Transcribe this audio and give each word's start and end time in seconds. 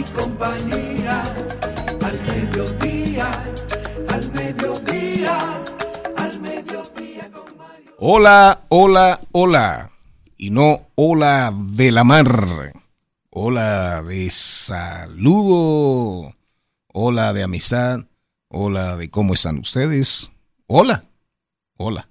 Al 0.00 0.08
mediodía, 2.24 3.28
al 4.08 4.32
mediodía, 4.32 5.36
al 6.16 6.40
mediodía. 6.40 7.30
Hola, 7.98 8.62
hola, 8.70 9.20
hola. 9.32 9.90
Y 10.38 10.48
no 10.48 10.86
hola 10.94 11.50
de 11.54 11.92
la 11.92 12.04
mar. 12.04 12.72
Hola 13.28 14.02
de 14.02 14.30
saludo. 14.30 16.34
Hola 16.94 17.34
de 17.34 17.42
amistad. 17.42 18.00
Hola 18.48 18.96
de 18.96 19.10
cómo 19.10 19.34
están 19.34 19.58
ustedes. 19.58 20.30
Hola. 20.66 21.04
Hola. 21.76 22.08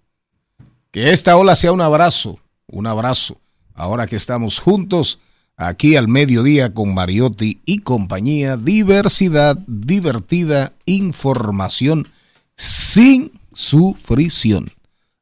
Que 0.91 1.09
esta 1.09 1.37
ola 1.37 1.55
sea 1.55 1.71
un 1.71 1.81
abrazo. 1.81 2.39
Un 2.67 2.85
abrazo. 2.85 3.41
Ahora 3.73 4.05
que 4.05 4.15
estamos 4.15 4.59
juntos 4.59 5.17
aquí 5.59 5.95
al 5.97 6.07
mediodía 6.07 6.73
con 6.73 6.93
Mariotti 6.93 7.59
y 7.65 7.79
compañía. 7.79 8.55
Diversidad, 8.57 9.57
divertida, 9.67 10.71
información 10.85 12.07
sin 12.55 13.33
sufrición. 13.51 14.71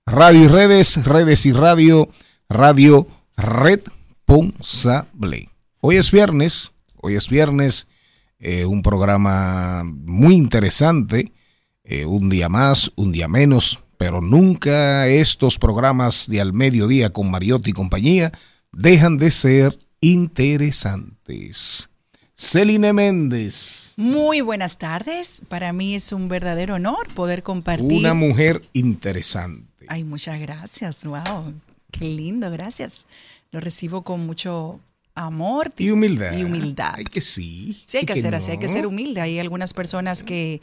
Radio 0.05 0.43
y 0.43 0.47
redes, 0.47 1.03
redes 1.03 1.47
y 1.47 1.51
radio, 1.51 2.07
radio 2.47 3.07
responsable. 3.35 5.49
Hoy 5.81 5.97
es 5.97 6.11
viernes, 6.11 6.71
hoy 6.95 7.15
es 7.15 7.27
viernes, 7.29 7.87
eh, 8.39 8.65
un 8.65 8.83
programa 8.83 9.83
muy 9.83 10.35
interesante, 10.35 11.33
eh, 11.83 12.05
un 12.05 12.29
día 12.29 12.47
más, 12.47 12.91
un 12.95 13.11
día 13.11 13.27
menos, 13.27 13.83
pero 13.97 14.21
nunca 14.21 15.07
estos 15.07 15.57
programas 15.57 16.29
de 16.29 16.41
al 16.41 16.53
mediodía 16.53 17.09
con 17.09 17.31
Mariotti 17.31 17.71
y 17.71 17.73
compañía 17.73 18.31
dejan 18.71 19.17
de 19.17 19.31
ser 19.31 19.79
interesantes. 20.01 21.89
Celine 22.35 22.93
Méndez, 22.93 23.93
Muy 23.97 24.41
buenas 24.41 24.77
tardes. 24.77 25.41
Para 25.47 25.73
mí 25.73 25.95
es 25.95 26.13
un 26.13 26.27
verdadero 26.27 26.75
honor 26.75 27.11
poder 27.15 27.41
compartir. 27.41 27.91
una 27.91 28.13
mujer 28.13 28.61
interesante. 28.73 29.85
Ay, 29.87 30.03
muchas 30.03 30.39
gracias. 30.39 31.03
Wow, 31.03 31.53
qué 31.91 32.05
lindo, 32.05 32.51
gracias. 32.51 33.07
Lo 33.51 33.59
recibo 33.59 34.03
con 34.03 34.25
mucho 34.27 34.79
amor 35.15 35.73
Y 35.77 35.89
humildad. 35.89 36.37
Y 36.37 36.43
humildad. 36.43 36.93
Ay, 36.97 37.05
que 37.05 37.21
sí. 37.21 37.81
Sí, 37.87 37.97
hay 37.97 38.03
y 38.03 38.05
que 38.05 38.17
ser 38.17 38.35
así, 38.35 38.51
hay 38.51 38.59
que 38.59 38.67
ser 38.67 38.85
humilde. 38.85 39.21
Hay 39.21 39.39
algunas 39.39 39.73
personas 39.73 40.21
que 40.21 40.61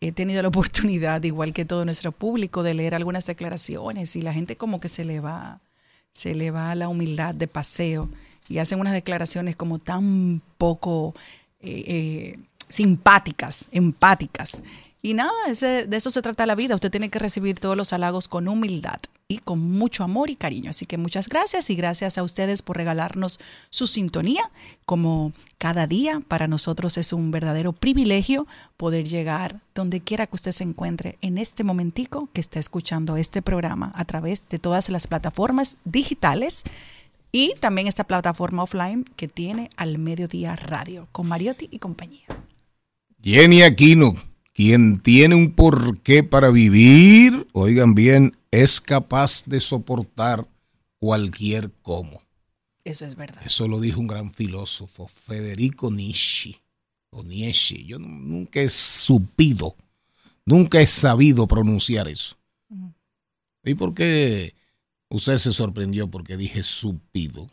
he 0.00 0.12
tenido 0.12 0.42
la 0.42 0.48
oportunidad, 0.48 1.22
igual 1.22 1.54
que 1.54 1.64
todo 1.64 1.86
nuestro 1.86 2.12
público, 2.12 2.62
de 2.62 2.74
leer 2.74 2.94
algunas 2.94 3.24
declaraciones 3.24 4.14
y 4.14 4.20
la 4.20 4.34
gente 4.34 4.56
como 4.56 4.78
que 4.78 4.90
se 4.90 5.06
le 5.06 5.20
va, 5.20 5.60
se 6.12 6.34
le 6.34 6.50
va 6.50 6.74
la 6.74 6.88
humildad 6.88 7.34
de 7.34 7.48
paseo 7.48 8.10
y 8.48 8.58
hacen 8.58 8.80
unas 8.80 8.92
declaraciones 8.92 9.56
como 9.56 9.78
tan 9.78 10.42
poco 10.56 11.14
eh, 11.60 11.84
eh, 11.86 12.38
simpáticas, 12.68 13.66
empáticas. 13.72 14.62
Y 15.00 15.14
nada, 15.14 15.32
de 15.48 15.96
eso 15.96 16.10
se 16.10 16.22
trata 16.22 16.46
la 16.46 16.54
vida. 16.54 16.74
Usted 16.74 16.90
tiene 16.90 17.08
que 17.08 17.18
recibir 17.18 17.60
todos 17.60 17.76
los 17.76 17.92
halagos 17.92 18.26
con 18.26 18.48
humildad 18.48 18.98
y 19.30 19.38
con 19.38 19.60
mucho 19.60 20.04
amor 20.04 20.30
y 20.30 20.36
cariño. 20.36 20.70
Así 20.70 20.86
que 20.86 20.96
muchas 20.96 21.28
gracias 21.28 21.68
y 21.68 21.76
gracias 21.76 22.16
a 22.16 22.22
ustedes 22.22 22.62
por 22.62 22.78
regalarnos 22.78 23.38
su 23.68 23.86
sintonía. 23.86 24.50
Como 24.86 25.32
cada 25.58 25.86
día, 25.86 26.22
para 26.26 26.48
nosotros 26.48 26.96
es 26.96 27.12
un 27.12 27.30
verdadero 27.30 27.72
privilegio 27.74 28.46
poder 28.76 29.04
llegar 29.04 29.60
donde 29.74 30.00
quiera 30.00 30.26
que 30.26 30.36
usted 30.36 30.52
se 30.52 30.64
encuentre 30.64 31.18
en 31.20 31.36
este 31.36 31.62
momentico 31.62 32.30
que 32.32 32.40
está 32.40 32.58
escuchando 32.58 33.16
este 33.18 33.42
programa 33.42 33.92
a 33.94 34.04
través 34.06 34.48
de 34.48 34.58
todas 34.58 34.88
las 34.88 35.06
plataformas 35.06 35.76
digitales 35.84 36.64
y 37.32 37.54
también 37.60 37.86
esta 37.86 38.04
plataforma 38.04 38.62
offline 38.62 39.04
que 39.16 39.28
tiene 39.28 39.70
al 39.76 39.98
mediodía 39.98 40.56
radio 40.56 41.08
con 41.12 41.26
Mariotti 41.28 41.68
y 41.70 41.78
compañía. 41.78 42.26
Jenny 43.22 43.62
Aquino, 43.62 44.14
quien 44.52 44.98
tiene 45.00 45.34
un 45.34 45.52
porqué 45.52 46.22
para 46.22 46.50
vivir, 46.50 47.46
oigan 47.52 47.94
bien, 47.94 48.36
es 48.50 48.80
capaz 48.80 49.44
de 49.44 49.60
soportar 49.60 50.46
cualquier 50.98 51.70
cómo. 51.82 52.22
Eso 52.84 53.04
es 53.04 53.16
verdad. 53.16 53.42
Eso 53.44 53.68
lo 53.68 53.80
dijo 53.80 54.00
un 54.00 54.06
gran 54.06 54.32
filósofo, 54.32 55.06
Federico 55.08 55.90
Nietzsche, 55.90 56.56
o 57.10 57.22
Nietzsche. 57.22 57.84
Yo 57.84 57.98
nu- 57.98 58.08
nunca 58.08 58.60
he 58.60 58.68
supido, 58.68 59.76
nunca 60.46 60.80
he 60.80 60.86
sabido 60.86 61.46
pronunciar 61.46 62.08
eso. 62.08 62.36
¿Y 63.64 63.74
por 63.74 63.92
qué 63.92 64.54
usted 65.10 65.38
se 65.38 65.52
sorprendió 65.52 66.08
porque 66.08 66.36
dije 66.36 66.62
supido? 66.62 67.48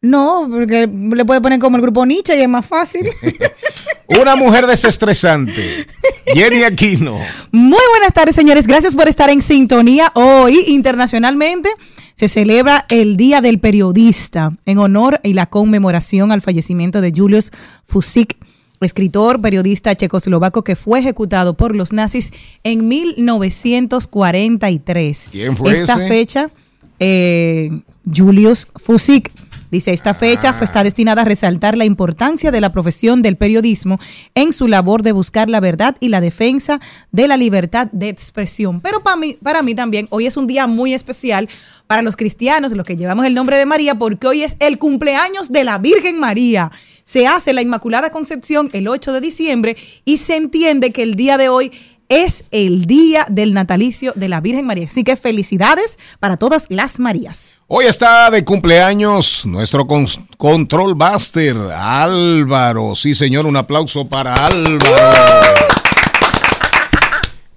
No, 0.00 0.46
porque 0.50 0.86
le 0.86 1.24
puede 1.24 1.40
poner 1.40 1.58
como 1.58 1.76
el 1.76 1.82
grupo 1.82 2.06
Nietzsche 2.06 2.38
y 2.38 2.42
es 2.42 2.48
más 2.48 2.66
fácil. 2.66 3.08
Una 4.20 4.36
mujer 4.36 4.66
desestresante, 4.66 5.86
Jenny 6.26 6.62
Aquino. 6.62 7.18
Muy 7.52 7.80
buenas 7.90 8.12
tardes, 8.14 8.34
señores. 8.34 8.66
Gracias 8.66 8.94
por 8.94 9.06
estar 9.08 9.28
en 9.28 9.42
sintonía. 9.42 10.10
Hoy, 10.14 10.64
internacionalmente, 10.68 11.68
se 12.14 12.28
celebra 12.28 12.86
el 12.88 13.16
Día 13.16 13.40
del 13.42 13.58
Periodista 13.60 14.56
en 14.64 14.78
honor 14.78 15.20
y 15.24 15.34
la 15.34 15.46
conmemoración 15.46 16.32
al 16.32 16.40
fallecimiento 16.42 17.00
de 17.00 17.12
Julius 17.14 17.50
Fusik, 17.84 18.36
escritor, 18.80 19.40
periodista 19.42 19.94
checoslovaco 19.94 20.64
que 20.64 20.74
fue 20.76 21.00
ejecutado 21.00 21.54
por 21.54 21.76
los 21.76 21.92
nazis 21.92 22.32
en 22.64 22.88
1943. 22.88 25.28
¿Quién 25.30 25.56
fue 25.56 25.72
Esta 25.72 25.94
ese? 25.94 26.08
fecha, 26.08 26.50
eh, 26.98 27.70
Julius 28.12 28.68
Fusik. 28.76 29.30
Dice, 29.70 29.92
esta 29.92 30.14
fecha 30.14 30.54
fue- 30.54 30.64
está 30.64 30.82
destinada 30.82 31.20
a 31.22 31.24
resaltar 31.26 31.76
la 31.76 31.84
importancia 31.84 32.50
de 32.50 32.62
la 32.62 32.72
profesión 32.72 33.20
del 33.20 33.36
periodismo 33.36 33.98
en 34.34 34.54
su 34.54 34.66
labor 34.66 35.02
de 35.02 35.12
buscar 35.12 35.50
la 35.50 35.60
verdad 35.60 35.94
y 36.00 36.08
la 36.08 36.22
defensa 36.22 36.80
de 37.12 37.28
la 37.28 37.36
libertad 37.36 37.88
de 37.92 38.08
expresión. 38.08 38.80
Pero 38.80 39.02
para 39.02 39.16
mí, 39.16 39.36
para 39.42 39.62
mí 39.62 39.74
también, 39.74 40.06
hoy 40.08 40.24
es 40.26 40.38
un 40.38 40.46
día 40.46 40.66
muy 40.66 40.94
especial 40.94 41.50
para 41.86 42.00
los 42.00 42.16
cristianos, 42.16 42.72
los 42.72 42.86
que 42.86 42.96
llevamos 42.96 43.26
el 43.26 43.34
nombre 43.34 43.58
de 43.58 43.66
María, 43.66 43.94
porque 43.96 44.26
hoy 44.26 44.42
es 44.42 44.56
el 44.58 44.78
cumpleaños 44.78 45.52
de 45.52 45.64
la 45.64 45.76
Virgen 45.76 46.18
María. 46.18 46.72
Se 47.02 47.26
hace 47.26 47.52
la 47.52 47.60
Inmaculada 47.60 48.08
Concepción 48.10 48.70
el 48.72 48.88
8 48.88 49.12
de 49.12 49.20
diciembre 49.20 49.76
y 50.06 50.16
se 50.16 50.36
entiende 50.36 50.92
que 50.92 51.02
el 51.02 51.14
día 51.14 51.36
de 51.36 51.50
hoy 51.50 51.72
es 52.08 52.44
el 52.50 52.86
día 52.86 53.26
del 53.28 53.52
natalicio 53.54 54.12
de 54.16 54.28
la 54.28 54.40
Virgen 54.40 54.66
María. 54.66 54.86
Así 54.86 55.04
que 55.04 55.16
felicidades 55.16 55.98
para 56.20 56.36
todas 56.36 56.66
las 56.70 56.98
Marías. 56.98 57.60
Hoy 57.66 57.84
está 57.86 58.30
de 58.30 58.44
cumpleaños 58.44 59.44
nuestro 59.44 59.86
con- 59.86 60.06
control 60.38 60.96
master, 60.96 61.56
Álvaro. 61.76 62.94
Sí, 62.94 63.14
señor, 63.14 63.44
un 63.46 63.56
aplauso 63.56 64.08
para 64.08 64.34
Álvaro. 64.34 65.54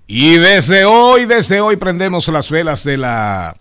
Y 0.08 0.36
desde 0.36 0.84
hoy, 0.84 1.26
desde 1.26 1.62
hoy 1.62 1.78
prendemos 1.78 2.28
las 2.28 2.52
velas 2.52 2.84
de 2.84 2.98
la 2.98 3.56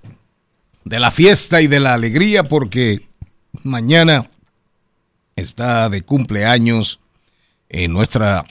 de 0.84 0.98
la 0.98 1.10
fiesta 1.12 1.60
y 1.60 1.69
de 1.69 1.78
la 1.78 1.94
alegría 1.94 2.42
porque 2.42 3.06
mañana 3.62 4.28
está 5.37 5.88
de 5.88 6.02
cumpleaños 6.02 6.98
eh, 7.69 7.87
nuestra 7.87 8.44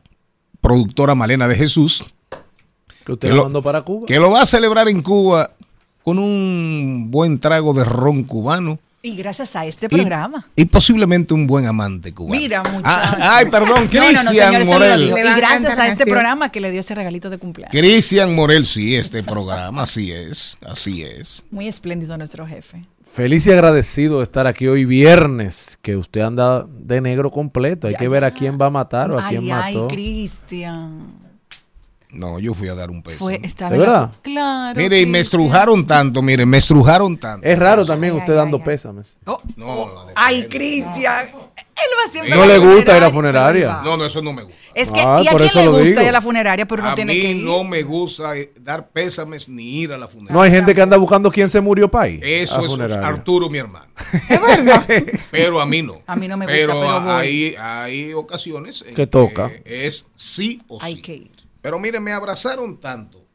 productora 0.62 1.15
Malena 1.15 1.47
de 1.50 1.56
Jesús, 1.56 2.13
Que 3.10 3.14
usted 3.14 3.28
Que 3.30 3.34
lo 3.34 3.38
lo- 3.38 3.44
mandó 3.46 3.62
para 3.64 3.82
Cuba. 3.82 4.06
que 4.08 4.20
lo 4.20 4.30
va 4.32 4.42
a 4.44 4.46
celebrar 4.46 4.88
en 4.88 5.02
Cuba 5.02 5.52
con 6.04 6.20
un 6.20 7.08
buen 7.10 7.40
trago 7.40 7.74
de 7.74 7.84
ron 7.84 8.24
cubano. 8.24 8.78
Y 9.02 9.16
gracias 9.16 9.56
a 9.56 9.66
este 9.66 9.88
programa. 9.88 10.46
Y, 10.58 10.66
posiblemente 10.66 11.34
un 11.34 11.48
buen 11.48 11.66
amante 11.66 12.14
cubano. 12.14 12.38
Mira, 12.40 12.62
Ah, 12.66 12.70
muchacho. 12.70 13.18
ay, 13.22 13.46
perdón, 13.46 13.68
No, 13.70 13.76
no, 13.76 13.82
no, 13.84 13.88
Cristian 14.20 14.60
no 14.60 14.66
Morel. 14.66 15.02
Y 15.10 15.36
gracias 15.38 15.80
a 15.80 15.88
este 15.88 16.06
programa 16.06 16.52
que 16.52 16.60
le 16.60 16.70
dio 16.70 16.82
ese 16.82 16.94
regalito 16.96 17.30
de 17.30 17.38
cumpleaños. 17.38 17.72
Cristian 17.72 18.36
Morel, 18.36 18.66
sí, 18.66 18.96
este 18.96 19.24
programa, 19.24 19.84
así 19.84 20.12
es, 20.12 20.58
así 20.68 21.02
es. 21.04 21.46
Muy 21.50 21.68
espléndido 21.70 22.18
nuestro 22.18 22.46
jefe. 22.46 22.86
Feliz 23.12 23.48
y 23.48 23.52
agradecido 23.52 24.18
de 24.18 24.24
estar 24.24 24.46
aquí 24.48 24.68
hoy 24.68 24.84
viernes, 24.86 25.80
que 25.82 25.96
usted 25.96 26.22
anda 26.22 26.66
de 26.70 27.00
negro 27.02 27.32
completo. 27.32 27.88
Hay 27.88 27.94
Ya, 27.94 28.00
que 28.00 28.08
ver 28.10 28.22
ya. 28.22 28.28
a 28.28 28.32
quién 28.32 28.60
va 28.62 28.66
a 28.68 28.70
matar 28.70 29.12
o 29.12 29.18
a 29.20 29.30
quién 29.30 29.44
Ay, 29.46 29.52
ay, 29.52 29.74
mató. 29.76 29.88
Cristian. 29.88 31.29
No, 32.12 32.40
yo 32.40 32.56
fui 32.56 32.68
a 32.68 32.74
dar 32.74 32.90
un 32.90 33.04
peso. 33.04 33.20
Fue, 33.20 33.38
¿De 33.38 33.50
la- 33.60 33.70
verdad? 33.70 34.12
Claro. 34.24 34.80
Mire, 34.80 35.00
y 35.00 35.06
me 35.06 35.20
estrujaron 35.20 35.86
tanto, 35.86 36.24
mire, 36.24 36.44
me 36.46 36.58
estrujaron 36.58 37.18
tanto. 37.18 37.46
Es 37.48 37.58
raro 37.60 37.86
también 37.86 38.14
usted 38.14 38.34
ay, 38.34 38.38
dando 38.38 38.58
ay. 38.58 38.64
pésames. 38.64 39.18
Oh, 39.26 39.40
No, 39.56 39.66
oh, 39.68 40.06
ay, 40.16 40.38
verdad. 40.42 40.50
Cristian. 40.50 41.28
Él 41.28 41.86
va 41.98 42.12
siempre 42.12 42.36
No 42.36 42.42
a 42.44 42.46
la 42.48 42.54
le 42.54 42.60
gusta 42.60 42.92
ir 42.98 42.98
a 42.98 43.00
pero 43.06 43.12
funeraria. 43.12 43.82
No, 43.84 43.96
no, 43.96 44.06
eso 44.06 44.22
no 44.24 44.34
me 44.34 44.42
gusta. 44.44 44.58
Es 44.74 44.92
que, 44.92 45.00
Ah, 45.00 45.22
¿y 45.24 45.28
a 45.28 45.32
por 45.32 45.40
quién 45.42 45.50
eso 45.52 45.62
le 45.62 45.68
gusta 45.68 45.86
digo. 45.86 46.02
ir 46.02 46.08
a 46.10 46.12
la 46.12 46.22
funeraria, 46.22 46.68
pero 46.68 46.84
no 46.84 46.90
a 46.90 46.96
tiene 46.96 47.14
mí 47.14 47.22
que 47.22 47.32
ir? 47.32 47.46
no 47.46 47.64
me 47.64 47.84
gusta 47.84 48.36
eh, 48.36 48.52
dar 48.60 48.90
pésames 48.90 49.48
ni 49.48 49.82
ir 49.82 49.94
a 49.94 49.98
la 49.98 50.08
funeraria. 50.08 50.34
No 50.34 50.42
hay 50.42 50.52
gente 50.52 50.74
que 50.76 50.82
anda 50.82 50.98
buscando 50.98 51.32
quién 51.32 51.48
se 51.48 51.62
murió 51.62 51.90
para 51.90 52.10
ir. 52.10 52.24
Eso 52.26 52.66
es. 52.66 52.96
Arturo, 52.98 53.50
mi 53.50 53.60
hermano. 53.60 53.86
Pero 55.32 55.62
a 55.62 55.66
mí 55.66 55.82
no. 55.84 56.02
A 56.08 56.16
mí 56.16 56.28
no 56.28 56.38
me 56.38 56.46
gusta, 56.46 56.58
pero 56.60 57.02
voy. 57.02 57.12
hay, 57.12 57.56
hay 57.58 58.14
ocasiones 58.14 58.84
en 58.88 58.96
Que 58.96 59.08
toca. 59.08 59.52
es 59.64 60.08
sí 60.16 60.62
o 60.68 60.80
sí. 60.82 60.86
Hay 60.86 60.96
que 61.02 61.14
ir. 61.16 61.32
Pero 61.62 61.80
mire, 61.80 62.00
me 62.00 62.12
abrazaron 62.12 62.80
tanto. 62.80 63.26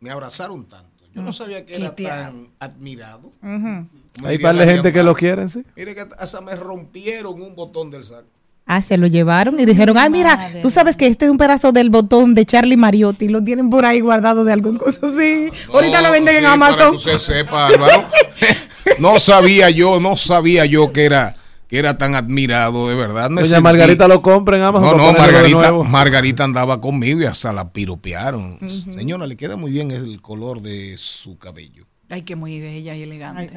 Me 0.00 0.10
abrazaron 0.10 0.66
tanto. 0.66 1.04
Yo 1.14 1.22
no 1.22 1.32
sabía 1.32 1.64
que 1.66 1.74
¿Qué 1.74 1.84
era 1.84 1.94
tan 1.96 2.48
admirado. 2.60 3.30
Como 3.40 3.88
Hay 4.24 4.36
diría 4.36 4.48
par 4.48 4.56
de 4.56 4.66
gente 4.66 4.92
que 4.92 5.02
lo 5.02 5.14
quieren, 5.14 5.48
sí. 5.48 5.64
Mire 5.76 5.94
que 5.94 6.06
hasta 6.18 6.40
me 6.40 6.54
rompieron 6.54 7.40
un 7.40 7.54
botón 7.56 7.90
del 7.90 8.04
saco. 8.04 8.26
Ah, 8.70 8.82
se 8.82 8.98
lo 8.98 9.06
llevaron 9.06 9.58
y 9.58 9.64
dijeron, 9.64 9.96
ay, 9.96 10.10
mira, 10.10 10.36
Madre. 10.36 10.60
tú 10.60 10.68
sabes 10.68 10.94
que 10.94 11.06
este 11.06 11.24
es 11.24 11.30
un 11.30 11.38
pedazo 11.38 11.72
del 11.72 11.88
botón 11.88 12.34
de 12.34 12.44
Charlie 12.44 12.76
Mariotti, 12.76 13.26
lo 13.28 13.42
tienen 13.42 13.70
por 13.70 13.86
ahí 13.86 14.00
guardado 14.00 14.44
de 14.44 14.52
algún 14.52 14.76
cosa 14.76 15.06
así. 15.06 15.48
Ahorita 15.72 16.02
lo 16.02 16.10
venden 16.12 16.36
en 16.36 16.40
sí, 16.42 16.44
Para 16.44 16.52
Amazon. 16.52 16.90
que 16.90 16.96
usted 16.96 17.18
sepa, 17.18 17.66
Álvaro. 17.68 18.06
no 18.98 19.18
sabía 19.18 19.70
yo, 19.70 20.00
no 20.00 20.18
sabía 20.18 20.66
yo 20.66 20.92
que 20.92 21.06
era, 21.06 21.34
que 21.68 21.78
era 21.78 21.98
tan 21.98 22.14
admirado, 22.14 22.88
de 22.88 22.94
verdad. 22.94 23.28
Me 23.30 23.42
Doña 23.42 23.56
sentí- 23.58 23.62
Margarita 23.62 24.08
lo 24.08 24.22
compra 24.22 24.56
en 24.56 24.62
Amazon. 24.62 24.96
No, 24.96 25.12
no, 25.12 25.18
Margarita. 25.18 25.72
Margarita 25.72 26.44
andaba 26.44 26.80
conmigo 26.80 27.20
y 27.20 27.26
hasta 27.26 27.52
la 27.52 27.72
piropearon. 27.72 28.58
Señora, 28.68 29.26
le 29.26 29.36
queda 29.36 29.56
muy 29.56 29.70
bien 29.70 29.90
el 29.90 30.20
color 30.20 30.62
de 30.62 30.96
su 30.96 31.38
cabello. 31.38 31.86
Ay, 32.08 32.22
que 32.22 32.36
muy 32.36 32.58
bella 32.60 32.96
y 32.96 33.02
elegante. 33.02 33.52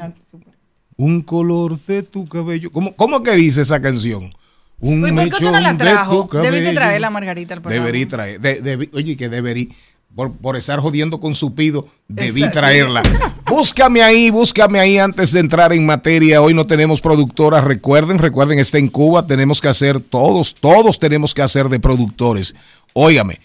Un 0.97 1.21
color 1.21 1.79
de 1.79 2.03
tu 2.03 2.27
cabello. 2.27 2.69
¿Cómo, 2.71 2.93
cómo 2.95 3.23
que 3.23 3.31
dice 3.31 3.61
esa 3.61 3.81
canción? 3.81 4.33
Un 4.79 5.03
Uy, 5.03 5.11
¿por 5.11 5.19
qué 5.29 5.45
no 5.45 5.51
mechón 5.51 5.63
la 5.63 5.71
de 5.73 5.77
trajo? 5.77 6.27
tu 6.29 6.37
Debiste 6.37 6.73
traerla, 6.73 7.09
Margarita, 7.11 7.53
al 7.53 7.61
programa. 7.61 7.85
Deberí 7.85 8.05
traer. 8.07 8.41
de- 8.41 8.89
oye, 8.93 9.15
que 9.15 9.29
deberí. 9.29 9.71
Por, 10.15 10.33
por 10.33 10.57
estar 10.57 10.79
jodiendo 10.79 11.19
con 11.19 11.33
su 11.33 11.55
pido, 11.55 11.87
debí 12.07 12.49
traerla. 12.49 13.01
Búscame 13.47 14.01
ahí, 14.01 14.29
búscame 14.29 14.79
ahí 14.79 14.97
antes 14.97 15.31
de 15.31 15.39
entrar 15.39 15.73
en 15.73 15.85
materia. 15.85 16.41
Hoy 16.41 16.53
no 16.53 16.65
tenemos 16.65 17.01
productoras, 17.01 17.63
recuerden, 17.63 18.17
recuerden, 18.17 18.59
está 18.59 18.77
en 18.77 18.87
Cuba, 18.87 19.27
tenemos 19.27 19.59
que 19.59 19.67
hacer 19.67 19.99
todos, 19.99 20.53
todos 20.53 20.99
tenemos 20.99 21.33
que 21.33 21.41
hacer 21.41 21.67
de 21.67 21.79
productores. 21.79 22.55
Óigame, 22.93 23.39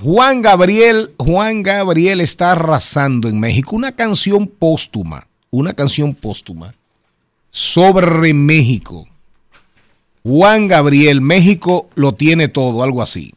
Juan 0.00 0.42
Gabriel, 0.42 1.12
Juan 1.18 1.62
Gabriel 1.62 2.20
está 2.20 2.52
arrasando 2.52 3.28
en 3.28 3.38
México 3.38 3.76
una 3.76 3.92
canción 3.92 4.48
póstuma, 4.48 5.28
una 5.50 5.74
canción 5.74 6.14
póstuma 6.14 6.74
sobre 7.50 8.34
México. 8.34 9.06
Juan 10.24 10.66
Gabriel, 10.66 11.20
México 11.20 11.88
lo 11.94 12.12
tiene 12.12 12.48
todo, 12.48 12.82
algo 12.82 13.02
así. 13.02 13.33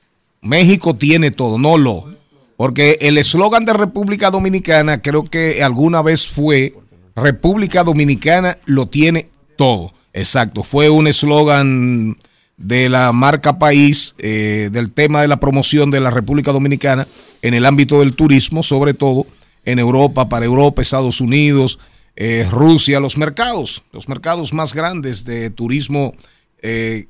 México 0.47 0.95
tiene 0.95 1.31
todo, 1.31 1.57
no 1.57 1.77
lo. 1.77 2.15
Porque 2.55 2.97
el 3.01 3.17
eslogan 3.17 3.65
de 3.65 3.73
República 3.73 4.31
Dominicana 4.31 5.01
creo 5.01 5.25
que 5.25 5.63
alguna 5.63 6.01
vez 6.01 6.27
fue 6.27 6.73
República 7.15 7.83
Dominicana 7.83 8.57
lo 8.65 8.87
tiene 8.87 9.29
todo. 9.55 9.93
Exacto, 10.13 10.63
fue 10.63 10.89
un 10.89 11.07
eslogan 11.07 12.17
de 12.57 12.89
la 12.89 13.11
marca 13.11 13.59
país, 13.59 14.15
eh, 14.17 14.69
del 14.71 14.91
tema 14.91 15.21
de 15.21 15.27
la 15.27 15.39
promoción 15.39 15.91
de 15.91 15.99
la 15.99 16.09
República 16.09 16.51
Dominicana 16.51 17.07
en 17.43 17.53
el 17.53 17.65
ámbito 17.65 17.99
del 17.99 18.15
turismo, 18.15 18.63
sobre 18.63 18.95
todo 18.95 19.27
en 19.63 19.79
Europa, 19.79 20.27
para 20.27 20.45
Europa, 20.45 20.81
Estados 20.81 21.21
Unidos, 21.21 21.77
eh, 22.15 22.47
Rusia, 22.49 22.99
los 22.99 23.17
mercados, 23.17 23.83
los 23.91 24.09
mercados 24.09 24.53
más 24.53 24.73
grandes 24.73 25.23
de 25.23 25.51
turismo, 25.51 26.15
eh, 26.63 27.07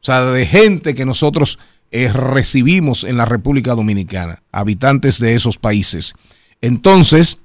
o 0.00 0.04
sea, 0.04 0.24
de 0.24 0.46
gente 0.46 0.94
que 0.94 1.04
nosotros 1.04 1.58
eh, 1.90 2.12
recibimos 2.12 3.04
en 3.04 3.16
la 3.16 3.24
República 3.24 3.74
Dominicana, 3.74 4.42
habitantes 4.52 5.18
de 5.18 5.34
esos 5.34 5.58
países. 5.58 6.14
Entonces, 6.60 7.38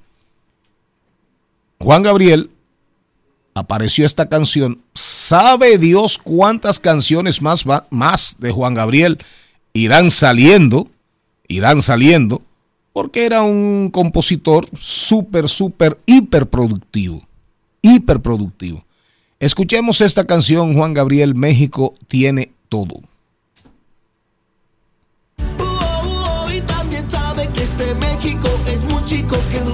Juan 1.80 2.04
Gabriel 2.04 2.50
apareció 3.54 4.06
esta 4.06 4.28
canción. 4.28 4.82
¿Sabe 4.94 5.78
Dios 5.78 6.18
cuántas 6.18 6.80
canciones 6.80 7.42
más, 7.42 7.66
más 7.90 8.38
de 8.40 8.52
Juan 8.52 8.74
Gabriel 8.74 9.20
irán 9.74 10.12
saliendo? 10.12 10.90
Irán 11.48 11.82
saliendo 11.82 12.42
porque 12.94 13.26
era 13.26 13.42
un 13.42 13.90
compositor 13.92 14.68
súper, 14.80 15.50
súper, 15.50 15.98
hiper 16.06 16.48
productivo. 16.48 17.28
Hiper 17.82 18.22
productivo. 18.22 18.86
Escuchemos 19.40 20.00
esta 20.00 20.26
canción, 20.26 20.76
Juan 20.76 20.94
Gabriel, 20.94 21.36
México 21.36 21.96
tiene 22.08 22.54
todo. 22.70 23.02
México 27.96 28.50
es 28.68 28.82
muy 28.86 29.06
chico, 29.06 29.38
que 29.52 29.58
es 29.58 29.66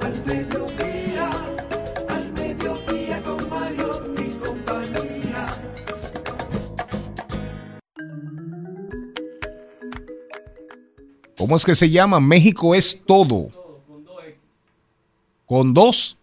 Al 0.00 0.24
mediodía, 0.26 1.30
al 2.08 2.32
mediodía 2.32 3.22
con 3.22 3.48
Mario 3.48 4.14
y 4.16 4.30
compañía. 4.38 5.46
¿Cómo 11.36 11.56
es 11.56 11.64
que 11.64 11.74
se 11.74 11.90
llama? 11.90 12.20
México 12.20 12.74
es 12.74 13.02
todo. 13.04 13.50
Con 15.46 15.72
dos 15.72 16.18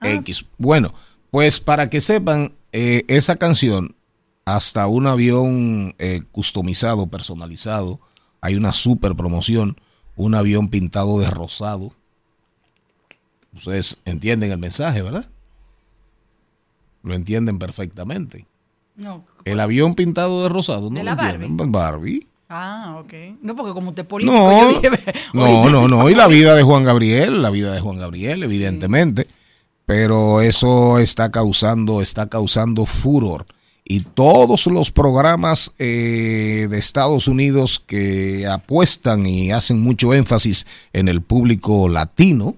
X. 0.00 0.46
Bueno, 0.58 0.94
pues 1.30 1.60
para 1.60 1.88
que 1.88 2.00
sepan, 2.00 2.54
eh, 2.72 3.04
esa 3.08 3.36
canción, 3.36 3.94
hasta 4.44 4.86
un 4.86 5.06
avión 5.06 5.94
eh, 5.98 6.22
customizado, 6.32 7.06
personalizado, 7.06 8.00
hay 8.40 8.56
una 8.56 8.72
super 8.72 9.14
promoción, 9.14 9.76
un 10.16 10.34
avión 10.34 10.68
pintado 10.68 11.20
de 11.20 11.30
rosado. 11.30 11.92
Ustedes 13.54 13.98
entienden 14.04 14.50
el 14.50 14.58
mensaje, 14.58 15.02
¿verdad? 15.02 15.28
Lo 17.02 17.14
entienden 17.14 17.58
perfectamente. 17.58 18.46
No. 18.96 19.24
El 19.44 19.60
avión 19.60 19.94
pintado 19.94 20.42
de 20.42 20.48
rosado, 20.48 20.90
¿no? 20.90 20.96
¿De 20.96 21.04
la? 21.04 21.14
Barbie. 21.14 22.26
Ah, 22.48 22.98
ok. 23.00 23.12
No, 23.40 23.56
porque 23.56 23.72
como 23.72 23.90
usted 23.90 24.02
es 24.02 24.08
político, 24.08 24.36
No, 24.36 24.72
yo 24.72 24.80
dije, 24.80 24.90
no, 25.32 25.70
no, 25.70 25.88
no. 25.88 26.10
Y 26.10 26.14
la 26.14 26.26
vida 26.28 26.54
de 26.54 26.62
Juan 26.62 26.84
Gabriel, 26.84 27.40
la 27.40 27.50
vida 27.50 27.72
de 27.72 27.80
Juan 27.80 27.98
Gabriel, 27.98 28.42
evidentemente. 28.42 29.26
Pero 29.86 30.42
eso 30.42 30.98
está 30.98 31.30
causando, 31.30 32.02
está 32.02 32.28
causando 32.28 32.86
furor. 32.86 33.46
Y 33.84 34.00
todos 34.00 34.66
los 34.66 34.90
programas 34.90 35.72
eh, 35.78 36.68
de 36.70 36.78
Estados 36.78 37.26
Unidos 37.26 37.82
que 37.84 38.46
apuestan 38.46 39.26
y 39.26 39.50
hacen 39.50 39.80
mucho 39.80 40.14
énfasis 40.14 40.66
en 40.92 41.08
el 41.08 41.20
público 41.20 41.88
latino, 41.88 42.54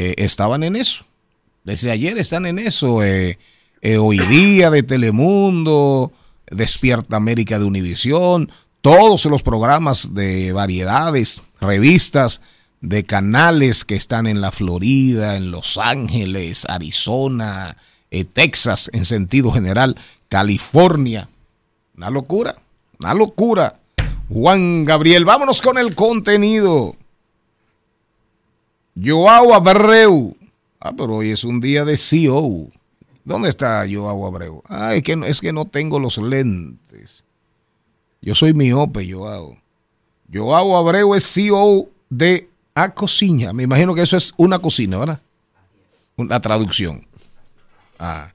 eh, 0.00 0.14
estaban 0.18 0.62
en 0.62 0.76
eso. 0.76 1.04
Desde 1.64 1.90
ayer 1.90 2.18
están 2.18 2.46
en 2.46 2.60
eso. 2.60 3.02
eh, 3.02 3.36
eh, 3.80 3.96
Hoy 3.96 4.20
Día 4.20 4.70
de 4.70 4.84
Telemundo, 4.84 6.12
Despierta 6.52 7.16
América 7.16 7.58
de 7.58 7.64
Univisión, 7.64 8.52
todos 8.80 9.24
los 9.24 9.42
programas 9.42 10.14
de 10.14 10.52
variedades, 10.52 11.42
revistas, 11.60 12.42
de 12.80 13.02
canales 13.02 13.84
que 13.84 13.96
están 13.96 14.28
en 14.28 14.40
la 14.40 14.52
Florida, 14.52 15.34
en 15.34 15.50
Los 15.50 15.78
Ángeles, 15.78 16.64
Arizona, 16.68 17.76
Texas 18.32 18.90
en 18.92 19.04
sentido 19.04 19.50
general, 19.50 19.96
California. 20.28 21.28
Una 21.96 22.10
locura, 22.10 22.54
una 23.00 23.14
locura. 23.14 23.80
Juan 24.28 24.84
Gabriel, 24.84 25.24
vámonos 25.24 25.60
con 25.60 25.76
el 25.76 25.96
contenido. 25.96 26.94
Joao 29.02 29.54
Abreu. 29.54 30.36
Ah, 30.80 30.92
pero 30.96 31.16
hoy 31.16 31.30
es 31.30 31.44
un 31.44 31.60
día 31.60 31.84
de 31.84 31.96
CEO. 31.96 32.70
¿Dónde 33.24 33.48
está 33.48 33.84
Joao 33.90 34.26
Abreu? 34.26 34.62
Ah, 34.68 34.94
es 34.94 35.02
que, 35.02 35.16
no- 35.16 35.26
es 35.26 35.40
que 35.40 35.52
no 35.52 35.64
tengo 35.66 35.98
los 35.98 36.18
lentes. 36.18 37.24
Yo 38.20 38.34
soy 38.34 38.54
miope, 38.54 39.10
Joao. 39.10 39.56
Joao 40.32 40.76
Abreu 40.76 41.14
es 41.14 41.24
CEO 41.32 41.88
de 42.10 42.48
A 42.74 42.94
Cocina. 42.94 43.52
Me 43.52 43.64
imagino 43.64 43.94
que 43.94 44.02
eso 44.02 44.16
es 44.16 44.32
una 44.36 44.58
cocina, 44.58 44.98
¿verdad? 44.98 45.20
La 46.16 46.40
traducción. 46.40 47.06
Ah. 47.98 48.32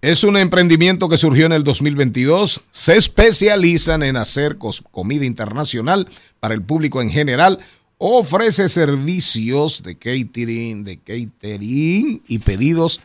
Es 0.00 0.22
un 0.22 0.36
emprendimiento 0.36 1.08
que 1.08 1.16
surgió 1.16 1.46
en 1.46 1.52
el 1.52 1.64
2022. 1.64 2.62
Se 2.70 2.96
especializan 2.96 4.02
en 4.04 4.16
hacer 4.16 4.56
comida 4.92 5.24
internacional 5.24 6.08
para 6.40 6.54
el 6.54 6.62
público 6.62 7.02
en 7.02 7.10
general. 7.10 7.58
Ofrece 8.00 8.68
servicios 8.68 9.82
de 9.82 9.96
catering, 9.96 10.84
de 10.84 10.98
catering 10.98 12.22
y 12.28 12.38
pedidos 12.38 13.00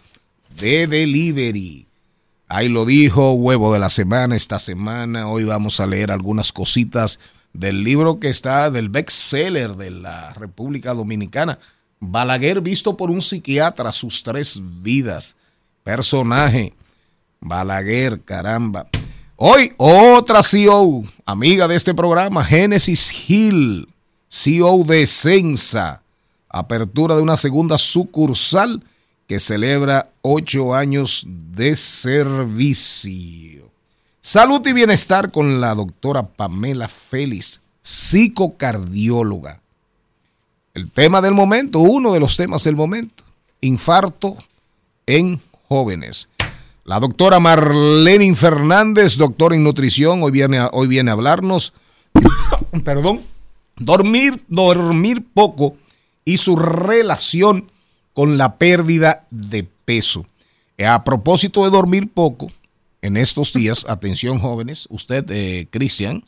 de 0.60 0.86
delivery. 0.86 1.88
Ahí 2.48 2.70
lo 2.70 2.86
dijo, 2.86 3.32
huevo 3.32 3.74
de 3.74 3.80
la 3.80 3.90
semana 3.90 4.36
esta 4.36 4.60
semana. 4.60 5.28
Hoy 5.28 5.46
vamos 5.46 5.80
a 5.80 5.88
leer 5.88 6.12
algunas 6.12 6.52
cositas 6.52 7.20
del 7.54 7.84
libro 7.84 8.20
que 8.20 8.30
está 8.30 8.70
del 8.70 8.90
bestseller 8.90 9.76
de 9.76 9.90
la 9.90 10.32
República 10.34 10.94
Dominicana. 10.94 11.58
Balaguer 12.00 12.62
visto 12.62 12.96
por 12.96 13.10
un 13.10 13.24
psiquiatra, 13.24 13.92
sus 13.92 14.22
tres 14.22 14.62
vidas. 14.62 15.36
Personaje. 15.84 16.72
Balaguer, 17.40 18.22
caramba. 18.22 18.86
Hoy 19.38 19.74
otra 19.78 20.44
CEO, 20.44 21.02
amiga 21.26 21.68
de 21.68 21.76
este 21.76 21.96
programa, 21.96 22.46
Genesis 22.46 23.12
Hill, 23.28 23.88
CEO 24.36 24.84
de 24.84 25.06
Sensa. 25.06 26.02
Apertura 26.50 27.16
de 27.16 27.22
una 27.22 27.38
segunda 27.38 27.78
sucursal 27.78 28.84
que 29.28 29.40
celebra 29.40 30.10
ocho 30.24 30.74
años 30.74 31.24
de 31.28 31.76
servicio. 31.76 33.70
Salud 34.22 34.66
y 34.66 34.74
bienestar 34.74 35.30
con 35.32 35.62
la 35.62 35.76
doctora 35.76 36.24
Pamela 36.24 36.88
Félix, 36.88 37.62
psicocardióloga. 37.84 39.62
El 40.74 40.90
tema 40.90 41.22
del 41.22 41.36
momento, 41.36 41.78
uno 41.78 42.12
de 42.12 42.20
los 42.20 42.36
temas 42.36 42.64
del 42.64 42.76
momento, 42.76 43.24
infarto 43.62 44.36
en 45.06 45.40
jóvenes. 45.68 46.30
La 46.86 47.00
doctora 47.00 47.40
Marlene 47.40 48.34
Fernández, 48.34 49.16
doctora 49.16 49.56
en 49.56 49.64
nutrición, 49.64 50.24
hoy 50.24 50.32
viene 50.32 50.68
hoy 50.72 50.88
viene 50.88 51.12
a 51.12 51.14
hablarnos, 51.14 51.74
perdón, 52.84 53.22
dormir, 53.78 54.44
dormir 54.48 55.26
poco 55.34 55.76
y 56.26 56.38
su 56.38 56.56
relación 56.56 57.66
con 58.14 58.38
la 58.38 58.58
pérdida 58.58 59.26
de 59.32 59.68
peso. 59.86 60.26
Eh, 60.78 60.86
A 60.86 61.04
propósito 61.04 61.64
de 61.64 61.72
dormir 61.72 62.10
poco, 62.12 62.52
en 63.02 63.18
estos 63.18 63.54
días, 63.54 63.86
atención 63.90 64.40
jóvenes, 64.40 64.88
usted, 64.90 65.26
eh, 65.30 65.68
Cristian, 65.70 66.24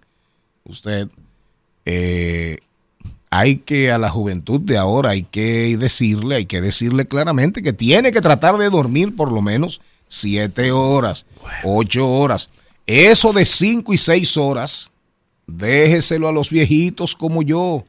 usted, 0.65 1.07
eh, 1.85 2.57
hay 3.29 3.57
que 3.57 3.91
a 3.91 3.97
la 3.97 4.09
juventud 4.09 4.59
de 4.61 4.77
ahora, 4.77 5.11
hay 5.11 5.23
que 5.23 5.77
decirle, 5.77 6.35
hay 6.35 6.45
que 6.45 6.61
decirle 6.61 7.05
claramente 7.05 7.63
que 7.63 7.73
tiene 7.73 8.11
que 8.11 8.21
tratar 8.21 8.57
de 8.57 8.69
dormir 8.69 9.15
por 9.15 9.31
lo 9.31 9.41
menos 9.41 9.81
siete 10.07 10.71
horas, 10.71 11.25
ocho 11.63 12.09
horas. 12.09 12.49
Eso 12.87 13.33
de 13.33 13.45
cinco 13.45 13.93
y 13.93 13.97
seis 13.97 14.37
horas, 14.37 14.91
déjeselo 15.47 16.27
a 16.27 16.31
los 16.31 16.49
viejitos 16.49 17.15
como 17.15 17.41
yo 17.41 17.85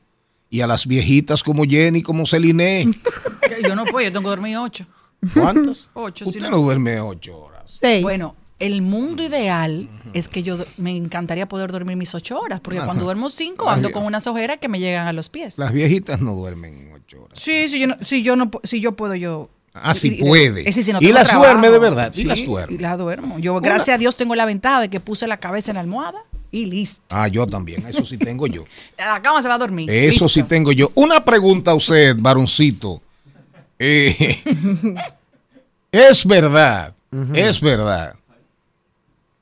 y 0.51 0.61
a 0.61 0.67
las 0.67 0.87
viejitas 0.87 1.43
como 1.43 1.65
Jenny, 1.65 2.03
como 2.03 2.27
Celine. 2.27 2.89
Yo 3.63 3.75
no 3.77 3.85
puedo, 3.85 4.05
yo 4.07 4.13
tengo 4.13 4.23
que 4.25 4.29
dormir 4.31 4.57
ocho. 4.59 4.87
¿Cuántas? 5.33 5.89
Ocho, 5.95 6.25
si 6.25 6.31
Usted 6.31 6.43
no- 6.43 6.51
no 6.51 6.59
duerme 6.59 7.01
ocho 7.01 7.39
horas. 7.39 7.75
Seis. 7.81 8.03
Bueno, 8.03 8.35
el 8.59 8.83
mundo 8.83 9.23
ideal 9.23 9.89
es 10.15 10.29
que 10.29 10.43
yo 10.43 10.57
me 10.79 10.97
encantaría 10.97 11.47
poder 11.49 11.71
dormir 11.73 11.97
mis 11.97 12.15
ocho 12.15 12.39
horas, 12.41 12.61
porque 12.61 12.81
cuando 12.81 13.05
duermo 13.05 13.31
cinco 13.31 13.71
ando 13.71 13.93
con 13.93 14.05
unas 14.05 14.27
ojeras 14.27 14.59
que 14.61 14.69
me 14.69 14.79
llegan 14.81 15.07
a 15.07 15.13
los 15.13 15.29
pies. 15.29 15.59
Las 15.59 15.73
viejitas 15.73 16.21
no 16.21 16.35
duermen 16.35 16.91
ocho 16.95 17.23
horas. 17.25 17.39
Sí, 17.39 17.69
sí, 17.69 17.79
yo 17.81 17.87
no, 17.89 17.97
si 18.03 18.23
yo 18.23 18.37
no, 18.37 18.51
si 18.63 18.81
yo 18.81 18.93
puedo, 18.93 19.15
yo. 19.15 19.49
Ah, 19.75 19.95
sí 19.95 20.09
y- 20.09 20.21
y- 20.21 20.21
puede. 20.29 20.61
es 20.61 20.67
decir, 20.67 20.85
si 20.85 20.93
no 20.93 21.01
¿Y 21.01 21.13
las 21.13 21.29
trabajo. 21.29 21.47
duerme 21.51 21.71
de 21.71 21.79
verdad? 21.79 22.13
¿Y 22.15 22.21
Sí, 22.23 22.25
las 22.27 22.45
duerme? 22.45 22.75
y 22.75 22.79
las 22.79 22.99
duermo. 22.99 23.39
Yo, 23.39 23.61
gracias 23.61 23.95
a 23.95 23.99
Dios, 23.99 24.17
tengo 24.17 24.35
la 24.35 24.45
ventaja 24.47 24.81
de 24.81 24.89
que 24.91 25.01
puse 25.01 25.27
la 25.27 25.37
cabeza 25.39 25.71
en 25.71 25.77
la 25.77 25.81
almohada 25.83 26.23
y 26.51 26.67
listo. 26.67 27.03
Ah, 27.11 27.29
yo 27.29 27.47
también, 27.47 27.85
eso 27.87 28.05
sí 28.05 28.17
tengo 28.19 28.47
yo. 28.47 28.65
La 28.99 29.21
cama 29.23 29.43
se 29.43 29.49
va 29.49 29.55
a 29.55 29.59
dormir. 29.59 29.91
Eso 29.91 30.25
listo. 30.25 30.29
sí 30.29 30.43
tengo 30.45 30.73
yo. 30.73 30.91
Una 30.95 31.25
pregunta 31.25 31.73
a 31.73 31.75
usted, 31.75 32.17
varoncito. 32.19 33.03
Eh, 33.79 34.43
es 35.93 36.25
verdad, 36.27 36.95
es 37.35 37.61
verdad 37.61 38.15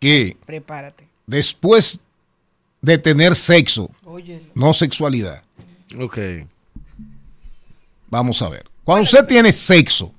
que 0.00 0.36
Prepárate. 0.44 1.06
después 1.26 2.00
de 2.82 2.98
tener 2.98 3.34
sexo, 3.36 3.88
Óyelo. 4.04 4.44
no 4.54 4.72
sexualidad, 4.74 5.42
Ok. 6.00 6.18
vamos 8.08 8.42
a 8.42 8.48
ver. 8.48 8.64
Cuando 8.82 9.04
usted 9.04 9.24
tiene 9.26 9.52
sexo, 9.52 10.12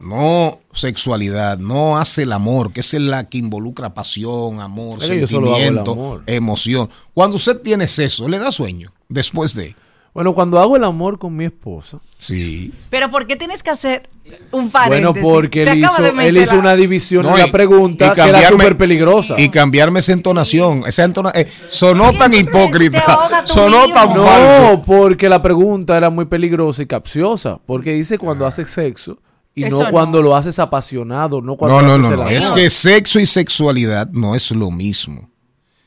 no 0.00 0.60
sexualidad, 0.78 1.58
no 1.58 1.98
hace 1.98 2.22
el 2.22 2.32
amor, 2.32 2.72
que 2.72 2.80
es 2.80 2.92
la 2.94 3.28
que 3.28 3.38
involucra 3.38 3.94
pasión, 3.94 4.60
amor, 4.60 4.98
el 5.02 5.26
sentimiento, 5.28 5.92
amor. 5.92 6.22
emoción. 6.26 6.88
Cuando 7.14 7.36
usted 7.36 7.60
tiene 7.60 7.86
sexo, 7.88 8.28
le 8.28 8.38
da 8.38 8.50
sueño 8.52 8.92
después 9.08 9.54
de. 9.54 9.74
Bueno, 10.14 10.32
cuando 10.34 10.58
hago 10.58 10.74
el 10.76 10.82
amor 10.82 11.18
con 11.18 11.36
mi 11.36 11.44
esposa. 11.44 11.98
Sí. 12.16 12.72
Pero 12.90 13.08
¿por 13.08 13.26
qué 13.28 13.36
tienes 13.36 13.62
que 13.62 13.70
hacer 13.70 14.08
un 14.50 14.68
Bueno, 14.70 14.70
paréntesis? 14.72 15.22
porque 15.22 15.64
Te 15.64 15.72
él 15.72 15.78
hizo, 15.84 16.02
de 16.02 16.28
él 16.28 16.36
hizo 16.38 16.54
la- 16.54 16.60
una 16.60 16.76
división 16.76 17.22
No, 17.24 17.36
en 17.36 17.44
y- 17.44 17.46
la 17.46 17.52
pregunta 17.52 18.06
y 18.08 18.14
que 18.14 18.28
era 18.28 18.48
súper 18.48 18.76
peligrosa. 18.76 19.34
Y 19.38 19.48
cambiarme 19.50 20.00
esa 20.00 20.12
entonación. 20.12 20.82
Esa 20.88 21.04
entona- 21.04 21.30
eh, 21.36 21.46
sonó 21.70 22.12
tan 22.14 22.34
hipócrita. 22.34 23.04
sonó 23.44 23.82
mismo. 23.82 23.94
tan 23.94 24.14
No, 24.14 24.24
falso. 24.24 24.82
porque 24.84 25.28
la 25.28 25.40
pregunta 25.40 25.96
era 25.96 26.10
muy 26.10 26.24
peligrosa 26.24 26.82
y 26.82 26.86
capciosa. 26.86 27.58
Porque 27.64 27.92
dice 27.92 28.18
cuando 28.18 28.44
haces 28.46 28.70
sexo 28.70 29.18
y 29.58 29.64
Eso 29.64 29.78
no 29.78 29.84
no. 29.84 29.90
cuando 29.90 30.22
lo 30.22 30.34
haces 30.36 30.58
apasionado, 30.58 31.40
no 31.42 31.56
cuando 31.56 31.82
No, 31.82 31.86
no, 31.88 31.92
haces 31.94 32.02
no, 32.02 32.08
el 32.10 32.16
no. 32.16 32.22
amor. 32.22 32.32
Es 32.32 32.50
que 32.52 32.70
sexo 32.70 33.18
y 33.20 33.26
sexualidad 33.26 34.08
no 34.10 34.34
es 34.34 34.50
lo 34.52 34.70
mismo. 34.70 35.28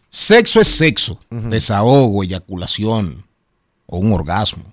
Sexo 0.09 0.59
es 0.59 0.67
sexo. 0.67 1.19
Desahogo, 1.29 2.23
eyaculación 2.23 3.25
o 3.85 3.97
un 3.99 4.11
orgasmo. 4.13 4.63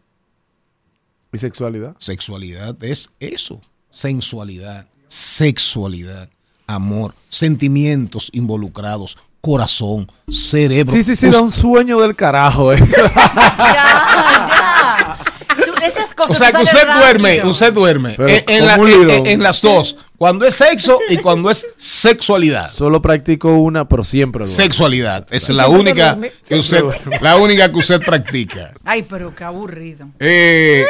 ¿Y 1.33 1.38
sexualidad? 1.38 1.95
Sexualidad 1.99 2.76
es 2.83 3.11
eso. 3.21 3.61
Sensualidad, 3.90 4.87
sexualidad, 5.07 6.28
amor, 6.67 7.14
sentimientos 7.28 8.31
involucrados, 8.33 9.17
corazón, 9.40 10.11
cerebro. 10.28 10.93
Sí, 10.93 11.02
sí, 11.02 11.14
sí, 11.17 11.28
da 11.31 11.40
un 11.40 11.50
sueño 11.52 12.00
del 12.00 12.17
carajo. 12.17 12.73
eh. 12.73 12.78
Ya, 12.88 13.75
ya. 13.75 14.67
Esas 15.82 16.12
O 16.12 16.16
cosas 16.16 16.38
sea 16.38 16.52
que 16.52 16.62
usted 16.62 16.85
rápido. 16.85 16.99
duerme, 17.00 17.44
usted 17.44 17.73
duerme 17.73 18.14
Pero 18.16 18.28
en, 18.28 18.35
en 18.37 18.58
como 18.58 18.66
la- 18.66 18.76
un 18.76 18.88
en- 18.88 19.06
león. 19.08 19.26
en 19.26 19.42
las 19.42 19.61
dos. 19.62 19.97
Cuando 20.18 20.44
es 20.46 20.54
sexo 20.56 20.98
y 21.08 21.18
cuando 21.18 21.48
es 21.48 21.64
sexualidad. 21.76 22.72
Solo 22.75 23.00
practico 23.00 23.56
una, 23.56 23.87
pero 23.88 24.02
siempre 24.02 24.40
duermo. 24.40 24.54
Sexualidad 24.54 25.26
es 25.30 25.48
la 25.50 25.68
única 25.68 26.18
que 26.48 26.58
usted, 26.58 26.82
la 27.20 27.37
única 27.37 27.70
que 27.70 27.78
usted 27.78 28.00
practica. 28.00 28.72
Ay, 28.84 29.04
pero 29.08 29.32
qué 29.34 29.44
aburrido. 29.44 30.08
Eh, 30.18 30.84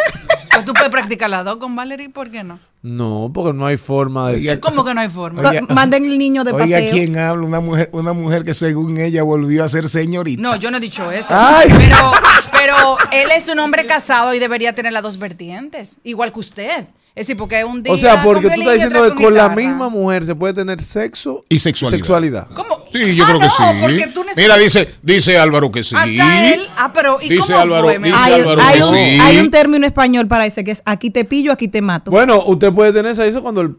Pues 0.50 0.64
tú 0.64 0.72
puedes 0.72 0.88
practicar 0.90 1.28
las 1.28 1.44
dos 1.44 1.58
con 1.58 1.76
Valerie, 1.76 2.08
¿por 2.08 2.30
qué 2.30 2.42
no? 2.42 2.58
No, 2.82 3.30
porque 3.32 3.52
no 3.52 3.66
hay 3.66 3.76
forma 3.76 4.30
de... 4.30 4.36
Oiga, 4.36 4.60
¿Cómo 4.60 4.82
que 4.84 4.94
no 4.94 5.00
hay 5.02 5.10
forma? 5.10 5.46
Oiga, 5.46 5.60
Manden 5.68 6.06
el 6.06 6.16
niño 6.16 6.42
de 6.42 6.52
Oiga, 6.52 6.78
paseo. 6.78 6.90
¿quién 6.90 7.18
habla? 7.18 7.46
Una 7.46 7.60
mujer, 7.60 7.90
una 7.92 8.14
mujer 8.14 8.44
que 8.44 8.54
según 8.54 8.98
ella 8.98 9.22
volvió 9.24 9.62
a 9.62 9.68
ser 9.68 9.88
señorita. 9.88 10.40
No, 10.40 10.56
yo 10.56 10.70
no 10.70 10.78
he 10.78 10.80
dicho 10.80 11.10
eso. 11.12 11.34
Ay. 11.36 11.68
Pero, 11.76 12.12
pero 12.50 12.96
él 13.12 13.30
es 13.36 13.48
un 13.48 13.58
hombre 13.58 13.84
casado 13.84 14.32
y 14.32 14.38
debería 14.38 14.74
tener 14.74 14.92
las 14.92 15.02
dos 15.02 15.18
vertientes, 15.18 15.98
igual 16.02 16.32
que 16.32 16.40
usted. 16.40 16.86
Es 17.18 17.26
decir, 17.26 17.36
porque 17.36 17.64
un 17.64 17.82
día 17.82 17.92
O 17.92 17.96
sea, 17.96 18.22
porque 18.22 18.48
tú 18.48 18.60
estás 18.60 18.74
diciendo 18.74 19.14
que 19.14 19.22
con 19.24 19.34
la 19.34 19.48
misma 19.48 19.88
mujer 19.88 20.24
se 20.24 20.34
puede 20.34 20.54
tener 20.54 20.80
sexo 20.82 21.42
Y 21.48 21.58
sexualidad. 21.58 21.98
sexualidad. 21.98 22.46
¿Cómo? 22.54 22.84
Sí, 22.92 23.16
yo 23.16 23.24
Ah, 23.24 23.28
creo 23.28 23.40
que 23.40 23.48
sí. 23.50 23.62
porque 23.80 24.06
tú 24.14 24.24
necesitas- 24.24 24.36
Mira, 24.36 24.56
dice, 24.56 24.88
dice 25.02 25.38
Álvaro 25.38 25.70
que 25.72 25.82
sí. 25.82 25.94
Hasta 25.96 26.54
él. 26.54 26.60
Ah, 26.76 26.92
pero 26.92 27.18
¿y 27.20 27.28
Dice 27.28 27.42
cómo 27.48 27.58
Álvaro, 27.58 27.84
fue? 27.84 27.98
dice? 27.98 28.16
Hay, 28.18 28.32
Álvaro 28.40 28.62
hay 28.62 28.78
que 28.78 28.84
un, 28.84 28.94
sí. 28.94 29.18
hay 29.20 29.38
un 29.38 29.50
término 29.50 29.86
español 29.86 30.26
para 30.28 30.46
ese 30.46 30.62
que 30.64 30.70
es 30.70 30.82
aquí 30.86 31.10
te 31.10 31.24
pillo, 31.24 31.52
aquí 31.52 31.68
te 31.68 31.82
mato. 31.82 32.10
Bueno, 32.10 32.42
usted 32.46 32.72
puede 32.72 32.92
tener 32.92 33.14
sexo 33.16 33.42
cuando, 33.42 33.60
el- 33.62 33.76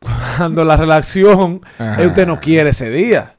cuando 0.36 0.64
la 0.64 0.76
relación 0.76 1.60
Ajá. 1.78 2.02
eh, 2.02 2.06
usted 2.06 2.26
no 2.26 2.40
quiere 2.40 2.70
ese 2.70 2.90
día. 2.90 3.33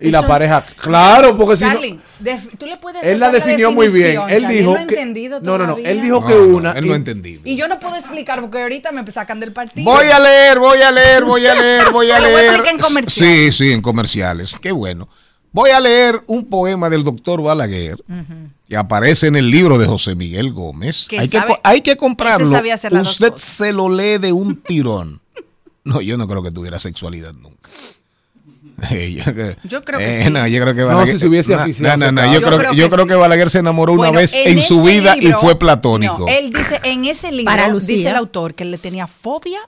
Y 0.00 0.10
Eso- 0.10 0.20
la 0.20 0.28
pareja, 0.28 0.62
claro, 0.76 1.36
porque 1.36 1.56
si 1.56 1.64
no... 1.64 1.80
Def- 2.20 2.56
tú 2.56 2.66
le 2.66 2.76
puedes 2.76 3.02
Él 3.04 3.18
la 3.18 3.30
definió 3.30 3.72
muy 3.72 3.88
bien. 3.88 4.20
Él 4.28 4.42
Charlie, 4.42 4.58
dijo 4.58 4.70
no 4.74 4.78
ha 4.80 4.86
que... 4.86 4.94
entendido 4.94 5.40
No, 5.40 5.58
no, 5.58 5.66
no. 5.66 5.76
Él 5.78 6.00
dijo 6.02 6.24
que 6.24 6.34
No, 6.34 6.44
una... 6.56 6.72
Él 6.72 6.86
no 6.86 6.92
ha 6.92 6.96
y- 6.96 6.98
entendido. 7.00 7.42
Y 7.44 7.56
yo 7.56 7.66
no 7.66 7.80
puedo 7.80 7.96
explicar 7.96 8.40
porque 8.40 8.62
ahorita 8.62 8.92
me 8.92 9.08
sacan 9.10 9.40
del 9.40 9.52
partido. 9.52 9.90
Voy 9.90 10.06
a 10.06 10.20
leer, 10.20 10.58
voy 10.60 10.78
a 10.80 10.92
leer, 10.92 11.24
voy 11.24 11.44
a 11.46 11.54
leer, 11.56 11.90
voy 11.90 12.10
a 12.12 12.18
voy 12.20 12.28
leer. 12.30 12.44
explicar 12.44 12.74
en 12.74 12.80
comerciales. 12.80 13.34
Sí, 13.56 13.64
sí, 13.64 13.72
en 13.72 13.80
comerciales. 13.82 14.56
Qué 14.60 14.70
bueno. 14.70 15.08
Voy 15.50 15.70
a 15.70 15.80
leer 15.80 16.22
un 16.26 16.44
poema 16.48 16.88
del 16.90 17.02
doctor 17.02 17.42
Balaguer 17.42 17.96
que 18.68 18.76
aparece 18.76 19.26
en 19.26 19.34
el 19.34 19.50
libro 19.50 19.78
de 19.78 19.86
José 19.86 20.14
Miguel 20.14 20.52
Gómez. 20.52 21.06
Que 21.08 21.18
hay, 21.18 21.28
que, 21.28 21.38
sabe- 21.38 21.48
co- 21.54 21.60
hay 21.64 21.80
que 21.80 21.96
comprarlo. 21.96 22.60
Usted 23.00 23.32
se 23.36 23.72
lo 23.72 23.88
lee 23.88 24.18
de 24.18 24.32
un 24.32 24.62
tirón. 24.62 25.20
No, 25.84 26.02
yo 26.02 26.18
no 26.18 26.28
creo 26.28 26.42
que 26.42 26.50
tuviera 26.50 26.78
sexualidad 26.78 27.32
nunca. 27.32 27.70
Eh, 28.90 29.12
yo, 29.26 29.34
que- 29.34 29.56
Yo 29.64 29.82
creo 29.84 29.98
que 29.98 30.20
eh, 30.20 30.24
sí. 30.24 30.30
No, 30.30 30.46
yo 30.46 30.60
creo 30.60 30.74
que 30.74 30.80
No, 30.82 30.86
Balaguer, 30.88 31.14
si 31.14 31.18
se 31.18 31.26
hubiese 31.26 31.54
no, 31.56 31.66
yo, 31.66 31.72
creo, 31.72 32.32
Yo 32.32 32.40
creo 32.40 32.72
yo 32.72 32.84
que 32.84 32.90
creo 32.94 33.06
que 33.06 33.14
sí. 33.14 33.18
Balaguer 33.18 33.50
se 33.50 33.58
enamoró 33.58 33.92
una 33.94 34.10
vez 34.10 34.34
en, 34.34 34.60
su 34.60 34.82
vida 34.82 35.16
y 35.20 35.32
fue 35.32 35.58
platónico. 35.58 36.20
No, 36.20 36.28
él 36.28 36.50
dice 36.52 36.80
en 36.84 37.04
ese 37.04 37.30
libro, 37.32 37.50
Para 37.50 37.68
Lucía. 37.68 37.96
dice 37.96 38.08
el 38.10 38.16
autor 38.16 38.54
que 38.54 38.64
le 38.64 38.78
tenía 38.78 39.06
fobia 39.06 39.58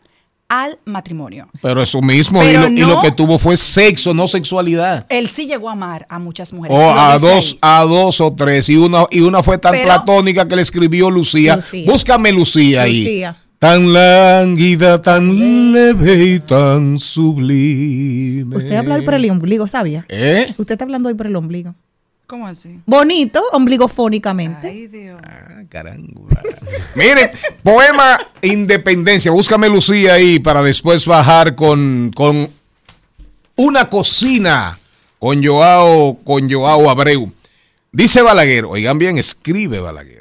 al 0.49 0.79
matrimonio. 0.85 1.49
Pero 1.63 1.81
eso 1.81 2.03
mismo, 2.03 2.43
y 2.43 2.53
lo, 2.55 2.69
y 2.69 2.79
lo 2.79 2.87
no- 2.97 3.03
que 3.03 3.13
tuvo 3.13 3.39
fue 3.39 3.57
sexo, 3.57 4.13
no 4.15 4.27
sexualidad. 4.27 5.07
Él 5.09 5.29
sí 5.29 5.47
llegó 5.47 5.69
a 5.69 5.73
amar 5.73 6.07
a 6.09 6.19
muchas 6.19 6.53
mujeres. 6.53 6.77
O 6.77 6.91
a 6.91 7.19
dos, 7.19 7.53
ahí. 7.53 7.59
a 7.63 7.85
dos 7.85 8.21
o 8.21 8.33
tres. 8.35 8.69
Y 8.69 8.77
una, 8.77 9.05
y 9.11 9.21
una 9.21 9.43
fue 9.45 9.59
tan 9.59 9.73
Pero- 9.73 9.85
platónica 9.85 10.49
que 10.49 10.57
le 10.57 10.63
escribió 10.63 11.09
Lucía. 11.09 11.55
Lucía. 11.57 11.85
Búscame 11.91 12.33
Lucía 12.33 12.83
ahí. 12.83 13.25
Tan 13.61 13.93
lánguida, 13.93 15.03
tan 15.03 15.73
leve 15.75 16.25
y 16.25 16.41
tan 16.41 16.99
sublime. 16.99 18.57
Usted 18.57 18.75
habla 18.75 18.95
hoy 18.95 19.03
por 19.03 19.13
el 19.13 19.29
ombligo, 19.29 19.69
¿sabía? 19.69 20.07
¿Eh? 20.09 20.47
Usted 20.57 20.73
está 20.73 20.85
hablando 20.87 21.11
hoy 21.11 21.15
por 21.15 21.27
el 21.27 21.37
ombligo. 21.37 21.75
¿Cómo 22.27 22.47
así? 22.47 22.81
Bonito, 22.87 23.43
ombligofónicamente. 23.53 24.69
Ay, 24.69 24.87
Dios. 24.87 25.21
Ah, 25.23 25.63
caramba. 25.69 26.41
Miren, 26.95 27.33
poema 27.63 28.19
Independencia. 28.41 29.31
Búscame 29.31 29.69
Lucía 29.69 30.15
ahí 30.15 30.39
para 30.39 30.63
después 30.63 31.05
bajar 31.05 31.55
con, 31.55 32.11
con 32.15 32.49
una 33.57 33.91
cocina 33.91 34.79
con 35.19 35.45
Joao, 35.45 36.17
con 36.25 36.51
Joao 36.51 36.89
Abreu. 36.89 37.31
Dice 37.93 38.23
Balaguer, 38.23 38.65
oigan 38.65 38.97
bien, 38.97 39.19
escribe 39.19 39.81
Balaguer. 39.81 40.20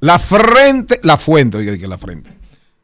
La 0.00 0.18
frente, 0.18 0.98
la 1.02 1.16
fuente, 1.16 1.58
oiga 1.58 1.76
que 1.76 1.86
la 1.86 1.98
frente, 1.98 2.36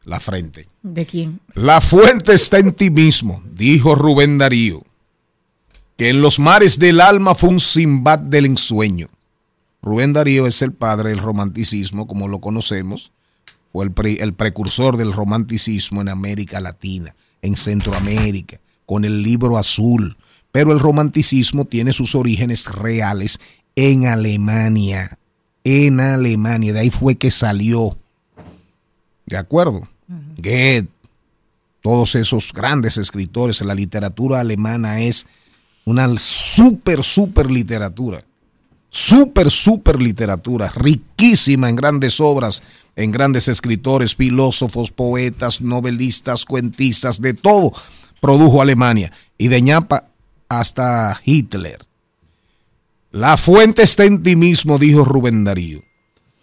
la 0.04 0.20
frente. 0.20 0.68
¿De 0.82 1.06
quién? 1.06 1.40
La 1.54 1.80
fuente 1.80 2.34
está 2.34 2.58
en 2.58 2.72
ti 2.72 2.90
mismo, 2.90 3.42
dijo 3.52 3.94
Rubén 3.94 4.38
Darío, 4.38 4.82
que 5.96 6.10
en 6.10 6.20
los 6.20 6.38
mares 6.38 6.78
del 6.78 7.00
alma 7.00 7.34
fue 7.34 7.48
un 7.48 7.60
Simbad 7.60 8.18
del 8.18 8.44
ensueño. 8.44 9.08
Rubén 9.82 10.12
Darío 10.12 10.46
es 10.46 10.60
el 10.62 10.72
padre 10.72 11.10
del 11.10 11.18
romanticismo, 11.20 12.06
como 12.06 12.28
lo 12.28 12.40
conocemos, 12.40 13.12
fue 13.72 13.84
el, 13.86 13.92
pre- 13.92 14.22
el 14.22 14.34
precursor 14.34 14.96
del 14.96 15.12
romanticismo 15.12 16.00
en 16.02 16.08
América 16.08 16.60
Latina, 16.60 17.14
en 17.40 17.56
Centroamérica, 17.56 18.60
con 18.84 19.04
el 19.04 19.22
libro 19.22 19.58
azul. 19.58 20.16
Pero 20.52 20.72
el 20.72 20.80
romanticismo 20.80 21.64
tiene 21.66 21.92
sus 21.92 22.14
orígenes 22.14 22.66
reales 22.66 23.38
en 23.74 24.06
Alemania, 24.06 25.18
en 25.68 25.98
Alemania, 25.98 26.72
de 26.72 26.78
ahí 26.78 26.90
fue 26.90 27.16
que 27.16 27.32
salió. 27.32 27.98
¿De 29.26 29.36
acuerdo? 29.36 29.82
Goethe, 30.36 30.86
todos 31.82 32.14
esos 32.14 32.52
grandes 32.52 32.98
escritores, 32.98 33.60
la 33.62 33.74
literatura 33.74 34.38
alemana 34.38 35.00
es 35.00 35.26
una 35.84 36.06
super, 36.18 37.02
super 37.02 37.50
literatura. 37.50 38.24
Super, 38.90 39.50
super 39.50 40.00
literatura, 40.00 40.70
riquísima 40.72 41.68
en 41.68 41.74
grandes 41.74 42.20
obras, 42.20 42.62
en 42.94 43.10
grandes 43.10 43.48
escritores, 43.48 44.14
filósofos, 44.14 44.92
poetas, 44.92 45.60
novelistas, 45.60 46.44
cuentistas, 46.44 47.20
de 47.20 47.34
todo 47.34 47.72
produjo 48.20 48.62
Alemania. 48.62 49.10
Y 49.36 49.48
de 49.48 49.62
ñapa 49.62 50.10
hasta 50.48 51.20
Hitler. 51.24 51.85
La 53.16 53.38
fuente 53.38 53.82
está 53.82 54.04
en 54.04 54.22
ti 54.22 54.36
mismo, 54.36 54.78
dijo 54.78 55.02
Rubén 55.02 55.42
Darío, 55.42 55.82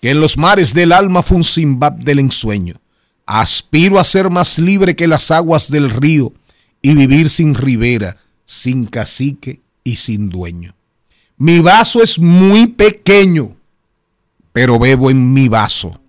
que 0.01 0.09
en 0.09 0.19
los 0.19 0.39
mares 0.39 0.73
del 0.73 0.91
alma 0.91 1.21
fue 1.21 1.37
un 1.37 1.43
Simbab 1.43 1.99
del 1.99 2.17
ensueño. 2.17 2.81
Aspiro 3.27 3.99
a 3.99 4.03
ser 4.03 4.31
más 4.31 4.57
libre 4.57 4.95
que 4.95 5.05
las 5.05 5.29
aguas 5.29 5.69
del 5.69 5.91
río 5.91 6.33
y 6.81 6.95
vivir 6.95 7.29
sin 7.29 7.53
ribera, 7.53 8.17
sin 8.43 8.87
cacique 8.87 9.61
y 9.83 9.97
sin 9.97 10.29
dueño. 10.29 10.73
Mi 11.37 11.59
vaso 11.59 12.01
es 12.01 12.17
muy 12.17 12.65
pequeño, 12.65 13.55
pero 14.51 14.79
bebo 14.79 15.11
en 15.11 15.31
mi 15.31 15.49
vaso. 15.49 16.01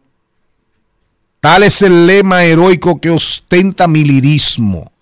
Tal 1.40 1.64
es 1.64 1.82
el 1.82 2.06
lema 2.06 2.44
heroico 2.44 3.02
que 3.02 3.10
ostenta 3.10 3.86
mi 3.86 4.02
lirismo. 4.02 4.92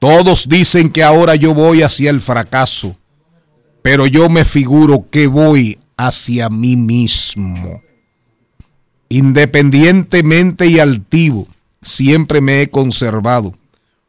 Todos 0.00 0.48
dicen 0.48 0.90
que 0.90 1.04
ahora 1.04 1.36
yo 1.36 1.54
voy 1.54 1.82
hacia 1.82 2.10
el 2.10 2.20
fracaso, 2.20 2.96
pero 3.86 4.08
yo 4.08 4.28
me 4.28 4.44
figuro 4.44 5.06
que 5.12 5.28
voy 5.28 5.78
hacia 5.96 6.48
mí 6.48 6.74
mismo. 6.74 7.84
Independientemente 9.08 10.66
y 10.66 10.80
altivo, 10.80 11.46
siempre 11.82 12.40
me 12.40 12.62
he 12.62 12.68
conservado, 12.68 13.54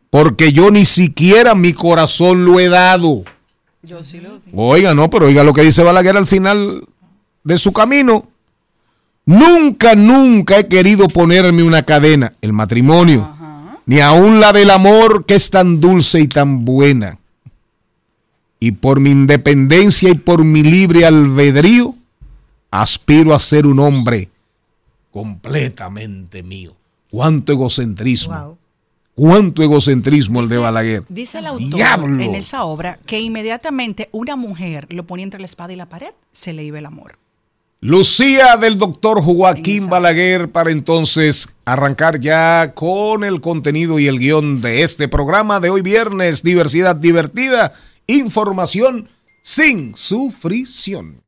porque 0.09 0.51
yo 0.51 0.71
ni 0.71 0.83
siquiera 0.83 1.53
mi 1.53 1.73
corazón 1.73 2.43
lo 2.43 2.59
he 2.59 2.69
dado. 2.69 3.23
Yo 3.83 4.03
sí 4.03 4.19
lo 4.19 4.39
digo. 4.39 4.67
Oiga, 4.67 4.95
no, 4.95 5.11
pero 5.11 5.27
oiga 5.27 5.43
lo 5.43 5.53
que 5.53 5.61
dice 5.61 5.83
Balaguer 5.83 6.17
al 6.17 6.25
final 6.25 6.83
de 7.43 7.57
su 7.59 7.71
camino. 7.71 8.27
Nunca, 9.27 9.93
nunca 9.93 10.57
he 10.57 10.67
querido 10.67 11.07
ponerme 11.07 11.61
una 11.61 11.83
cadena, 11.83 12.33
el 12.41 12.51
matrimonio, 12.51 13.31
ni 13.85 13.99
aun 13.99 14.39
la 14.39 14.53
del 14.53 14.71
amor 14.71 15.25
que 15.25 15.35
es 15.35 15.51
tan 15.51 15.79
dulce 15.79 16.19
y 16.19 16.27
tan 16.27 16.65
buena. 16.65 17.19
Y 18.59 18.71
por 18.71 18.99
mi 18.99 19.11
independencia 19.11 20.09
y 20.09 20.15
por 20.15 20.43
mi 20.43 20.63
libre 20.63 21.05
albedrío, 21.05 21.95
aspiro 22.71 23.33
a 23.33 23.39
ser 23.39 23.65
un 23.65 23.79
hombre 23.79 24.29
completamente 25.11 26.43
mío. 26.43 26.75
Cuánto 27.09 27.51
egocentrismo. 27.51 28.35
Wow. 28.35 28.57
Cuánto 29.15 29.63
egocentrismo 29.63 30.41
el 30.41 30.49
de 30.49 30.57
Balaguer. 30.57 31.03
Dice 31.09 31.39
el 31.39 31.47
autor 31.47 31.75
Diablo. 31.75 32.23
en 32.23 32.35
esa 32.35 32.65
obra 32.65 32.99
que 33.05 33.19
inmediatamente 33.19 34.09
una 34.11 34.35
mujer 34.35 34.87
lo 34.93 35.07
ponía 35.07 35.23
entre 35.23 35.39
la 35.39 35.47
espada 35.47 35.73
y 35.73 35.75
la 35.75 35.89
pared, 35.89 36.11
se 36.31 36.53
le 36.53 36.63
iba 36.63 36.77
el 36.77 36.85
amor. 36.85 37.17
Lucía 37.79 38.57
del 38.57 38.77
doctor 38.77 39.21
Joaquín. 39.21 39.89
Balaguer 39.89 40.51
para 40.51 40.71
entonces 40.71 41.55
arrancar 41.65 42.19
ya 42.19 42.73
con 42.75 43.23
el 43.23 43.41
contenido 43.41 43.97
y 43.97 44.07
el 44.07 44.19
guion 44.19 44.61
de 44.61 44.83
este 44.83 45.07
programa 45.07 45.59
de 45.59 45.69
hoy 45.69 45.81
viernes. 45.81 46.43
Diversidad 46.43 46.95
divertida, 46.95 47.71
información 48.07 49.09
sin 49.41 49.95
sufrición. 49.95 51.23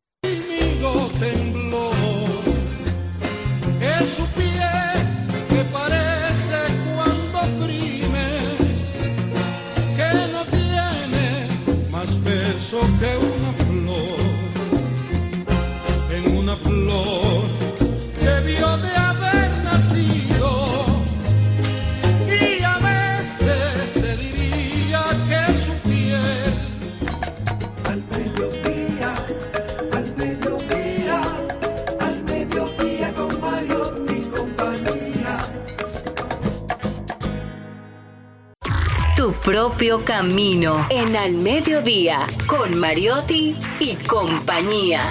Propio 39.49 40.05
camino 40.05 40.85
en 40.91 41.15
Al 41.15 41.33
Mediodía 41.33 42.27
con 42.45 42.77
Mariotti 42.77 43.55
y 43.79 43.95
compañía. 43.95 45.01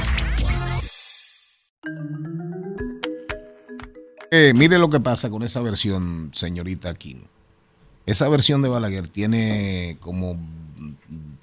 Eh, 4.30 4.52
mire 4.54 4.78
lo 4.78 4.90
que 4.90 5.00
pasa 5.00 5.28
con 5.28 5.42
esa 5.42 5.60
versión, 5.60 6.30
señorita 6.32 6.88
Aquino. 6.88 7.22
Esa 8.06 8.28
versión 8.28 8.62
de 8.62 8.68
Balaguer 8.68 9.08
tiene 9.08 9.96
como 9.98 10.38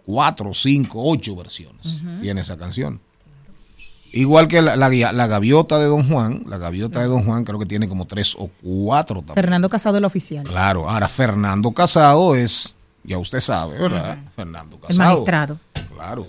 cuatro, 0.06 0.54
cinco, 0.54 1.02
ocho 1.04 1.36
versiones. 1.36 2.02
Tiene 2.22 2.40
esa 2.40 2.58
canción. 2.58 3.02
Igual 4.14 4.48
que 4.48 4.62
la, 4.62 4.78
la, 4.78 4.90
la 4.90 5.28
gaviota 5.28 5.78
de 5.80 5.88
Don 5.88 6.08
Juan, 6.08 6.44
la 6.48 6.58
gaviota 6.58 7.02
de 7.02 7.08
Don 7.08 7.26
Juan 7.26 7.44
creo 7.44 7.60
que 7.60 7.66
tiene 7.66 7.90
como 7.90 8.08
tres 8.08 8.38
o 8.40 8.50
cuatro 8.64 9.18
también. 9.18 9.36
Fernando 9.36 9.68
Casado, 9.68 9.98
el 9.98 10.06
oficial. 10.06 10.46
Claro, 10.46 10.90
ahora 10.90 11.10
Fernando 11.10 11.74
Casado 11.74 12.34
es, 12.34 12.75
ya 13.08 13.18
usted 13.18 13.40
sabe, 13.40 13.78
¿verdad? 13.78 14.18
Fernando 14.36 14.76
El 14.82 14.88
Casado. 14.88 15.10
magistrado. 15.12 15.60
Claro. 15.96 16.28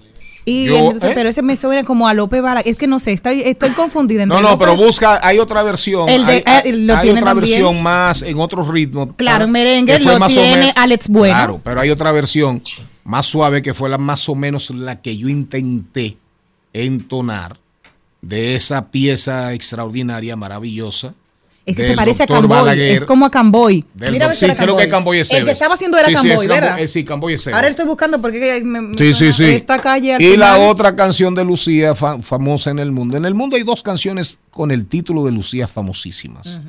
Y 0.48 0.66
Yo, 0.66 0.76
entonces, 0.76 1.10
¿eh? 1.10 1.12
pero 1.16 1.28
ese 1.28 1.42
me 1.42 1.56
suena 1.56 1.82
como 1.82 2.06
a 2.06 2.14
López 2.14 2.40
Balaguer. 2.40 2.70
Es 2.70 2.78
que 2.78 2.86
no 2.86 3.00
sé, 3.00 3.12
estoy, 3.12 3.40
estoy 3.42 3.70
confundida. 3.70 4.22
entre 4.22 4.36
No, 4.36 4.42
no, 4.42 4.50
López- 4.50 4.58
pero 4.60 4.76
busca, 4.76 5.18
hay 5.26 5.40
otra 5.40 5.64
versión. 5.64 6.08
El 6.08 6.24
de- 6.24 6.44
hay, 6.46 6.70
eh, 6.70 6.72
lo 6.72 6.94
hay 6.94 7.02
tiene 7.02 7.18
otra 7.20 7.30
también. 7.32 7.50
versión 7.50 7.82
más 7.82 8.22
en 8.22 8.38
otro 8.38 8.62
ritmo. 8.70 9.12
Claro, 9.16 9.42
ah, 9.42 9.44
en 9.46 9.50
merengue 9.50 9.98
lo 9.98 10.26
tiene 10.28 10.72
Alex 10.76 11.08
Bueno. 11.08 11.34
Claro, 11.34 11.60
pero 11.64 11.80
hay 11.80 11.90
otra 11.90 12.12
versión 12.12 12.62
más 13.02 13.26
suave 13.26 13.60
que 13.60 13.74
fue 13.74 13.88
la 13.88 13.98
más 13.98 14.28
o 14.28 14.36
menos 14.36 14.70
la 14.70 15.00
que 15.02 15.16
yo 15.16 15.28
intenté 15.28 16.16
entonar 16.72 17.56
de 18.22 18.54
esa 18.54 18.86
pieza 18.90 19.52
extraordinaria, 19.52 20.36
maravillosa. 20.36 21.14
Es 21.66 21.74
que 21.76 21.82
se 21.82 21.94
parece 21.96 22.22
a 22.22 22.26
Camboy. 22.28 22.48
Balaguer. 22.60 22.96
Es 22.98 23.02
como 23.02 23.26
a 23.26 23.30
Camboy. 23.30 23.84
Mira 24.12 24.32
sí, 24.34 24.46
creo 24.56 24.76
que 24.76 24.88
Camboy 24.88 25.18
es 25.18 25.32
El 25.32 25.44
que 25.44 25.50
estaba 25.50 25.74
haciendo 25.74 25.98
era 25.98 26.06
Sí, 26.08 26.14
sí, 26.14 26.28
Camboy, 26.28 26.46
Camboy- 26.46 26.48
¿verdad? 26.48 26.86
sí, 26.86 27.04
Camboy 27.04 27.34
es. 27.34 27.48
Ahora 27.48 27.66
estoy 27.68 27.86
buscando 27.86 28.20
porque 28.22 28.62
me, 28.64 28.80
me 28.80 28.96
Sí, 28.96 29.12
sí, 29.12 29.32
sí. 29.32 29.44
esta 29.46 29.78
calle 29.80 30.14
al 30.14 30.22
y 30.22 30.36
la 30.36 30.58
otra 30.58 30.94
canción 30.94 31.34
de 31.34 31.44
Lucía 31.44 31.94
fa- 31.96 32.22
famosa 32.22 32.70
en 32.70 32.78
el 32.78 32.92
mundo. 32.92 33.16
En 33.16 33.24
el 33.24 33.34
mundo 33.34 33.56
hay 33.56 33.64
dos 33.64 33.82
canciones 33.82 34.38
con 34.50 34.70
el 34.70 34.86
título 34.86 35.24
de 35.24 35.32
Lucía 35.32 35.66
famosísimas. 35.66 36.60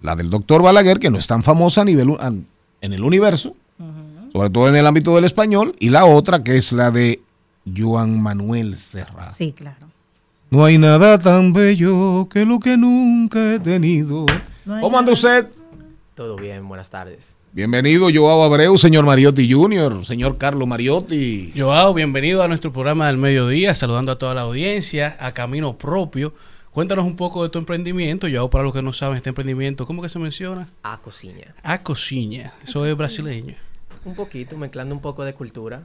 La 0.00 0.16
del 0.16 0.28
doctor 0.28 0.60
Balaguer, 0.62 0.98
que 0.98 1.08
no 1.10 1.18
es 1.18 1.28
tan 1.28 1.44
famosa 1.44 1.82
a 1.82 1.84
nivel 1.84 2.08
en 2.80 2.92
el 2.92 3.04
universo, 3.04 3.54
sobre 4.32 4.50
todo 4.50 4.68
en 4.68 4.74
el 4.74 4.84
ámbito 4.88 5.14
del 5.14 5.24
español, 5.24 5.76
y 5.78 5.90
la 5.90 6.04
otra 6.04 6.42
que 6.42 6.56
es 6.56 6.72
la 6.72 6.90
de 6.90 7.20
Joan 7.76 8.20
Manuel 8.20 8.76
Serrat. 8.76 9.36
Sí, 9.36 9.52
claro. 9.52 9.86
No 10.52 10.66
hay 10.66 10.76
nada 10.76 11.18
tan 11.18 11.54
bello 11.54 12.28
que 12.28 12.44
lo 12.44 12.60
que 12.60 12.76
nunca 12.76 13.54
he 13.54 13.58
tenido. 13.58 14.26
No 14.66 14.82
¿Cómo 14.82 14.98
anda 14.98 15.10
usted? 15.10 15.48
Todo 16.14 16.36
bien, 16.36 16.68
buenas 16.68 16.90
tardes. 16.90 17.36
Bienvenido, 17.52 18.08
Joao 18.12 18.42
Abreu, 18.42 18.76
señor 18.76 19.06
Mariotti 19.06 19.50
Jr., 19.50 20.04
señor 20.04 20.36
Carlos 20.36 20.68
Mariotti. 20.68 21.54
Joao, 21.56 21.94
bienvenido 21.94 22.42
a 22.42 22.48
nuestro 22.48 22.70
programa 22.70 23.06
del 23.06 23.16
mediodía, 23.16 23.74
saludando 23.74 24.12
a 24.12 24.18
toda 24.18 24.34
la 24.34 24.42
audiencia, 24.42 25.16
a 25.20 25.32
Camino 25.32 25.78
Propio. 25.78 26.34
Cuéntanos 26.70 27.06
un 27.06 27.16
poco 27.16 27.42
de 27.42 27.48
tu 27.48 27.58
emprendimiento, 27.58 28.26
Joao, 28.30 28.50
para 28.50 28.62
los 28.62 28.74
que 28.74 28.82
no 28.82 28.92
saben, 28.92 29.16
este 29.16 29.30
emprendimiento, 29.30 29.86
¿cómo 29.86 30.02
que 30.02 30.10
se 30.10 30.18
menciona? 30.18 30.68
A 30.82 30.98
cocina. 30.98 31.54
A 31.62 31.82
Cociña, 31.82 32.52
eso 32.62 32.84
es 32.84 32.94
brasileño. 32.94 33.54
Un 34.04 34.14
poquito, 34.14 34.58
mezclando 34.58 34.94
un 34.94 35.00
poco 35.00 35.24
de 35.24 35.32
cultura. 35.32 35.84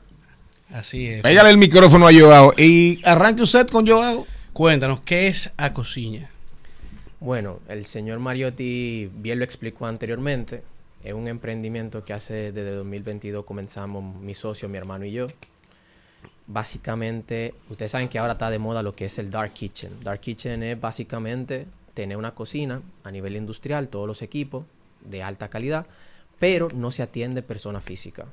Así 0.73 1.07
es. 1.07 1.21
Pégale 1.21 1.51
el 1.51 1.57
micrófono 1.57 2.05
a 2.05 2.11
Joao 2.11 2.51
y 2.57 2.99
arranque 3.05 3.43
usted 3.43 3.65
con 3.67 3.87
Joao. 3.87 4.27
Cuéntanos, 4.57 5.01
¿qué 5.01 5.27
es 5.27 5.51
A 5.57 5.71
Cociña? 5.71 6.31
Bueno, 7.19 7.59
el 7.67 7.85
señor 7.85 8.17
Mariotti 8.17 9.07
bien 9.13 9.37
lo 9.37 9.45
explicó 9.45 9.85
anteriormente. 9.85 10.63
Es 11.03 11.13
un 11.13 11.27
emprendimiento 11.27 12.03
que 12.03 12.13
hace 12.13 12.51
desde 12.51 12.71
2022 12.71 13.45
comenzamos 13.45 14.15
mi 14.15 14.33
socio, 14.33 14.67
mi 14.67 14.79
hermano 14.79 15.05
y 15.05 15.11
yo. 15.11 15.27
Básicamente, 16.47 17.53
ustedes 17.69 17.91
saben 17.91 18.09
que 18.09 18.17
ahora 18.17 18.33
está 18.33 18.49
de 18.49 18.57
moda 18.57 18.81
lo 18.81 18.95
que 18.95 19.05
es 19.05 19.19
el 19.19 19.29
Dark 19.29 19.53
Kitchen. 19.53 20.03
Dark 20.03 20.21
Kitchen 20.21 20.63
es 20.63 20.81
básicamente 20.81 21.67
tener 21.93 22.17
una 22.17 22.33
cocina 22.33 22.81
a 23.03 23.11
nivel 23.11 23.35
industrial, 23.35 23.89
todos 23.89 24.07
los 24.07 24.23
equipos 24.23 24.65
de 25.01 25.21
alta 25.21 25.49
calidad, 25.49 25.85
pero 26.39 26.67
no 26.73 26.89
se 26.89 27.03
atiende 27.03 27.43
persona 27.43 27.79
física. 27.79 28.25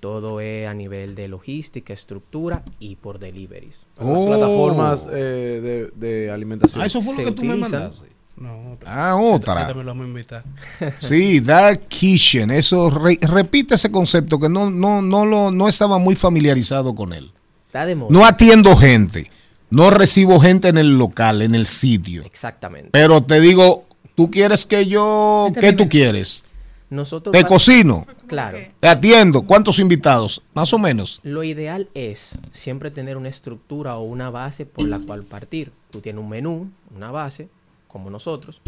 Todo 0.00 0.40
es 0.40 0.66
a 0.66 0.72
nivel 0.74 1.14
de 1.14 1.28
logística, 1.28 1.92
estructura 1.92 2.62
y 2.78 2.96
por 2.96 3.18
deliveries. 3.18 3.82
Oh. 3.98 4.26
Plataformas 4.28 5.06
eh, 5.12 5.90
de, 5.98 6.08
de 6.08 6.30
alimentación. 6.30 6.82
Ah, 6.82 6.86
eso 6.86 7.02
fue 7.02 7.14
Se 7.14 7.22
lo 7.22 7.28
que 7.28 7.34
tú 7.40 7.44
me 7.44 7.56
mandaste. 7.56 8.06
No, 8.36 8.78
Ah, 8.86 9.16
otra. 9.16 9.66
también 9.66 9.84
lo 9.84 9.90
vamos 9.90 10.04
a 10.06 10.08
invitar. 10.08 10.44
Sí, 10.96 11.40
Dark 11.40 11.88
Kitchen. 11.88 12.50
Eso 12.50 12.88
re- 12.88 13.18
repite 13.20 13.74
ese 13.74 13.90
concepto 13.90 14.38
que 14.38 14.48
no, 14.48 14.70
no, 14.70 15.02
no, 15.02 15.26
lo, 15.26 15.50
no 15.50 15.68
estaba 15.68 15.98
muy 15.98 16.16
familiarizado 16.16 16.94
con 16.94 17.12
él. 17.12 17.32
Está 17.66 17.84
de 17.84 17.96
moda. 17.96 18.08
No 18.10 18.24
atiendo 18.24 18.74
gente. 18.76 19.30
No 19.68 19.90
recibo 19.90 20.40
gente 20.40 20.68
en 20.68 20.78
el 20.78 20.96
local, 20.98 21.42
en 21.42 21.54
el 21.54 21.66
sitio. 21.66 22.22
Exactamente. 22.24 22.88
Pero 22.92 23.22
te 23.22 23.38
digo, 23.40 23.84
tú 24.14 24.30
quieres 24.30 24.64
que 24.64 24.86
yo. 24.86 25.48
Este 25.48 25.60
¿Qué 25.60 25.72
tú 25.74 25.88
quieres? 25.90 26.46
Nosotros 26.88 27.32
Te 27.32 27.44
cocino, 27.44 28.04
Claro. 28.30 28.58
te 28.78 28.88
atiendo. 28.88 29.42
¿Cuántos 29.42 29.78
invitados? 29.80 30.42
Más 30.54 30.72
o 30.72 30.78
menos. 30.78 31.20
Lo 31.24 31.42
ideal 31.42 31.88
es 31.94 32.38
siempre 32.52 32.90
tener 32.90 33.16
una 33.16 33.28
estructura 33.28 33.96
o 33.96 34.02
una 34.02 34.30
base 34.30 34.66
por 34.66 34.86
la 34.86 35.00
cual 35.00 35.24
partir. 35.24 35.72
Tú 35.90 36.00
tienes 36.00 36.22
un 36.22 36.28
menú, 36.28 36.70
una 36.94 37.10
base, 37.10 37.48
como 37.88 38.08
nosotros, 38.08 38.62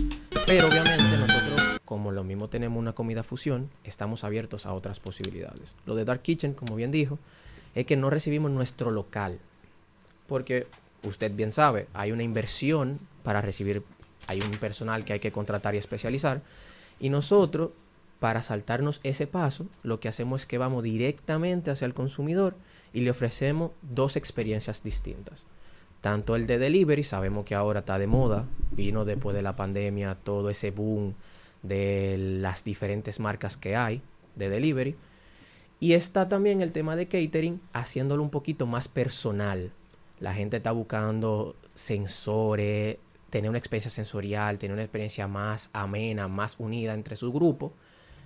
pero 0.47 0.67
obviamente 0.67 1.17
nosotros, 1.17 1.81
como 1.85 2.11
lo 2.11 2.25
mismo 2.25 2.49
tenemos 2.49 2.77
una 2.77 2.93
comida 2.93 3.23
fusión, 3.23 3.71
estamos 3.85 4.25
abiertos 4.25 4.67
a 4.67 4.75
otras 4.75 4.99
posibilidades. 4.99 5.77
Lo 5.87 5.95
de 5.95 6.05
Dark 6.05 6.23
Kitchen, 6.23 6.55
como 6.55 6.75
bien 6.75 6.91
dijo, 6.91 7.21
es 7.77 7.87
que 7.87 7.97
no 7.97 8.11
recibimos 8.11 8.51
nuestro 8.51 8.91
local, 8.91 9.39
porque 10.27 10.67
usted 11.05 11.33
bien 11.33 11.53
sabe, 11.53 11.87
hay 11.95 12.11
una 12.11 12.25
inversión 12.25 12.99
para 13.23 13.41
recibir, 13.41 13.85
hay 14.27 14.41
un 14.41 14.51
personal 14.59 15.05
que 15.05 15.13
hay 15.13 15.21
que 15.21 15.31
contratar 15.31 15.77
y 15.77 15.79
especializar, 15.79 16.43
y 16.99 17.09
nosotros, 17.09 17.71
para 18.23 18.41
saltarnos 18.41 19.01
ese 19.03 19.27
paso, 19.27 19.67
lo 19.83 19.99
que 19.99 20.07
hacemos 20.07 20.43
es 20.43 20.47
que 20.47 20.57
vamos 20.57 20.85
directamente 20.85 21.73
hacia 21.73 21.87
el 21.87 21.93
consumidor 21.93 22.55
y 22.93 23.01
le 23.01 23.11
ofrecemos 23.11 23.73
dos 23.83 24.15
experiencias 24.15 24.85
distintas. 24.85 25.45
Tanto 26.01 26.37
el 26.37 26.47
de 26.47 26.61
delivery, 26.61 27.03
sabemos 27.03 27.45
que 27.45 27.57
ahora 27.57 27.81
está 27.81 27.99
de 27.99 28.07
moda, 28.07 28.47
vino 28.71 29.05
después 29.05 29.35
de 29.35 29.43
la 29.43 29.57
pandemia 29.57 30.15
todo 30.15 30.51
ese 30.51 30.71
boom 30.71 31.15
de 31.65 32.17
las 32.17 32.63
diferentes 32.63 33.19
marcas 33.19 33.57
que 33.57 33.75
hay 33.75 34.03
de 34.37 34.49
delivery. 34.49 34.95
Y 35.81 35.95
está 35.95 36.29
también 36.29 36.63
el 36.63 36.71
tema 36.71 36.95
de 36.95 37.09
catering, 37.09 37.61
haciéndolo 37.73 38.23
un 38.23 38.31
poquito 38.31 38.69
más 38.69 38.87
personal. 38.87 39.73
La 40.21 40.33
gente 40.33 40.59
está 40.59 40.71
buscando 40.71 41.57
sensores, 41.75 42.99
tener 43.31 43.49
una 43.49 43.59
experiencia 43.59 43.91
sensorial, 43.91 44.61
tener 44.61 44.75
una 44.75 44.85
experiencia 44.85 45.27
más 45.27 45.71
amena, 45.73 46.29
más 46.29 46.55
unida 46.61 46.95
entre 46.95 47.17
su 47.17 47.33
grupo. 47.33 47.73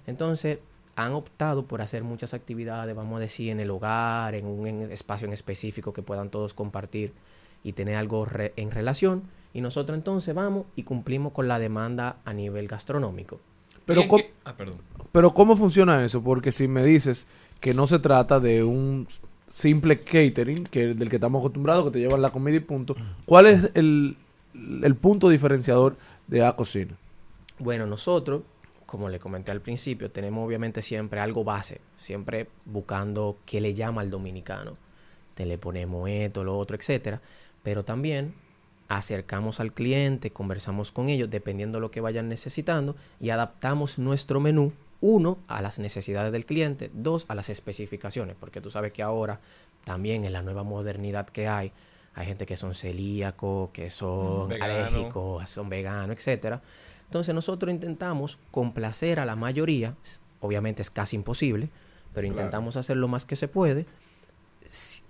Entonces, 0.07 0.59
han 0.95 1.13
optado 1.13 1.65
por 1.67 1.83
hacer 1.83 2.05
muchas 2.05 2.33
actividades, 2.35 2.95
vamos 2.97 3.17
a 3.19 3.21
decir, 3.21 3.51
en 3.51 3.61
el 3.61 3.71
hogar, 3.71 4.35
en 4.35 4.47
un 4.47 4.67
en- 4.67 4.91
espacio 4.93 5.27
en 5.27 5.33
específico 5.33 5.93
que 5.93 6.03
puedan 6.03 6.31
todos 6.31 6.55
compartir 6.55 7.13
y 7.63 7.73
tener 7.73 7.97
algo 7.97 8.25
re- 8.25 8.53
en 8.57 8.71
relación. 8.71 9.23
Y 9.53 9.61
nosotros 9.61 9.97
entonces 9.97 10.35
vamos 10.35 10.67
y 10.77 10.83
cumplimos 10.85 11.33
con 11.33 11.49
la 11.49 11.59
demanda 11.59 12.17
a 12.25 12.33
nivel 12.33 12.67
gastronómico. 12.69 13.41
Pero, 13.85 14.07
¿cómo, 14.09 14.25
Ah, 14.45 14.55
perdón. 14.57 14.79
pero 15.13 15.31
¿cómo 15.33 15.57
funciona 15.57 16.05
eso? 16.05 16.23
Porque 16.23 16.51
si 16.53 16.67
me 16.69 16.83
dices 16.85 17.27
que 17.61 17.73
no 17.75 17.87
se 17.87 17.99
trata 17.99 18.41
de 18.41 18.65
un 18.65 19.07
simple 19.49 19.99
catering, 19.99 20.65
que 20.65 20.95
del 20.95 21.09
que 21.09 21.17
estamos 21.17 21.41
acostumbrados, 21.41 21.85
que 21.87 21.91
te 21.93 21.99
llevan 22.01 22.21
la 22.23 22.31
comida 22.31 22.57
y 22.57 22.61
punto, 22.61 22.97
¿cuál 23.27 23.47
es 23.47 23.71
el, 23.75 24.17
el 24.83 24.95
punto 24.97 25.29
diferenciador 25.29 25.97
de 26.27 26.45
A 26.45 26.55
Cocina? 26.57 26.97
Bueno, 27.59 27.87
nosotros, 27.87 28.43
como 28.87 29.09
le 29.09 29.19
comenté 29.19 29.51
al 29.51 29.61
principio, 29.61 30.11
tenemos 30.11 30.47
obviamente 30.47 30.81
siempre 30.81 31.21
algo 31.21 31.45
base, 31.45 31.81
siempre 31.97 32.49
buscando 32.65 33.39
qué 33.45 33.61
le 33.61 33.75
llama 33.75 34.01
al 34.01 34.11
dominicano. 34.11 34.77
Te 35.35 35.45
le 35.45 35.59
ponemos 35.59 36.09
esto, 36.09 36.45
lo 36.45 36.57
otro, 36.57 36.77
etcétera. 36.77 37.21
Pero 37.63 37.85
también 37.85 38.35
acercamos 38.89 39.61
al 39.61 39.73
cliente, 39.73 40.31
conversamos 40.31 40.93
con 40.93 41.09
ellos, 41.09 41.29
dependiendo 41.29 41.79
de 41.79 41.83
lo 41.83 41.91
que 41.91 42.01
vayan 42.01 42.29
necesitando, 42.29 42.97
y 43.21 43.31
adaptamos 43.31 43.99
nuestro 43.99 44.41
menú, 44.41 44.73
uno, 45.01 45.39
a 45.49 45.61
las 45.61 45.79
necesidades 45.79 46.33
del 46.33 46.47
cliente, 46.47 46.91
dos, 46.95 47.27
a 47.29 47.35
las 47.35 47.51
especificaciones, 47.51 48.37
porque 48.39 48.61
tú 48.61 48.71
sabes 48.71 48.93
que 48.93 49.03
ahora 49.03 49.41
también 49.85 50.25
en 50.25 50.33
la 50.33 50.43
nueva 50.43 50.63
modernidad 50.63 51.29
que 51.29 51.49
hay, 51.49 51.73
hay 52.15 52.27
gente 52.27 52.47
que 52.47 52.57
son 52.57 52.73
celíacos, 52.73 53.71
que 53.71 53.91
son 53.91 54.49
Vegano. 54.49 54.73
alérgicos, 54.73 55.51
son 55.51 55.69
veganos, 55.69 56.17
etcétera. 56.17 56.63
Entonces 57.07 57.35
nosotros 57.35 57.73
intentamos 57.73 58.39
complacer 58.51 59.19
a 59.19 59.25
la 59.25 59.37
mayoría, 59.37 59.97
obviamente 60.41 60.83
es 60.83 60.91
casi 60.91 61.17
imposible, 61.17 61.71
pero 62.13 62.27
intentamos 62.27 62.77
hacer 62.77 62.97
lo 62.97 63.09
más 63.09 63.25
que 63.25 63.37
se 63.37 63.49
puede, 63.49 63.87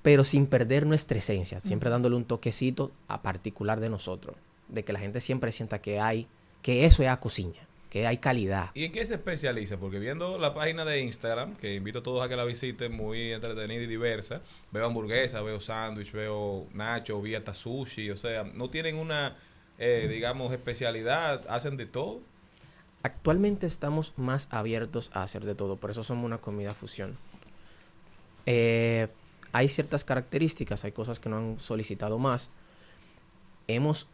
pero 0.02 0.24
sin 0.24 0.46
perder 0.46 0.86
nuestra 0.86 1.18
esencia, 1.18 1.60
siempre 1.60 1.90
dándole 1.90 2.16
un 2.16 2.24
toquecito 2.24 2.92
a 3.08 3.22
particular 3.22 3.80
de 3.80 3.88
nosotros, 3.88 4.36
de 4.68 4.84
que 4.84 4.92
la 4.92 4.98
gente 4.98 5.20
siempre 5.20 5.52
sienta 5.52 5.80
que 5.80 6.00
hay, 6.00 6.28
que 6.62 6.84
eso 6.84 7.02
es 7.02 7.08
a 7.08 7.18
cocina. 7.18 7.58
que 7.88 8.06
hay 8.06 8.18
calidad. 8.18 8.70
¿Y 8.74 8.84
en 8.84 8.92
qué 8.92 9.06
se 9.06 9.14
especializa? 9.14 9.78
Porque 9.78 9.98
viendo 9.98 10.38
la 10.38 10.52
página 10.52 10.84
de 10.84 11.00
Instagram, 11.00 11.56
que 11.56 11.74
invito 11.74 12.00
a 12.00 12.02
todos 12.02 12.22
a 12.24 12.28
que 12.28 12.36
la 12.36 12.44
visiten, 12.44 12.92
muy 12.92 13.32
entretenida 13.32 13.80
y 13.80 13.86
diversa, 13.86 14.42
veo 14.72 14.84
hamburguesa, 14.84 15.40
veo 15.40 15.60
sándwich, 15.60 16.12
veo 16.12 16.66
nacho, 16.74 17.22
vi 17.22 17.34
hasta 17.36 17.54
sushi, 17.54 18.10
o 18.10 18.16
sea, 18.16 18.42
no 18.42 18.68
tienen 18.68 18.96
una, 18.96 19.36
eh, 19.78 20.06
digamos, 20.10 20.52
especialidad, 20.52 21.44
hacen 21.48 21.76
de 21.76 21.86
todo. 21.86 22.20
Actualmente 23.02 23.66
estamos 23.66 24.14
más 24.16 24.48
abiertos 24.50 25.10
a 25.12 25.22
hacer 25.22 25.44
de 25.44 25.54
todo, 25.54 25.76
por 25.76 25.90
eso 25.90 26.02
somos 26.02 26.24
una 26.24 26.38
comida 26.38 26.74
fusión. 26.74 27.16
Eh, 28.46 29.08
hay 29.52 29.68
ciertas 29.68 30.04
características, 30.04 30.84
hay 30.84 30.92
cosas 30.92 31.20
que 31.20 31.28
no 31.28 31.36
han 31.36 31.60
solicitado 31.60 32.18
más. 32.18 32.50
Hemos, 33.68 34.08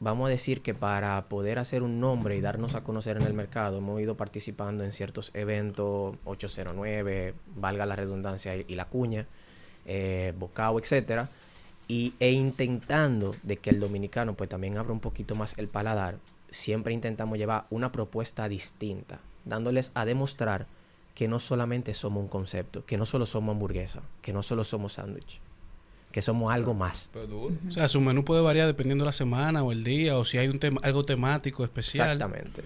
vamos 0.00 0.28
a 0.28 0.30
decir 0.30 0.62
que 0.62 0.74
para 0.74 1.28
poder 1.28 1.58
hacer 1.58 1.82
un 1.82 2.00
nombre 2.00 2.36
y 2.36 2.40
darnos 2.40 2.74
a 2.74 2.82
conocer 2.82 3.16
en 3.16 3.24
el 3.24 3.34
mercado, 3.34 3.78
hemos 3.78 4.00
ido 4.00 4.16
participando 4.16 4.84
en 4.84 4.92
ciertos 4.92 5.30
eventos, 5.34 6.16
809, 6.24 7.34
valga 7.56 7.86
la 7.86 7.96
redundancia 7.96 8.54
y, 8.56 8.74
la 8.74 8.86
cuña, 8.86 9.26
eh, 9.84 10.32
Bocao, 10.38 10.78
etcétera, 10.78 11.28
y, 11.88 12.12
e 12.20 12.30
intentando 12.32 13.34
de 13.42 13.56
que 13.56 13.70
el 13.70 13.80
dominicano 13.80 14.34
pues 14.34 14.48
también 14.50 14.76
abra 14.78 14.92
un 14.92 15.00
poquito 15.00 15.34
más 15.34 15.56
el 15.58 15.68
paladar, 15.68 16.18
siempre 16.50 16.92
intentamos 16.94 17.38
llevar 17.38 17.64
una 17.70 17.90
propuesta 17.92 18.48
distinta, 18.48 19.20
dándoles 19.44 19.90
a 19.94 20.04
demostrar 20.04 20.66
que 21.14 21.26
no 21.28 21.38
solamente 21.40 21.94
somos 21.94 22.22
un 22.22 22.28
concepto, 22.28 22.84
que 22.86 22.96
no 22.96 23.04
solo 23.06 23.26
somos 23.26 23.52
hamburguesa, 23.54 24.02
que 24.22 24.32
no 24.32 24.42
solo 24.42 24.62
somos 24.64 24.92
sándwich, 24.92 25.40
que 26.12 26.22
somos 26.22 26.50
algo 26.50 26.74
más. 26.74 27.10
Pero 27.12 27.26
duro. 27.26 27.54
O 27.66 27.70
sea, 27.72 27.88
su 27.88 28.00
menú 28.00 28.24
puede 28.24 28.40
variar 28.42 28.66
dependiendo 28.66 29.02
de 29.04 29.06
la 29.08 29.12
semana 29.12 29.62
o 29.62 29.72
el 29.72 29.82
día, 29.82 30.16
o 30.18 30.24
si 30.24 30.38
hay 30.38 30.48
un 30.48 30.58
tema, 30.58 30.80
algo 30.84 31.04
temático 31.04 31.64
especial. 31.64 32.12
Exactamente. 32.12 32.62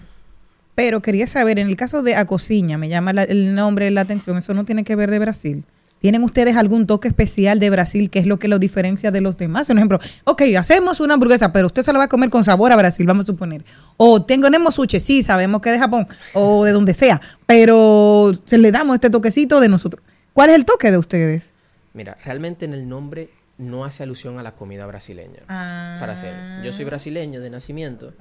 Pero 0.75 1.01
quería 1.01 1.27
saber, 1.27 1.59
en 1.59 1.69
el 1.69 1.77
caso 1.77 2.03
de 2.03 2.15
Acociña, 2.15 2.77
me 2.79 2.89
llama 2.89 3.13
la- 3.13 3.25
el 3.25 3.55
nombre 3.55 3.91
la 3.91 4.01
atención, 4.03 4.37
eso 4.39 4.53
no 4.55 4.65
tiene 4.65 4.85
que 4.85 4.97
ver 4.97 5.11
de 5.11 5.19
Brasil. 5.19 5.65
¿Tienen 6.03 6.25
ustedes 6.25 6.57
algún 6.57 6.89
toque 6.89 7.07
especial 7.07 7.61
de 7.61 7.71
Brasil 7.71 8.11
que 8.11 8.19
es 8.19 8.27
lo 8.27 8.41
que 8.41 8.49
lo 8.49 8.59
diferencia 8.59 9.13
de 9.13 9.21
los 9.21 9.37
demás? 9.37 9.69
Un 9.69 9.79
ejemplo, 9.79 10.01
ok, 10.25 10.43
hacemos 10.59 10.99
una 10.99 11.15
hamburguesa, 11.15 11.53
pero 11.53 11.69
usted 11.69 11.85
se 11.85 11.93
la 11.93 12.01
va 12.01 12.07
a 12.07 12.09
comer 12.09 12.29
con 12.29 12.43
sabor 12.43 12.73
a 12.73 12.77
Brasil, 12.77 13.07
vamos 13.07 13.27
a 13.27 13.33
suponer. 13.33 13.65
O 13.99 14.21
tenemos 14.21 14.75
sushi, 14.75 14.99
sí, 14.99 15.23
sabemos 15.23 15.61
que 15.61 15.69
es 15.69 15.77
de 15.77 15.79
Japón 15.79 16.09
o 16.35 16.65
de 16.65 16.73
donde 16.73 16.93
sea, 16.93 17.21
pero 17.47 18.33
se 18.45 18.59
le 18.59 18.73
damos 18.73 18.97
este 18.97 19.11
toquecito 19.11 19.61
de 19.61 19.69
nosotros. 19.69 20.03
¿Cuál 20.33 20.51
es 20.51 20.57
el 20.57 20.65
toque 20.65 20.91
de 20.91 20.99
ustedes? 20.99 21.53
Mira, 21.95 22.17
realmente 22.25 22.65
en 22.65 22.75
el 22.75 22.89
nombre 22.89 23.31
no 23.57 23.85
hace 23.85 24.03
alusión 24.03 24.41
a 24.41 24.43
la 24.43 24.57
comida 24.57 24.85
brasileña. 24.87 25.43
Para 25.47 26.15
hacer. 26.15 26.35
Yo 26.65 26.73
soy 26.73 26.85
brasileño 26.85 27.41
de 27.41 27.49
nacimiento, 27.49 28.13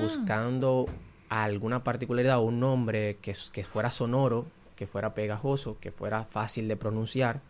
buscando 0.00 0.86
alguna 1.28 1.82
particularidad 1.82 2.38
o 2.38 2.42
un 2.42 2.60
nombre 2.60 3.18
que 3.20 3.64
fuera 3.64 3.90
sonoro, 3.90 4.46
que 4.76 4.86
fuera 4.86 5.14
pegajoso, 5.14 5.78
que 5.80 5.90
fuera 5.90 6.24
fácil 6.24 6.68
de 6.68 6.76
pronunciar, 6.76 7.40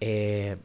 eh, 0.00 0.56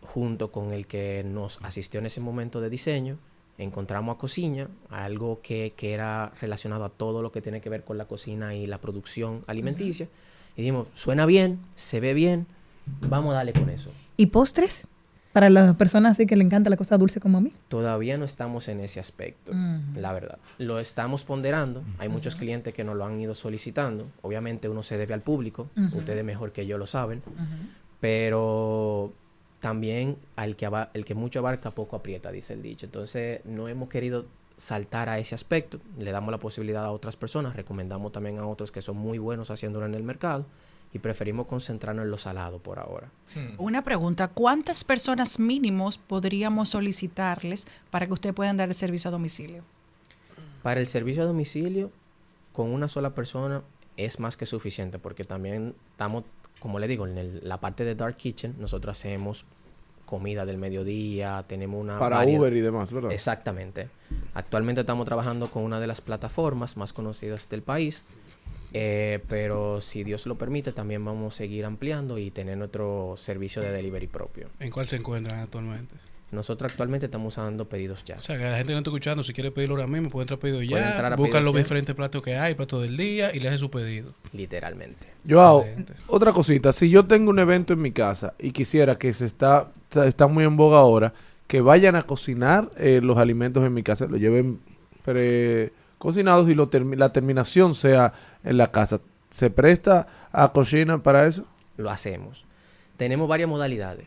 junto 0.00 0.50
con 0.50 0.72
el 0.72 0.86
que 0.86 1.22
nos 1.24 1.60
asistió 1.62 2.00
en 2.00 2.06
ese 2.06 2.20
momento 2.20 2.60
de 2.60 2.70
diseño. 2.70 3.18
Encontramos 3.58 4.16
a 4.16 4.18
Cocina, 4.18 4.68
algo 4.88 5.40
que, 5.42 5.74
que 5.76 5.92
era 5.92 6.32
relacionado 6.40 6.84
a 6.84 6.88
todo 6.88 7.20
lo 7.22 7.30
que 7.30 7.42
tiene 7.42 7.60
que 7.60 7.68
ver 7.68 7.84
con 7.84 7.98
la 7.98 8.06
cocina 8.06 8.54
y 8.54 8.64
la 8.64 8.80
producción 8.80 9.44
alimenticia. 9.46 10.08
Y 10.56 10.62
dijimos, 10.62 10.88
suena 10.94 11.26
bien, 11.26 11.60
se 11.74 12.00
ve 12.00 12.14
bien, 12.14 12.46
vamos 13.08 13.32
a 13.32 13.36
darle 13.36 13.52
con 13.52 13.68
eso. 13.68 13.92
¿Y 14.16 14.26
postres? 14.26 14.88
Para 15.32 15.48
las 15.48 15.76
personas 15.76 16.12
así 16.12 16.26
que 16.26 16.34
le 16.34 16.42
encanta 16.42 16.70
la 16.70 16.76
cosa 16.76 16.98
dulce 16.98 17.20
como 17.20 17.38
a 17.38 17.40
mí. 17.40 17.52
Todavía 17.68 18.18
no 18.18 18.24
estamos 18.24 18.68
en 18.68 18.80
ese 18.80 18.98
aspecto, 18.98 19.52
la 19.94 20.12
verdad. 20.12 20.38
Lo 20.58 20.80
estamos 20.80 21.24
ponderando. 21.24 21.82
Hay 21.98 22.08
muchos 22.08 22.34
clientes 22.34 22.74
que 22.74 22.82
nos 22.82 22.96
lo 22.96 23.04
han 23.04 23.20
ido 23.20 23.34
solicitando. 23.34 24.08
Obviamente 24.22 24.68
uno 24.68 24.82
se 24.82 24.98
debe 24.98 25.14
al 25.14 25.22
público. 25.22 25.68
Ustedes 25.94 26.24
mejor 26.24 26.52
que 26.52 26.66
yo 26.66 26.78
lo 26.78 26.86
saben. 26.86 27.22
Pero 28.00 29.12
también 29.60 30.16
al 30.36 30.56
que 30.56 30.68
el 30.94 31.04
que 31.04 31.14
mucho 31.14 31.38
abarca 31.38 31.70
poco 31.70 31.96
aprieta, 31.96 32.32
dice 32.32 32.54
el 32.54 32.62
dicho. 32.62 32.86
Entonces 32.86 33.40
no 33.44 33.68
hemos 33.68 33.88
querido 33.88 34.26
saltar 34.56 35.08
a 35.08 35.18
ese 35.18 35.34
aspecto. 35.34 35.78
Le 35.98 36.10
damos 36.10 36.32
la 36.32 36.38
posibilidad 36.38 36.84
a 36.84 36.90
otras 36.90 37.16
personas. 37.16 37.54
Recomendamos 37.54 38.10
también 38.10 38.38
a 38.38 38.46
otros 38.46 38.72
que 38.72 38.82
son 38.82 38.96
muy 38.96 39.18
buenos 39.18 39.50
haciéndolo 39.50 39.86
en 39.86 39.94
el 39.94 40.02
mercado. 40.02 40.46
Y 40.92 40.98
preferimos 40.98 41.46
concentrarnos 41.46 42.04
en 42.04 42.10
lo 42.10 42.18
salado 42.18 42.58
por 42.58 42.78
ahora. 42.80 43.10
Una 43.58 43.82
pregunta, 43.82 44.26
¿cuántas 44.28 44.82
personas 44.82 45.38
mínimos 45.38 45.98
podríamos 45.98 46.68
solicitarles 46.70 47.66
para 47.90 48.06
que 48.06 48.12
ustedes 48.12 48.34
puedan 48.34 48.56
dar 48.56 48.68
el 48.68 48.74
servicio 48.74 49.08
a 49.08 49.12
domicilio? 49.12 49.62
Para 50.62 50.80
el 50.80 50.86
servicio 50.88 51.22
a 51.22 51.26
domicilio, 51.26 51.90
con 52.52 52.70
una 52.72 52.88
sola 52.88 53.14
persona 53.14 53.62
es 53.96 54.18
más 54.18 54.36
que 54.36 54.46
suficiente 54.46 54.98
porque 54.98 55.24
también 55.24 55.74
estamos, 55.92 56.24
como 56.58 56.78
le 56.80 56.88
digo, 56.88 57.06
en 57.06 57.18
el- 57.18 57.40
la 57.48 57.60
parte 57.60 57.84
de 57.84 57.94
Dark 57.94 58.16
Kitchen, 58.16 58.56
nosotros 58.58 58.98
hacemos 58.98 59.44
comida 60.06 60.44
del 60.44 60.58
mediodía, 60.58 61.44
tenemos 61.46 61.80
una... 61.80 61.98
Para 62.00 62.16
variedad- 62.16 62.40
Uber 62.40 62.56
y 62.56 62.60
demás, 62.62 62.92
¿verdad? 62.92 63.12
Exactamente. 63.12 63.88
Actualmente 64.34 64.80
estamos 64.80 65.06
trabajando 65.06 65.48
con 65.48 65.62
una 65.62 65.78
de 65.78 65.86
las 65.86 66.00
plataformas 66.00 66.76
más 66.76 66.92
conocidas 66.92 67.48
del 67.48 67.62
país, 67.62 68.02
eh, 68.72 69.20
pero 69.28 69.80
si 69.80 70.04
Dios 70.04 70.26
lo 70.26 70.36
permite, 70.36 70.72
también 70.72 71.04
vamos 71.04 71.34
a 71.34 71.36
seguir 71.38 71.64
ampliando 71.64 72.18
y 72.18 72.30
tener 72.30 72.56
nuestro 72.58 73.14
servicio 73.16 73.62
de 73.62 73.72
delivery 73.72 74.06
propio. 74.06 74.48
¿En 74.60 74.70
cuál 74.70 74.86
se 74.88 74.96
encuentran 74.96 75.40
actualmente? 75.40 75.94
Nosotros 76.32 76.70
actualmente 76.70 77.06
estamos 77.06 77.34
usando 77.34 77.68
pedidos 77.68 78.04
ya. 78.04 78.14
O 78.14 78.20
sea, 78.20 78.38
que 78.38 78.44
la 78.44 78.56
gente 78.56 78.68
que 78.68 78.74
no 78.74 78.78
está 78.78 78.90
escuchando, 78.90 79.22
si 79.24 79.32
quiere 79.32 79.50
pedirlo 79.50 79.74
ahora 79.74 79.88
mismo, 79.88 80.10
puede 80.10 80.22
entrar 80.24 80.38
a 80.38 80.40
pedido 80.40 80.58
Puede 80.58 80.68
ya, 80.70 80.90
entrar 80.92 81.12
a 81.12 81.16
buscan 81.16 81.44
los 81.44 81.52
ya. 81.54 81.58
diferentes 81.60 81.92
platos 81.96 82.22
que 82.22 82.36
hay, 82.36 82.54
platos 82.54 82.82
del 82.82 82.96
día, 82.96 83.34
y 83.34 83.40
le 83.40 83.48
hace 83.48 83.58
su 83.58 83.68
pedido. 83.68 84.12
Literalmente. 84.32 85.08
Joao, 85.28 85.62
Excelente. 85.62 85.94
otra 86.06 86.32
cosita, 86.32 86.72
si 86.72 86.88
yo 86.88 87.04
tengo 87.04 87.30
un 87.30 87.40
evento 87.40 87.72
en 87.72 87.82
mi 87.82 87.90
casa 87.90 88.34
y 88.38 88.52
quisiera 88.52 88.96
que 88.96 89.12
se 89.12 89.26
está, 89.26 89.72
está, 89.88 90.06
está 90.06 90.28
muy 90.28 90.44
en 90.44 90.56
boga 90.56 90.78
ahora, 90.78 91.12
que 91.48 91.62
vayan 91.62 91.96
a 91.96 92.02
cocinar 92.02 92.70
eh, 92.76 93.00
los 93.02 93.18
alimentos 93.18 93.64
en 93.64 93.74
mi 93.74 93.82
casa, 93.82 94.06
lo 94.06 94.16
lleven 94.16 94.60
cocinados 95.98 96.48
y 96.48 96.54
lo 96.54 96.70
termi- 96.70 96.96
la 96.96 97.12
terminación 97.12 97.74
sea 97.74 98.12
en 98.44 98.56
la 98.56 98.70
casa. 98.70 99.00
¿Se 99.30 99.50
presta 99.50 100.06
a 100.32 100.52
cocina 100.52 101.02
para 101.02 101.26
eso? 101.26 101.46
lo 101.80 101.90
hacemos. 101.90 102.46
Tenemos 102.96 103.28
varias 103.28 103.48
modalidades, 103.48 104.06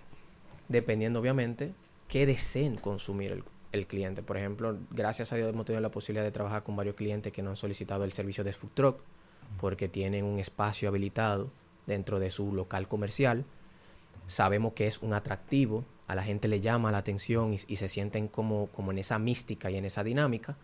dependiendo 0.70 1.20
obviamente 1.20 1.74
qué 2.08 2.26
deseen 2.26 2.78
consumir 2.78 3.44
el, 3.72 3.88
cliente. 3.88 4.22
Por 4.22 4.38
ejemplo, 4.38 4.78
gracias 4.92 5.34
a 5.34 5.36
Dios 5.36 5.50
hemos 5.50 5.66
tenido 5.66 5.82
la 5.82 5.90
posibilidad 5.90 6.24
de 6.24 6.32
trabajar 6.32 6.64
con 6.64 6.76
varios 6.76 6.96
clientes 6.96 7.34
que 7.34 7.42
nos 7.42 7.52
han 7.52 7.58
solicitado 7.58 8.04
el 8.04 8.12
servicio 8.12 8.44
de 8.44 8.54
food 8.54 8.70
truck 8.74 9.02
porque 9.60 9.88
tienen 9.88 10.24
un 10.24 10.40
espacio 10.40 10.88
habilitado 10.88 11.50
dentro 11.88 12.20
de 12.20 12.30
su 12.30 12.54
local 12.54 12.88
comercial. 12.88 13.46
Sabemos 14.28 14.74
que 14.74 14.88
es 14.88 15.00
un 15.00 15.14
atractivo, 15.14 15.84
a 16.08 16.16
la 16.16 16.24
gente 16.24 16.48
le 16.48 16.60
llama 16.60 16.92
la 16.92 17.00
atención 17.00 17.54
y, 17.54 17.58
y 17.68 17.76
se 17.78 17.88
sienten 17.88 18.28
como, 18.28 18.68
como 18.68 18.92
en 18.92 18.98
esa 18.98 19.20
mística 19.20 19.72
y 19.72 19.78
en 19.78 19.86
esa 19.86 20.04
dinámica. 20.04 20.58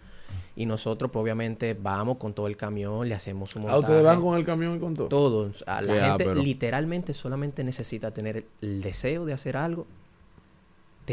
Y 0.56 0.66
nosotros, 0.66 1.10
pues, 1.12 1.24
obviamente, 1.24 1.74
vamos 1.74 2.18
con 2.18 2.34
todo 2.34 2.48
el 2.48 2.58
camión, 2.58 3.08
le 3.08 3.16
hacemos 3.16 3.56
un 3.56 3.64
¿A 3.64 3.72
montaje. 3.72 3.94
Ah, 3.94 3.98
ustedes 3.98 4.04
van 4.04 4.22
con 4.22 4.38
el 4.38 4.46
camión 4.46 4.76
y 4.76 4.80
con 4.80 4.94
todo? 4.94 5.08
Todos. 5.08 5.64
A 5.68 5.82
la 5.82 6.18
gente 6.18 6.36
literalmente 6.36 7.14
solamente 7.14 7.64
necesita 7.64 8.12
tener 8.12 8.46
el 8.62 8.82
deseo 8.82 9.26
de 9.26 9.34
hacer 9.34 9.58
algo. 9.58 9.88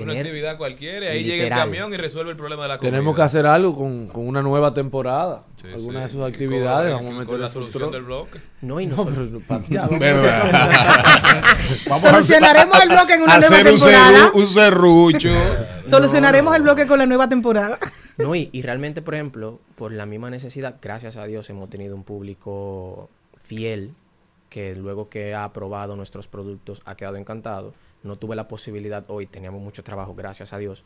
Una 0.03 0.13
Tener, 0.13 0.27
actividad 0.27 0.57
cualquiera, 0.59 1.07
y 1.07 1.19
ahí 1.19 1.25
llega 1.25 1.45
el 1.45 1.51
camión 1.51 1.93
y 1.93 1.97
resuelve 1.97 2.31
el 2.33 2.37
problema 2.37 2.63
de 2.63 2.69
la 2.69 2.79
comida. 2.79 2.91
Tenemos 2.91 3.17
que 3.17 3.23
hacer 3.23 3.47
algo 3.47 3.77
con, 3.77 4.07
con 4.09 4.27
una 4.27 4.43
nueva 4.43 4.73
temporada. 4.75 5.45
Sí, 5.61 5.69
Alguna 5.73 6.03
de 6.03 6.09
sus 6.09 6.23
actividades. 6.25 6.93
con- 6.95 7.05
Vamos 7.05 7.17
a 7.17 7.25
meter 7.25 7.39
la 7.41 7.47
el 7.47 7.53
solución 7.53 7.91
del 7.91 8.03
bloque. 8.03 8.41
no, 8.63 8.81
y 8.81 8.87
No, 8.87 9.05
pero 9.07 9.41
pateado. 9.41 9.91
Ah, 11.91 11.99
Solucionaremos 12.01 12.81
el 12.83 12.89
bloque 12.89 13.13
en 13.15 13.23
una 13.23 13.39
nueva 13.39 13.57
temporada. 13.63 14.31
cerru- 14.31 14.35
un 14.35 14.49
serrucho. 14.49 15.29
Solucionaremos 15.87 16.55
el 16.57 16.63
bloque 16.63 16.87
con 16.87 16.99
la 16.99 17.07
nueva 17.07 17.29
temporada. 17.29 17.79
no, 18.19 18.35
y, 18.35 18.49
y 18.53 18.63
realmente, 18.63 19.03
por 19.03 19.15
ejemplo, 19.15 19.61
por 19.77 19.93
la 19.93 20.07
misma 20.07 20.31
necesidad, 20.31 20.77
gracias 20.81 21.17
a 21.17 21.25
Dios 21.27 21.49
hemos 21.51 21.69
tenido 21.71 21.95
un 21.95 22.05
público 22.05 23.09
fiel 23.43 23.93
que 24.49 24.75
luego 24.75 25.09
que 25.09 25.35
ha 25.35 25.53
probado 25.53 25.97
nuestros 25.97 26.29
productos 26.29 26.81
ha 26.85 26.95
quedado 26.97 27.17
encantado. 27.17 27.75
No 28.07 28.17
tuve 28.17 28.37
la 28.37 28.49
posibilidad 28.49 29.05
hoy, 29.09 29.27
teníamos 29.27 29.61
mucho 29.61 29.83
trabajo, 29.85 30.15
gracias 30.15 30.53
a 30.53 30.59
Dios, 30.59 30.85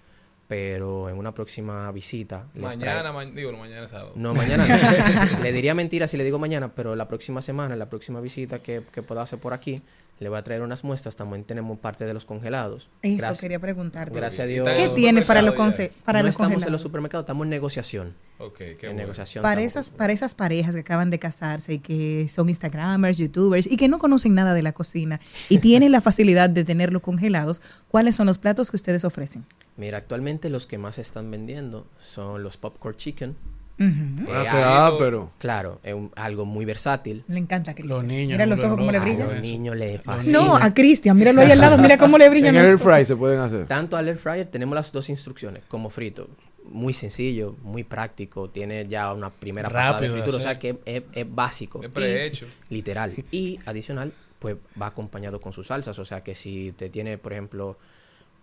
pero 0.49 1.09
en 1.09 1.17
una 1.17 1.33
próxima 1.33 1.91
visita 1.93 2.47
mañana, 2.55 3.13
ma- 3.13 3.25
digo, 3.25 3.53
no, 3.53 3.59
mañana 3.59 3.85
es 3.85 3.91
sábado. 3.91 4.13
No, 4.17 4.35
mañana 4.35 4.67
no. 4.67 5.39
le 5.43 5.53
diría 5.53 5.75
mentira 5.75 6.09
si 6.09 6.17
le 6.17 6.25
digo 6.25 6.39
mañana, 6.41 6.75
pero 6.75 6.97
la 6.97 7.07
próxima 7.07 7.41
semana, 7.41 7.77
la 7.77 7.89
próxima 7.89 8.21
visita 8.21 8.61
que, 8.61 8.83
que 8.91 9.03
pueda 9.03 9.23
hacer 9.23 9.39
por 9.39 9.53
aquí, 9.53 9.81
le 10.21 10.29
voy 10.29 10.39
a 10.39 10.45
traer 10.45 10.63
unas 10.63 10.85
muestras. 10.85 11.17
También 11.17 11.43
tenemos 11.45 11.79
parte 11.79 12.05
de 12.05 12.15
los 12.15 12.25
congelados. 12.25 12.91
Eso 13.03 13.17
Gracias- 13.17 13.41
quería 13.41 13.59
preguntarte. 13.59 14.15
Gracias 14.15 14.41
a 14.45 14.47
¿Qué 14.47 14.53
Dios. 14.53 14.69
¿Qué 14.69 14.89
tiene 14.95 15.23
para 15.23 15.43
conse- 15.43 15.91
para 16.05 16.21
no 16.21 16.27
los 16.27 16.35
estamos 16.35 16.49
en 16.49 16.53
los 16.55 16.63
congelados? 16.63 16.83
supermercados, 16.83 17.25
estamos 17.25 17.45
en 17.45 17.51
negociación. 17.51 18.15
Ok, 18.39 18.57
qué 18.59 18.71
en 18.73 18.79
bueno. 18.83 18.99
negociación. 18.99 19.43
Para 19.43 19.61
estamos. 19.63 19.87
esas, 19.89 19.97
para 19.99 20.13
esas 20.13 20.35
parejas 20.35 20.75
que 20.75 20.81
acaban 20.83 21.11
de 21.11 21.19
casarse 21.19 21.75
y 21.75 21.79
que 21.81 22.29
son 22.31 22.49
Instagramers, 22.49 23.19
YouTubers 23.19 23.67
y 23.67 23.77
que 23.77 23.89
no 23.89 23.99
conocen 23.99 24.35
nada 24.35 24.55
de 24.55 24.63
la 24.63 24.73
cocina 24.73 25.21
y 25.49 25.59
tienen 25.59 25.91
la 25.91 26.01
facilidad 26.01 26.49
de 26.51 26.65
tenerlo 26.65 27.01
congelados, 27.03 27.61
¿cuáles 27.89 28.15
son 28.15 28.27
los 28.27 28.39
platos 28.39 28.71
que 28.71 28.77
ustedes 28.77 29.05
ofrecen? 29.05 29.45
Mira, 29.77 29.99
actualmente 29.99 30.51
los 30.51 30.67
que 30.67 30.77
más 30.79 30.97
se 30.97 31.01
están 31.01 31.31
vendiendo 31.31 31.87
son 31.99 32.43
los 32.43 32.59
popcorn 32.59 32.97
chicken, 32.97 33.37
Eh, 33.81 34.49
algo- 34.49 34.99
pero- 34.99 35.31
Claro, 35.39 35.81
es 35.83 35.95
un- 35.95 36.11
algo 36.17 36.45
muy 36.45 36.65
versátil. 36.65 37.25
Le 37.29 37.39
encanta 37.39 37.71
a 37.71 37.75
Cristian. 37.75 37.97
Los 37.99 38.05
niños. 38.07 38.33
Mira 38.37 38.47
los 38.47 38.63
ojos 38.63 38.77
como 38.77 38.93
le 38.93 38.99
A 38.99 39.01
brillan. 39.01 39.29
los 39.29 39.41
niños 39.41 39.77
les 39.77 40.03
fascina. 40.03 40.39
No, 40.39 40.57
a 40.57 40.75
Cristian, 40.75 41.17
míralo 41.17 41.41
ahí 41.43 41.51
al 41.51 41.59
lado, 41.61 41.79
mira 41.79 41.97
cómo 41.97 42.19
le 42.19 42.29
brillan 42.29 42.55
En 42.55 42.61
el 42.61 42.67
air 42.67 42.73
los 42.75 42.83
ojos. 42.83 42.95
fry 42.95 43.05
se 43.07 43.17
pueden 43.17 43.41
hacer. 43.41 43.67
Tanto 43.67 43.97
al 43.97 44.07
air 44.09 44.19
fryer 44.19 44.47
tenemos 44.47 44.75
las 44.75 44.93
dos 44.93 45.09
instrucciones, 45.09 45.63
como 45.69 45.89
frito. 45.91 46.29
Muy 46.71 46.93
sencillo, 46.93 47.57
muy 47.63 47.83
práctico, 47.85 48.51
tiene 48.51 48.87
ya 48.87 49.13
una 49.13 49.31
primera 49.31 49.69
pasada 49.69 49.87
de 49.87 49.93
Rápido 50.09 50.15
de 50.15 50.21
fritura, 50.23 50.37
o 50.37 50.41
sea 50.41 50.59
que 50.59 50.79
es, 50.85 51.03
es 51.13 51.27
básico. 51.35 51.81
Es 51.83 51.89
y- 51.89 51.93
prehecho. 51.93 52.47
literal. 52.69 53.13
Y 53.33 53.59
adicional, 53.67 54.13
pues 54.39 54.57
va 54.81 54.87
acompañado 54.87 55.41
con 55.41 55.53
sus 55.53 55.67
salsas, 55.69 55.99
o 55.99 56.05
sea 56.05 56.23
que 56.23 56.35
si 56.35 56.73
te 56.77 56.89
tiene, 56.91 57.19
por 57.19 57.33
ejemplo, 57.33 57.77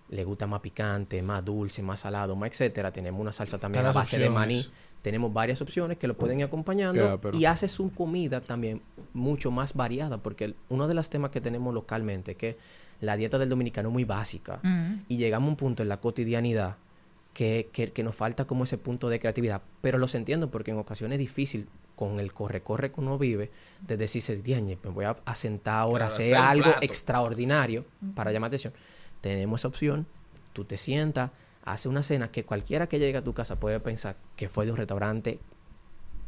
le 0.10 0.24
gusta 0.24 0.48
más 0.48 0.62
picante, 0.62 1.22
más 1.22 1.44
dulce, 1.44 1.82
más 1.84 2.00
salado, 2.00 2.36
más 2.36 2.50
etcétera, 2.52 2.92
tenemos 2.92 3.20
una 3.20 3.32
salsa 3.32 3.58
también 3.58 3.86
a 3.86 3.92
base 3.92 4.18
de 4.18 4.30
maní. 4.30 4.66
Tenemos 5.02 5.32
varias 5.34 5.62
opciones 5.62 5.98
que 5.98 6.08
lo 6.08 6.18
pueden 6.18 6.40
ir 6.40 6.46
acompañando 6.46 7.20
pero- 7.22 7.38
y 7.38 7.46
hace 7.46 7.68
su 7.68 7.92
comida 7.94 8.42
también 8.42 8.82
mucho 9.14 9.52
más 9.52 9.74
variada, 9.74 10.18
porque 10.18 10.46
el- 10.46 10.56
uno 10.70 10.88
de 10.88 10.94
los 10.94 11.10
temas 11.10 11.32
que 11.32 11.42
tenemos 11.42 11.74
localmente 11.74 12.32
es 12.32 12.38
que 12.38 12.58
la 13.02 13.16
dieta 13.16 13.38
del 13.38 13.50
dominicano 13.50 13.90
es 13.90 13.94
muy 13.94 14.06
básica 14.06 14.60
Mm. 14.64 14.94
y 15.08 15.18
llegamos 15.18 15.48
a 15.48 15.52
un 15.52 15.56
punto 15.58 15.84
en 15.84 15.90
la 15.90 16.00
cotidianidad 16.00 16.78
que, 17.34 17.70
que- 17.72 17.92
que 17.92 18.04
nos 18.04 18.16
falta 18.16 18.46
como 18.46 18.64
ese 18.64 18.78
punto 18.78 19.10
de 19.10 19.20
creatividad. 19.20 19.62
Pero 19.82 19.98
los 20.00 20.16
entiendo 20.16 20.50
porque 20.50 20.72
en 20.72 20.78
ocasiones 20.78 21.18
es 21.18 21.20
difícil 21.20 21.68
con 21.96 22.20
el 22.20 22.34
corre-corre 22.34 22.92
que 22.92 23.00
uno 23.02 23.18
vive, 23.18 23.52
de 23.86 23.98
decirse, 23.98 24.36
"Diañe, 24.42 24.78
me 24.84 24.90
voy 24.90 25.06
a, 25.06 25.16
a 25.26 25.36
sentar 25.36 25.80
ahora 25.82 26.06
a 26.06 26.10
Claro, 26.10 26.24
hacer 26.24 26.36
algo 26.36 26.64
plato". 26.64 26.80
extraordinario 26.82 27.86
para 28.16 28.32
llamar 28.32 28.48
atención. 28.50 28.74
Tenemos 29.28 29.62
esa 29.62 29.68
opción, 29.68 30.06
tú 30.54 30.64
te 30.64 30.78
sientas, 30.78 31.32
haces 31.66 31.88
una 31.88 32.02
cena 32.04 32.32
que 32.32 32.46
cualquiera 32.46 32.88
que 32.88 32.98
llegue 33.00 33.18
a 33.18 33.24
tu 33.24 33.34
casa 33.34 33.60
puede 33.60 33.80
pensar 33.80 34.16
que 34.38 34.48
fue 34.48 34.66
de 34.66 34.72
un 34.72 34.78
restaurante 34.78 35.40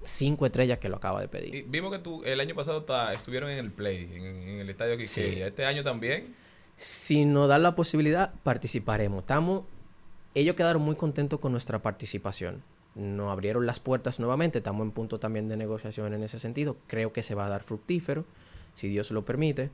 cinco 0.04 0.46
estrellas 0.46 0.80
que 0.80 0.90
lo 0.90 0.98
acaba 0.98 1.22
de 1.22 1.28
pedir. 1.28 1.56
Y 1.56 1.62
vimos 1.62 1.92
que 1.92 2.00
tú 2.00 2.24
el 2.26 2.40
año 2.40 2.56
pasado 2.56 2.84
ta- 2.84 3.14
estuvieron 3.14 3.50
en 3.50 3.58
el 3.58 3.72
Play, 3.72 4.12
en, 4.14 4.26
en 4.26 4.60
el 4.60 4.70
estadio 4.70 4.96
Sí. 5.02 5.22
Quiqueya. 5.22 5.48
Este 5.48 5.66
año 5.66 5.84
también. 5.84 6.36
Si 6.78 7.26
nos 7.26 7.48
dan 7.50 7.64
la 7.64 7.76
posibilidad, 7.76 8.34
participaremos. 8.44 9.20
Estamos, 9.22 9.64
ellos 10.36 10.56
quedaron 10.56 10.82
muy 10.82 10.96
contentos 10.96 11.40
con 11.40 11.52
nuestra 11.52 11.82
participación. 11.82 12.64
Nos 12.96 13.32
abrieron 13.32 13.66
las 13.66 13.80
puertas 13.80 14.20
nuevamente. 14.20 14.60
Estamos 14.60 14.84
en 14.86 14.92
punto 14.92 15.20
también 15.20 15.48
de 15.50 15.58
negociación 15.58 16.14
en 16.14 16.24
ese 16.24 16.40
sentido. 16.40 16.78
Creo 16.88 17.12
que 17.14 17.24
se 17.24 17.36
va 17.36 17.46
a 17.46 17.50
dar 17.50 17.64
fructífero, 17.64 18.26
si 18.74 18.88
Dios 18.88 19.12
lo 19.12 19.26
permite. 19.26 19.70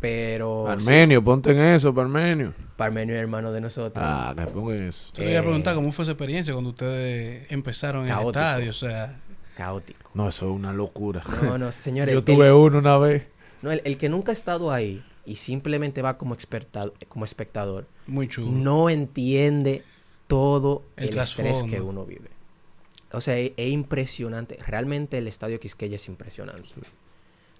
Pero 0.00 0.66
sí, 0.78 0.84
Parmenio, 0.86 1.24
ponte 1.24 1.50
en 1.52 1.58
eso, 1.58 1.94
Parmenio. 1.94 2.52
Parmenio 2.76 3.14
es 3.14 3.20
hermano 3.22 3.50
de 3.52 3.60
nosotros. 3.62 4.04
Ah, 4.06 4.34
que 4.36 4.46
pongan 4.46 4.82
eso. 4.82 5.10
Yo 5.14 5.24
le 5.24 5.30
iba 5.30 5.40
a 5.40 5.42
preguntar 5.42 5.74
cómo 5.74 5.90
fue 5.92 6.02
esa 6.02 6.12
experiencia 6.12 6.52
cuando 6.52 6.70
ustedes 6.70 7.50
empezaron 7.50 8.02
en 8.02 8.08
Caótico. 8.08 8.28
el 8.40 8.44
estadio. 8.46 8.70
O 8.70 8.74
sea, 8.74 9.20
Caótico. 9.56 10.10
No, 10.14 10.28
eso 10.28 10.50
es 10.50 10.52
una 10.54 10.72
locura. 10.74 11.22
No, 11.42 11.56
no, 11.56 11.72
señores. 11.72 12.12
Yo 12.12 12.18
el- 12.18 12.24
tuve 12.24 12.52
uno 12.52 12.78
una 12.78 12.98
vez. 12.98 13.26
no, 13.62 13.72
el, 13.72 13.80
el 13.84 13.96
que 13.96 14.08
nunca 14.10 14.32
ha 14.32 14.34
estado 14.34 14.70
ahí 14.70 15.02
y 15.24 15.36
simplemente 15.36 16.02
va 16.02 16.18
como, 16.18 16.34
experta- 16.36 16.92
como 17.08 17.24
espectador, 17.24 17.86
muy 18.06 18.28
chulo. 18.28 18.50
no 18.52 18.90
entiende 18.90 19.82
todo 20.26 20.84
El 20.96 21.08
el, 21.10 21.18
estrés 21.18 21.62
que 21.64 21.80
uno 21.80 22.04
vive. 22.04 22.28
O 23.12 23.20
sea, 23.22 23.36
es, 23.38 23.52
es 23.56 23.70
impresionante. 23.70 24.58
Realmente 24.66 25.16
el 25.16 25.26
estadio 25.26 25.58
Quisqueya 25.58 25.96
es 25.96 26.06
impresionante. 26.08 26.62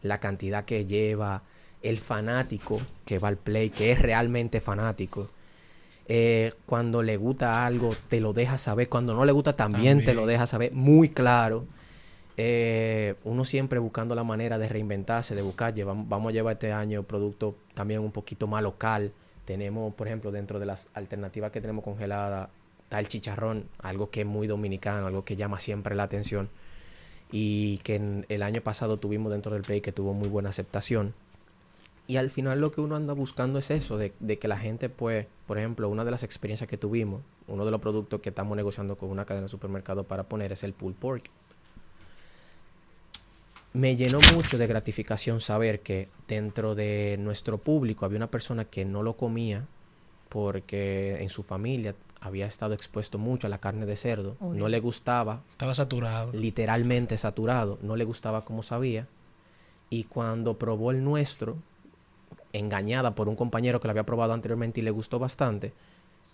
La 0.03 0.21
cantidad 0.21 0.65
que 0.67 0.85
lleva, 0.85 1.43
el 1.89 1.99
fanático 1.99 2.81
que 3.05 3.19
va 3.19 3.29
al 3.29 3.37
play, 3.37 3.71
que 3.71 3.93
es 3.93 4.01
realmente 4.03 4.61
fanático. 4.61 5.29
Eh, 6.09 6.53
cuando 6.67 7.03
le 7.03 7.17
gusta 7.17 7.67
algo, 7.67 7.91
te 8.09 8.21
lo 8.21 8.33
deja 8.33 8.59
saber. 8.59 8.89
Cuando 8.89 9.15
no 9.15 9.25
le 9.25 9.33
gusta, 9.33 9.57
también, 9.57 10.05
te 10.05 10.15
lo 10.15 10.27
deja 10.27 10.47
saber 10.47 10.73
muy 10.73 11.09
claro. 11.09 11.65
Eh, 12.37 13.15
uno 13.25 13.45
siempre 13.45 13.79
buscando 13.79 14.15
la 14.15 14.23
manera 14.25 14.59
de 14.59 14.69
reinventarse, 14.69 15.35
de 15.35 15.43
buscar. 15.43 15.75
llevamos- 15.75 16.09
vamos 16.09 16.31
a 16.31 16.33
llevar 16.33 16.53
este 16.53 16.73
año 16.73 17.03
productos 17.03 17.55
también 17.75 18.01
un 18.01 18.13
poquito 18.13 18.47
más 18.47 18.63
local. 18.63 19.13
Tenemos, 19.45 19.95
por 19.95 20.07
ejemplo, 20.07 20.31
dentro 20.31 20.59
de 20.59 20.67
las 20.67 20.89
alternativas 20.95 21.51
que 21.51 21.61
tenemos 21.61 21.83
congeladas, 21.85 22.49
está 22.83 22.99
el 23.01 23.09
chicharrón, 23.09 23.65
algo 23.79 24.11
que 24.11 24.21
es 24.21 24.27
muy 24.27 24.47
dominicano, 24.47 25.07
algo 25.07 25.25
que 25.25 25.35
llama 25.37 25.59
siempre 25.61 25.95
la 25.95 26.03
atención. 26.05 26.49
Y 27.33 27.79
que 27.79 27.97
en- 27.97 28.27
el 28.29 28.43
año 28.43 28.61
pasado 28.61 28.99
tuvimos 28.99 29.33
dentro 29.33 29.53
del 29.55 29.63
play 29.63 29.81
que 29.81 29.91
tuvo 29.93 30.13
muy 30.15 30.29
buena 30.29 30.51
aceptación. 30.51 31.15
Y 32.09 32.19
al 32.19 32.31
final 32.31 32.61
lo 32.61 32.71
que 32.71 32.81
uno 32.81 32.95
anda 32.95 33.15
buscando 33.15 33.59
es 33.59 33.71
eso, 33.71 33.97
de, 33.99 34.13
de 34.21 34.39
que 34.39 34.47
la 34.47 34.57
gente, 34.57 34.89
pues, 34.89 35.27
por 35.47 35.59
ejemplo, 35.59 35.89
una 35.89 36.05
de 36.05 36.13
las 36.13 36.23
experiencias 36.23 36.69
que 36.71 36.77
tuvimos, 36.77 37.21
uno 37.49 37.65
de 37.65 37.71
los 37.73 37.81
productos 37.81 38.21
que 38.21 38.29
estamos 38.29 38.57
negociando 38.57 38.97
con 38.97 39.11
una 39.11 39.25
cadena 39.25 39.45
de 39.47 39.49
supermercado 39.49 40.05
para 40.05 40.23
poner 40.25 40.53
es 40.53 40.63
el 40.63 40.73
pulled 40.73 40.97
pork. 40.97 41.29
Me 43.73 43.95
llenó 43.97 44.19
mucho 44.35 44.57
de 44.57 44.67
gratificación 44.67 45.41
saber 45.41 45.81
que 45.81 46.09
dentro 46.29 46.75
de 46.75 47.17
nuestro 47.21 47.59
público 47.59 48.07
había 48.07 48.17
una 48.17 48.31
persona 48.31 48.65
que 48.65 48.85
no 48.85 49.03
lo 49.03 49.17
comía 49.17 49.67
porque 50.31 51.19
en 51.21 51.29
su 51.29 51.43
familia 51.43 51.95
había 52.21 52.47
estado 52.47 52.73
expuesto 52.73 53.19
mucho 53.19 53.47
a 53.47 53.51
la 53.51 53.59
carne 53.59 53.85
de 53.85 53.97
cerdo, 53.97 54.37
no 54.41 54.69
le 54.69 54.81
gustaba, 54.81 55.43
Estaba 55.51 55.75
saturado. 55.75 56.33
literalmente 56.33 57.19
saturado, 57.19 57.79
no 57.83 57.97
le 57.97 58.05
gustaba 58.05 58.45
como 58.45 58.63
sabía. 58.63 59.07
Y 59.91 60.05
cuando 60.05 60.59
probó 60.59 60.91
el 60.91 61.05
nuestro, 61.05 61.57
engañada 62.59 63.13
por 63.13 63.29
un 63.29 63.37
compañero 63.37 63.81
que 63.81 63.89
lo 63.89 63.93
había 63.93 64.07
probado 64.07 64.33
anteriormente 64.33 64.81
y 64.81 64.85
le 64.85 64.91
gustó 64.91 65.19
bastante, 65.19 65.73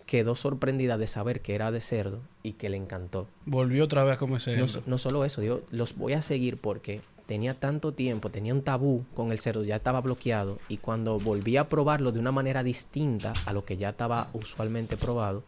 quedó 0.07 0.35
sorprendida 0.35 0.99
de 0.99 1.07
saber 1.07 1.41
que 1.41 1.55
era 1.55 1.71
de 1.71 1.81
cerdo 1.81 2.21
y 2.43 2.53
que 2.53 2.69
le 2.69 2.77
encantó. 2.77 3.27
Volvió 3.47 3.85
otra 3.85 4.05
vez 4.05 4.15
a 4.15 4.19
comerse. 4.19 4.57
No, 4.57 4.67
no 4.87 4.99
solo 4.99 5.25
eso, 5.25 5.41
digo, 5.41 5.63
los 5.71 5.97
voy 5.97 6.13
a 6.13 6.23
seguir 6.23 6.57
porque 6.57 7.01
tenía 7.27 7.55
tanto 7.55 7.93
tiempo, 7.93 8.31
tenía 8.31 8.53
un 8.53 8.63
tabú 8.63 9.05
con 9.15 9.33
el 9.33 9.39
cerdo, 9.39 9.65
ya 9.65 9.77
estaba 9.77 10.01
bloqueado 10.01 10.59
y 10.69 10.79
cuando 10.79 11.19
volví 11.19 11.57
a 11.57 11.67
probarlo 11.67 12.13
de 12.13 12.21
una 12.21 12.33
manera 12.33 12.63
distinta 12.63 13.33
a 13.47 13.53
lo 13.53 13.65
que 13.65 13.77
ya 13.77 13.91
estaba 13.91 14.29
usualmente 14.33 14.97
probado, 14.97 15.45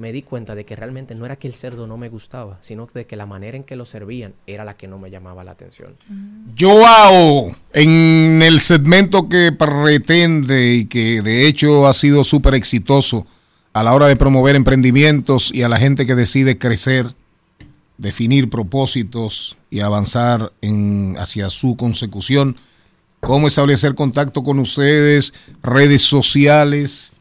me 0.00 0.12
di 0.12 0.22
cuenta 0.22 0.54
de 0.54 0.64
que 0.64 0.74
realmente 0.74 1.14
no 1.14 1.26
era 1.26 1.36
que 1.36 1.46
el 1.46 1.54
cerdo 1.54 1.86
no 1.86 1.98
me 1.98 2.08
gustaba, 2.08 2.58
sino 2.62 2.86
de 2.86 3.06
que 3.06 3.16
la 3.16 3.26
manera 3.26 3.56
en 3.56 3.64
que 3.64 3.76
lo 3.76 3.84
servían 3.84 4.32
era 4.46 4.64
la 4.64 4.74
que 4.74 4.88
no 4.88 4.98
me 4.98 5.10
llamaba 5.10 5.44
la 5.44 5.50
atención. 5.50 5.94
Joao, 6.58 7.50
en 7.74 8.40
el 8.42 8.60
segmento 8.60 9.28
que 9.28 9.52
pretende 9.52 10.72
y 10.72 10.86
que 10.86 11.20
de 11.20 11.46
hecho 11.46 11.86
ha 11.86 11.92
sido 11.92 12.24
súper 12.24 12.54
exitoso 12.54 13.26
a 13.74 13.84
la 13.84 13.92
hora 13.92 14.08
de 14.08 14.16
promover 14.16 14.56
emprendimientos 14.56 15.52
y 15.54 15.62
a 15.62 15.68
la 15.68 15.76
gente 15.76 16.06
que 16.06 16.14
decide 16.14 16.56
crecer, 16.56 17.06
definir 17.98 18.48
propósitos 18.48 19.58
y 19.68 19.80
avanzar 19.80 20.50
en, 20.62 21.14
hacia 21.18 21.50
su 21.50 21.76
consecución, 21.76 22.56
cómo 23.20 23.48
establecer 23.48 23.94
contacto 23.94 24.42
con 24.42 24.58
ustedes, 24.60 25.34
redes 25.62 26.00
sociales. 26.00 27.19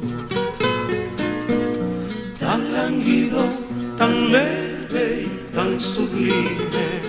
tan 3.98 4.30
leve 4.30 5.26
y 5.26 5.54
tan 5.54 5.78
sublime 5.80 7.02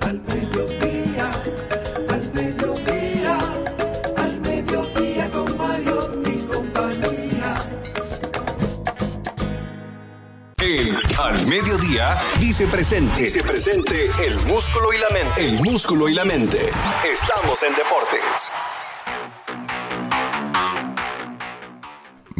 Al 0.00 0.20
mediodía, 0.22 1.30
al 2.08 2.32
mediodía, 2.34 3.38
al 4.16 4.40
mediodía 4.40 5.30
con 5.30 5.56
Mario 5.56 6.22
y 6.26 6.42
compañía. 6.52 7.54
El 10.58 10.96
Al 11.18 11.46
Mediodía 11.46 12.16
Dice 12.40 12.66
presente. 12.66 13.22
Dice 13.22 13.44
presente 13.44 14.10
el 14.26 14.34
músculo 14.46 14.92
y 14.92 14.98
la 14.98 15.08
mente. 15.10 15.46
El 15.46 15.62
músculo 15.62 16.08
y 16.08 16.14
la 16.14 16.24
mente. 16.24 16.70
Estamos 17.04 17.62
en 17.62 17.74
deportes. 17.74 18.52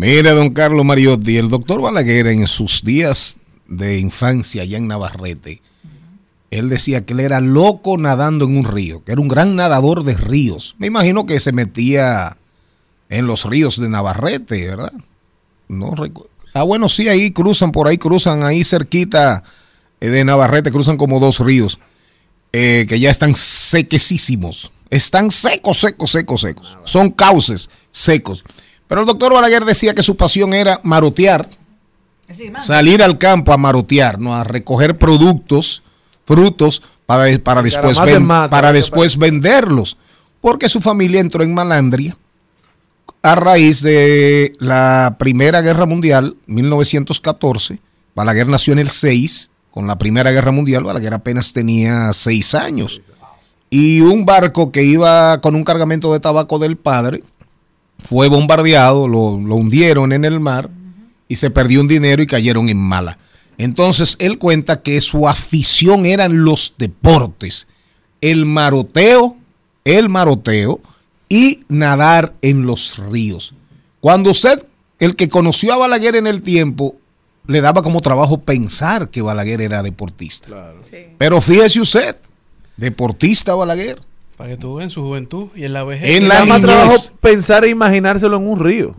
Mira, 0.01 0.32
don 0.32 0.55
Carlos 0.55 0.86
Mariotti, 0.86 1.36
el 1.36 1.51
doctor 1.51 1.82
Balaguer 1.82 2.28
en 2.28 2.46
sus 2.46 2.82
días 2.82 3.36
de 3.68 3.98
infancia 3.98 4.62
allá 4.62 4.78
en 4.78 4.88
Navarrete, 4.88 5.61
él 6.51 6.70
decía 6.70 7.03
que 7.03 7.12
él 7.12 7.20
era 7.20 7.42
loco 7.42 7.98
nadando 7.98 8.46
en 8.46 8.57
un 8.57 8.64
río, 8.64 9.05
que 9.05 9.12
era 9.12 9.20
un 9.20 9.28
gran 9.28 9.57
nadador 9.57 10.03
de 10.05 10.14
ríos. 10.14 10.74
Me 10.78 10.86
imagino 10.86 11.26
que 11.26 11.38
se 11.38 11.53
metía 11.53 12.38
en 13.11 13.26
los 13.26 13.44
ríos 13.44 13.78
de 13.78 13.90
Navarrete, 13.90 14.68
¿verdad? 14.68 14.94
No 15.68 15.92
Ah, 16.55 16.62
bueno, 16.62 16.88
sí, 16.88 17.09
ahí 17.09 17.30
cruzan, 17.30 17.70
por 17.70 17.86
ahí 17.86 17.98
cruzan, 17.98 18.42
ahí 18.42 18.64
cerquita 18.64 19.42
eh, 20.01 20.09
de 20.09 20.24
Navarrete, 20.24 20.72
cruzan 20.72 20.96
como 20.96 21.20
dos 21.20 21.40
ríos 21.40 21.78
eh, 22.55 22.86
que 22.88 22.98
ya 23.01 23.11
están 23.11 23.34
sequesísimos. 23.34 24.72
Están 24.88 25.30
secos, 25.30 25.76
secos, 25.76 26.11
secos, 26.11 26.40
secos. 26.40 26.78
Son 26.84 27.11
cauces 27.11 27.68
secos. 27.90 28.44
Pero 28.91 29.03
el 29.03 29.07
doctor 29.07 29.32
Balaguer 29.32 29.64
decía 29.64 29.95
que 29.95 30.03
su 30.03 30.16
pasión 30.16 30.53
era 30.53 30.80
marotear, 30.82 31.49
salir 32.61 33.03
al 33.03 33.18
campo 33.18 33.53
a 33.53 33.57
marotear, 33.57 34.18
¿no? 34.18 34.34
a 34.34 34.43
recoger 34.45 34.99
productos, 34.99 35.82
frutos, 36.26 36.82
para, 37.07 37.26
para 37.38 37.62
después, 37.62 37.99
ven- 38.14 38.26
para 38.51 38.72
después 38.72 39.16
venderlos. 39.16 39.97
Porque 40.41 40.68
su 40.68 40.80
familia 40.80 41.20
entró 41.20 41.43
en 41.45 41.55
malandria 41.55 42.16
a 43.22 43.34
raíz 43.36 43.80
de 43.82 44.53
la 44.59 45.16
Primera 45.18 45.61
Guerra 45.61 45.86
Mundial, 45.86 46.36
1914. 46.47 47.78
Balaguer 48.14 48.49
nació 48.49 48.72
en 48.72 48.78
el 48.80 48.91
6, 48.91 49.51
con 49.70 49.86
la 49.86 49.99
Primera 49.99 50.30
Guerra 50.32 50.51
Mundial, 50.53 50.82
Balaguer 50.84 51.14
apenas 51.14 51.53
tenía 51.53 52.12
6 52.12 52.55
años. 52.55 53.01
Y 53.70 54.01
un 54.01 54.24
barco 54.26 54.72
que 54.72 54.82
iba 54.82 55.41
con 55.41 55.55
un 55.55 55.62
cargamento 55.64 56.12
de 56.12 56.18
tabaco 56.20 56.59
del 56.59 56.76
padre 56.76 57.22
fue 58.03 58.28
bombardeado, 58.28 59.09
lo, 59.09 59.40
lo 59.40 59.55
hundieron 59.57 60.12
en 60.12 60.24
el 60.24 60.40
mar 60.40 60.70
y 61.28 61.36
se 61.36 61.51
perdió 61.51 61.80
un 61.80 61.88
dinero 61.88 62.22
y 62.22 62.26
cayeron 62.26 62.68
en 62.68 62.78
mala. 62.78 63.18
Entonces 63.59 64.16
él 64.18 64.38
cuenta 64.38 64.82
que 64.82 65.01
su 65.01 65.28
afición 65.28 66.07
eran 66.07 66.44
los 66.44 66.74
deportes, 66.78 67.68
el 68.20 68.46
maroteo, 68.46 69.36
el 69.84 70.09
maroteo 70.09 70.80
y 71.28 71.64
nadar 71.68 72.34
en 72.42 72.66
los 72.66 72.98
ríos. 72.98 73.55
Cuando 74.01 74.30
usted, 74.30 74.66
el 74.98 75.14
que 75.14 75.28
conoció 75.28 75.72
a 75.72 75.76
Balaguer 75.76 76.16
en 76.16 76.26
el 76.26 76.42
tiempo, 76.42 76.96
le 77.46 77.61
daba 77.61 77.82
como 77.82 78.01
trabajo 78.01 78.40
pensar 78.40 79.11
que 79.11 79.22
Balaguer 79.22 79.61
era 79.61 79.82
deportista. 79.82 80.74
Pero 81.18 81.40
fíjese 81.40 81.80
usted, 81.80 82.16
deportista 82.76 83.55
Balaguer. 83.55 84.01
Para 84.41 84.53
que 84.53 84.57
tú 84.57 84.80
en 84.80 84.88
su 84.88 85.03
juventud 85.03 85.49
y 85.55 85.64
en 85.64 85.74
la 85.74 85.84
vejez. 85.84 86.16
En 86.16 86.26
la 86.26 86.47
más 86.47 86.62
trabajo 86.62 86.97
pensar 87.20 87.62
e 87.66 87.68
imaginárselo 87.68 88.38
en 88.38 88.49
un 88.49 88.59
río. 88.59 88.97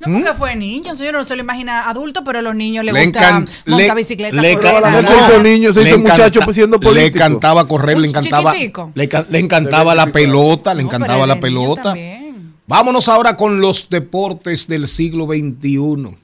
No, 0.00 0.12
porque 0.18 0.34
fue 0.34 0.54
niño, 0.54 0.94
señor, 0.94 1.14
no 1.14 1.24
se 1.24 1.36
lo 1.36 1.40
imagina 1.40 1.88
adulto, 1.88 2.22
pero 2.22 2.40
a 2.40 2.42
los 2.42 2.54
niños 2.54 2.84
les 2.84 2.92
Le 2.92 3.02
gusta 3.06 3.32
montar 3.32 3.54
le- 3.64 3.94
bicicleta. 3.94 4.36
le 4.36 4.58
ca- 4.58 4.72
Balaguer 4.74 5.04
nadar. 5.04 5.24
se 5.24 5.32
hizo 5.32 5.42
niño, 5.42 5.72
se 5.72 5.80
Le 5.80 5.88
hizo 5.88 5.98
muchacho 6.00 6.40
pues, 6.44 6.54
siendo 6.54 6.76
Le 6.76 6.82
político. 6.86 7.16
encantaba 7.16 7.66
correr, 7.66 7.98
le 7.98 8.08
encantaba, 8.08 8.52
le, 8.52 9.08
le 9.30 9.38
encantaba 9.38 9.94
la 9.94 10.12
pelota, 10.12 10.74
le 10.74 10.82
No, 10.82 10.88
encantaba 10.90 11.26
la 11.26 11.40
pelota. 11.40 11.82
también. 11.82 12.52
Vámonos 12.66 13.08
ahora 13.08 13.38
con 13.38 13.62
los 13.62 13.88
deportes 13.88 14.68
del 14.68 14.86
siglo 14.86 15.24
XXI, 15.24 16.14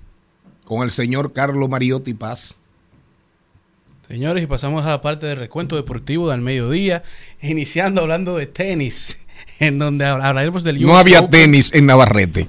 con 0.66 0.82
el 0.82 0.90
señor 0.90 1.32
Carlos 1.32 1.66
Mariotti 1.70 2.12
Paz. 2.12 2.56
Señores, 4.12 4.44
y 4.44 4.46
pasamos 4.46 4.84
a 4.84 4.90
la 4.90 5.00
parte 5.00 5.24
del 5.24 5.38
recuento 5.38 5.74
deportivo 5.74 6.28
del 6.28 6.42
mediodía, 6.42 7.02
iniciando 7.40 8.02
hablando 8.02 8.36
de 8.36 8.44
tenis, 8.46 9.18
en 9.58 9.78
donde 9.78 10.04
habl- 10.04 10.22
hablaremos 10.22 10.64
del 10.64 10.82
No 10.82 10.92
US 10.92 10.98
había 11.00 11.20
Open. 11.20 11.30
tenis 11.30 11.72
en 11.72 11.86
Navarrete. 11.86 12.46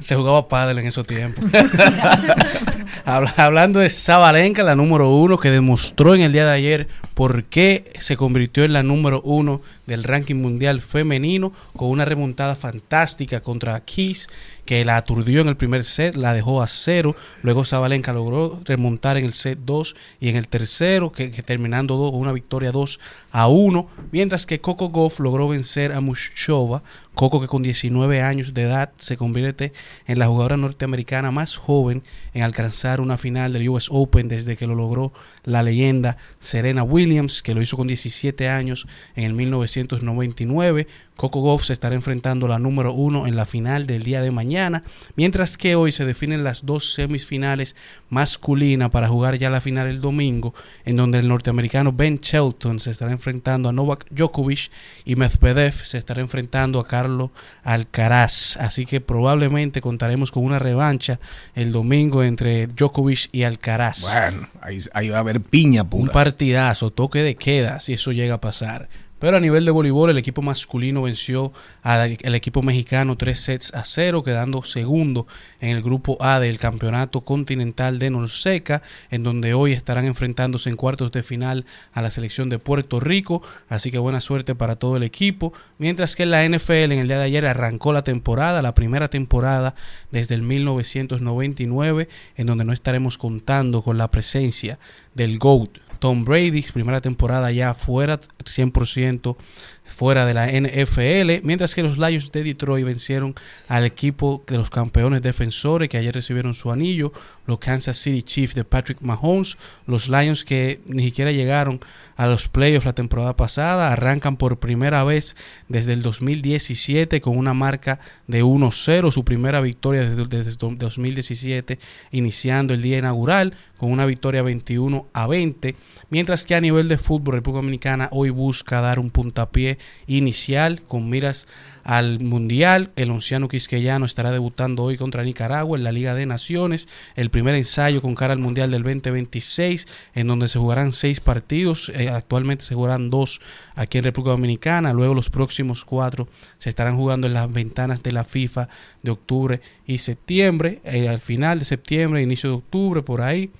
Se 0.00 0.14
jugaba 0.14 0.46
pádel 0.46 0.78
en 0.78 0.86
esos 0.86 1.04
tiempos. 1.04 1.44
Habla- 3.04 3.34
Hablando 3.36 3.80
de 3.80 3.90
Zabalenka, 3.90 4.62
la 4.62 4.74
número 4.76 5.10
uno, 5.14 5.38
que 5.38 5.50
demostró 5.50 6.14
en 6.14 6.20
el 6.20 6.32
día 6.32 6.44
de 6.46 6.52
ayer 6.52 6.88
por 7.14 7.44
qué 7.44 7.92
se 7.98 8.16
convirtió 8.16 8.64
en 8.64 8.72
la 8.72 8.82
número 8.82 9.20
uno 9.22 9.60
del 9.86 10.04
ranking 10.04 10.36
mundial 10.36 10.80
femenino, 10.80 11.52
con 11.76 11.88
una 11.88 12.04
remontada 12.04 12.54
fantástica 12.54 13.40
contra 13.40 13.80
Kiss, 13.84 14.28
que 14.64 14.84
la 14.84 14.96
aturdió 14.96 15.40
en 15.40 15.48
el 15.48 15.56
primer 15.56 15.84
set, 15.84 16.14
la 16.14 16.32
dejó 16.32 16.62
a 16.62 16.68
cero. 16.68 17.16
Luego 17.42 17.64
Zabalenka 17.64 18.12
logró 18.12 18.60
remontar 18.64 19.16
en 19.16 19.24
el 19.24 19.32
set 19.34 19.58
2 19.64 19.96
y 20.20 20.28
en 20.28 20.36
el 20.36 20.46
tercero, 20.46 21.10
que, 21.10 21.28
terminando 21.30 21.98
con 21.98 22.20
una 22.20 22.32
victoria 22.32 22.70
2 22.70 23.00
a 23.32 23.48
1. 23.48 23.88
Mientras 24.12 24.46
que 24.46 24.60
Coco 24.60 24.90
Goff 24.90 25.18
logró 25.18 25.48
vencer 25.48 25.92
a 25.92 26.00
Mushova. 26.00 26.82
Coco, 27.14 27.42
que 27.42 27.48
con 27.48 27.62
19 27.62 28.22
años 28.22 28.54
de 28.54 28.62
edad 28.62 28.90
se 28.98 29.18
convierte 29.18 29.74
en 30.06 30.18
la 30.18 30.28
jugadora 30.28 30.56
norteamericana 30.56 31.30
más 31.30 31.56
joven 31.56 32.02
en 32.32 32.42
alcanzar 32.42 32.81
una 33.00 33.18
final 33.18 33.52
del 33.52 33.68
US 33.68 33.88
Open 33.90 34.28
desde 34.28 34.56
que 34.56 34.66
lo 34.66 34.74
logró 34.74 35.12
la 35.44 35.62
leyenda 35.62 36.16
Serena 36.38 36.82
Williams, 36.82 37.42
que 37.42 37.54
lo 37.54 37.62
hizo 37.62 37.76
con 37.76 37.86
17 37.86 38.48
años 38.48 38.86
en 39.14 39.24
el 39.24 39.32
1999. 39.34 40.86
Coco 41.16 41.40
Goff 41.40 41.64
se 41.64 41.72
estará 41.72 41.94
enfrentando 41.94 42.46
a 42.46 42.48
la 42.48 42.58
número 42.58 42.92
uno 42.92 43.26
en 43.26 43.36
la 43.36 43.46
final 43.46 43.86
del 43.86 44.02
día 44.02 44.20
de 44.20 44.30
mañana, 44.30 44.82
mientras 45.14 45.56
que 45.56 45.76
hoy 45.76 45.92
se 45.92 46.04
definen 46.04 46.42
las 46.42 46.66
dos 46.66 46.94
semifinales 46.94 47.76
masculinas 48.08 48.90
para 48.90 49.08
jugar 49.08 49.36
ya 49.38 49.50
la 49.50 49.60
final 49.60 49.86
el 49.86 50.00
domingo, 50.00 50.54
en 50.84 50.96
donde 50.96 51.18
el 51.18 51.28
norteamericano 51.28 51.92
Ben 51.92 52.18
Shelton 52.18 52.80
se 52.80 52.90
estará 52.90 53.12
enfrentando 53.12 53.68
a 53.68 53.72
Novak 53.72 54.06
Djokovic 54.10 54.70
y 55.04 55.16
Medvedev 55.16 55.74
se 55.74 55.98
estará 55.98 56.20
enfrentando 56.20 56.80
a 56.80 56.86
Carlos 56.86 57.30
Alcaraz. 57.62 58.56
Así 58.58 58.86
que 58.86 59.00
probablemente 59.00 59.80
contaremos 59.80 60.32
con 60.32 60.44
una 60.44 60.58
revancha 60.58 61.20
el 61.54 61.72
domingo 61.72 62.22
entre 62.22 62.66
Djokovic 62.66 63.28
y 63.32 63.44
Alcaraz. 63.44 64.00
Bueno, 64.00 64.48
ahí, 64.60 64.78
ahí 64.92 65.08
va 65.08 65.18
a 65.18 65.20
haber 65.20 65.40
piña 65.40 65.82
Un 65.82 65.88
pura. 65.88 66.12
partidazo, 66.12 66.90
toque 66.90 67.20
de 67.22 67.36
queda, 67.36 67.80
si 67.80 67.92
eso 67.94 68.12
llega 68.12 68.34
a 68.34 68.40
pasar. 68.40 68.88
Pero 69.22 69.36
a 69.36 69.40
nivel 69.40 69.64
de 69.64 69.70
voleibol, 69.70 70.10
el 70.10 70.18
equipo 70.18 70.42
masculino 70.42 71.02
venció 71.02 71.52
al, 71.84 72.18
al 72.24 72.34
equipo 72.34 72.60
mexicano 72.60 73.16
tres 73.16 73.38
sets 73.38 73.72
a 73.72 73.84
cero, 73.84 74.24
quedando 74.24 74.64
segundo 74.64 75.28
en 75.60 75.76
el 75.76 75.80
grupo 75.80 76.16
A 76.18 76.40
del 76.40 76.58
campeonato 76.58 77.20
continental 77.20 78.00
de 78.00 78.10
Norseca, 78.10 78.82
en 79.12 79.22
donde 79.22 79.54
hoy 79.54 79.74
estarán 79.74 80.06
enfrentándose 80.06 80.70
en 80.70 80.74
cuartos 80.74 81.12
de 81.12 81.22
final 81.22 81.66
a 81.92 82.02
la 82.02 82.10
selección 82.10 82.48
de 82.48 82.58
Puerto 82.58 82.98
Rico. 82.98 83.42
Así 83.68 83.92
que 83.92 83.98
buena 83.98 84.20
suerte 84.20 84.56
para 84.56 84.74
todo 84.74 84.96
el 84.96 85.04
equipo. 85.04 85.52
Mientras 85.78 86.16
que 86.16 86.26
la 86.26 86.44
NFL 86.44 86.72
en 86.72 86.98
el 86.98 87.06
día 87.06 87.18
de 87.18 87.26
ayer 87.26 87.46
arrancó 87.46 87.92
la 87.92 88.02
temporada, 88.02 88.60
la 88.60 88.74
primera 88.74 89.06
temporada 89.06 89.76
desde 90.10 90.34
el 90.34 90.42
1999, 90.42 92.08
en 92.34 92.46
donde 92.48 92.64
no 92.64 92.72
estaremos 92.72 93.18
contando 93.18 93.82
con 93.82 93.98
la 93.98 94.10
presencia 94.10 94.80
del 95.14 95.38
GOAT 95.38 95.78
Tom 96.02 96.24
Brady, 96.24 96.62
primera 96.62 97.00
temporada 97.00 97.52
ya 97.52 97.74
fuera 97.74 98.18
100% 98.18 99.36
fuera 99.84 100.26
de 100.26 100.34
la 100.34 100.48
NFL, 100.48 101.46
mientras 101.46 101.76
que 101.76 101.84
los 101.84 101.96
Lions 101.96 102.32
de 102.32 102.42
Detroit 102.42 102.84
vencieron 102.84 103.36
al 103.68 103.84
equipo 103.84 104.42
de 104.48 104.56
los 104.56 104.68
campeones 104.68 105.22
defensores 105.22 105.88
que 105.88 105.98
ayer 105.98 106.12
recibieron 106.12 106.54
su 106.54 106.72
anillo, 106.72 107.12
los 107.46 107.58
Kansas 107.58 107.96
City 107.96 108.22
Chiefs 108.22 108.54
de 108.54 108.64
Patrick 108.64 109.00
Mahomes, 109.00 109.56
los 109.86 110.08
Lions 110.08 110.44
que 110.44 110.80
ni 110.86 111.04
siquiera 111.04 111.32
llegaron 111.32 111.80
a 112.16 112.26
los 112.26 112.48
playoffs 112.48 112.86
la 112.86 112.92
temporada 112.92 113.36
pasada, 113.36 113.92
arrancan 113.92 114.36
por 114.36 114.58
primera 114.58 115.02
vez 115.04 115.34
desde 115.68 115.92
el 115.92 116.02
2017 116.02 117.20
con 117.20 117.36
una 117.36 117.54
marca 117.54 118.00
de 118.26 118.44
1-0, 118.44 119.10
su 119.10 119.24
primera 119.24 119.60
victoria 119.60 120.08
desde, 120.08 120.26
desde 120.26 120.56
2017, 120.56 121.78
iniciando 122.12 122.74
el 122.74 122.82
día 122.82 122.98
inaugural 122.98 123.54
con 123.76 123.90
una 123.90 124.06
victoria 124.06 124.42
21 124.42 125.08
a 125.12 125.26
20, 125.26 125.74
mientras 126.10 126.46
que 126.46 126.54
a 126.54 126.60
nivel 126.60 126.88
de 126.88 126.98
fútbol 126.98 127.34
República 127.34 127.62
Dominicana 127.62 128.08
hoy 128.12 128.30
busca 128.30 128.80
dar 128.80 128.98
un 128.98 129.10
puntapié 129.10 129.78
inicial 130.06 130.82
con 130.82 131.08
miras 131.08 131.48
al 131.84 132.20
Mundial. 132.20 132.90
El 132.96 133.10
onciano 133.10 133.48
quisqueyano 133.48 134.06
estará 134.06 134.30
debutando 134.30 134.82
hoy 134.82 134.96
contra 134.96 135.22
Nicaragua 135.22 135.76
en 135.76 135.84
la 135.84 135.92
Liga 135.92 136.14
de 136.14 136.26
Naciones. 136.26 136.88
El 137.16 137.30
primer 137.30 137.54
ensayo 137.54 138.02
con 138.02 138.14
cara 138.14 138.32
al 138.32 138.38
Mundial 138.38 138.70
del 138.70 138.82
2026, 138.82 139.86
en 140.14 140.26
donde 140.26 140.48
se 140.48 140.58
jugarán 140.58 140.92
seis 140.92 141.20
partidos. 141.20 141.90
Eh, 141.94 142.08
actualmente 142.08 142.64
se 142.64 142.74
jugarán 142.74 143.10
dos 143.10 143.40
aquí 143.74 143.98
en 143.98 144.04
República 144.04 144.30
Dominicana. 144.32 144.92
Luego 144.92 145.14
los 145.14 145.30
próximos 145.30 145.84
cuatro 145.84 146.28
se 146.58 146.68
estarán 146.68 146.96
jugando 146.96 147.26
en 147.26 147.34
las 147.34 147.52
ventanas 147.52 148.02
de 148.02 148.12
la 148.12 148.24
FIFA 148.24 148.68
de 149.02 149.10
octubre 149.10 149.60
y 149.86 149.98
septiembre. 149.98 150.80
Eh, 150.84 151.08
al 151.08 151.20
final 151.20 151.58
de 151.58 151.64
septiembre, 151.64 152.22
inicio 152.22 152.50
de 152.50 152.56
octubre, 152.56 153.02
por 153.02 153.22
ahí. 153.22 153.50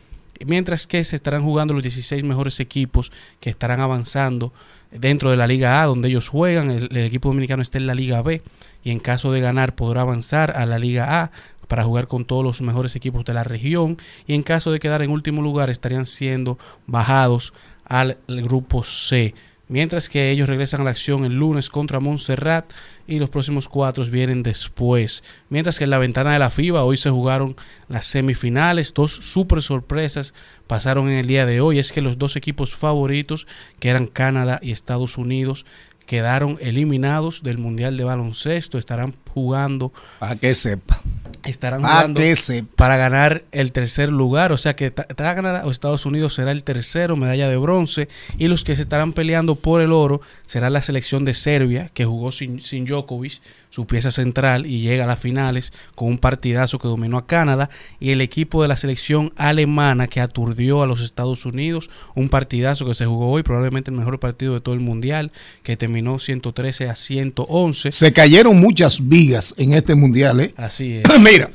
Mientras 0.47 0.87
que 0.87 1.05
se 1.05 1.17
estarán 1.17 1.43
jugando 1.43 1.75
los 1.75 1.83
16 1.83 2.25
mejores 2.25 2.59
equipos 2.61 3.13
que 3.41 3.51
estarán 3.51 3.81
avanzando 3.81 4.53
dentro 4.93 5.31
de 5.31 5.37
la 5.37 5.47
Liga 5.47 5.83
A 5.83 5.87
donde 5.87 6.09
ellos 6.09 6.29
juegan. 6.29 6.71
El, 6.71 6.97
equipo 6.97 7.29
dominicano 7.29 7.63
está 7.63 7.79
en 7.79 7.87
la 7.87 7.95
Liga 7.95 8.23
B 8.23 8.43
y 8.85 8.91
en 8.91 9.01
caso 9.01 9.33
de 9.33 9.41
ganar 9.41 9.75
podrá 9.75 10.03
avanzar 10.03 10.57
a 10.57 10.67
la 10.67 10.79
Liga 10.79 11.23
A. 11.23 11.31
para 11.69 11.85
jugar 11.85 12.07
con 12.07 12.25
todos 12.25 12.45
los 12.45 12.61
mejores 12.61 12.97
equipos 12.97 13.25
de 13.25 13.33
la 13.35 13.45
región 13.45 13.97
y 14.27 14.35
en 14.35 14.43
caso 14.43 14.71
de 14.73 14.81
quedar 14.81 15.03
en 15.03 15.11
último 15.11 15.41
lugar 15.43 15.71
estarían 15.71 16.05
siendo 16.05 16.59
bajados 16.87 17.55
al 17.85 18.19
grupo 18.29 18.83
C. 18.85 19.35
Mientras 19.73 20.11
que 20.11 20.31
ellos 20.31 20.51
regresan 20.51 20.83
a 20.83 20.85
la 20.85 20.91
acción 20.91 21.25
el 21.25 21.33
lunes 21.33 21.71
contra 21.71 21.99
Montserrat 21.99 22.71
y 23.07 23.19
los 23.19 23.31
próximos 23.31 23.71
cuatro 23.71 24.05
vienen 24.05 24.43
después. 24.43 25.25
Mientras 25.49 25.79
que 25.79 25.85
en 25.85 25.91
la 25.91 25.97
ventana 25.97 26.35
de 26.35 26.39
la 26.39 26.51
FIBA 26.51 26.85
hoy 26.85 26.99
se 26.99 27.09
jugaron 27.09 27.57
las 27.89 28.05
semifinales, 28.05 28.93
dos 28.93 29.13
super 29.13 29.63
sorpresas 29.63 30.35
pasaron 30.67 31.09
en 31.09 31.17
el 31.17 31.27
día 31.27 31.47
de 31.47 31.63
hoy. 31.63 31.79
Es 31.79 31.91
que 31.91 32.03
los 32.03 32.19
dos 32.19 32.37
equipos 32.37 32.77
favoritos, 32.77 33.47
que 33.81 33.89
eran 33.89 34.09
Canadá 34.09 34.61
y 34.61 34.73
Estados 34.73 35.17
Unidos, 35.17 35.65
quedaron 36.05 36.59
eliminados 36.61 37.43
del 37.43 37.57
Mundial 37.57 37.97
de 37.97 38.05
Baloncesto. 38.05 38.77
Estarán 38.77 39.15
jugando. 39.33 39.93
Para 40.19 40.37
que 40.37 40.55
sepa. 40.55 41.01
Estarán 41.45 41.83
Pa' 41.83 41.89
jugando 41.89 42.21
que 42.21 42.37
sepa. 42.37 42.69
para 42.77 42.97
ganar 42.97 43.43
el 43.51 43.73
tercer 43.73 44.11
lugar. 44.11 44.53
O 44.53 44.57
sea 44.57 44.77
que 44.77 44.93
Canadá 44.93 45.63
o 45.65 45.71
Estados 45.71 46.07
Unidos 46.07 46.35
será 46.35 46.53
el 46.53 46.63
tercero, 46.63 47.17
medalla 47.17 47.49
de 47.49 47.57
bronce. 47.57 48.09
Y 48.39 48.49
los 48.49 48.63
que 48.65 48.77
se 48.77 48.83
estarán 48.83 49.13
peleando 49.13 49.57
por 49.57 49.81
el 49.81 49.93
oro 49.93 50.21
será 50.47 50.71
la 50.71 50.83
selección 50.83 51.25
de 51.25 51.35
Serbia, 51.35 51.91
que 51.95 52.05
jugó 52.05 52.31
sin, 52.31 52.61
sin 52.61 52.85
Djokovic, 52.85 53.41
su 53.71 53.87
pieza 53.87 54.13
central, 54.13 54.67
y 54.67 54.81
llega 54.83 55.05
a 55.05 55.07
las 55.07 55.19
finales 55.19 55.73
con 55.95 56.09
un 56.09 56.19
partidazo 56.19 56.79
que 56.79 56.89
dominó 56.89 57.19
a 57.19 57.27
Canadá. 57.27 57.71
Y 57.99 58.11
el 58.11 58.21
equipo 58.21 58.63
de 58.63 58.69
la 58.69 58.77
selección 58.77 59.33
alemana, 59.37 60.07
que 60.07 60.21
aturdió 60.21 60.83
a 60.83 60.87
los 60.87 61.01
Estados 61.01 61.45
Unidos, 61.47 61.91
un 62.15 62.29
partidazo 62.29 62.87
que 62.87 62.95
se 62.95 63.07
jugó 63.07 63.31
hoy, 63.31 63.43
probablemente 63.43 63.91
el 63.91 63.97
mejor 63.97 64.21
partido 64.21 64.55
de 64.55 64.61
todo 64.61 64.75
el 64.75 64.81
mundial, 64.81 65.33
que 65.63 65.77
terminó 65.77 66.19
113 66.19 66.89
a 66.89 66.97
111. 66.97 67.91
Se 67.91 68.13
cayeron 68.13 68.61
muchas 68.61 69.09
en 69.57 69.75
este 69.75 69.95
mundial, 69.95 70.41
¿eh? 70.41 70.55
Así 70.57 70.97
es. 70.99 71.05
Mira, 71.21 71.51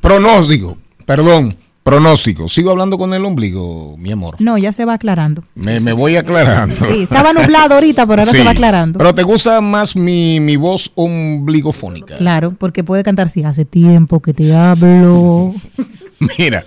pronóstico, 0.00 0.78
perdón, 1.06 1.56
pronóstico. 1.82 2.48
Sigo 2.48 2.70
hablando 2.70 2.98
con 2.98 3.12
el 3.14 3.24
ombligo, 3.24 3.96
mi 3.98 4.12
amor. 4.12 4.36
No, 4.38 4.58
ya 4.58 4.72
se 4.72 4.84
va 4.84 4.94
aclarando. 4.94 5.44
Me, 5.54 5.80
me 5.80 5.92
voy 5.92 6.16
aclarando. 6.16 6.74
Sí, 6.84 7.02
estaba 7.02 7.32
nublado 7.32 7.74
ahorita, 7.74 8.06
pero 8.06 8.22
ahora 8.22 8.30
Sí, 8.32 8.38
se 8.38 8.44
va 8.44 8.50
aclarando. 8.52 8.98
Pero 8.98 9.14
te 9.14 9.22
gusta 9.22 9.60
más 9.60 9.96
mi, 9.96 10.40
mi 10.40 10.56
voz 10.56 10.92
ombligofónica. 10.94 12.16
Claro, 12.16 12.54
porque 12.58 12.84
puede 12.84 13.02
cantar 13.02 13.28
si 13.28 13.42
hace 13.44 13.64
tiempo 13.64 14.20
que 14.20 14.34
te 14.34 14.54
hablo. 14.54 15.50
Mira, 16.38 16.62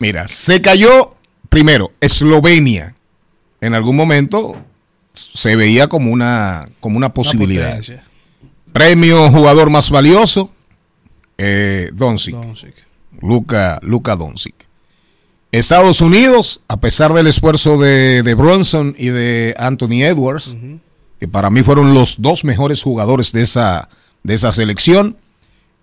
mira, 0.00 0.28
se 0.28 0.60
cayó 0.60 1.14
primero 1.48 1.92
Eslovenia. 2.00 2.94
En 3.60 3.74
algún 3.74 3.96
momento 3.96 4.54
se 5.14 5.56
veía 5.56 5.88
como 5.88 6.12
una, 6.12 6.68
como 6.80 6.98
una 6.98 7.14
posibilidad. 7.14 7.80
Premio 8.72 9.30
jugador 9.30 9.70
más 9.70 9.90
valioso, 9.90 10.52
eh, 11.36 11.90
Doncic. 11.92 12.34
Doncic. 12.34 12.74
Luca, 13.20 13.78
Luca 13.82 14.16
Doncic. 14.16 14.54
Estados 15.50 16.00
Unidos, 16.00 16.60
a 16.68 16.78
pesar 16.78 17.12
del 17.14 17.26
esfuerzo 17.26 17.78
de, 17.78 18.22
de 18.22 18.34
Bronson 18.34 18.94
y 18.98 19.08
de 19.08 19.54
Anthony 19.58 20.02
Edwards, 20.02 20.54
que 21.18 21.26
para 21.26 21.50
mí 21.50 21.62
fueron 21.62 21.94
los 21.94 22.20
dos 22.20 22.44
mejores 22.44 22.82
jugadores 22.82 23.32
de 23.32 23.42
esa, 23.42 23.88
de 24.22 24.34
esa 24.34 24.52
selección, 24.52 25.16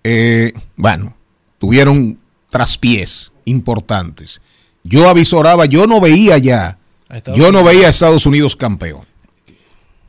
eh, 0.04 0.54
bueno, 0.76 1.18
tuvieron 1.58 2.20
traspiés 2.50 3.34
importantes. 3.46 4.42
Yo 4.84 5.10
avisoraba, 5.10 5.66
yo 5.66 5.88
no 5.88 6.00
veía 6.00 6.38
ya, 6.38 6.78
yo 7.34 7.52
no 7.52 7.64
veía 7.64 7.88
a 7.88 7.90
Estados 7.90 8.28
Unidos 8.28 8.56
campeón. 8.56 9.06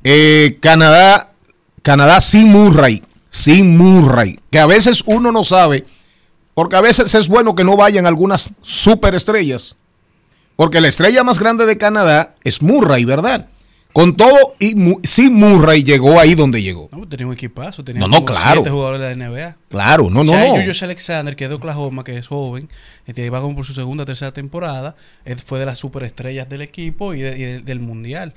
Eh, 0.04 0.58
Canadá, 0.60 1.32
Canadá 1.86 2.20
sin 2.20 2.48
Murray, 2.48 3.00
sin 3.30 3.76
Murray, 3.76 4.40
que 4.50 4.58
a 4.58 4.66
veces 4.66 5.04
uno 5.06 5.30
no 5.30 5.44
sabe, 5.44 5.84
porque 6.52 6.74
a 6.74 6.80
veces 6.80 7.14
es 7.14 7.28
bueno 7.28 7.54
que 7.54 7.62
no 7.62 7.76
vayan 7.76 8.06
algunas 8.06 8.50
superestrellas, 8.60 9.76
porque 10.56 10.80
la 10.80 10.88
estrella 10.88 11.22
más 11.22 11.38
grande 11.38 11.64
de 11.64 11.78
Canadá 11.78 12.34
es 12.42 12.60
Murray, 12.60 13.04
¿verdad? 13.04 13.48
Con 13.92 14.16
todo 14.16 14.56
y 14.58 14.74
mu- 14.74 14.98
sin 15.04 15.34
Murray 15.34 15.84
llegó 15.84 16.18
ahí 16.18 16.34
donde 16.34 16.60
llegó. 16.60 16.88
No, 16.90 17.06
tenía 17.08 17.28
un 17.28 17.34
equipazo. 17.34 17.84
Tenía 17.84 18.00
No, 18.00 18.08
no, 18.08 18.16
como 18.16 18.26
claro. 18.26 18.54
siete 18.62 18.70
jugadores 18.70 19.00
de 19.00 19.06
la 19.06 19.28
NBA. 19.28 19.56
Claro, 19.68 20.10
no, 20.10 20.24
no, 20.24 20.32
O 20.32 20.34
sea, 20.34 20.44
no. 20.48 20.56
Julius 20.56 20.82
Alexander, 20.82 21.36
que 21.36 21.44
es 21.44 21.50
de 21.50 21.54
Oklahoma, 21.56 22.02
que 22.02 22.18
es 22.18 22.26
joven, 22.26 22.68
este, 23.06 23.30
va 23.30 23.40
como 23.40 23.54
por 23.54 23.64
su 23.64 23.74
segunda 23.74 24.02
o 24.02 24.06
tercera 24.06 24.32
temporada. 24.32 24.96
Fue 25.46 25.60
de 25.60 25.66
las 25.66 25.78
superestrellas 25.78 26.48
del 26.48 26.62
equipo 26.62 27.14
y, 27.14 27.20
de- 27.20 27.38
y 27.38 27.42
de- 27.42 27.60
del 27.60 27.78
mundial. 27.78 28.34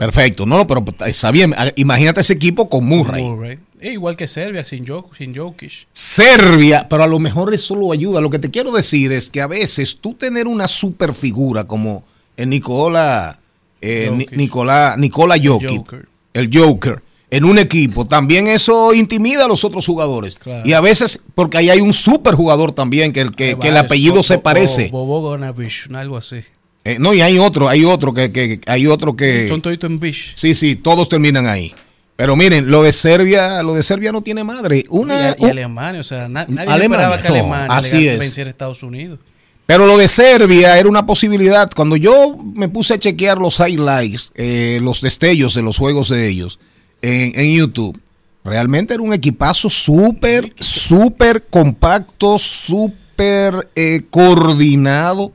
Perfecto, 0.00 0.46
no, 0.46 0.66
pero 0.66 0.82
está 1.06 1.30
bien. 1.30 1.52
Ah, 1.58 1.70
Imagínate 1.76 2.22
ese 2.22 2.32
equipo 2.32 2.70
con 2.70 2.86
Murray. 2.86 3.22
Murray. 3.22 3.58
E 3.80 3.92
igual 3.92 4.16
que 4.16 4.26
Serbia, 4.28 4.64
sin, 4.64 4.86
Jok- 4.86 5.14
sin 5.16 5.36
Jokic. 5.36 5.86
Serbia, 5.92 6.86
pero 6.88 7.04
a 7.04 7.06
lo 7.06 7.18
mejor 7.18 7.52
eso 7.52 7.76
lo 7.76 7.92
ayuda. 7.92 8.22
Lo 8.22 8.30
que 8.30 8.38
te 8.38 8.50
quiero 8.50 8.72
decir 8.72 9.12
es 9.12 9.28
que 9.28 9.42
a 9.42 9.46
veces 9.46 9.98
tú 10.00 10.14
tener 10.14 10.46
una 10.46 10.68
super 10.68 11.12
figura 11.12 11.64
como 11.64 12.02
el 12.38 12.48
Nicola, 12.48 13.38
eh, 13.82 14.08
Ni- 14.10 14.24
Jokic. 14.24 14.38
Nicola, 14.38 14.94
Nicola 14.96 15.34
Jokic, 15.42 15.76
Joker. 15.76 16.08
el 16.32 16.50
Joker, 16.50 17.02
en 17.30 17.44
un 17.44 17.58
equipo, 17.58 18.06
también 18.06 18.46
eso 18.46 18.94
intimida 18.94 19.44
a 19.44 19.48
los 19.48 19.64
otros 19.64 19.84
jugadores. 19.86 20.36
Claro. 20.36 20.66
Y 20.66 20.72
a 20.72 20.80
veces, 20.80 21.22
porque 21.34 21.58
ahí 21.58 21.68
hay 21.68 21.82
un 21.82 21.92
super 21.92 22.34
jugador 22.34 22.72
también, 22.72 23.12
que 23.12 23.20
el, 23.20 23.32
que, 23.32 23.54
el 23.62 23.76
apellido 23.76 24.22
se 24.22 24.38
parece. 24.38 24.88
Bo- 24.88 25.04
Bobo 25.04 25.34
algo 25.34 26.16
así. 26.16 26.40
Eh, 26.84 26.96
no, 26.98 27.12
y 27.14 27.20
hay 27.20 27.38
otro, 27.38 27.68
hay 27.68 27.84
otro 27.84 28.14
que, 28.14 28.32
que- 28.32 28.60
hay 28.66 28.86
otro 28.86 29.14
que. 29.16 29.48
Son 29.48 29.60
toditos 29.60 29.90
en 29.90 30.00
Bish. 30.00 30.32
Sí, 30.34 30.54
sí, 30.54 30.76
todos 30.76 31.08
terminan 31.08 31.46
ahí. 31.46 31.74
Pero 32.16 32.36
miren, 32.36 32.70
lo 32.70 32.82
de 32.82 32.92
Serbia, 32.92 33.62
lo 33.62 33.74
de 33.74 33.82
Serbia 33.82 34.12
no 34.12 34.22
tiene 34.22 34.44
madre. 34.44 34.84
Una, 34.90 35.34
y, 35.38 35.44
y 35.44 35.48
Alemania, 35.50 36.00
o 36.00 36.04
sea, 36.04 36.28
na- 36.28 36.46
nadie 36.48 36.70
Alemania, 36.72 37.06
esperaba 37.06 37.22
que 37.22 37.28
no, 37.28 37.34
Alemania 37.34 37.66
así 37.76 38.08
es. 38.08 38.18
venciera 38.18 38.48
a 38.48 38.50
Estados 38.52 38.82
Unidos. 38.82 39.18
Pero 39.66 39.86
lo 39.86 39.96
de 39.96 40.08
Serbia 40.08 40.78
era 40.78 40.88
una 40.88 41.06
posibilidad. 41.06 41.70
Cuando 41.74 41.96
yo 41.96 42.36
me 42.54 42.68
puse 42.68 42.94
a 42.94 42.98
chequear 42.98 43.38
los 43.38 43.58
highlights, 43.60 44.32
eh, 44.34 44.80
los 44.82 45.00
destellos 45.00 45.54
de 45.54 45.62
los 45.62 45.78
juegos 45.78 46.08
de 46.08 46.28
ellos 46.28 46.58
en, 47.02 47.38
en 47.40 47.56
YouTube, 47.56 47.98
realmente 48.44 48.94
era 48.94 49.02
un 49.02 49.12
equipazo 49.14 49.70
súper, 49.70 50.52
súper 50.58 51.46
compacto, 51.48 52.36
súper 52.38 53.70
eh, 53.76 54.02
coordinado, 54.10 55.32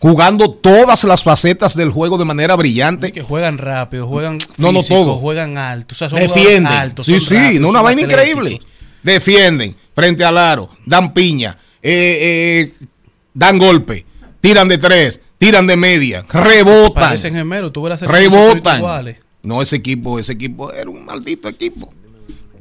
jugando 0.00 0.50
todas 0.50 1.04
las 1.04 1.22
facetas 1.22 1.76
del 1.76 1.90
juego 1.90 2.18
de 2.18 2.24
manera 2.24 2.56
brillante. 2.56 3.12
Que 3.12 3.22
juegan 3.22 3.58
rápido, 3.58 4.06
juegan 4.08 4.38
No, 4.56 4.72
no, 4.72 4.82
todo. 4.82 5.16
juegan 5.16 5.56
alto. 5.58 5.92
O 5.94 5.96
sea, 5.96 6.10
son 6.10 6.18
Defienden. 6.18 6.66
altos, 6.66 7.06
sí, 7.06 7.12
son 7.12 7.20
sí, 7.20 7.34
rápidos, 7.36 7.60
no, 7.62 7.68
una 7.68 7.82
vaina 7.82 8.02
atléticos. 8.04 8.28
increíble. 8.32 8.60
Defienden 9.02 9.76
frente 9.94 10.24
al 10.24 10.36
aro, 10.38 10.68
dan 10.86 11.12
piña, 11.14 11.56
eh, 11.82 12.72
eh, 12.80 12.86
dan 13.34 13.58
golpe, 13.58 14.04
tiran 14.40 14.68
de 14.68 14.78
tres, 14.78 15.20
tiran 15.38 15.66
de 15.66 15.76
media, 15.76 16.24
rebotan. 16.28 17.04
Parecen 17.04 17.34
gemelos, 17.34 17.72
tú 17.72 17.82
verás 17.82 18.02
Rebotan. 18.02 18.78
iguales. 18.78 19.16
No, 19.42 19.62
ese 19.62 19.76
equipo, 19.76 20.18
ese 20.18 20.32
equipo 20.32 20.70
era 20.72 20.90
un 20.90 21.04
maldito 21.04 21.48
equipo. 21.48 21.92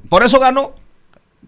Por 0.08 0.24
eso 0.24 0.40
ganó. 0.40 0.74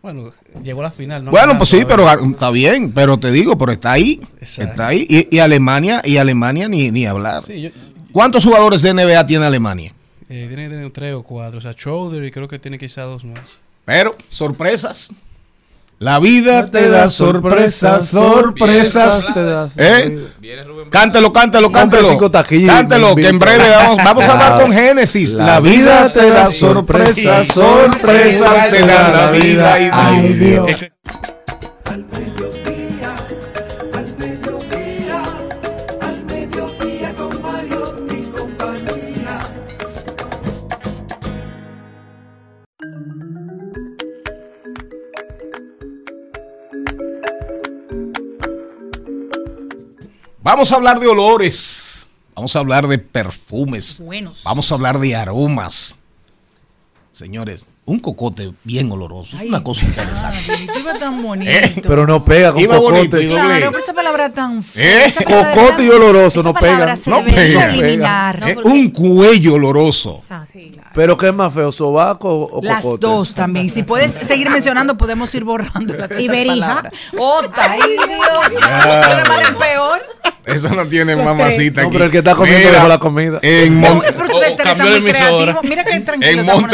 Bueno, 0.02 0.32
llegó 0.64 0.80
a 0.82 0.84
la 0.86 0.92
final. 0.92 1.24
¿no? 1.26 1.32
bueno, 1.32 1.58
pues 1.58 1.70
sí, 1.70 1.84
pero 1.88 2.06
gan- 2.06 2.32
está 2.32 2.50
bien, 2.50 2.92
pero 2.92 3.18
te 3.20 3.32
digo, 3.32 3.58
pero 3.58 3.72
está 3.72 3.92
ahí. 3.92 4.20
Exacto. 4.40 4.72
Está 4.72 4.88
ahí. 4.88 5.06
Y, 5.08 5.36
y 5.36 5.40
Alemania, 5.40 6.02
y 6.04 6.18
Alemania 6.18 6.68
ni, 6.68 6.90
ni 6.92 7.06
hablar. 7.06 7.44
Sí, 7.44 7.62
yo- 7.62 7.70
¿Cuántos 8.12 8.44
jugadores 8.44 8.82
de 8.82 8.94
NBA 8.94 9.26
tiene 9.26 9.46
Alemania? 9.46 9.94
eh, 10.28 10.46
tiene 10.48 10.64
que 10.64 10.70
tener 10.76 10.92
tres 10.92 11.14
o 11.14 11.24
cuatro. 11.24 11.60
O 11.60 11.62
sea, 11.62 11.74
Chowdhury 11.76 12.32
creo 12.32 12.48
que 12.48 12.58
tiene 12.58 12.80
quizá 12.80 13.04
dos 13.04 13.24
más. 13.26 13.40
Pero, 13.86 14.16
sorpresas. 14.30 15.12
La 16.02 16.18
vida 16.18 16.66
te 16.66 16.90
da 16.90 17.08
sorpresas, 17.12 18.08
sorpresas. 18.08 19.28
Te 19.36 19.44
das- 19.44 19.74
¿Eh? 19.78 20.18
Cántelo, 20.90 21.32
cántelo, 21.32 21.72
cántelo. 21.72 22.08
Cántelo, 22.66 23.16
que 23.16 23.28
en 23.28 23.38
breve 23.38 23.70
vamos, 23.70 23.98
vamos 24.04 24.28
a 24.28 24.32
hablar 24.32 24.52
La- 24.54 24.62
con 24.64 24.72
Génesis. 24.72 25.34
La, 25.36 25.46
la 25.46 25.60
vida 25.60 26.12
te 26.12 26.28
da 26.32 26.50
sorpresas, 26.50 27.24
da 27.24 27.44
sorpresas 27.54 28.70
te 28.72 28.82
da 28.82 29.10
la 29.12 29.32
vida. 29.32 29.80
Y 29.80 29.90
Ay, 29.94 30.34
Dios. 30.34 30.66
Vamos 50.52 50.74
a 50.74 50.76
hablar 50.76 51.00
de 51.00 51.08
olores. 51.08 52.10
Vamos 52.36 52.58
a 52.58 52.60
hablar 52.60 52.86
de 52.86 52.98
perfumes. 52.98 54.02
Buenos. 54.02 54.44
Vamos 54.44 54.70
a 54.70 54.76
hablar 54.76 55.00
de 55.00 55.16
aromas. 55.16 55.96
Señores, 57.14 57.70
un 57.92 58.00
cocote 58.00 58.52
bien 58.64 58.92
oloroso. 58.92 59.36
Es 59.36 59.44
una 59.48 59.64
cosa 59.64 59.86
interesante. 59.86 60.40
Ay, 60.50 60.68
tan 61.00 61.22
bonito. 61.24 61.52
Eh, 61.52 61.82
Pero 61.86 62.08
no 62.08 62.24
pega 62.24 62.52
con 62.54 62.62
Iba 62.62 62.78
bonito, 62.78 63.18
cocote. 63.18 63.24
iba 63.24 63.34
Claro, 63.42 63.66
pero 63.72 63.84
esa 63.84 63.94
palabra 63.94 64.30
tan 64.34 64.60
¿Eh? 64.60 64.64
fea. 64.64 65.06
esa 65.06 65.22
palabra 65.22 65.52
Cocote 65.52 65.72
tan- 65.78 65.86
y 65.86 65.90
oloroso 65.90 66.44
no 66.44 66.54
se 66.96 67.10
No 67.10 67.18
debería 67.18 67.60
pega. 67.60 67.66
eliminar. 67.74 68.50
Eh, 68.50 68.58
un 68.64 68.90
cuello 68.92 69.54
oloroso. 69.56 70.22
Pero 70.94 71.18
¿qué 71.18 71.28
es 71.28 71.34
más 71.34 71.54
feo, 71.54 71.72
sobaco 71.72 72.50
o 72.52 72.62
Las 72.64 72.84
cocote? 72.84 73.08
dos 73.08 73.34
también. 73.34 73.70
Si 73.70 73.84
puedes 73.84 74.12
seguir 74.14 74.50
mencionando, 74.50 74.98
podemos 74.98 75.34
ir 75.36 75.44
borrando 75.44 75.94
las 75.96 76.10
Y 76.20 76.24
esas 76.24 76.36
berija. 76.36 76.56
palabras. 76.68 76.94
Ota, 77.18 77.72
ay 77.72 77.80
Dios. 77.92 78.52
De 78.52 79.30
mal 79.30 79.42
en 79.48 79.56
peor. 79.58 80.02
Eso 80.44 80.70
no 80.70 80.86
tiene 80.88 81.16
Los 81.16 81.24
mamacita 81.24 81.82
No, 81.82 81.88
aquí. 81.88 81.94
pero 81.94 82.06
el 82.06 82.12
que 82.12 82.18
está 82.18 82.34
comiendo 82.36 82.70
Mira, 82.70 82.88
la 82.88 82.98
comida. 82.98 83.40
En, 83.44 83.76
Mon- 83.80 83.98
No, 83.98 84.02
pero 84.02 84.26
ustedes 84.26 84.52
están 84.52 84.66
cambió 84.66 84.86
de 84.94 85.00
muy 85.02 85.10
emisora. 85.12 85.28
creativos. 85.38 85.64
Mira 85.64 85.84
qué 85.86 86.00
tranquilo 86.00 86.32
en 86.32 86.46
nosotros 86.48 86.72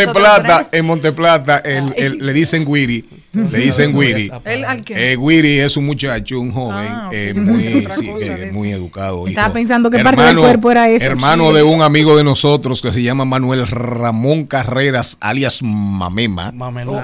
Monteplata, 1.11 1.61
en 1.65 1.83
Monteplata, 1.85 2.05
el- 2.05 2.13
el- 2.19 2.25
le 2.25 2.33
dicen 2.33 2.63
Wiri. 2.67 3.05
Le 3.33 3.59
dicen 3.59 3.95
Wiri. 3.95 4.31
¿Él 4.45 4.65
al 4.65 4.81
qué? 4.81 5.11
Eh, 5.13 5.17
Wiri 5.17 5.59
es 5.59 5.77
un 5.77 5.85
muchacho, 5.85 6.39
un 6.39 6.51
joven, 6.51 6.87
Ah, 6.89 7.09
eh, 7.11 7.33
muy, 7.35 7.87
sí, 7.91 8.09
eh, 8.21 8.29
de 8.29 8.51
muy 8.51 8.71
educado. 8.71 9.27
Estaba 9.27 9.47
hijo. 9.47 9.53
pensando 9.53 9.89
qué 9.91 9.99
parte 9.99 10.21
del 10.23 10.37
cuerpo 10.37 10.71
era 10.71 10.89
eso. 10.89 11.05
Hermano 11.05 11.53
de 11.53 11.61
un 11.63 11.81
amigo 11.83 12.17
de 12.17 12.23
nosotros 12.23 12.81
que 12.81 12.91
se 12.91 13.03
llama 13.03 13.25
Manuel 13.25 13.67
Ramón 13.67 14.45
Carreras, 14.45 15.17
alias 15.19 15.61
Mamema. 15.61 16.51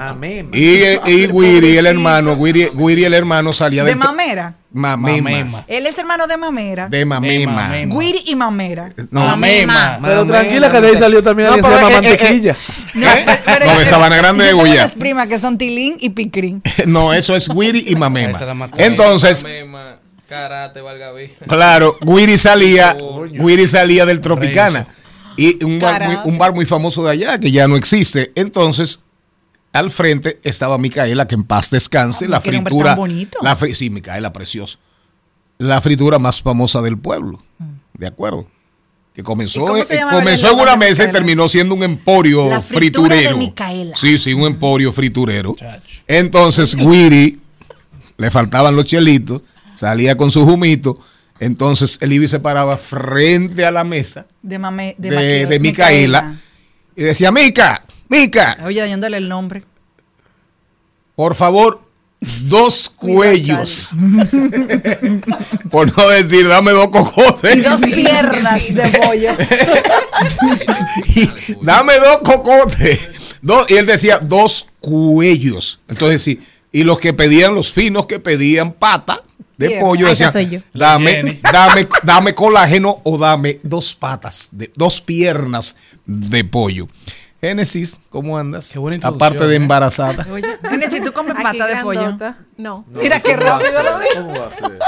Amén. 0.08 0.48
Y, 0.52 1.10
y 1.10 1.26
Wiri, 1.30 1.76
el 1.76 1.86
hermano, 1.86 2.32
Wiri, 2.34 2.66
Wiri, 2.74 3.04
el 3.04 3.14
hermano, 3.14 3.52
salía 3.52 3.84
De 3.84 3.90
del... 3.90 3.98
Mamera. 3.98 4.56
Mamema. 4.74 5.30
Mamema. 5.30 5.64
Él 5.68 5.86
es 5.86 5.96
hermano 5.98 6.26
de 6.26 6.36
Mamera. 6.36 6.88
De 6.88 7.04
Mamema. 7.04 7.52
Mamema. 7.52 7.94
Guiri 7.94 8.22
y 8.26 8.34
Mamera. 8.34 8.92
No, 9.12 9.24
Mamema. 9.24 9.98
Pero 10.02 10.14
Mamema. 10.16 10.26
tranquila 10.26 10.72
que 10.72 10.80
de 10.80 10.88
ahí 10.88 10.96
salió 10.96 11.22
también 11.22 11.48
No, 11.48 11.54
alguien 11.54 11.70
que 11.70 11.78
se 11.78 11.78
pero, 11.78 11.88
llama 11.88 12.08
eh, 12.08 12.10
eh, 12.10 12.18
mantequilla. 12.18 12.56
No, 12.94 13.06
¿Eh? 13.06 13.40
pero- 13.46 13.66
No, 13.66 13.78
de 13.78 13.86
Sabana 13.86 14.16
Grande 14.16 14.44
de 14.46 14.54
unas 14.54 14.90
primas 14.92 15.28
que 15.28 15.38
son 15.38 15.56
Tilín 15.58 15.96
y 16.00 16.10
Picrín. 16.10 16.60
No, 16.86 17.12
eso 17.14 17.36
es 17.36 17.48
Wiri 17.48 17.84
y 17.86 17.94
Mamema. 17.94 18.36
Entonces, 18.78 19.44
Mema, 19.44 19.96
karate, 20.28 20.80
valga. 20.80 21.12
Claro, 21.46 21.96
Wiri 22.04 22.36
salía, 22.36 22.96
Wiri 23.38 23.68
salía 23.68 24.04
del 24.04 24.20
Tropicana. 24.20 24.88
Y 25.36 25.64
un 25.64 25.78
bar, 25.78 26.04
muy, 26.04 26.18
un 26.24 26.38
bar 26.38 26.52
muy 26.52 26.66
famoso 26.66 27.04
de 27.04 27.12
allá 27.12 27.38
que 27.38 27.50
ya 27.52 27.68
no 27.68 27.76
existe. 27.76 28.32
Entonces, 28.34 29.04
al 29.74 29.90
frente 29.90 30.40
estaba 30.44 30.78
Micaela, 30.78 31.26
que 31.28 31.34
en 31.34 31.44
paz 31.44 31.68
descanse, 31.70 32.26
la 32.28 32.40
fritura. 32.40 32.90
tan 32.90 32.98
bonito. 32.98 33.38
La 33.42 33.56
fri- 33.56 33.74
sí, 33.74 33.90
Micaela, 33.90 34.32
precioso. 34.32 34.78
La 35.58 35.80
fritura 35.80 36.18
más 36.18 36.40
famosa 36.40 36.80
del 36.80 36.96
pueblo. 36.98 37.42
De 37.92 38.06
acuerdo. 38.06 38.48
Que 39.14 39.20
¿Y 39.20 39.24
comenzó, 39.24 39.76
eh, 39.76 39.84
comenzó 40.10 40.50
en 40.52 40.58
una 40.58 40.76
mesa 40.76 41.04
y 41.04 41.06
Micaela? 41.06 41.12
terminó 41.12 41.48
siendo 41.48 41.74
un 41.76 41.82
emporio 41.84 42.48
La 42.48 42.60
fritura 42.60 43.14
de 43.14 43.20
friturero. 43.22 43.36
Micaela. 43.36 43.96
Sí, 43.96 44.18
sí, 44.18 44.32
un 44.32 44.42
emporio 44.42 44.92
friturero. 44.92 45.54
Chacho. 45.54 46.00
Entonces, 46.08 46.74
Wiri, 46.80 47.38
le 48.16 48.30
faltaban 48.32 48.74
los 48.74 48.86
chelitos, 48.86 49.42
salía 49.74 50.16
con 50.16 50.30
su 50.32 50.42
humito. 50.42 50.98
Entonces, 51.38 51.98
el 52.00 52.12
Ibi 52.12 52.26
se 52.28 52.40
paraba 52.40 52.76
frente 52.76 53.64
a 53.64 53.70
la 53.72 53.82
mesa 53.84 54.26
De, 54.42 54.58
mame, 54.58 54.94
de, 54.98 55.10
de, 55.10 55.16
Maquila- 55.16 55.48
de 55.48 55.58
Micaela 55.60 56.34
y 56.96 57.02
decía: 57.02 57.30
Mica, 57.32 57.84
Mica, 58.14 58.58
Oye, 58.64 58.88
dándole 58.88 59.16
el 59.16 59.28
nombre. 59.28 59.64
por 61.16 61.34
favor, 61.34 61.80
dos 62.42 62.88
cuellos. 62.96 63.90
por 65.70 65.96
no 65.96 66.08
decir, 66.08 66.46
dame 66.48 66.70
dos 66.72 66.88
cocotes. 66.88 67.56
Y 67.56 67.60
dos 67.60 67.80
piernas 67.80 68.74
de 68.74 68.88
pollo. 69.00 69.32
Y 71.06 71.28
dame 71.62 71.94
dos 71.98 72.18
cocotes. 72.24 72.98
Dos, 73.42 73.66
y 73.68 73.74
él 73.74 73.86
decía 73.86 74.18
dos 74.18 74.66
cuellos. 74.80 75.80
Entonces 75.88 76.22
sí. 76.22 76.40
Y 76.72 76.84
los 76.84 76.98
que 76.98 77.12
pedían, 77.12 77.54
los 77.54 77.72
finos 77.72 78.06
que 78.06 78.20
pedían 78.20 78.72
pata 78.72 79.20
de 79.56 79.68
Bien. 79.68 79.80
pollo, 79.80 80.08
decían, 80.08 80.32
dame, 80.72 81.40
dame, 81.52 81.86
dame 82.02 82.34
colágeno 82.34 83.00
o 83.04 83.18
dame 83.18 83.60
dos 83.62 83.94
patas, 83.94 84.48
de, 84.50 84.72
dos 84.74 85.00
piernas 85.00 85.76
de 86.06 86.44
pollo. 86.44 86.88
Génesis, 87.48 88.00
¿cómo 88.10 88.38
andas? 88.38 88.70
Qué 88.72 88.78
buena 88.78 88.94
introducción, 88.96 89.26
Aparte 89.32 89.46
de 89.46 89.52
¿eh? 89.54 89.56
embarazada. 89.56 90.26
Oye, 90.32 90.44
si 90.90 91.00
tú 91.02 91.12
comes 91.12 91.34
pata 91.34 91.66
de 91.66 91.76
pollo. 91.82 92.16
No. 92.56 92.86
Mira 92.90 93.20
qué 93.20 93.34
¿Cómo 93.34 93.46
va 93.46 93.56
a 93.56 93.58
rápido 93.58 93.82
lo 93.82 93.98
vi. 93.98 94.04
¿Cómo 94.16 94.40
va 94.40 94.46
a 94.46 94.50
ser? 94.50 94.78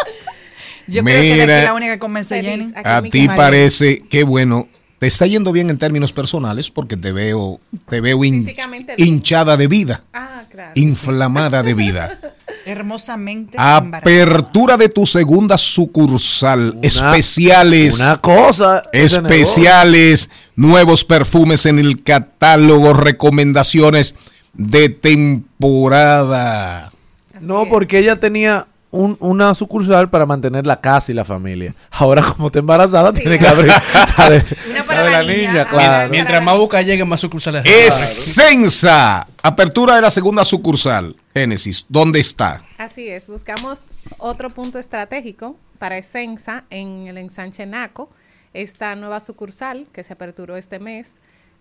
Yo 0.89 1.03
creo 1.05 1.21
que 1.21 1.33
Mira. 1.43 1.57
aquí 1.59 1.65
la 1.67 1.75
única 1.75 1.93
que 1.95 1.99
convence 1.99 2.35
Feliz. 2.43 2.73
Jenny. 2.73 2.73
A 2.85 3.01
mi 3.03 3.11
ti 3.11 3.29
parece 3.29 3.99
que 4.09 4.23
bueno, 4.25 4.69
te 4.99 5.07
está 5.07 5.27
yendo 5.27 5.53
bien 5.53 5.69
en 5.69 5.77
términos 5.79 6.13
personales 6.13 6.71
porque 6.71 6.97
te 6.97 7.13
veo, 7.13 7.61
te 7.89 8.01
veo 8.01 8.19
hin- 8.25 8.55
hinchada 8.97 9.57
de 9.57 9.67
vida, 9.67 10.05
Ah, 10.15 10.45
claro. 10.51 10.73
inflamada 10.77 11.63
de 11.63 11.75
vida. 11.75 12.19
Hermosamente. 12.67 13.57
Apertura 13.59 14.77
de 14.77 14.89
tu 14.89 15.07
segunda 15.07 15.57
sucursal. 15.57 16.73
Una- 16.73 16.81
especiales. 16.87 18.01
Una 18.01 18.17
cosa. 18.21 18.83
especiales. 18.93 20.29
Nuevos 20.57 21.05
perfumes 21.05 21.65
en 21.67 21.79
el 21.79 22.03
catálogo. 22.03 22.93
Recomendaciones 22.93 24.17
de 24.55 24.89
temporada. 25.71 26.91
No, 27.41 27.67
porque 27.69 27.99
ella 27.99 28.19
tenía 28.19 28.67
un- 28.91 29.17
una 29.21 29.55
sucursal 29.55 30.09
para 30.09 30.25
mantener 30.27 30.67
la 30.67 30.81
casa 30.81 31.13
y 31.13 31.15
la 31.15 31.25
familia. 31.25 31.75
Ahora, 31.91 32.23
como 32.23 32.47
está 32.49 32.59
embarazada, 32.61 33.13
tiene 33.13 33.39
que 33.39 33.47
abrir 33.47 33.67
la 34.19 34.31
de, 34.31 34.43
Una 34.71 34.85
para 34.87 35.01
la 35.01 35.05
de 35.07 35.11
la 35.13 35.23
la 35.23 35.33
niña. 35.33 35.49
niña, 35.53 35.65
claro. 35.69 36.09
Mientras 36.11 36.43
más 36.43 36.57
busca 36.57 36.81
lleguen, 36.83 37.07
más 37.07 37.21
sucursales. 37.21 37.63
Essensa. 37.65 39.27
Apertura 39.49 39.95
de 39.95 40.03
la 40.03 40.11
segunda 40.11 40.45
sucursal. 40.45 41.15
Génesis. 41.33 41.87
¿Dónde 41.89 42.19
está? 42.19 42.65
Así 42.79 43.07
es, 43.07 43.29
buscamos 43.29 43.85
otro 44.19 44.51
punto 44.51 44.81
estratégico 44.81 45.57
para 45.79 45.97
Essensa 45.97 46.65
en 46.69 47.07
el 47.07 47.17
ensanche 47.17 47.65
Naco. 47.65 48.11
Esta 48.55 48.97
nueva 48.97 49.21
sucursal 49.21 49.87
que 49.93 50.03
se 50.03 50.15
aperturó 50.15 50.57
este 50.57 50.81
mes 50.81 51.15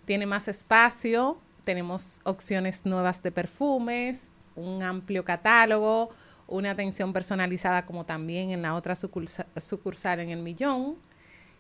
tiene 0.05 0.25
más 0.25 0.47
espacio, 0.47 1.38
tenemos 1.63 2.21
opciones 2.23 2.88
nuevas 2.88 3.21
de 3.21 3.31
perfumes, 3.31 4.31
un 4.55 4.81
amplio 4.81 5.23
catálogo, 5.23 6.09
una 6.47 6.71
atención 6.71 7.13
personalizada 7.13 7.83
como 7.83 8.03
también 8.03 8.49
en 8.49 8.63
la 8.63 8.73
otra 8.73 8.95
sucursa- 8.95 9.45
sucursal 9.57 10.21
en 10.21 10.31
el 10.31 10.39
Millón. 10.41 10.95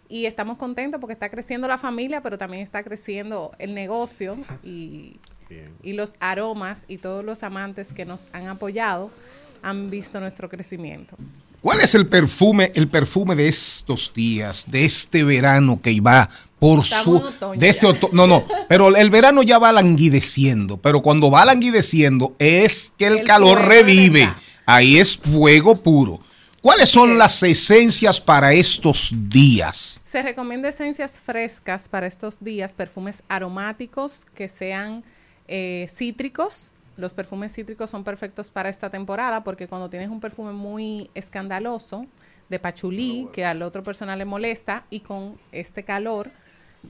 Y 0.09 0.25
estamos 0.25 0.57
contentos 0.57 0.99
porque 0.99 1.13
está 1.13 1.29
creciendo 1.29 1.67
la 1.67 1.77
familia, 1.77 2.21
pero 2.21 2.35
también 2.39 2.63
está 2.63 2.83
creciendo 2.83 3.51
el 3.59 3.75
negocio 3.75 4.37
y, 4.63 5.19
y 5.83 5.93
los 5.93 6.13
aromas 6.19 6.85
y 6.87 6.97
todos 6.97 7.23
los 7.23 7.43
amantes 7.43 7.93
que 7.93 8.05
nos 8.05 8.27
han 8.33 8.47
apoyado 8.47 9.11
han 9.61 9.89
visto 9.89 10.19
nuestro 10.19 10.47
crecimiento. 10.49 11.15
¿Cuál 11.61 11.81
es 11.81 11.95
el 11.95 12.07
perfume, 12.07 12.71
el 12.75 12.87
perfume 12.87 13.33
de 13.35 13.47
estos 13.47 14.13
días, 14.13 14.69
de 14.69 14.85
este 14.85 15.23
verano 15.23 15.81
que 15.81 15.99
va 15.99 16.29
por 16.59 16.81
Estamos 16.81 17.03
su, 17.03 17.17
en 17.17 17.23
otoño 17.23 17.59
de 17.59 17.69
este 17.69 17.87
oto- 17.87 18.09
no, 18.11 18.27
no, 18.27 18.45
pero 18.69 18.95
el 18.95 19.09
verano 19.09 19.41
ya 19.41 19.57
va 19.57 19.71
languideciendo, 19.71 20.77
pero 20.77 21.01
cuando 21.01 21.31
va 21.31 21.43
languideciendo 21.45 22.35
es 22.37 22.91
que 22.97 23.07
el, 23.07 23.13
El 23.19 23.23
calor 23.23 23.65
revive, 23.65 24.31
ahí 24.67 24.97
es 24.99 25.17
fuego 25.17 25.81
puro. 25.81 26.19
¿Cuáles 26.61 26.89
son 26.89 27.17
las 27.19 27.41
esencias 27.43 28.19
para 28.21 28.53
estos 28.53 29.11
días? 29.29 30.01
Se 30.03 30.21
recomienda 30.23 30.69
esencias 30.69 31.19
frescas 31.19 31.87
para 31.89 32.07
estos 32.07 32.37
días, 32.43 32.73
perfumes 32.73 33.23
aromáticos 33.27 34.25
que 34.35 34.47
sean 34.47 35.03
eh, 35.47 35.85
cítricos. 35.89 36.71
Los 36.97 37.13
perfumes 37.13 37.53
cítricos 37.53 37.89
son 37.89 38.03
perfectos 38.03 38.51
para 38.51 38.69
esta 38.69 38.89
temporada 38.89 39.43
porque 39.43 39.67
cuando 39.67 39.89
tienes 39.89 40.09
un 40.09 40.19
perfume 40.19 40.53
muy 40.53 41.09
escandaloso, 41.13 42.07
de 42.49 42.59
pachulí, 42.59 43.27
que 43.33 43.45
al 43.45 43.61
otro 43.61 43.83
persona 43.83 44.15
le 44.15 44.25
molesta, 44.25 44.85
y 44.89 44.99
con 44.99 45.35
este 45.51 45.83
calor, 45.83 46.29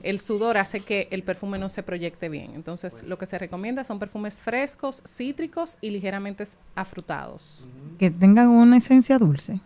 el 0.02 0.18
sudor 0.18 0.58
hace 0.58 0.80
que 0.80 1.08
el 1.10 1.22
perfume 1.22 1.58
no 1.58 1.68
se 1.68 1.82
proyecte 1.82 2.28
bien. 2.28 2.52
Entonces, 2.54 3.02
lo 3.04 3.16
que 3.18 3.26
se 3.26 3.38
recomienda 3.38 3.84
son 3.84 3.98
perfumes 3.98 4.40
frescos, 4.40 5.02
cítricos 5.06 5.78
y 5.80 5.90
ligeramente 5.90 6.44
afrutados. 6.74 7.68
Que 7.98 8.10
tengan 8.10 8.48
una 8.48 8.76
esencia 8.76 9.18
dulce. 9.18 9.60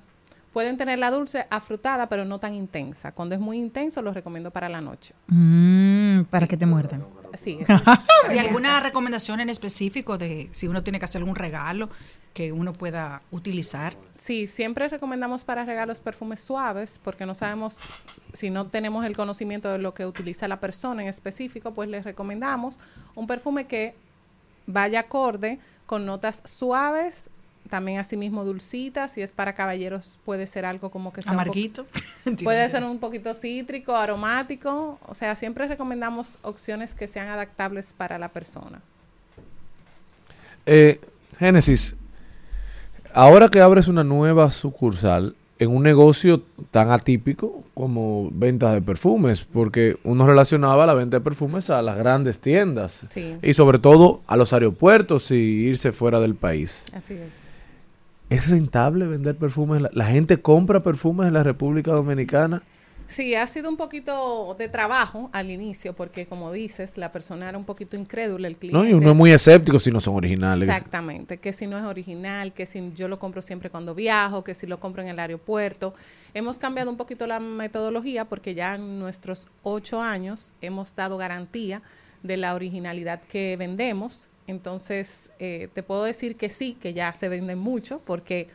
Pueden 0.53 0.77
tener 0.77 0.99
la 0.99 1.11
dulce 1.11 1.47
afrutada, 1.51 2.09
pero 2.09 2.25
no 2.25 2.41
tan 2.41 2.55
intensa. 2.55 3.13
Cuando 3.13 3.35
es 3.35 3.41
muy 3.41 3.57
intenso, 3.57 4.03
los 4.03 4.15
recomiendo 4.15 4.51
para 4.51 4.69
la 4.69 4.81
noche. 4.81 5.15
Mm, 5.29 6.23
para 6.23 6.47
que 6.47 6.57
te 6.57 6.67
muerdan. 6.67 7.07
Es. 7.33 7.47
¿Y 8.35 8.39
alguna 8.39 8.81
recomendación 8.81 9.41
en 9.41 9.51
específico 9.51 10.19
de 10.19 10.49
si 10.53 10.69
uno 10.69 10.83
tiene 10.83 10.99
que 10.99 11.05
hacer 11.05 11.21
algún 11.21 11.37
regalo 11.37 11.89
que 12.35 12.53
uno 12.53 12.73
pueda 12.73 13.23
utilizar? 13.31 13.97
Sí, 14.17 14.47
siempre 14.47 14.89
recomendamos 14.89 15.45
para 15.45 15.65
regalos 15.65 16.01
perfumes 16.01 16.41
suaves, 16.41 17.01
porque 17.03 17.27
no 17.27 17.35
sabemos 17.35 17.79
si 18.33 18.51
no 18.51 18.67
tenemos 18.67 19.05
el 19.05 19.17
conocimiento 19.17 19.71
de 19.71 19.79
lo 19.79 19.95
que 19.95 20.07
utiliza 20.07 20.47
la 20.47 20.61
persona 20.61 21.03
en 21.03 21.09
específico, 21.09 21.75
pues 21.75 21.89
les 21.89 22.05
recomendamos 22.05 22.79
un 23.15 23.27
perfume 23.27 23.67
que 23.67 23.95
vaya 24.67 25.01
acorde 25.01 25.59
con 25.87 26.07
notas 26.07 26.43
suaves, 26.45 27.31
también 27.71 27.99
asimismo 27.99 28.45
dulcitas, 28.45 29.13
si 29.13 29.23
es 29.23 29.33
para 29.33 29.55
caballeros 29.55 30.19
puede 30.25 30.47
ser 30.47 30.65
algo 30.67 30.91
como 30.91 31.13
que 31.13 31.23
sea 31.23 31.33
un 31.33 31.39
Amarguito. 31.41 31.87
Puede 32.45 32.69
ser 32.69 32.83
un 32.85 32.99
poquito 32.99 33.33
cítrico, 33.33 33.97
aromático, 33.97 34.99
o 35.07 35.15
sea, 35.15 35.35
siempre 35.37 35.67
recomendamos 35.69 36.39
opciones 36.43 36.95
que 36.95 37.07
sean 37.07 37.29
adaptables 37.29 37.95
para 37.97 38.19
la 38.19 38.29
persona. 38.29 38.83
Eh, 40.67 41.01
Génesis, 41.39 41.97
ahora 43.15 43.49
que 43.49 43.61
abres 43.61 43.89
una 43.89 44.05
nueva 44.05 44.51
sucursal 44.51 45.35
en 45.59 45.71
un 45.71 45.83
negocio 45.83 46.43
tan 46.71 46.91
atípico 46.91 47.63
como 47.75 48.31
ventas 48.33 48.73
de 48.73 48.81
perfumes, 48.81 49.47
porque 49.51 49.99
uno 50.05 50.27
relacionaba 50.27 50.87
la 50.87 50.95
venta 50.95 51.19
de 51.19 51.21
perfumes 51.25 51.69
a 51.71 51.83
las 51.83 51.99
grandes 51.99 52.41
tiendas 52.41 53.05
Sí. 53.13 53.37
y 53.43 53.53
sobre 53.55 53.79
todo 53.79 54.23
a 54.27 54.37
los 54.37 54.53
aeropuertos 54.55 55.31
y 55.31 55.35
irse 55.35 55.93
fuera 55.93 56.19
del 56.21 56.35
país. 56.35 56.87
Así 56.95 57.15
es. 57.15 57.50
¿Es 58.31 58.49
rentable 58.49 59.07
vender 59.07 59.37
perfumes? 59.37 59.83
¿La, 59.83 59.91
la 59.93 60.07
gente 60.07 60.41
compra 60.41 60.83
perfumes 60.83 61.29
en 61.29 61.35
la 61.35 61.43
República 61.43 61.93
Dominicana? 61.93 62.63
Sí, 63.11 63.35
ha 63.35 63.45
sido 63.49 63.69
un 63.69 63.77
poquito 63.77 64.55
de 64.57 64.69
trabajo 64.69 65.31
al 65.33 65.51
inicio, 65.51 65.95
porque 65.95 66.27
como 66.27 66.53
dices, 66.53 66.97
la 66.97 67.11
persona 67.11 67.49
era 67.49 67.59
un 67.59 67.65
poquito 67.65 67.97
incrédula, 67.97 68.47
el 68.47 68.57
cliente. 68.57 68.79
No, 68.79 68.89
y 68.89 68.95
uno 68.95 69.11
es 69.11 69.17
muy 69.17 69.33
escéptico 69.33 69.81
si 69.81 69.91
no 69.91 69.99
son 69.99 70.15
originales. 70.15 70.69
Exactamente, 70.69 71.39
que 71.39 71.53
si 71.53 71.67
no 71.67 71.77
es 71.77 71.85
original, 71.85 72.53
que 72.53 72.67
si 72.67 72.93
yo 72.93 73.09
lo 73.09 73.19
compro 73.19 73.43
siempre 73.43 73.69
cuando 73.69 73.97
viajo, 73.97 74.45
que 74.45 74.55
si 74.55 74.69
lo 74.69 74.79
compro 74.79 75.03
en 75.03 75.09
el 75.09 75.19
aeropuerto. 75.19 75.93
Hemos 76.35 76.61
cambiado 76.61 76.89
un 76.89 76.97
poquito 76.97 77.27
la 77.27 77.41
metodología 77.41 78.27
porque 78.27 78.55
ya 78.55 78.77
en 78.77 79.01
nuestros 79.01 79.49
ocho 79.65 80.01
años 80.01 80.53
hemos 80.61 80.95
dado 80.95 81.17
garantía 81.17 81.83
de 82.23 82.37
la 82.37 82.55
originalidad 82.55 83.21
que 83.23 83.57
vendemos. 83.57 84.29
Entonces, 84.47 85.31
eh, 85.39 85.69
te 85.73 85.83
puedo 85.83 86.05
decir 86.05 86.37
que 86.37 86.51
sí, 86.51 86.77
que 86.81 86.93
ya 86.95 87.15
se 87.15 87.29
venden 87.29 87.59
mucho 87.59 87.99
porque 87.99 88.49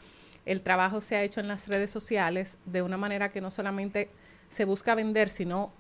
el 0.46 0.62
trabajo 0.62 1.02
se 1.02 1.16
ha 1.16 1.24
hecho 1.24 1.40
en 1.40 1.48
las 1.48 1.68
redes 1.68 1.90
sociales 1.90 2.58
de 2.66 2.82
una 2.82 2.98
manera 2.98 3.30
que 3.30 3.42
no 3.42 3.52
solamente 3.52 4.10
se 4.48 4.66
busca 4.66 4.96
vender, 4.96 5.30
sino 5.30 5.72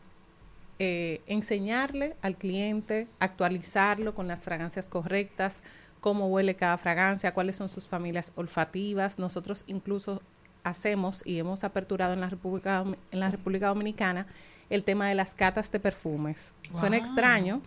eh, 0.79 1.21
enseñarle 1.27 2.15
al 2.21 2.35
cliente, 2.35 3.07
actualizarlo 3.19 4.15
con 4.15 4.27
las 4.27 4.41
fragancias 4.41 4.89
correctas, 4.89 5.63
cómo 5.99 6.27
huele 6.27 6.55
cada 6.55 6.77
fragancia, 6.77 7.33
cuáles 7.33 7.55
son 7.55 7.69
sus 7.69 7.87
familias 7.87 8.33
olfativas. 8.35 9.19
Nosotros 9.19 9.63
incluso 9.67 10.21
hacemos 10.63 11.21
y 11.25 11.39
hemos 11.39 11.63
aperturado 11.63 12.13
en 12.13 12.21
la 12.21 12.29
República, 12.29 12.83
en 13.11 13.19
la 13.19 13.29
República 13.29 13.67
Dominicana 13.67 14.25
el 14.69 14.83
tema 14.83 15.07
de 15.07 15.15
las 15.15 15.35
catas 15.35 15.71
de 15.71 15.79
perfumes. 15.79 16.53
Suena 16.71 16.97
extraño 16.97 17.61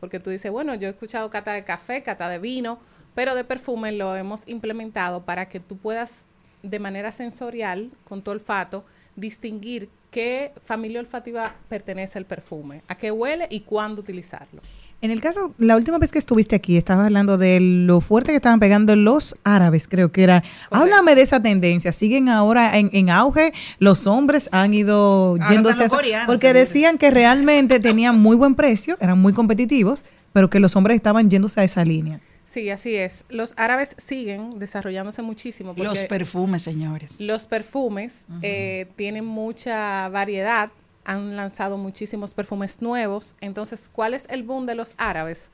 porque 0.00 0.20
tú 0.20 0.30
dices, 0.30 0.50
bueno, 0.50 0.74
yo 0.74 0.88
he 0.88 0.90
escuchado 0.90 1.30
cata 1.30 1.52
de 1.52 1.64
café, 1.64 2.02
cata 2.02 2.28
de 2.28 2.38
vino, 2.38 2.78
pero 3.14 3.34
de 3.34 3.44
perfume 3.44 3.92
lo 3.92 4.16
hemos 4.16 4.46
implementado 4.46 5.24
para 5.24 5.48
que 5.48 5.60
tú 5.60 5.76
puedas 5.76 6.26
de 6.62 6.78
manera 6.78 7.12
sensorial, 7.12 7.90
con 8.04 8.22
tu 8.22 8.30
olfato, 8.30 8.84
distinguir 9.16 9.88
qué 10.10 10.52
familia 10.62 11.00
olfativa 11.00 11.54
pertenece 11.68 12.18
al 12.18 12.24
perfume, 12.24 12.82
a 12.88 12.96
qué 12.96 13.10
huele 13.10 13.46
y 13.50 13.60
cuándo 13.60 14.00
utilizarlo. 14.00 14.62
En 15.04 15.10
el 15.10 15.20
caso, 15.20 15.52
la 15.58 15.76
última 15.76 15.98
vez 15.98 16.12
que 16.12 16.18
estuviste 16.18 16.56
aquí, 16.56 16.78
estabas 16.78 17.04
hablando 17.04 17.36
de 17.36 17.60
lo 17.60 18.00
fuerte 18.00 18.30
que 18.32 18.36
estaban 18.36 18.58
pegando 18.58 18.96
los 18.96 19.36
árabes, 19.44 19.86
creo 19.86 20.10
que 20.10 20.22
era. 20.22 20.42
Háblame 20.70 21.14
de 21.14 21.20
esa 21.20 21.42
tendencia. 21.42 21.92
¿Siguen 21.92 22.30
ahora 22.30 22.78
en, 22.78 22.88
en 22.94 23.10
auge? 23.10 23.52
Los 23.78 24.06
hombres 24.06 24.48
han 24.50 24.72
ido 24.72 25.32
Ahora 25.32 25.50
yéndose 25.50 25.82
los 25.82 25.92
a- 25.92 25.96
coreanos, 25.96 26.26
Porque 26.26 26.54
decían 26.54 26.96
que 26.96 27.10
realmente 27.10 27.80
tenían 27.80 28.18
muy 28.18 28.34
buen 28.34 28.54
precio, 28.54 28.96
eran 28.98 29.20
muy 29.20 29.34
competitivos, 29.34 30.06
pero 30.32 30.48
que 30.48 30.58
los 30.58 30.74
hombres 30.74 30.94
estaban 30.94 31.28
yéndose 31.28 31.60
a 31.60 31.64
esa 31.64 31.84
línea. 31.84 32.20
Sí, 32.46 32.70
así 32.70 32.94
es. 32.94 33.26
Los 33.28 33.52
árabes 33.58 33.94
siguen 33.98 34.58
desarrollándose 34.58 35.20
muchísimo. 35.20 35.74
Los 35.76 35.98
perfumes, 36.06 36.62
señores. 36.62 37.16
Los 37.20 37.44
perfumes 37.44 38.24
eh, 38.40 38.86
tienen 38.96 39.26
mucha 39.26 40.08
variedad, 40.08 40.70
han 41.04 41.36
lanzado 41.36 41.76
muchísimos 41.78 42.34
perfumes 42.34 42.80
nuevos. 42.82 43.34
Entonces, 43.40 43.90
¿cuál 43.92 44.14
es 44.14 44.26
el 44.30 44.42
boom 44.42 44.66
de 44.66 44.74
los 44.74 44.94
árabes? 44.96 45.50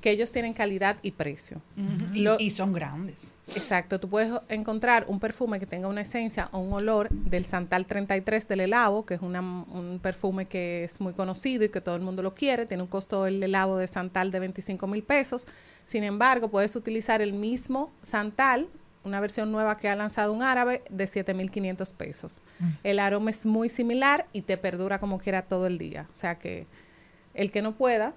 Que 0.00 0.10
ellos 0.12 0.30
tienen 0.30 0.52
calidad 0.52 0.96
y 1.02 1.10
precio. 1.10 1.60
Y, 2.14 2.20
Lo- 2.22 2.36
y 2.38 2.50
son 2.50 2.72
grandes. 2.72 3.34
Exacto, 3.48 3.98
tú 3.98 4.08
puedes 4.08 4.32
encontrar 4.48 5.04
un 5.08 5.18
perfume 5.18 5.58
que 5.58 5.66
tenga 5.66 5.88
una 5.88 6.02
esencia 6.02 6.48
o 6.52 6.58
un 6.58 6.72
olor 6.72 7.08
del 7.10 7.44
Santal 7.44 7.84
33 7.84 8.46
del 8.46 8.60
Elavo, 8.60 9.04
que 9.04 9.14
es 9.14 9.22
una- 9.22 9.40
un 9.40 9.98
perfume 10.00 10.46
que 10.46 10.84
es 10.84 11.00
muy 11.00 11.14
conocido 11.14 11.64
y 11.64 11.68
que 11.70 11.80
todo 11.80 11.96
el 11.96 12.02
mundo 12.02 12.22
lo 12.22 12.32
quiere, 12.32 12.64
tiene 12.64 12.84
un 12.84 12.88
costo 12.88 13.26
el 13.26 13.42
Elavo 13.42 13.76
de 13.76 13.88
Santal 13.88 14.30
de 14.30 14.38
25 14.38 14.86
mil 14.86 15.02
pesos. 15.02 15.48
Sin 15.84 16.04
embargo, 16.04 16.48
puedes 16.48 16.76
utilizar 16.76 17.20
el 17.20 17.32
mismo 17.32 17.90
Santal, 18.02 18.68
una 19.08 19.20
versión 19.20 19.50
nueva 19.50 19.76
que 19.76 19.88
ha 19.88 19.96
lanzado 19.96 20.32
un 20.32 20.42
árabe, 20.42 20.82
de 20.90 21.04
7.500 21.04 21.94
pesos. 21.94 22.40
El 22.84 22.98
aroma 22.98 23.30
es 23.30 23.46
muy 23.46 23.68
similar 23.68 24.26
y 24.32 24.42
te 24.42 24.56
perdura 24.56 24.98
como 24.98 25.18
quiera 25.18 25.42
todo 25.42 25.66
el 25.66 25.78
día. 25.78 26.06
O 26.12 26.16
sea 26.16 26.38
que 26.38 26.66
el 27.34 27.50
que 27.50 27.62
no 27.62 27.72
pueda 27.72 28.14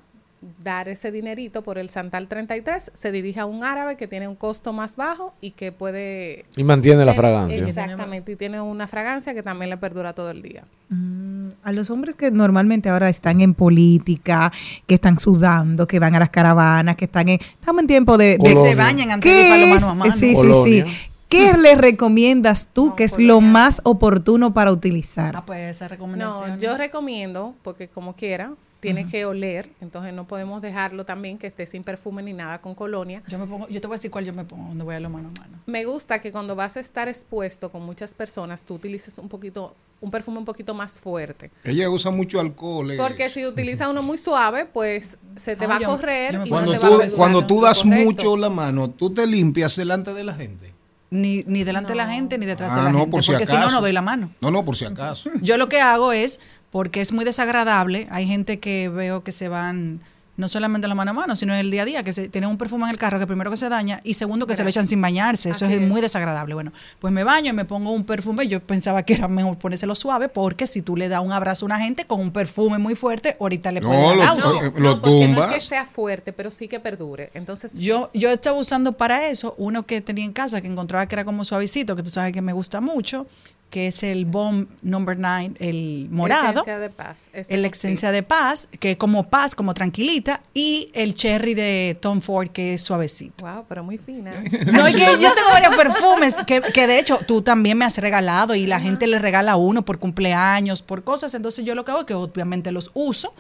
dar 0.64 0.90
ese 0.90 1.12
dinerito 1.12 1.62
por 1.62 1.78
el 1.78 1.90
Santal 1.90 2.28
33 2.28 2.92
se 2.96 3.12
dirige 3.12 3.40
a 3.40 3.46
un 3.46 3.64
árabe 3.64 3.96
que 3.96 4.08
tiene 4.08 4.28
un 4.28 4.36
costo 4.36 4.74
más 4.74 4.96
bajo 4.96 5.36
y 5.40 5.52
que 5.52 5.72
puede... 5.72 6.46
Y 6.58 6.64
mantiene 6.64 7.06
la 7.06 7.12
Eh, 7.12 7.16
fragancia. 7.16 7.68
Exactamente, 7.68 8.32
y 8.32 8.36
tiene 8.36 8.60
una 8.60 8.88
fragancia 8.88 9.34
que 9.36 9.44
también 9.44 9.70
le 9.70 9.78
perdura 9.78 10.14
todo 10.14 10.32
el 10.32 10.42
día. 10.42 10.64
Mm, 10.90 11.50
A 11.64 11.72
los 11.74 11.92
hombres 11.92 12.16
que 12.16 12.32
normalmente 12.32 12.90
ahora 12.90 13.08
están 13.10 13.40
en 13.42 13.54
política, 13.54 14.52
que 14.88 14.96
están 14.96 15.20
sudando, 15.20 15.86
que 15.88 16.00
van 16.00 16.16
a 16.16 16.20
las 16.20 16.30
caravanas, 16.30 16.96
que 16.96 17.06
están 17.06 17.28
en... 17.30 17.40
Estamos 17.40 17.82
en 17.84 17.88
tiempo 17.88 18.18
de... 18.18 18.38
de- 18.38 18.44
Que 18.44 18.56
se 18.56 18.74
bañan 18.76 19.12
antes 19.12 19.32
de 19.32 19.42
¿Qué 19.44 19.50
palo 19.50 19.64
es? 19.66 19.70
mano 19.82 19.90
a 19.90 19.94
mano. 19.94 20.12
Sí, 20.12 20.30
sí, 20.30 20.36
Colonia. 20.36 20.86
sí. 20.88 20.92
¿Qué 21.30 21.54
le 21.54 21.76
recomiendas 21.76 22.68
tú 22.74 22.88
No, 22.88 22.96
que 22.98 23.04
es 23.06 23.18
lo 23.20 23.40
más 23.42 23.80
oportuno 23.86 24.54
para 24.54 24.72
utilizar? 24.72 25.36
Ah, 25.38 25.46
pues 25.46 25.76
esa 25.76 25.88
recomendación. 25.88 26.50
No, 26.50 26.58
yo 26.58 26.76
recomiendo, 26.78 27.54
porque 27.64 27.88
como 27.88 28.16
quiera, 28.18 28.52
tiene 28.82 29.08
que 29.08 29.24
oler, 29.26 29.70
entonces 29.80 30.12
no 30.14 30.28
podemos 30.28 30.62
dejarlo 30.62 31.06
también 31.06 31.38
que 31.38 31.48
esté 31.48 31.66
sin 31.68 31.84
perfume 31.84 32.24
ni 32.24 32.34
nada 32.34 32.60
con 32.60 32.76
colonia. 32.76 33.22
Yo 33.28 33.40
me 33.40 33.46
pongo, 33.46 33.68
yo 33.70 33.80
te 33.80 33.88
voy 33.88 33.94
a 33.94 33.98
decir 33.98 34.12
cuál 34.12 34.26
yo 34.26 34.34
me 34.34 34.44
pongo 34.44 34.66
cuando 34.66 34.84
voy 34.84 34.96
a 34.96 35.00
lo 35.00 35.10
mano 35.10 35.30
a 35.30 35.40
mano. 35.40 35.60
Me 35.68 35.86
gusta 35.86 36.20
que 36.20 36.32
cuando 36.32 36.56
vas 36.56 36.76
a 36.78 36.80
estar 36.80 37.08
expuesto 37.08 37.70
con 37.72 37.84
muchas 37.86 38.14
personas, 38.14 38.64
tú 38.64 38.74
utilices 38.74 39.18
un 39.20 39.30
poquito, 39.30 39.76
un 40.02 40.10
perfume 40.12 40.40
un 40.40 40.46
poquito 40.46 40.74
más 40.74 41.00
fuerte. 41.00 41.52
Ella 41.64 41.90
usa 41.90 42.10
mucho 42.12 42.40
alcohol. 42.40 42.92
Porque 42.98 43.30
si 43.30 43.46
utilizas 43.46 43.88
uno 43.88 44.02
muy 44.02 44.18
suave, 44.18 44.66
pues 44.66 45.18
se 45.36 45.56
te 45.56 45.66
Ah, 45.66 45.68
va 45.68 45.76
a 45.78 45.80
correr 45.82 46.42
y 46.44 46.50
cuando 46.50 46.74
no 46.74 46.80
te 46.80 46.86
tú, 46.88 46.98
va 47.00 47.06
a 47.06 47.10
cuando 47.16 47.46
tú 47.48 47.62
das 47.62 47.84
correcto. 47.84 48.04
mucho 48.06 48.36
la 48.36 48.50
mano, 48.50 48.90
tú 48.90 49.14
te 49.14 49.28
limpias 49.28 49.76
delante 49.76 50.14
de 50.16 50.24
la 50.24 50.34
gente. 50.34 50.74
Ni, 51.12 51.44
ni 51.46 51.64
delante 51.66 51.90
de 51.92 51.98
la 51.98 52.08
gente, 52.08 52.38
ni 52.38 52.46
detrás 52.46 52.74
de 52.74 52.80
Ah, 52.80 52.84
la 52.86 52.92
no, 52.92 53.00
gente. 53.00 53.12
por 53.12 53.24
si 53.24 53.32
porque 53.32 53.46
si 53.46 53.52
no, 53.54 53.60
acaso. 53.60 53.76
no 53.76 53.82
doy 53.82 53.92
la 53.92 54.02
mano. 54.02 54.32
No, 54.42 54.50
no, 54.50 54.64
por 54.66 54.76
si 54.78 54.86
acaso. 54.86 55.30
Yo 55.42 55.58
lo 55.58 55.68
que 55.68 55.82
hago 55.82 56.14
es, 56.14 56.40
porque 56.72 57.02
es 57.02 57.12
muy 57.14 57.26
desagradable, 57.26 58.08
hay 58.12 58.28
gente 58.28 58.60
que 58.60 58.90
veo 58.90 59.24
que 59.24 59.32
se 59.32 59.48
van 59.48 60.02
no 60.38 60.48
solamente 60.48 60.88
la 60.88 60.96
mano 60.96 61.12
a 61.12 61.14
mano, 61.14 61.36
sino 61.36 61.54
en 61.54 61.60
el 61.60 61.70
día 61.70 61.84
a 61.84 61.86
día, 61.86 62.04
que 62.04 62.14
se 62.14 62.30
tienen 62.30 62.50
un 62.50 62.58
perfume 62.58 62.86
en 62.86 62.90
el 62.90 62.98
carro 62.98 63.20
que 63.20 63.28
primero 63.28 63.52
que 63.52 63.58
se 63.58 63.70
daña 63.70 64.02
y 64.04 64.16
segundo 64.16 64.48
que 64.48 64.56
se 64.56 64.64
lo 64.64 64.70
echan 64.70 64.88
sin 64.88 65.02
bañarse. 65.02 65.50
Eso 65.50 65.66
es, 65.66 65.74
es. 65.74 65.82
muy 65.82 66.02
desagradable. 66.02 66.56
Bueno, 66.56 66.72
pues 67.00 67.14
me 67.14 67.24
baño 67.24 67.52
y 67.52 67.54
me 67.54 67.66
pongo 67.66 67.92
un 67.92 68.06
perfume. 68.06 68.48
Yo 68.48 68.60
pensaba 68.62 69.04
que 69.04 69.14
era 69.14 69.28
mejor 69.28 69.58
ponérselo 69.60 69.94
suave 69.94 70.30
porque 70.30 70.66
si 70.68 70.82
tú 70.82 70.96
le 70.98 71.10
das 71.10 71.22
un 71.22 71.32
abrazo 71.32 71.66
a 71.66 71.68
una 71.68 71.80
gente 71.80 72.06
con 72.06 72.20
un 72.20 72.32
perfume 72.32 72.80
muy 72.80 72.96
fuerte, 72.96 73.38
ahorita 73.40 73.72
le 73.72 73.82
No, 73.82 73.90
puede 73.90 74.02
dar 74.02 74.18
náusea. 74.18 74.62
No, 74.72 74.80
lo 74.80 74.96
no, 74.96 75.02
porque 75.02 75.28
no 75.28 75.44
es 75.46 75.56
que 75.56 75.62
sea 75.62 75.86
fuerte, 75.86 76.34
pero 76.34 76.50
sí 76.50 76.68
que 76.68 76.80
perdure. 76.80 77.30
Entonces, 77.34 77.78
Yo, 77.78 78.10
yo 78.14 78.32
estaba 78.32 78.58
usando 78.58 78.94
para 78.94 79.28
eso 79.28 79.54
uno 79.58 79.86
que 79.86 80.02
tenía 80.02 80.26
en 80.26 80.34
casa 80.34 80.62
que 80.62 80.68
encontraba 80.68 81.06
que 81.06 81.16
era 81.16 81.26
como 81.26 81.44
suavecito, 81.44 81.96
que 81.96 82.04
tú 82.04 82.10
sabes 82.10 82.34
que 82.34 82.42
me 82.42 82.54
gusta 82.54 82.82
mucho, 82.82 83.28
que 83.72 83.88
es 83.88 84.04
el 84.04 84.26
Bomb 84.26 84.68
Number 84.84 85.18
9, 85.18 85.54
el 85.60 86.08
morado. 86.12 86.62
Esencia 86.62 86.78
de 86.78 86.90
paz. 86.90 87.30
el 87.34 87.66
esencia 87.66 88.10
es. 88.10 88.14
de 88.14 88.22
paz, 88.22 88.68
que 88.80 88.92
es 88.92 88.98
como 88.98 89.30
paz, 89.30 89.56
como 89.56 89.74
tranquilita, 89.74 90.42
y 90.54 90.92
el 90.94 91.16
cherry 91.16 91.54
de 91.54 91.98
Tom 92.00 92.22
Ford, 92.22 92.50
que 92.50 92.76
es 92.76 92.82
suavecito. 92.82 93.46
Wow, 93.46 93.66
pero 93.68 93.84
muy 93.84 93.98
fina. 93.98 94.32
No, 94.72 94.86
es 94.86 94.96
que 94.96 95.06
yo 95.20 95.34
tengo 95.34 95.50
varios 95.52 95.76
perfumes 95.76 96.36
que, 96.46 96.62
que 96.62 96.86
de 96.86 97.00
hecho 97.00 97.20
tú 97.26 97.42
también 97.42 97.78
me 97.78 97.86
has 97.86 97.98
regalado 97.98 98.54
y 98.54 98.68
la 98.68 98.80
gente 98.80 99.08
le 99.08 99.18
regala 99.18 99.56
uno 99.56 99.84
por 99.84 100.00
cumpleaños, 100.00 100.82
por 100.82 101.04
cosas. 101.04 101.34
Entonces 101.34 101.66
yo 101.66 101.74
lo 101.74 101.86
que 101.86 101.92
hago 101.92 102.02
es 102.02 102.06
que 102.06 102.14
obviamente 102.14 102.72
los 102.72 102.92
uso. 102.94 103.34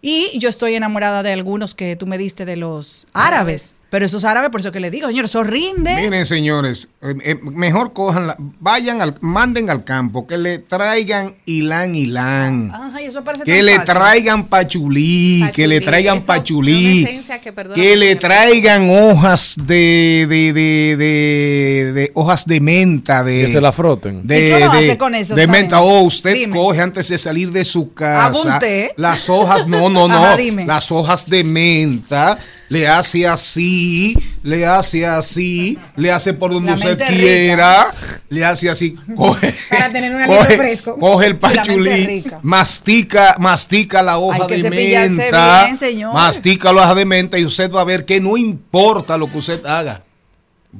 Y 0.00 0.38
yo 0.38 0.48
estoy 0.48 0.74
enamorada 0.74 1.22
de 1.22 1.32
algunos 1.32 1.74
que 1.74 1.96
tú 1.96 2.06
me 2.06 2.18
diste 2.18 2.44
de 2.44 2.56
los 2.56 3.08
árabes. 3.12 3.80
Pero 3.90 4.04
esos 4.04 4.24
árabes, 4.26 4.50
por 4.50 4.60
eso 4.60 4.70
que 4.70 4.80
le 4.80 4.90
digo, 4.90 5.08
señor, 5.08 5.24
eso 5.24 5.42
rinde. 5.44 5.94
Miren, 5.96 6.26
señores, 6.26 6.88
eh, 7.00 7.14
eh, 7.24 7.34
mejor 7.42 7.94
cojan, 7.94 8.26
la- 8.26 8.36
vayan 8.38 9.00
al, 9.00 9.14
manden 9.22 9.70
al 9.70 9.82
campo, 9.84 10.26
que 10.26 10.36
le 10.36 10.58
traigan 10.58 11.36
ilán, 11.46 11.94
ilán. 11.94 12.70
Ajá, 12.74 13.00
y 13.00 13.06
eso 13.06 13.24
parece 13.24 13.44
Que 13.44 13.56
tan 13.56 13.66
le 13.66 13.72
fácil. 13.76 13.94
traigan 13.94 14.46
pachulí, 14.48 15.44
que 15.54 15.66
le 15.66 15.80
traigan 15.80 16.18
eso, 16.18 16.26
pachulí, 16.26 17.02
esencia 17.04 17.40
que 17.74 17.96
le 17.96 18.16
traigan 18.16 18.90
hojas 18.90 19.54
de, 19.56 20.26
de, 20.28 20.52
de, 20.52 20.96
de, 20.96 21.92
de- 21.94 22.10
hojas 22.14 22.44
de 22.44 22.60
menta, 22.60 23.24
de, 23.24 23.46
Que 23.46 23.52
se 23.52 23.60
la 23.60 23.72
froten. 23.72 24.26
de, 24.26 24.36
¿Y 24.36 24.40
qué 24.50 24.56
de- 24.56 24.64
hace 24.64 24.98
con 24.98 25.14
eso, 25.14 25.34
de 25.34 25.46
menta. 25.46 25.80
O 25.80 26.02
usted 26.02 26.34
Dime. 26.34 26.54
coge 26.54 26.80
antes 26.82 27.08
de 27.08 27.16
salir 27.16 27.50
de 27.52 27.64
su 27.64 27.92
casa 27.94 28.58
té. 28.58 28.92
las 28.96 29.30
hojas, 29.30 29.66
no, 29.66 29.88
no, 29.88 30.08
no, 30.08 30.24
Ajá, 30.24 30.36
dime. 30.36 30.66
las 30.66 30.92
hojas 30.92 31.28
de 31.30 31.42
menta, 31.44 32.38
le 32.68 32.86
hace 32.86 33.26
así 33.26 33.77
así, 33.78 34.18
le 34.42 34.66
hace 34.66 35.06
así, 35.06 35.78
le 35.96 36.10
hace 36.10 36.34
por 36.34 36.52
donde 36.52 36.72
usted 36.72 36.98
quiera, 37.08 37.90
le 38.28 38.44
hace 38.44 38.68
así, 38.68 38.96
coge, 39.16 39.54
Para 39.70 39.90
tener 39.92 40.14
un 40.14 40.26
coge, 40.26 40.56
fresco. 40.56 40.96
coge 40.98 41.26
el 41.26 41.38
pachulí, 41.38 42.24
mastica, 42.42 43.36
mastica 43.38 44.02
la 44.02 44.18
hoja 44.18 44.46
Hay 44.50 44.62
de 44.62 44.70
menta, 44.70 45.64
bien, 45.66 45.78
señor. 45.78 46.12
mastica 46.14 46.72
la 46.72 46.82
hoja 46.82 46.94
de 46.94 47.04
menta 47.04 47.38
y 47.38 47.44
usted 47.44 47.70
va 47.70 47.82
a 47.82 47.84
ver 47.84 48.04
que 48.04 48.20
no 48.20 48.36
importa 48.36 49.16
lo 49.16 49.30
que 49.30 49.38
usted 49.38 49.64
haga, 49.66 50.02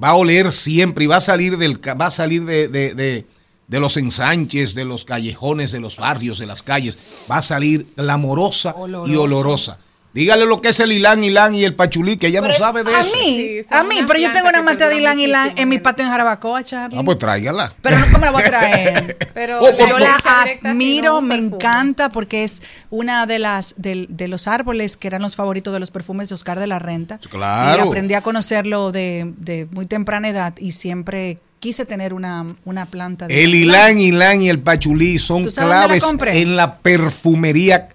va 0.03 0.09
a 0.11 0.15
oler 0.15 0.53
siempre 0.53 1.05
y 1.05 1.07
va 1.07 1.17
a 1.17 1.21
salir 1.21 1.57
del 1.57 1.79
va 2.01 2.07
a 2.07 2.11
salir 2.11 2.45
de, 2.45 2.69
de- 2.69 2.95
de- 2.95 3.27
de 3.69 3.81
los 3.81 3.99
ensanches, 3.99 4.75
de 4.75 4.87
los 4.87 5.05
callejones, 5.05 5.73
de 5.73 5.81
los 5.81 5.99
barrios, 5.99 6.39
de 6.39 6.47
las 6.47 6.63
calles, 6.63 6.97
va 7.31 7.37
a 7.37 7.43
salir 7.43 7.85
glamorosa 7.99 8.75
y 8.79 8.81
Oloroso. 8.81 9.23
olorosa. 9.23 9.79
Dígale 10.19 10.47
lo 10.47 10.61
que 10.61 10.71
es 10.71 10.81
el 10.81 10.91
ilán, 10.91 11.23
ilán 11.23 11.55
y 11.55 11.65
el 11.65 11.75
pachulí, 11.77 12.17
que 12.17 12.27
ella 12.27 12.41
no 12.41 12.53
sabe 12.53 12.83
de 12.83 12.93
a 12.95 13.01
eso. 13.03 13.13
mí, 13.15 13.63
Sí, 13.63 13.67
a 13.71 13.85
mí, 13.85 13.97
pero 14.07 14.19
yo 14.19 14.33
tengo 14.33 14.49
una 14.49 14.63
mata 14.63 14.89
de 14.89 14.99
ilán 14.99 15.19
ilán 15.19 15.53
en 15.57 15.69
mi 15.69 15.79
patio 15.79 16.05
en 16.05 16.11
Jarabacoa, 16.11 16.65
Charlie. 16.65 16.99
Ah, 16.99 17.03
pues 17.05 17.19
tráigala. 17.19 17.73
Pero 17.83 17.99
no, 17.99 18.07
¿cómo 18.13 18.25
la 18.25 18.31
voy 18.33 18.43
a 18.43 18.47
traer? 18.47 19.17
Pero 19.35 19.61
Oh, 19.61 19.71
yo 19.71 19.77
por- 19.89 20.01
la 20.01 20.19
admiro, 20.65 21.21
me 21.21 21.37
encanta 21.37 22.09
porque 22.09 22.43
es 22.43 22.63
una 22.91 23.27
de 23.27 23.39
las 23.39 23.75
del- 23.77 24.07
de, 24.11 24.27
los 24.27 24.49
árboles 24.49 24.97
que 24.97 25.07
eran 25.07 25.23
los 25.23 25.37
favoritos 25.37 25.73
de 25.73 25.79
los 25.81 25.91
perfumes 25.93 26.29
de 26.29 26.35
Oscar 26.35 26.59
de 26.59 26.67
la 26.67 26.79
Renta. 26.81 27.19
Claro. 27.31 27.85
Y 27.85 27.89
aprendí 27.89 28.15
a 28.15 28.21
conocerlo 28.21 28.91
de, 28.91 29.33
de 29.37 29.67
muy 29.71 29.87
temprana 29.87 30.29
edad 30.29 30.55
y 30.59 30.73
siempre 30.73 31.39
quise 31.61 31.85
tener 31.85 32.15
una, 32.15 32.55
una 32.65 32.87
planta 32.87 33.27
de 33.27 33.45
El 33.45 33.55
ilán, 33.55 33.99
ilán 33.99 34.41
y 34.43 34.49
el 34.49 34.61
pachulí 34.61 35.19
son 35.19 35.45
¿Tú 35.45 35.51
sabes 35.51 36.03
dónde 36.03 36.25
la 36.27 36.31
claves 36.31 36.43
en 36.43 36.57
la 36.57 36.79
perfumería 36.79 37.89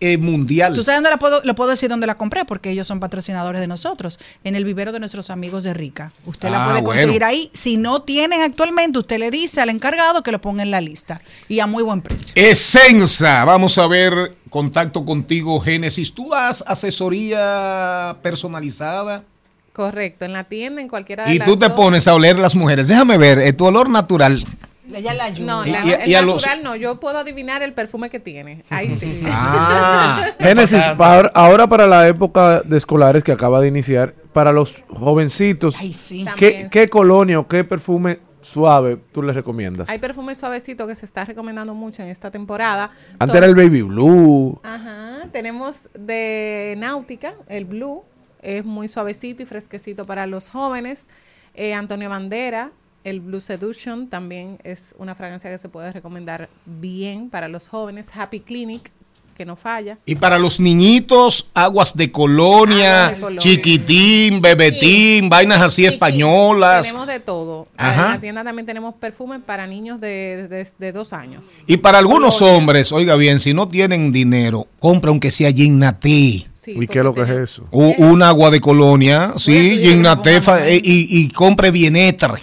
eh, 0.00 0.16
mundial. 0.18 0.74
¿Tú 0.74 0.82
sabes 0.82 0.98
dónde 0.98 1.10
la 1.10 1.16
puedo, 1.18 1.40
lo 1.44 1.54
puedo 1.54 1.70
decir 1.70 1.88
dónde 1.88 2.06
la 2.06 2.16
compré? 2.16 2.44
Porque 2.44 2.70
ellos 2.70 2.86
son 2.86 3.00
patrocinadores 3.00 3.60
de 3.60 3.66
nosotros, 3.66 4.18
en 4.44 4.54
el 4.54 4.64
vivero 4.64 4.92
de 4.92 5.00
nuestros 5.00 5.30
amigos 5.30 5.64
de 5.64 5.74
Rica. 5.74 6.12
Usted 6.26 6.50
la 6.50 6.62
Ah, 6.62 6.68
puede 6.68 6.82
bueno. 6.82 7.00
conseguir 7.00 7.24
ahí. 7.24 7.50
Si 7.52 7.76
no 7.76 8.02
tienen 8.02 8.42
actualmente, 8.42 8.98
usted 8.98 9.18
le 9.18 9.30
dice 9.30 9.60
al 9.60 9.70
encargado 9.70 10.22
que 10.22 10.30
lo 10.30 10.40
ponga 10.40 10.62
en 10.62 10.70
la 10.70 10.80
lista 10.80 11.20
y 11.48 11.60
a 11.60 11.66
muy 11.66 11.82
buen 11.82 12.02
precio. 12.02 12.32
Esenza, 12.36 13.44
vamos 13.44 13.76
a 13.78 13.86
ver 13.86 14.36
contacto 14.50 15.04
contigo, 15.04 15.60
Génesis. 15.60 16.12
¿Tú 16.14 16.28
das 16.30 16.62
asesoría 16.66 18.16
personalizada? 18.22 19.24
Correcto, 19.72 20.24
en 20.24 20.32
la 20.32 20.44
tienda, 20.44 20.80
en 20.82 20.88
cualquiera 20.88 21.24
de 21.26 21.34
Y 21.34 21.38
las 21.38 21.46
tú 21.48 21.56
te 21.58 21.68
dos. 21.68 21.76
pones 21.76 22.08
a 22.08 22.14
oler 22.14 22.38
las 22.38 22.54
mujeres. 22.56 22.88
Déjame 22.88 23.16
ver, 23.18 23.38
eh, 23.38 23.52
tu 23.52 23.66
olor 23.66 23.88
natural. 23.88 24.44
Ella 24.92 25.14
la 25.14 25.24
ayuda. 25.26 25.46
No, 25.46 25.66
Y- 25.66 25.70
la- 25.70 25.86
y- 25.86 25.92
el 25.92 26.08
y 26.08 26.12
los- 26.26 26.34
natural 26.42 26.62
no, 26.64 26.74
yo 26.74 26.98
puedo 26.98 27.18
adivinar 27.18 27.62
el 27.62 27.72
perfume 27.72 28.10
que 28.10 28.18
tiene. 28.18 28.64
Ahí 28.70 28.96
sí. 29.00 29.22
Ah, 29.30 30.26
Génesis, 30.40 30.82
ahora 31.34 31.68
para 31.68 31.86
la 31.86 32.08
época 32.08 32.62
de 32.62 32.76
escolares 32.76 33.22
que 33.22 33.30
acaba 33.30 33.60
de 33.60 33.68
iniciar, 33.68 34.14
para 34.32 34.50
los 34.52 34.82
jovencitos, 34.88 35.76
Ay, 35.78 35.92
sí. 35.92 36.24
¿qué, 36.36 36.50
También. 36.50 36.70
qué 36.70 36.88
colonia 36.88 37.38
o 37.38 37.46
qué 37.46 37.62
perfume 37.62 38.18
suave 38.40 38.98
tú 39.12 39.22
les 39.22 39.36
recomiendas? 39.36 39.88
Hay 39.88 39.98
perfume 40.00 40.34
suavecito 40.34 40.86
que 40.88 40.96
se 40.96 41.04
está 41.06 41.24
recomendando 41.24 41.72
mucho 41.74 42.02
en 42.02 42.08
esta 42.08 42.30
temporada. 42.32 42.90
Antes 43.20 43.36
era 43.36 43.46
el 43.46 43.54
Baby 43.54 43.82
Blue. 43.82 44.58
Ajá, 44.64 45.28
tenemos 45.32 45.88
de 45.94 46.74
Náutica, 46.78 47.34
el 47.48 47.64
Blue, 47.64 48.02
es 48.40 48.64
muy 48.64 48.88
suavecito 48.88 49.42
y 49.42 49.46
fresquecito 49.46 50.04
para 50.04 50.26
los 50.26 50.50
jóvenes. 50.50 51.08
Eh, 51.54 51.74
Antonio 51.74 52.08
Bandera, 52.08 52.70
el 53.04 53.20
Blue 53.20 53.40
Seduction, 53.40 54.08
también 54.08 54.58
es 54.62 54.94
una 54.98 55.14
fragancia 55.14 55.50
que 55.50 55.58
se 55.58 55.68
puede 55.68 55.90
recomendar 55.92 56.48
bien 56.66 57.30
para 57.30 57.48
los 57.48 57.68
jóvenes. 57.68 58.08
Happy 58.14 58.40
Clinic, 58.40 58.90
que 59.36 59.46
no 59.46 59.56
falla. 59.56 59.96
y 60.04 60.16
para 60.16 60.38
los 60.38 60.60
niñitos, 60.60 61.48
aguas 61.54 61.96
de 61.96 62.12
colonia, 62.12 63.06
Aguas 63.06 63.14
de 63.16 63.20
colonia. 63.22 63.40
chiquitín, 63.40 64.40
bebetín, 64.42 65.30
vainas 65.30 65.62
así 65.62 65.86
españolas. 65.86 66.86
Tenemos 66.88 67.06
de 67.06 67.20
todo. 67.20 67.66
Ajá. 67.78 68.04
En 68.06 68.10
la 68.12 68.20
tienda 68.20 68.44
también 68.44 68.66
tenemos 68.66 68.94
perfume 68.96 69.40
para 69.40 69.66
niños 69.66 69.98
de, 69.98 70.46
de- 70.48 70.68
de 70.78 70.92
dos 70.92 71.14
años. 71.14 71.44
Y 71.66 71.78
para 71.78 71.98
algunos 71.98 72.42
hombres, 72.42 72.92
oiga 72.92 73.16
bien, 73.16 73.40
si 73.40 73.54
no 73.54 73.66
tienen 73.66 74.12
dinero, 74.12 74.66
compra 74.78 75.08
aunque 75.10 75.30
sea 75.30 75.50
Ginnate. 75.50 76.46
Sí, 76.62 76.72
¿Y 76.78 76.86
qué 76.86 76.98
es 76.98 77.04
lo 77.04 77.14
que 77.14 77.22
es 77.22 77.28
eso? 77.30 77.64
U- 77.70 77.94
Un 77.98 78.22
agua 78.22 78.50
de 78.50 78.60
colonia, 78.60 79.32
sí, 79.36 79.52
Bueno, 79.76 79.82
Ginnate 79.90 80.34
yo 80.34 80.42
fa- 80.42 80.60
le 80.60 80.74
eh, 80.76 80.80
y, 80.84 81.06
y 81.20 81.28
compre 81.30 81.70
Bienetre. 81.70 82.34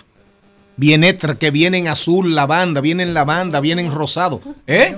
Bienetre, 0.76 1.38
que 1.38 1.52
viene 1.52 1.78
en 1.80 1.88
azul, 1.88 2.36
lavanda, 2.36 2.82
viene 2.82 3.04
en 3.04 3.14
lavanda, 3.14 3.60
viene 3.60 3.82
en 3.82 3.92
rosado. 3.92 4.42
¿Eh? 4.68 4.98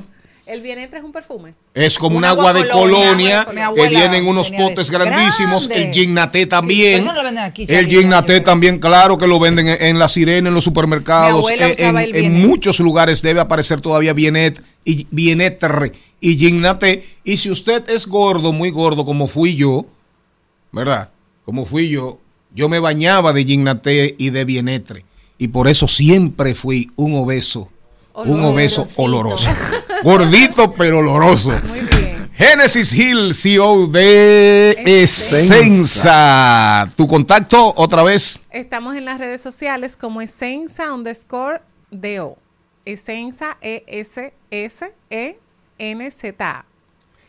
El 0.49 0.61
Bienetre 0.61 0.97
es 0.97 1.05
un 1.05 1.11
perfume. 1.11 1.53
Es 1.75 1.99
como 1.99 2.17
un, 2.17 2.25
agua, 2.25 2.49
agua 2.49 2.61
de 2.61 2.67
colonia, 2.69 3.45
colonia, 3.45 3.47
que 3.53 3.61
abuela 3.61 3.99
viene 3.99 4.17
en 4.17 4.27
unos 4.27 4.49
potes 4.49 4.87
ese. 4.87 4.93
grandísimos. 4.97 5.67
Grande. 5.67 5.91
El 5.91 6.29
pero 6.31 6.47
también. 6.49 7.01
eso 7.01 7.05
no 7.05 7.13
lo 7.13 7.23
venden 7.23 7.43
aquí, 7.43 7.65
el 7.67 7.87
yo- 7.87 8.01
también, 8.43 8.79
claro 8.79 9.19
que 9.19 9.27
lo 9.27 9.39
venden 9.39 9.67
en, 9.67 9.79
en 9.79 9.99
la 9.99 10.09
sirena, 10.09 10.47
en 10.49 10.55
los 10.55 10.63
supermercados. 10.63 11.47
Eh, 11.51 11.75
en, 11.77 11.97
el 11.97 12.15
en 12.15 12.31
Bienet. 12.31 12.47
muchos 12.47 12.79
lugares 12.79 13.21
debe 13.21 13.41
aparecer 13.41 13.79
todavía 13.79 14.13
Bienet 14.13 14.59
y 14.83 15.05
Bienetre 15.11 15.91
y 16.19 16.35
Ginnate. 16.35 17.03
Y 17.23 17.37
si 17.37 17.51
usted 17.51 17.87
es 17.87 18.07
gordo, 18.07 18.51
muy 18.51 18.71
gordo, 18.71 19.05
como 19.05 19.27
fui 19.27 19.55
yo, 19.55 19.85
¿verdad? 20.71 21.11
Como 21.45 21.67
fui 21.67 21.89
yo, 21.89 22.19
yo 22.55 22.69
me 22.69 22.79
bañaba 22.79 23.33
de 23.33 23.45
Ginnate 23.45 24.15
y 24.17 24.31
de 24.31 24.45
Bienetre. 24.45 25.05
Y 25.37 25.49
por 25.49 25.67
eso 25.67 25.87
siempre 25.87 26.55
fui 26.55 26.91
un 26.95 27.13
obeso. 27.13 27.71
Un 28.25 28.43
obeso 28.43 28.87
oloroso. 28.95 29.49
Gordito 30.03 30.73
pero 30.73 30.99
oloroso. 30.99 31.51
Muy 31.67 31.81
bien. 31.81 31.99
Génesis 32.39 32.93
Hill, 32.93 33.33
CEO 33.33 33.87
de 33.87 34.71
Esenza. 34.85 36.89
Tu 36.95 37.05
contacto 37.05 37.73
otra 37.75 38.03
vez. 38.03 38.39
Estamos 38.51 38.95
en 38.95 39.03
las 39.05 39.19
redes 39.19 39.41
sociales 39.41 39.97
como 39.97 40.21
Esenza 40.21 40.93
underscore 40.93 41.61
DO. 41.91 42.37
Esenza 42.85 43.57
E 43.61 43.83
E-S-S-E-N-Z-A. 43.87 45.35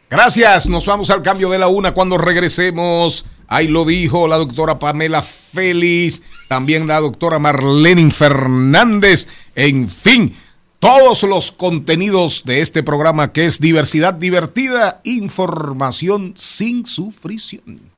Gracias. 0.09 0.68
Nos 0.68 0.86
vamos 0.86 1.11
al 1.11 1.22
cambio 1.22 1.51
de 1.51 1.59
la 1.59 1.66
una 1.68 1.93
cuando 1.93 2.16
regresemos. 2.18 3.24
Ahí 3.47 3.66
lo 3.66 3.84
dijo 3.84 4.28
la 4.28 4.36
doctora 4.36 4.78
Pamela 4.78 5.22
Félix, 5.22 6.22
también 6.49 6.86
la 6.86 7.01
doctora 7.01 7.41
Marlene 7.41 8.12
Fernández. 8.12 9.26
En 9.57 9.88
fin, 9.88 10.36
todos 10.81 11.22
los 11.24 11.53
contenidos 11.53 12.45
de 12.45 12.61
este 12.61 12.83
programa 12.83 13.33
que 13.33 13.45
es 13.45 13.61
diversidad 13.61 14.14
divertida, 14.14 15.01
información 15.05 16.33
sin 16.37 16.87
sufrición. 16.87 17.93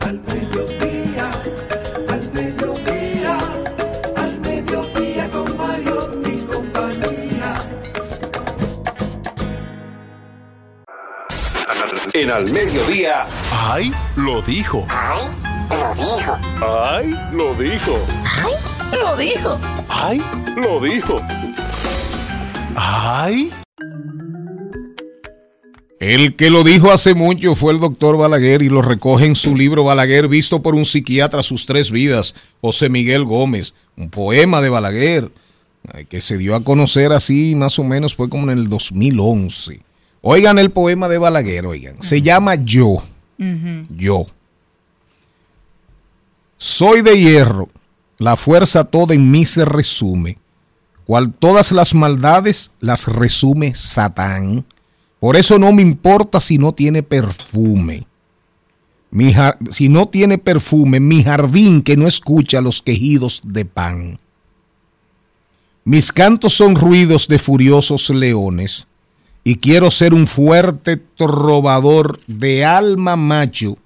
Al 0.00 0.20
mediodía, 0.22 1.30
al 2.08 2.32
mediodía, 2.32 3.38
al 4.16 4.40
mediodía 4.40 5.30
con 5.30 5.56
Mario 5.56 6.22
y 6.24 6.38
compañía. 6.46 7.54
En 12.14 12.30
al 12.30 12.50
mediodía. 12.50 13.26
¡Ay! 13.52 13.92
Lo 14.16 14.40
dijo. 14.42 14.86
¡Ay! 14.88 15.30
Lo 15.70 15.94
dijo. 15.94 16.38
¡Ay! 16.62 17.14
Lo 17.32 17.54
dijo. 17.54 17.98
¡Ay! 18.24 18.54
Lo 18.92 19.16
dijo. 19.16 19.58
¡Ay! 19.88 20.22
Lo 20.56 20.80
dijo. 20.80 21.20
¡Ay! 22.78 23.50
El 25.98 26.36
que 26.36 26.50
lo 26.50 26.62
dijo 26.62 26.92
hace 26.92 27.14
mucho 27.14 27.54
fue 27.54 27.72
el 27.72 27.80
doctor 27.80 28.18
Balaguer 28.18 28.60
y 28.60 28.68
lo 28.68 28.82
recoge 28.82 29.24
en 29.24 29.34
su 29.34 29.56
libro 29.56 29.82
Balaguer, 29.82 30.28
visto 30.28 30.60
por 30.60 30.74
un 30.74 30.84
psiquiatra 30.84 31.42
sus 31.42 31.64
tres 31.64 31.90
vidas, 31.90 32.34
José 32.60 32.90
Miguel 32.90 33.24
Gómez, 33.24 33.74
un 33.96 34.10
poema 34.10 34.60
de 34.60 34.68
Balaguer, 34.68 35.32
eh, 35.94 36.04
que 36.04 36.20
se 36.20 36.36
dio 36.36 36.54
a 36.54 36.62
conocer 36.62 37.12
así 37.12 37.54
más 37.56 37.78
o 37.78 37.84
menos, 37.84 38.14
fue 38.14 38.28
como 38.28 38.50
en 38.50 38.58
el 38.58 38.68
2011. 38.68 39.80
Oigan 40.20 40.58
el 40.58 40.70
poema 40.70 41.08
de 41.08 41.16
Balaguer, 41.16 41.64
oigan, 41.64 42.02
se 42.02 42.20
llama 42.20 42.56
Yo, 42.56 43.02
yo. 43.88 44.26
Soy 46.58 47.00
de 47.00 47.18
hierro, 47.18 47.68
la 48.18 48.36
fuerza 48.36 48.84
toda 48.84 49.14
en 49.14 49.30
mí 49.30 49.46
se 49.46 49.64
resume, 49.64 50.36
cual 51.06 51.32
todas 51.32 51.72
las 51.72 51.94
maldades 51.94 52.72
las 52.80 53.06
resume 53.06 53.74
Satán. 53.74 54.64
Por 55.20 55.36
eso 55.36 55.58
no 55.58 55.72
me 55.72 55.82
importa 55.82 56.40
si 56.40 56.58
no 56.58 56.72
tiene 56.72 57.02
perfume. 57.02 58.06
Mi 59.10 59.34
si 59.70 59.88
no 59.88 60.08
tiene 60.08 60.36
perfume, 60.36 61.00
mi 61.00 61.22
jardín 61.22 61.80
que 61.80 61.96
no 61.96 62.06
escucha 62.06 62.60
los 62.60 62.82
quejidos 62.82 63.40
de 63.44 63.64
pan. 63.64 64.18
Mis 65.84 66.10
cantos 66.10 66.54
son 66.54 66.74
ruidos 66.74 67.28
de 67.28 67.38
furiosos 67.38 68.10
leones 68.10 68.88
y 69.44 69.56
quiero 69.56 69.92
ser 69.92 70.12
un 70.12 70.26
fuerte 70.26 70.96
trovador 70.96 72.18
de 72.26 72.64
alma 72.64 73.14
macho 73.14 73.78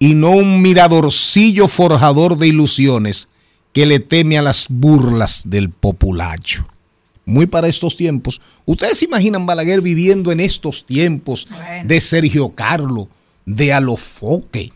y 0.00 0.14
no 0.14 0.30
un 0.30 0.60
miradorcillo 0.60 1.68
forjador 1.68 2.36
de 2.36 2.48
ilusiones 2.48 3.28
que 3.74 3.84
le 3.84 3.98
teme 4.00 4.38
a 4.38 4.42
las 4.42 4.66
burlas 4.70 5.42
del 5.44 5.68
populacho. 5.68 6.64
Muy 7.26 7.46
para 7.46 7.68
estos 7.68 7.96
tiempos. 7.96 8.40
¿Ustedes 8.64 8.98
se 8.98 9.04
imaginan 9.06 9.44
Balaguer 9.46 9.80
viviendo 9.82 10.30
en 10.32 10.40
estos 10.40 10.84
tiempos 10.86 11.48
de 11.84 12.00
Sergio 12.00 12.50
Carlo, 12.50 13.08
de 13.44 13.72
Alofoque? 13.72 14.70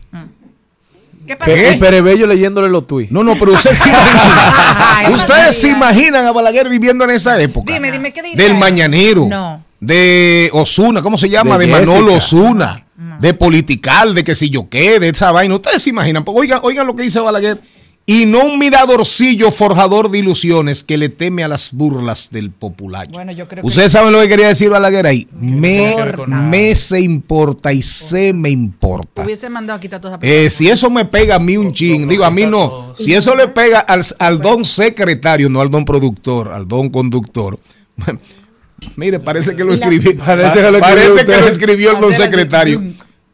¿Qué 1.27 1.35
Pe- 1.35 1.73
El 1.73 1.79
Perebello 1.79 2.25
leyéndole 2.25 2.69
los 2.69 2.87
tweets. 2.87 3.11
No, 3.11 3.23
no, 3.23 3.35
pero 3.37 3.53
usted 3.53 3.71
se 3.73 3.89
imagina. 3.89 5.09
Ustedes 5.13 5.55
se 5.57 5.69
imaginan 5.71 6.25
a 6.25 6.31
Balaguer 6.31 6.67
viviendo 6.69 7.03
en 7.03 7.11
esa 7.11 7.39
época. 7.39 7.71
Dime, 7.71 7.91
dime, 7.91 8.11
¿qué 8.11 8.23
diría? 8.23 8.43
Del 8.43 8.57
Mañanero. 8.57 9.27
No. 9.29 9.63
De 9.79 10.49
Osuna, 10.53 11.01
¿cómo 11.03 11.17
se 11.19 11.29
llama? 11.29 11.57
De 11.57 11.67
De, 11.67 11.71
Manolo. 11.71 12.15
Osuna. 12.15 12.83
De 13.21 13.33
Political, 13.33 14.13
de 14.15 14.23
que 14.23 14.33
si 14.35 14.49
yo 14.49 14.67
qué, 14.69 14.99
de 14.99 15.09
esa 15.09 15.31
vaina. 15.31 15.53
Ustedes 15.55 15.83
se 15.83 15.89
imaginan. 15.91 16.23
Pues, 16.25 16.35
Oigan, 16.37 16.59
oigan 16.63 16.87
lo 16.87 16.95
que 16.95 17.03
dice 17.03 17.19
Balaguer. 17.19 17.61
Y 18.11 18.25
no 18.25 18.43
un 18.43 18.57
miradorcillo 18.57 19.51
forjador 19.51 20.09
de 20.09 20.17
ilusiones 20.17 20.83
que 20.83 20.97
le 20.97 21.09
teme 21.09 21.43
a 21.43 21.47
las 21.47 21.71
burlas 21.71 22.31
del 22.31 22.49
populacho. 22.49 23.11
Bueno, 23.11 23.31
yo 23.33 23.47
creo 23.47 23.61
que 23.61 23.67
Ustedes 23.67 23.91
saben 23.91 24.11
lo 24.11 24.19
que 24.19 24.27
quería 24.27 24.47
decir 24.47 24.67
Balaguer 24.67 25.05
ahí. 25.05 25.27
Me, 25.39 26.75
se 26.75 27.01
importa 27.01 27.71
y 27.71 27.83
se 27.83 28.33
me 28.33 28.49
importa. 28.49 29.23
Hubiese 29.23 29.47
mandado 29.51 29.77
a 29.77 29.79
quitar 29.79 30.01
toda 30.01 30.15
esa 30.15 30.25
Eh, 30.25 30.49
si 30.49 30.71
eso 30.71 30.89
me 30.89 31.05
pega 31.05 31.35
a 31.35 31.39
mí 31.39 31.55
un 31.55 31.71
chin, 31.71 32.09
digo 32.09 32.25
a 32.25 32.31
mí 32.31 32.47
no, 32.47 32.95
si 32.97 33.13
eso 33.13 33.35
le 33.35 33.47
pega 33.49 33.81
al, 33.81 34.01
al 34.17 34.41
don 34.41 34.65
secretario, 34.65 35.47
no 35.47 35.61
al 35.61 35.69
don 35.69 35.85
productor, 35.85 36.47
al 36.51 36.67
don 36.67 36.89
conductor. 36.89 37.59
Mire, 38.95 39.19
parece 39.19 39.55
que 39.55 39.63
lo 39.63 39.71
escribí. 39.71 40.13
Parece 40.15 40.61
que 40.61 40.71
lo 40.71 40.79
escribió 40.79 41.13
parece 41.13 41.25
que 41.27 41.37
lo 41.37 41.47
escribió 41.47 41.91
el 41.91 42.01
don 42.01 42.13
secretario. 42.15 42.83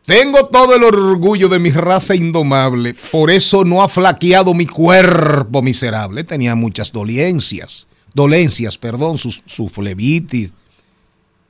Tengo 0.06 0.45
todo 0.47 0.76
el 0.76 0.84
orgullo 0.84 1.49
de 1.49 1.60
mi 1.60 1.72
raza 1.72 2.16
indomable, 2.16 2.95
por 3.12 3.32
eso 3.32 3.66
no 3.66 3.82
ha 3.82 3.89
flaqueado 3.89 4.53
mi 4.53 4.68
cuerpo 4.68 5.64
miserable. 5.64 6.24
Tenía 6.24 6.53
muchas 6.53 6.91
dolencias, 6.91 7.88
dolencias, 8.14 8.78
perdón, 8.78 9.18
su, 9.18 9.32
su 9.32 9.68
flebitis. 9.68 10.53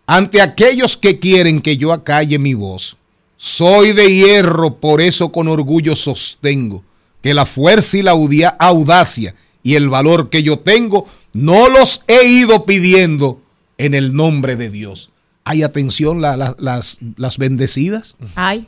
Ante 0.07 0.41
aquellos 0.41 0.95
que 0.95 1.19
quieren 1.19 1.59
que 1.59 1.75
yo 1.75 1.91
acalle 1.91 2.39
mi 2.39 2.53
voz, 2.53 2.95
soy 3.35 3.91
de 3.91 4.07
hierro, 4.07 4.75
por 4.75 5.01
eso 5.01 5.31
con 5.31 5.47
orgullo 5.47 5.95
sostengo 5.95 6.83
que 7.21 7.33
la 7.33 7.47
fuerza 7.47 7.97
y 7.97 8.03
la 8.03 8.11
audacia 8.59 9.33
y 9.63 9.73
el 9.73 9.89
valor 9.89 10.29
que 10.29 10.43
yo 10.43 10.59
tengo 10.59 11.07
no 11.33 11.69
los 11.69 12.03
he 12.07 12.27
ido 12.27 12.65
pidiendo 12.65 13.41
en 13.79 13.95
el 13.95 14.13
nombre 14.13 14.55
de 14.55 14.69
Dios. 14.69 15.09
Hay 15.47 15.61
atención, 15.61 16.21
la- 16.21 16.35
la- 16.35 16.55
las, 16.57 16.97
las 17.17 17.37
bendecidas. 17.37 18.17
Ay. 18.35 18.65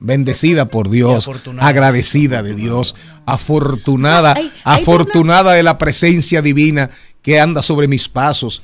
Bendecida 0.00 0.64
por 0.66 0.90
Dios, 0.90 1.24
agradecida 1.62 2.42
de 2.42 2.54
Dios, 2.54 2.96
afortunada, 3.26 4.34
Ay, 4.36 4.50
ay, 4.64 4.80
afortunada 4.82 5.52
de 5.52 5.62
la 5.62 5.78
presencia 5.78 6.42
divina 6.42 6.90
que 7.22 7.38
anda 7.40 7.62
sobre 7.62 7.86
mis 7.88 8.08
pasos. 8.08 8.62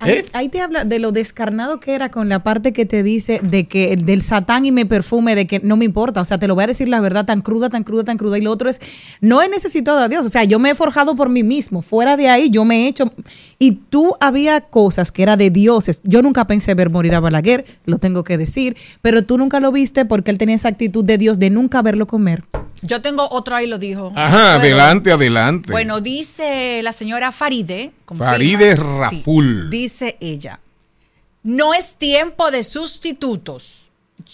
Ahí, 0.00 0.12
¿Eh? 0.12 0.26
ahí 0.32 0.48
te 0.48 0.60
habla 0.60 0.84
de 0.84 0.98
lo 0.98 1.12
descarnado 1.12 1.80
que 1.80 1.94
era 1.94 2.10
con 2.10 2.28
la 2.28 2.42
parte 2.42 2.72
que 2.72 2.84
te 2.84 3.02
dice 3.02 3.40
de 3.42 3.66
que 3.66 3.96
del 3.96 4.22
satán 4.22 4.66
y 4.66 4.72
me 4.72 4.86
perfume, 4.86 5.34
de 5.34 5.46
que 5.46 5.60
no 5.60 5.76
me 5.76 5.84
importa. 5.84 6.20
O 6.20 6.24
sea, 6.24 6.38
te 6.38 6.48
lo 6.48 6.54
voy 6.54 6.64
a 6.64 6.66
decir 6.66 6.88
la 6.88 7.00
verdad 7.00 7.24
tan 7.24 7.40
cruda, 7.40 7.70
tan 7.70 7.84
cruda, 7.84 8.04
tan 8.04 8.18
cruda. 8.18 8.36
Y 8.36 8.42
lo 8.42 8.50
otro 8.50 8.68
es, 8.68 8.80
no 9.20 9.40
he 9.40 9.48
necesitado 9.48 9.98
a 9.98 10.08
Dios. 10.08 10.26
O 10.26 10.28
sea, 10.28 10.44
yo 10.44 10.58
me 10.58 10.70
he 10.70 10.74
forjado 10.74 11.14
por 11.14 11.28
mí 11.28 11.42
mismo. 11.42 11.80
Fuera 11.80 12.16
de 12.16 12.28
ahí, 12.28 12.50
yo 12.50 12.64
me 12.64 12.84
he 12.84 12.88
hecho. 12.88 13.10
Y 13.58 13.72
tú 13.72 14.14
había 14.20 14.60
cosas 14.62 15.12
que 15.12 15.22
era 15.22 15.36
de 15.36 15.50
dioses. 15.50 16.00
Yo 16.04 16.22
nunca 16.22 16.46
pensé 16.46 16.74
ver 16.74 16.90
morir 16.90 17.14
a 17.14 17.20
Balaguer, 17.20 17.64
lo 17.86 17.98
tengo 17.98 18.24
que 18.24 18.36
decir. 18.36 18.76
Pero 19.00 19.24
tú 19.24 19.38
nunca 19.38 19.60
lo 19.60 19.72
viste 19.72 20.04
porque 20.04 20.30
él 20.30 20.38
tenía 20.38 20.56
esa 20.56 20.68
actitud 20.68 21.04
de 21.04 21.18
Dios 21.18 21.38
de 21.38 21.50
nunca 21.50 21.82
verlo 21.82 22.06
comer. 22.06 22.44
Yo 22.86 23.00
tengo 23.00 23.26
otro 23.30 23.56
ahí, 23.56 23.66
lo 23.66 23.78
dijo. 23.78 24.12
Ajá, 24.14 24.58
¿Puedo? 24.58 24.60
adelante, 24.60 25.10
adelante. 25.10 25.72
Bueno, 25.72 26.00
dice 26.00 26.82
la 26.82 26.92
señora 26.92 27.32
Faride. 27.32 27.92
Faride 28.16 28.76
Sí, 28.76 28.82
Raful. 28.82 29.70
dice 29.70 30.16
ella. 30.20 30.60
No 31.42 31.74
es 31.74 31.96
tiempo 31.96 32.50
de 32.50 32.62
sustitutos. 32.64 33.86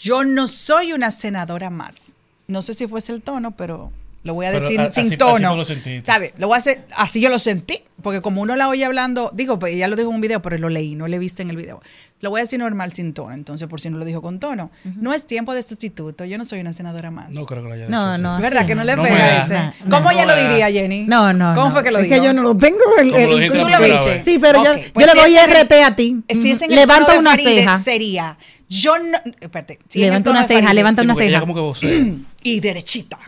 Yo 0.02 0.24
no 0.24 0.46
soy 0.46 0.92
una 0.92 1.10
senadora 1.10 1.70
más. 1.70 2.14
No 2.46 2.62
sé 2.62 2.74
si 2.74 2.86
fuese 2.86 3.12
el 3.12 3.22
tono, 3.22 3.52
pero 3.56 3.92
lo 4.24 4.34
voy 4.34 4.46
a 4.46 4.50
Pero 4.50 4.60
decir 4.62 4.80
a- 4.80 4.90
sin 4.90 5.06
así- 5.06 5.16
tono. 5.16 5.60
así 5.60 5.74
lo. 5.74 6.04
¿Sabe? 6.04 6.34
Lo 6.38 6.48
voy 6.48 6.56
a 6.56 6.58
hacer, 6.58 6.84
así 6.96 7.20
yo 7.20 7.28
lo 7.28 7.38
sentí, 7.38 7.82
porque 8.02 8.20
como 8.20 8.42
uno 8.42 8.54
la 8.56 8.68
oye 8.68 8.84
hablando, 8.84 9.30
digo, 9.34 9.58
pues 9.58 9.74
ella 9.74 9.88
lo 9.88 9.96
dijo 9.96 10.08
en 10.10 10.16
un 10.16 10.20
video, 10.20 10.42
pero 10.42 10.58
lo 10.58 10.68
leí, 10.68 10.94
no 10.94 11.08
le 11.08 11.18
viste 11.18 11.42
en 11.42 11.50
el 11.50 11.56
video. 11.56 11.80
Lo 12.20 12.28
voy 12.30 12.40
a 12.40 12.42
decir 12.44 12.58
normal 12.58 12.92
sin 12.92 13.14
tono, 13.14 13.32
entonces 13.32 13.66
por 13.66 13.80
si 13.80 13.88
no 13.88 13.96
lo 13.96 14.04
dijo 14.04 14.20
con 14.20 14.38
tono. 14.40 14.70
No 14.96 15.14
es 15.14 15.26
tiempo 15.26 15.54
de 15.54 15.62
sustituto, 15.62 16.24
yo 16.26 16.36
no 16.36 16.44
soy 16.44 16.60
una 16.60 16.72
senadora 16.74 17.10
más. 17.10 17.30
No 17.30 17.46
creo 17.46 17.62
que 17.62 17.68
lo 17.68 17.74
haya 17.74 17.88
No, 17.88 18.10
dicho 18.12 18.22
no. 18.22 18.34
así. 18.34 18.42
¿Verdad 18.42 18.66
que 18.66 18.74
no 18.74 18.84
le 18.84 18.94
No 18.96 19.02
pega 19.02 19.42
ese? 19.42 19.54
No, 19.86 19.96
¿Cómo 19.96 20.04
no 20.04 20.10
ella 20.10 20.26
lo 20.26 20.36
diría, 20.36 20.70
Jenny? 20.70 21.04
No, 21.04 21.32
no. 21.32 21.54
¿Cómo 21.54 21.68
no. 21.68 21.72
fue 21.72 21.82
que 21.82 21.90
lo 21.90 21.98
es 21.98 22.04
dijo? 22.04 22.16
que 22.16 22.24
yo 22.26 22.32
no 22.34 22.42
lo 22.42 22.56
tengo. 22.56 22.78
el- 22.98 23.10
¿Cómo 23.10 23.18
lo 23.26 23.32
el- 23.32 23.40
dijiste 23.40 23.58
¿Tú 23.58 23.68
lo 23.68 23.80
viste? 23.80 24.22
Sí, 24.22 24.38
pero 24.38 24.62
yo, 24.62 24.70
Ok, 24.72 24.76
yo 24.78 24.92
pues 24.92 25.06
le 25.06 25.12
si 25.12 25.18
doy 25.18 25.36
es 25.36 25.42
el- 25.48 25.50
RT 25.50 25.72
a 25.84 25.96
ti. 25.96 26.22
Si 26.28 26.50
es 26.50 26.62
en 26.62 26.70
el 26.70 26.76
Levanta 26.76 27.18
una 27.18 27.30
Faride, 27.30 27.50
ceja. 27.54 27.76
Sería, 27.78 28.36
yo 28.68 28.98
no, 28.98 29.18
espérate. 29.40 29.78
si 29.88 30.00
Levanta 30.00 30.30
una 30.30 30.42
ceja, 30.44 30.60
Faride, 30.60 30.74
levanta 30.74 31.02
una 31.02 31.14
ceja. 31.14 31.40
como 31.40 31.54
que 31.54 31.60
vocea. 31.60 31.90
Y 32.42 32.60
derechita. 32.60 33.18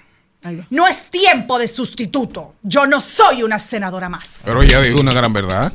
No 0.70 0.88
es 0.88 1.04
tiempo 1.04 1.56
de 1.58 1.68
sustituto. 1.68 2.56
Yo 2.62 2.86
no 2.88 3.00
soy 3.00 3.44
una 3.44 3.60
senadora 3.60 4.08
más. 4.08 4.40
Pero 4.44 4.60
ella 4.62 4.80
dijo 4.80 5.00
una 5.00 5.12
gran 5.14 5.32
verdad. 5.32 5.72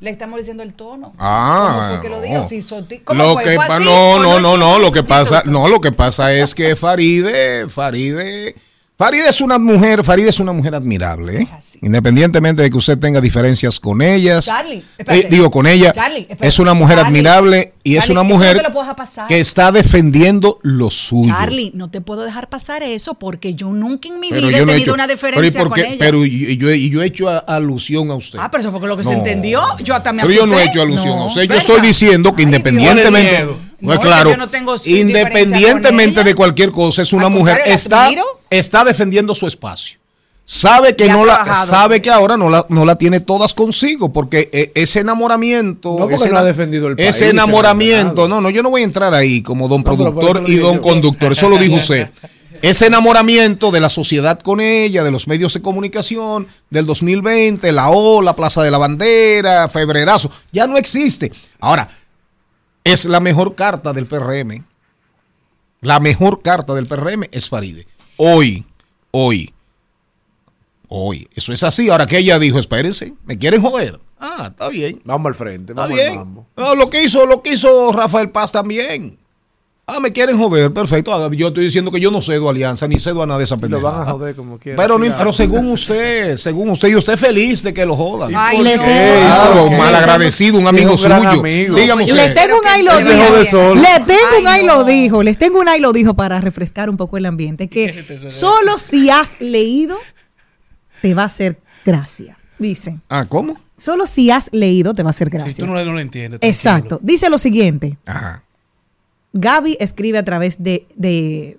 Le 0.00 0.10
estamos 0.10 0.38
diciendo 0.38 0.62
el 0.62 0.74
tono. 0.74 1.12
Ah, 1.18 1.72
¿Cómo 1.74 1.88
fue 1.88 2.00
que 2.02 2.08
lo 2.08 2.16
no. 2.16 2.22
dijo? 2.22 2.44
Si 2.48 2.58
soti- 2.58 3.02
¿Cómo 3.02 3.20
Lo 3.22 3.32
fue? 3.34 3.42
que 3.42 3.54
¿Fue 3.56 3.66
pa- 3.66 3.76
así 3.76 3.84
no, 3.84 4.18
no, 4.22 4.38
no, 4.38 4.56
no, 4.56 4.78
lo 4.78 4.92
que 4.92 5.02
pasa, 5.02 5.42
no, 5.44 5.66
lo 5.68 5.80
que 5.80 5.90
pasa 5.90 6.32
es 6.32 6.54
que 6.54 6.76
Faride, 6.76 7.68
Faride, 7.68 8.54
Faride 8.98 9.28
es 9.28 9.40
una 9.40 9.58
mujer, 9.60 10.02
Faride 10.02 10.30
es 10.30 10.40
una 10.40 10.52
mujer 10.52 10.74
admirable, 10.74 11.42
¿eh? 11.42 11.48
independientemente 11.82 12.62
de 12.62 12.70
que 12.70 12.76
usted 12.76 12.98
tenga 12.98 13.20
diferencias 13.20 13.78
con 13.78 14.02
ellas, 14.02 14.46
Charlie, 14.46 14.82
eh, 14.98 15.28
digo 15.30 15.52
con 15.52 15.68
ella, 15.68 15.92
Charlie, 15.92 16.26
es 16.40 16.58
una 16.58 16.74
mujer 16.74 16.96
Charlie, 16.96 17.08
admirable 17.20 17.74
y 17.84 17.94
es 17.96 18.08
una 18.08 18.24
no 18.24 18.30
mujer 18.30 18.60
que 19.28 19.38
está 19.38 19.70
defendiendo 19.70 20.58
lo 20.62 20.90
suyo. 20.90 21.32
Charlie, 21.32 21.70
no 21.76 21.90
te 21.90 22.00
puedo 22.00 22.22
dejar 22.24 22.48
pasar 22.48 22.82
eso 22.82 23.14
porque 23.14 23.54
yo 23.54 23.72
nunca 23.72 24.08
en 24.08 24.18
mi 24.18 24.30
Pero 24.30 24.48
vida 24.48 24.58
yo 24.58 24.64
he 24.64 24.66
tenido 24.66 24.82
hecho- 24.82 24.94
una 24.94 25.06
pero 25.06 25.12
¿y 25.12 25.14
diferencia 25.14 25.60
por 25.60 25.68
con 25.68 25.78
ella. 25.78 25.96
Pero 25.96 26.24
yo, 26.24 26.72
y 26.74 26.90
yo 26.90 27.00
he 27.00 27.06
hecho 27.06 27.28
a- 27.28 27.38
alusión 27.38 28.10
a 28.10 28.16
usted. 28.16 28.40
ah, 28.42 28.50
pero 28.50 28.62
eso 28.62 28.76
fue 28.76 28.88
lo 28.88 28.96
que 28.96 29.04
se 29.04 29.12
entendió. 29.12 29.62
Yo 29.84 29.94
hasta 29.94 30.12
me 30.12 30.22
Pero 30.22 30.34
yo 30.34 30.44
no 30.48 30.58
he 30.58 30.64
hecho 30.64 30.82
alusión 30.82 31.12
a 31.12 31.16
No, 31.20 31.26
usted. 31.26 31.42
Yo 31.42 31.48
¿verdad? 31.50 31.64
estoy 31.68 31.86
diciendo 31.86 32.34
que 32.34 32.42
Ay, 32.42 32.46
independientemente. 32.46 33.36
Dios. 33.44 33.56
Pues 33.80 33.96
No, 33.96 34.00
claro, 34.00 34.30
yo 34.30 34.36
no 34.36 34.48
tengo 34.48 34.74
independientemente 34.84 36.24
de 36.24 36.34
cualquier 36.34 36.72
cosa, 36.72 37.02
es 37.02 37.12
una 37.12 37.28
mujer 37.28 37.60
la 37.64 37.72
está, 37.72 38.10
está 38.50 38.84
defendiendo 38.84 39.34
su 39.34 39.46
espacio. 39.46 39.98
Sabe 40.44 40.96
que 40.96 41.08
no 41.08 41.26
la 41.26 41.54
sabe 41.54 42.00
que 42.00 42.10
ahora 42.10 42.38
no 42.38 42.48
la, 42.48 42.64
no 42.70 42.86
la 42.86 42.96
tiene 42.96 43.20
todas 43.20 43.52
consigo 43.52 44.12
porque 44.14 44.48
eh, 44.50 44.72
ese 44.74 45.00
enamoramiento, 45.00 45.96
No, 45.98 46.08
ese, 46.08 46.30
no 46.30 46.38
ha 46.38 46.42
defendido 46.42 46.88
el 46.88 46.96
país 46.96 47.10
ese 47.10 47.28
enamoramiento, 47.28 48.28
no, 48.28 48.40
no, 48.40 48.48
yo 48.48 48.62
no 48.62 48.70
voy 48.70 48.80
a 48.80 48.84
entrar 48.84 49.12
ahí 49.12 49.42
como 49.42 49.68
don 49.68 49.82
No, 49.82 49.84
productor 49.84 50.44
y 50.46 50.56
don 50.56 50.76
yo. 50.76 50.80
conductor, 50.80 51.32
eso 51.32 51.50
lo 51.50 51.58
dijo 51.58 51.76
usted. 51.76 52.08
Ese 52.60 52.86
enamoramiento 52.86 53.70
de 53.70 53.78
la 53.78 53.88
sociedad 53.88 54.40
con 54.40 54.60
ella, 54.60 55.04
de 55.04 55.12
los 55.12 55.28
medios 55.28 55.54
de 55.54 55.62
comunicación, 55.62 56.48
del 56.70 56.86
2020, 56.86 57.70
la 57.70 57.90
ola, 57.90 58.34
Plaza 58.34 58.64
de 58.64 58.72
la 58.72 58.78
Bandera, 58.78 59.68
Febrerazo, 59.68 60.28
ya 60.50 60.66
no 60.66 60.76
existe. 60.76 61.30
Ahora, 61.60 61.88
es 62.92 63.04
la 63.04 63.20
mejor 63.20 63.54
carta 63.54 63.92
del 63.92 64.06
PRM. 64.06 64.64
La 65.80 66.00
mejor 66.00 66.42
carta 66.42 66.74
del 66.74 66.86
PRM 66.86 67.24
es 67.30 67.48
Faride. 67.48 67.86
Hoy, 68.16 68.64
hoy, 69.12 69.52
hoy. 70.88 71.28
Eso 71.34 71.52
es 71.52 71.62
así. 71.62 71.88
Ahora 71.88 72.06
que 72.06 72.18
ella 72.18 72.38
dijo, 72.38 72.58
espérense, 72.58 73.14
me 73.24 73.38
quieren 73.38 73.62
joder. 73.62 74.00
Ah, 74.18 74.48
está 74.50 74.68
bien. 74.68 75.00
Vamos 75.04 75.28
al 75.28 75.34
frente, 75.34 75.72
Está 75.72 75.82
vamos 75.82 75.98
al 75.98 76.04
bien. 76.04 76.16
mambo. 76.18 76.46
No, 76.56 76.74
lo 76.74 76.90
que 76.90 77.04
hizo, 77.04 77.26
lo 77.26 77.42
que 77.42 77.52
hizo 77.52 77.92
Rafael 77.92 78.30
Paz 78.30 78.50
también. 78.50 79.18
Ah, 79.90 80.00
me 80.00 80.12
quieren 80.12 80.36
joder, 80.36 80.70
perfecto. 80.70 81.14
Ah, 81.14 81.30
Yo 81.32 81.48
estoy 81.48 81.64
diciendo 81.64 81.90
que 81.90 81.98
yo 81.98 82.10
no 82.10 82.20
cedo 82.20 82.48
a 82.48 82.50
alianza, 82.50 82.86
ni 82.86 82.98
cedo 82.98 83.22
a 83.22 83.26
nada 83.26 83.38
de 83.38 83.44
esa 83.44 83.54
Lo 83.54 83.60
pendejada. 83.62 83.90
van 84.00 84.08
a 84.08 84.10
joder 84.12 84.34
como 84.36 84.58
quieran. 84.58 84.76
Pero, 84.76 84.98
Sí, 85.32 85.36
según 85.36 85.66
usted, 85.70 86.36
según 86.36 86.68
usted, 86.68 86.88
y 86.88 86.96
usted 86.96 87.16
feliz 87.16 87.62
de 87.62 87.72
que 87.72 87.86
lo 87.86 87.96
jodan. 87.96 88.30
Ay, 88.36 88.62
Le 88.62 88.72
tengo- 88.72 88.84
Claro, 88.84 89.60
¿Por 89.62 89.70
qué? 89.70 89.76
malagradecido, 89.78 90.58
un 90.58 90.66
amigo 90.66 90.92
un 90.92 90.98
suyo. 90.98 91.14
amigo. 91.14 91.74
Dígame 91.74 92.04
Yo 92.06 92.14
Le 92.14 92.20
usted. 92.22 92.34
tengo 92.34 92.58
un 92.58 92.66
ay 92.66 92.82
lo 92.82 92.98
dijo. 92.98 93.74
Le 93.74 94.00
tengo 94.06 94.38
un 94.40 94.46
Ay, 94.46 94.64
lo 94.66 94.84
dijo. 94.84 95.22
Les 95.22 95.38
tengo 95.38 95.58
un 95.58 95.68
ay 95.68 95.80
lo 95.80 95.92
dijo 95.94 96.12
para 96.12 96.38
refrescar 96.40 96.90
un 96.90 96.98
poco 96.98 97.16
el 97.16 97.24
ambiente. 97.24 97.68
Que 97.68 98.28
solo 98.28 98.78
si 98.78 99.08
has 99.08 99.40
leído 99.40 99.96
te 101.00 101.14
va 101.14 101.22
a 101.22 101.26
hacer 101.26 101.58
gracia. 101.86 102.36
Dicen. 102.58 103.00
Ah, 103.08 103.24
¿cómo? 103.26 103.58
Solo 103.76 104.06
si 104.06 104.30
has 104.30 104.50
leído 104.52 104.92
te 104.92 105.02
va 105.02 105.08
a 105.08 105.12
hacer 105.12 105.28
Si 105.30 105.36
gracia. 105.38 105.64
tú 105.64 105.66
no, 105.72 105.82
lo 105.82 105.98
entiendes. 106.00 106.40
Exacto. 106.42 106.98
Dice 107.02 107.30
lo 107.30 107.38
siguiente. 107.38 107.96
Ajá. 108.04 108.42
Gaby 109.32 109.76
escribe 109.80 110.18
a 110.18 110.24
través 110.24 110.62
de, 110.62 110.86
de- 110.96 111.58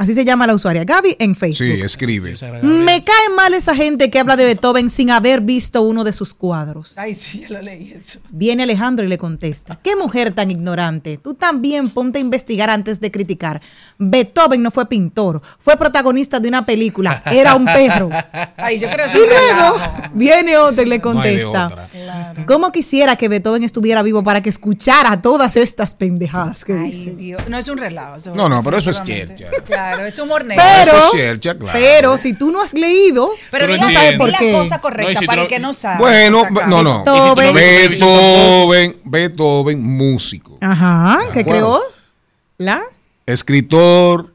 así 0.00 0.14
se 0.14 0.24
llama 0.24 0.46
la 0.46 0.54
usuaria, 0.54 0.84
Gaby 0.84 1.16
en 1.18 1.34
Facebook. 1.34 1.58
Sí, 1.76 1.82
escribe. 1.82 2.34
Me 2.62 3.04
cae 3.04 3.28
mal 3.36 3.52
esa 3.52 3.74
gente 3.74 4.10
que 4.10 4.18
habla 4.18 4.34
de 4.36 4.46
Beethoven 4.46 4.88
sin 4.88 5.10
haber 5.10 5.42
visto 5.42 5.82
uno 5.82 6.04
de 6.04 6.14
sus 6.14 6.32
cuadros. 6.32 6.96
Ay, 6.96 7.14
sí, 7.14 7.42
yo 7.42 7.54
lo 7.54 7.60
leí 7.62 7.92
eso. 7.92 8.18
Viene 8.30 8.62
Alejandro 8.62 9.04
y 9.04 9.08
le 9.08 9.18
contesta, 9.18 9.78
qué 9.82 9.96
mujer 9.96 10.32
tan 10.32 10.50
ignorante. 10.50 11.18
Tú 11.18 11.34
también 11.34 11.90
ponte 11.90 12.18
a 12.18 12.22
investigar 12.22 12.70
antes 12.70 12.98
de 13.00 13.10
criticar. 13.10 13.60
Beethoven 13.98 14.62
no 14.62 14.70
fue 14.70 14.88
pintor, 14.88 15.42
fue 15.58 15.76
protagonista 15.76 16.40
de 16.40 16.48
una 16.48 16.64
película, 16.64 17.22
era 17.30 17.54
un 17.54 17.66
perro. 17.66 18.08
Ay, 18.56 18.78
yo 18.78 18.88
creo 18.90 19.06
que 19.10 19.18
Y 19.18 19.20
luego 19.26 19.76
viene 20.14 20.56
otro 20.56 20.82
y 20.82 20.86
le 20.86 20.96
No 20.96 21.02
contesta, 21.02 21.66
otra. 21.66 22.46
¿cómo 22.46 22.72
quisiera 22.72 23.16
que 23.16 23.28
Beethoven 23.28 23.64
estuviera 23.64 24.02
vivo 24.02 24.22
para 24.22 24.40
que 24.40 24.48
escuchara 24.48 25.20
todas 25.20 25.56
estas 25.56 25.94
pendejadas 25.94 26.64
que 26.64 26.72
Ay, 26.72 26.90
dice? 26.90 27.10
Dios. 27.16 27.48
No 27.50 27.58
es 27.58 27.68
un 27.68 27.76
relajo. 27.76 28.16
No, 28.34 28.48
no, 28.48 28.62
pero 28.62 28.78
eso 28.78 28.90
es 28.90 29.02
chercha. 29.04 29.48
Claro. 29.66 29.89
Claro, 29.94 30.06
es 30.06 30.18
humor 30.18 30.44
negro. 30.44 30.64
Pero, 30.64 30.96
Eso 30.98 31.06
es 31.06 31.10
cierto, 31.12 31.58
claro. 31.58 31.78
pero 31.78 32.18
si 32.18 32.32
tú 32.32 32.50
no 32.50 32.62
has 32.62 32.74
leído, 32.74 33.30
Pero 33.50 33.66
Tú 33.66 33.76
no 33.80 33.90
la, 33.90 34.10
di 34.10 34.16
¿Por 34.18 34.30
la 34.30 34.38
qué? 34.38 34.52
cosa 34.52 34.76
No, 34.76 34.82
correcta 34.82 35.20
si 35.20 35.26
para 35.26 35.42
el 35.42 35.48
que 35.48 35.58
no 35.58 35.72
sabe. 35.72 35.98
Bueno, 35.98 36.44
no, 36.68 36.82
no. 36.82 37.04
Beethoven. 37.04 37.54
Beethoven, 37.54 38.96
Beethoven, 39.04 39.82
músico, 39.82 40.58
ajá, 40.60 41.18
que 41.32 41.40
acuerdo. 41.40 41.44
creó 41.50 41.80
la 42.58 42.82
escritor, 43.26 44.34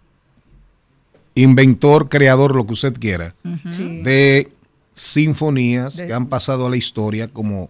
inventor, 1.35 2.09
creador, 2.09 2.55
lo 2.55 2.65
que 2.65 2.73
usted 2.73 2.93
quiera, 2.99 3.35
Sí. 3.69 4.01
de 4.01 4.51
sinfonías 4.93 5.97
De- 5.97 6.07
que 6.07 6.13
han 6.13 6.27
pasado 6.27 6.67
a 6.67 6.69
la 6.69 6.77
historia 6.77 7.27
como 7.27 7.69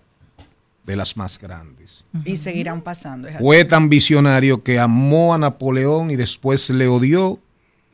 de 0.83 0.95
las 0.95 1.17
más 1.17 1.39
grandes. 1.39 2.05
Y 2.25 2.38
seguirán 2.38 2.81
pasando. 2.81 3.27
es 3.27 3.36
así. 3.36 3.43
Fue 3.43 3.65
tan 3.65 3.89
visionario 3.89 4.61
que 4.63 4.79
amó 4.79 5.33
a 5.33 5.38
Napoleón 5.39 6.11
y 6.11 6.15
después 6.15 6.69
le 6.69 6.88
odió 6.88 7.39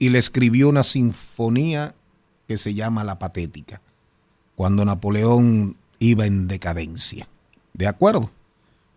y 0.02 0.10
le 0.10 0.18
escribió 0.18 0.68
una 0.68 0.82
sinfonía 0.82 1.94
que 2.48 2.58
se 2.58 2.74
llama 2.74 3.04
La 3.04 3.20
Patética, 3.20 3.82
cuando 4.56 4.84
Napoleón 4.84 5.78
iba 6.00 6.26
en 6.26 6.48
decadencia. 6.48 7.28
¿De 7.76 7.86
acuerdo? 7.86 8.32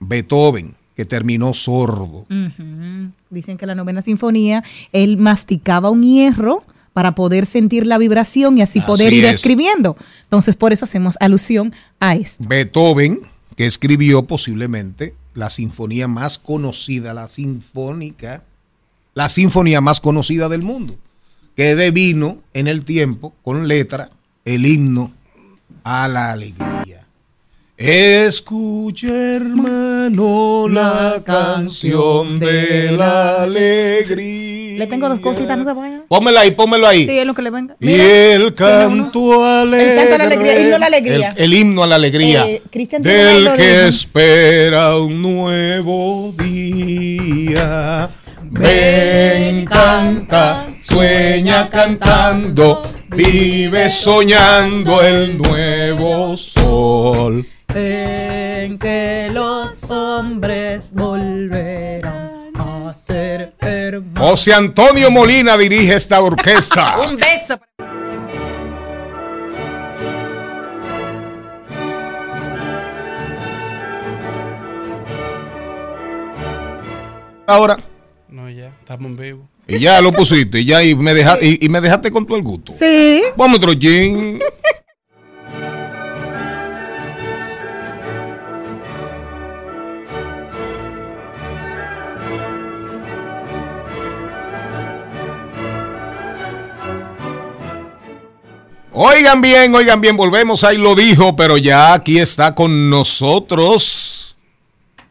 Beethoven, 0.01 0.75
que 0.97 1.05
terminó 1.05 1.53
sordo. 1.53 2.25
Dicen 3.29 3.59
que 3.59 3.67
la 3.67 3.75
novena 3.75 4.01
sinfonía, 4.01 4.65
él 4.93 5.19
masticaba 5.19 5.91
un 5.91 6.05
hierro 6.05 6.65
para 6.95 7.15
poder 7.15 7.45
sentir 7.45 7.87
la 7.87 7.99
vibración 7.99 8.57
y 8.57 8.63
así, 8.63 8.79
Así 8.79 8.87
poder 8.87 9.13
ir 9.13 9.27
es. 9.27 9.35
escribiendo. 9.35 9.99
Entonces, 10.23 10.57
por 10.57 10.73
eso 10.73 10.87
hacemos 10.87 11.19
alusión 11.21 11.75
a 12.01 12.15
esto. 12.15 12.43
Beethoven, 12.49 13.21
que 13.57 13.67
escribió 13.67 14.23
posiblemente 14.23 15.15
la 15.35 15.51
sinfonía 15.51 16.09
más 16.09 16.39
conocida, 16.39 17.13
la 17.13 17.29
sinfónica, 17.29 18.43
la 19.15 19.29
sinfonía 19.29 19.81
más 19.81 20.01
conocida 20.01 20.49
del 20.49 20.63
mundo, 20.63 20.97
que 21.57 21.75
devino 21.75 22.39
en 22.53 22.67
el 22.67 22.85
tiempo 22.85 23.33
con 23.43 23.69
letra 23.69 24.11
el 24.45 24.67
himno 24.67 25.13
a 25.85 26.09
la 26.09 26.33
alegría. 26.33 27.05
Escucha, 27.77 29.09
hermano, 29.09 30.69
la 30.69 31.23
canción 31.25 32.39
de 32.39 32.93
la 32.93 33.43
alegría. 33.43 34.79
Le 34.79 34.87
tengo 34.87 35.09
dos 35.09 35.19
cositas, 35.19 35.59
no 35.59 35.65
se 35.65 35.73
vayan. 35.73 36.05
Pónmelo 36.09 36.39
ahí, 36.39 36.53
pónmelo 36.53 36.87
ahí. 36.87 37.05
Sí, 37.05 37.19
es 37.19 37.27
lo 37.27 37.35
que 37.35 37.43
le 37.43 37.51
venga. 37.51 37.77
Y 37.81 37.93
el 37.93 38.55
canto 38.55 39.45
alegre. 39.45 39.93
El 39.93 39.99
canto 39.99 40.15
a 40.15 40.19
la 40.19 40.25
alegría, 40.25 40.61
himno 40.61 40.77
a 40.77 40.79
la 40.79 40.87
alegría. 40.87 41.35
El, 41.37 41.45
el 41.45 41.55
himno 41.55 41.83
a 41.83 41.87
la 41.89 41.97
alegría. 41.97 42.47
Eh, 42.47 42.63
del 43.01 43.53
que 43.57 43.89
espera 43.89 44.97
un 44.97 45.21
nuevo 45.21 46.33
día. 46.39 48.11
Ven, 48.57 49.65
canta, 49.65 50.67
sueña 50.89 51.69
cantando, 51.69 52.85
vive 53.09 53.91
soñando 53.91 55.03
el 55.03 55.37
nuevo 55.37 56.37
sol. 56.37 57.45
En 57.75 58.79
que 58.79 59.29
los 59.33 59.91
hombres 59.91 60.93
volverán 60.93 62.53
a 62.57 62.93
ser 62.93 63.55
hermanos. 63.59 64.31
José 64.31 64.55
Antonio 64.55 65.11
Molina 65.11 65.57
dirige 65.57 65.95
esta 65.95 66.21
orquesta. 66.21 66.97
Un 67.09 67.17
beso. 67.17 67.61
Ahora, 77.47 77.77
estamos 78.85 79.11
en 79.11 79.17
vivo. 79.17 79.49
y 79.67 79.79
ya 79.79 80.01
lo 80.01 80.13
pusiste, 80.13 80.61
y 80.61 80.67
ya 80.67 80.83
y 80.85 80.95
me, 80.95 81.15
deja- 81.15 81.39
y, 81.41 81.65
y 81.65 81.69
me 81.69 81.81
dejaste 81.81 82.11
con 82.11 82.27
todo 82.27 82.37
el 82.37 82.43
gusto. 82.45 82.73
Sí. 82.79 83.23
Vamos 83.37 83.57
otro 83.59 83.73
gin. 83.73 84.39
Oigan 98.93 99.41
bien, 99.41 99.75
oigan 99.75 100.01
bien, 100.01 100.17
volvemos, 100.17 100.63
ahí 100.63 100.79
lo 100.79 100.95
dijo, 100.95 101.35
pero 101.35 101.57
ya 101.57 101.95
aquí 101.95 102.19
está 102.19 102.55
con 102.55 102.91
nosotros. 102.91 104.37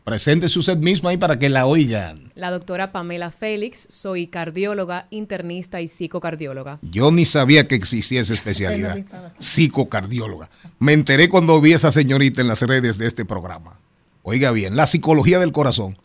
Preséntese 0.05 0.57
usted 0.59 0.77
misma 0.77 1.09
ahí 1.09 1.17
para 1.17 1.37
que 1.37 1.49
la 1.49 1.65
oigan. 1.65 2.22
La 2.35 2.49
doctora 2.49 2.91
Pamela 2.91 3.29
Félix, 3.31 3.85
soy 3.91 4.25
cardióloga, 4.27 5.05
internista 5.11 5.81
y 5.81 5.87
psicocardióloga. 5.87 6.79
Yo 6.81 7.11
ni 7.11 7.25
sabía 7.25 7.67
que 7.67 7.75
existía 7.75 8.21
esa 8.21 8.33
especialidad. 8.33 8.97
Psicocardióloga. 9.37 10.49
Me 10.79 10.93
enteré 10.93 11.29
cuando 11.29 11.61
vi 11.61 11.73
a 11.73 11.75
esa 11.75 11.91
señorita 11.91 12.41
en 12.41 12.47
las 12.47 12.61
redes 12.63 12.97
de 12.97 13.05
este 13.05 13.23
programa. 13.23 13.73
Oiga 14.23 14.51
bien, 14.51 14.75
la 14.75 14.87
psicología 14.87 15.37
del 15.39 15.51
corazón. 15.51 15.97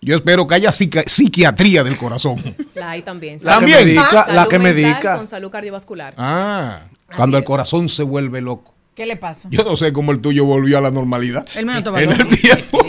Yo 0.00 0.16
espero 0.16 0.48
que 0.48 0.56
haya 0.56 0.70
psiqui- 0.70 1.06
psiquiatría 1.06 1.84
del 1.84 1.96
corazón. 1.96 2.42
La 2.74 2.90
hay 2.90 3.02
también. 3.02 3.38
La 3.44 3.60
que 3.60 3.66
medica, 3.66 4.26
la 4.32 4.46
que 4.48 4.58
medica. 4.58 5.16
Con 5.16 5.28
salud 5.28 5.50
cardiovascular. 5.50 6.14
Ah, 6.18 6.80
cuando 7.14 7.38
el 7.38 7.44
corazón 7.44 7.88
se 7.88 8.02
vuelve 8.02 8.40
loco. 8.40 8.74
¿Qué 8.96 9.06
le 9.06 9.16
pasa? 9.16 9.48
Yo 9.50 9.62
no 9.62 9.76
sé 9.76 9.92
cómo 9.92 10.10
el 10.10 10.20
tuyo 10.20 10.44
volvió 10.44 10.76
a 10.78 10.80
la 10.80 10.90
normalidad. 10.90 11.46
El 11.56 11.68
En 11.70 12.10
el 12.10 12.28
tiempo. 12.28 12.84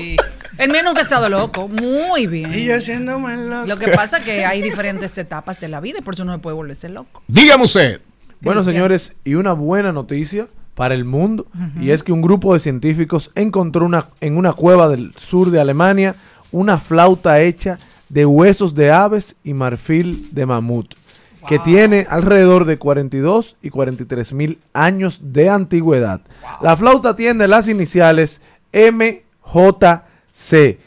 El 0.63 0.71
mío 0.71 0.81
nunca 0.81 1.01
ha 1.01 1.03
estado 1.03 1.27
loco. 1.27 1.67
Muy 1.67 2.25
bien. 2.25 2.53
Y 2.53 2.63
yo 2.63 2.79
siendo 2.79 3.19
más 3.19 3.37
loco. 3.37 3.67
Lo 3.67 3.77
que 3.77 3.89
pasa 3.89 4.19
es 4.19 4.23
que 4.23 4.45
hay 4.45 4.61
diferentes 4.61 5.17
etapas 5.17 5.59
de 5.59 5.67
la 5.67 5.81
vida 5.81 5.99
y 5.99 6.01
por 6.01 6.13
eso 6.13 6.23
no 6.23 6.31
se 6.31 6.39
puede 6.39 6.55
volverse 6.55 6.87
loco. 6.87 7.21
Dígame 7.27 7.65
usted. 7.65 7.99
Bueno, 8.39 8.63
señores, 8.63 9.17
y 9.25 9.35
una 9.35 9.51
buena 9.51 9.91
noticia 9.91 10.47
para 10.73 10.95
el 10.95 11.03
mundo, 11.03 11.47
y 11.79 11.91
es 11.91 12.01
que 12.01 12.11
un 12.11 12.21
grupo 12.21 12.53
de 12.53 12.59
científicos 12.59 13.31
encontró 13.35 13.85
una, 13.85 14.07
en 14.21 14.37
una 14.37 14.53
cueva 14.53 14.87
del 14.87 15.13
sur 15.15 15.51
de 15.51 15.59
Alemania 15.59 16.15
una 16.51 16.77
flauta 16.77 17.41
hecha 17.41 17.77
de 18.09 18.25
huesos 18.25 18.73
de 18.73 18.91
aves 18.91 19.35
y 19.43 19.53
marfil 19.53 20.29
de 20.31 20.45
mamut, 20.45 20.93
que 21.47 21.59
tiene 21.59 22.07
alrededor 22.09 22.65
de 22.65 22.77
42 22.77 23.57
y 23.61 23.69
43 23.69 24.33
mil 24.33 24.59
años 24.73 25.19
de 25.33 25.49
antigüedad. 25.49 26.21
La 26.61 26.77
flauta 26.77 27.15
tiene 27.15 27.47
las 27.47 27.67
iniciales 27.67 28.41
MJC, 30.33 30.77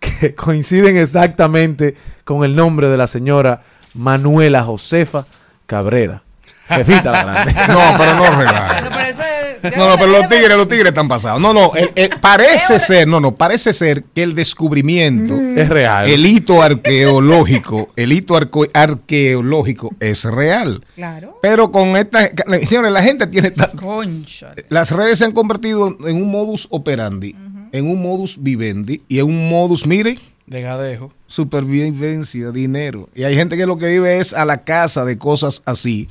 que 0.00 0.34
coinciden 0.36 0.96
exactamente 0.96 1.94
con 2.24 2.44
el 2.44 2.54
nombre 2.54 2.88
de 2.88 2.96
la 2.96 3.06
señora 3.06 3.62
Manuela 3.94 4.62
Josefa 4.64 5.26
Cabrera. 5.66 6.22
Jefita 6.66 7.12
la 7.12 7.24
grande. 7.24 7.52
No, 7.68 7.78
pero 7.98 8.14
no 8.14 8.38
relaje. 8.40 8.82
No, 9.76 9.88
no, 9.88 9.96
pero 9.96 10.08
los 10.08 10.28
tigres, 10.28 10.56
los 10.56 10.68
tigres 10.68 10.88
están 10.88 11.08
pasados. 11.08 11.40
No, 11.40 11.52
no, 11.54 11.72
el- 11.74 11.90
el- 11.94 12.08
parece 12.20 12.78
ser, 12.78 13.06
no, 13.06 13.20
no, 13.20 13.34
parece 13.34 13.72
ser 13.74 14.02
que 14.14 14.22
el 14.22 14.34
descubrimiento 14.34 15.34
Es 15.34 15.68
real. 15.68 16.06
El 16.08 16.24
hito 16.26 16.62
arqueológico, 16.62 17.90
el 17.96 18.12
hito 18.12 18.34
arco- 18.34 18.68
arqueológico 18.74 19.90
es 20.00 20.24
real. 20.24 20.84
Claro. 20.94 21.38
Pero 21.42 21.70
con 21.70 21.96
esta, 21.96 22.28
señores, 22.66 22.92
la 22.92 23.02
gente 23.02 23.26
tiene 23.26 23.50
tan- 23.50 23.70
Concha. 23.76 24.54
las 24.70 24.90
redes 24.90 25.18
se 25.18 25.24
han 25.26 25.32
convertido 25.32 25.88
en 26.06 26.16
un 26.16 26.30
modus 26.30 26.66
operandi, 26.70 27.34
en 27.74 27.86
un 27.90 28.00
modus 28.00 28.36
vivendi 28.42 29.02
y 29.08 29.18
en 29.18 29.26
un 29.26 29.48
modus, 29.48 29.84
mire, 29.86 30.16
De 30.46 30.62
gadejo. 30.62 31.12
supervivencia, 31.26 32.50
dinero. 32.50 33.08
Y 33.14 33.24
hay 33.24 33.34
gente 33.34 33.56
que 33.56 33.66
lo 33.66 33.76
que 33.78 33.86
vive 33.88 34.18
es 34.18 34.32
a 34.32 34.44
la 34.44 34.58
casa 34.64 35.04
de 35.04 35.18
cosas 35.18 35.62
así 35.66 36.08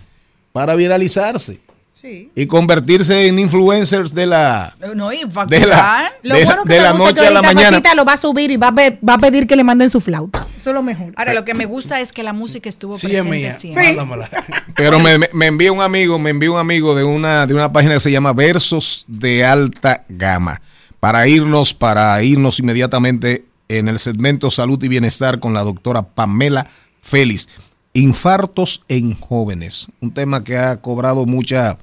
para 0.52 0.76
viralizarse 0.76 1.60
Sí. 1.92 2.32
y 2.36 2.48
convertirse 2.48 3.28
en 3.28 3.38
influencers 3.38 4.16
de 4.16 4.26
la 4.26 4.76
No, 4.96 5.14
y 5.14 5.20
de 5.48 5.60
la, 5.68 6.12
Lo 6.24 6.36
de, 6.36 6.44
bueno 6.46 6.64
que 6.64 6.74
de 6.74 6.82
la 6.82 6.94
noche 6.94 7.14
que 7.22 7.28
a 7.28 7.30
la 7.30 7.40
ahorita 7.40 7.54
mañana. 7.54 7.94
Lo 7.96 8.04
va 8.04 8.14
a 8.14 8.18
subir 8.18 8.50
y 8.50 8.58
va 8.58 8.70
a, 8.70 8.76
pe- 8.76 8.98
va 9.08 9.14
a 9.14 9.18
pedir 9.20 9.46
que 9.46 9.56
le 9.56 9.64
manden 9.64 9.92
su 9.92 10.02
flauta. 10.02 10.48
Eso 10.58 10.72
es 10.72 10.74
lo 10.74 10.82
mejor. 10.82 11.14
Ahora, 11.16 11.34
lo 11.36 11.46
que 11.46 11.54
me 11.54 11.66
gusta 11.68 12.02
es 12.02 12.12
que 12.12 12.24
la 12.24 12.34
música 12.34 12.68
estuvo 12.68 12.98
Sí, 12.98 13.06
es 13.08 13.12
presente 13.14 13.38
mía. 13.38 13.52
siempre. 13.52 13.94
Mándamela. 13.96 14.28
Pero 14.76 15.00
me, 15.00 15.20
me- 15.20 15.30
me 15.34 15.46
envía 15.46 15.72
un 15.72 15.82
amigo, 15.82 16.18
me 16.18 16.32
envía 16.32 16.50
un 16.52 16.58
amigo 16.58 16.96
de 16.96 17.04
una, 17.04 17.46
de 17.46 17.54
una 17.54 17.72
página 17.72 17.94
que 17.94 18.00
se 18.00 18.12
llama 18.12 18.34
Versos 18.34 19.06
de 19.08 19.46
Alta 19.46 20.04
Gama. 20.10 20.60
Para 21.04 21.28
irnos, 21.28 21.74
para 21.74 22.24
irnos 22.24 22.60
inmediatamente 22.60 23.44
en 23.68 23.90
el 23.90 24.00
segmento 24.00 24.50
Salud 24.50 24.82
y 24.82 24.88
Bienestar 24.88 25.42
con 25.42 25.54
la 25.54 25.62
doctora 25.62 26.04
Pamela 26.04 26.66
Félix. 27.02 27.50
Infartos 27.92 28.86
en 28.88 29.14
jóvenes. 29.20 29.90
Un 30.00 30.14
tema 30.14 30.46
que 30.46 30.56
ha 30.56 30.78
cobrado 30.78 31.26
mucha, 31.26 31.78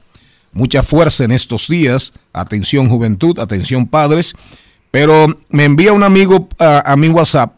mucha 0.52 0.82
fuerza 0.82 1.24
en 1.24 1.32
estos 1.32 1.68
días. 1.68 2.14
Atención 2.32 2.88
juventud, 2.88 3.38
atención 3.40 3.86
padres. 3.86 4.32
Pero 4.90 5.26
me 5.50 5.66
envía 5.66 5.92
un 5.92 6.02
amigo 6.02 6.48
a, 6.58 6.96
mi 6.96 7.10
WhatsApp 7.10 7.52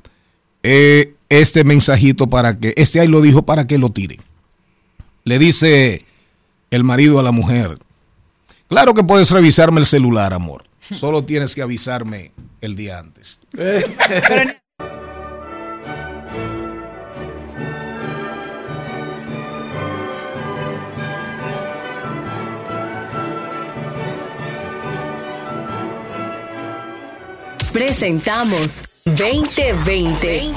eh, 0.65 1.15
este 1.29 1.63
mensajito 1.63 2.27
para 2.27 2.59
que, 2.59 2.75
este 2.77 2.99
ahí 2.99 3.07
lo 3.07 3.21
dijo 3.21 3.43
para 3.43 3.69
que 3.69 3.79
lo 3.79 3.91
tire. 3.91 4.19
Le 5.23 5.39
dice 5.39 6.05
el 6.73 6.83
marido 6.83 7.21
a 7.21 7.23
la 7.23 7.31
mujer, 7.31 7.79
claro 8.67 8.95
que 8.95 9.05
puedes 9.05 9.31
revisarme 9.31 9.79
el 9.79 9.87
celular, 9.87 10.33
amor. 10.33 10.72
Solo 10.93 11.25
tienes 11.25 11.55
que 11.55 11.63
avisarme 11.63 12.33
el 12.61 12.77
día 12.77 12.99
antes. 12.99 13.41
Presentamos 27.73 28.83
2020. 29.07 30.53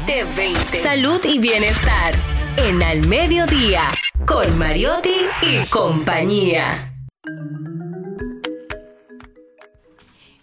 Salud 0.84 1.22
y 1.24 1.40
bienestar 1.40 2.14
en 2.58 2.84
Al 2.84 3.08
Mediodía 3.08 3.84
con 4.26 4.58
Mariotti 4.58 5.22
y 5.42 5.66
compañía. 5.68 6.95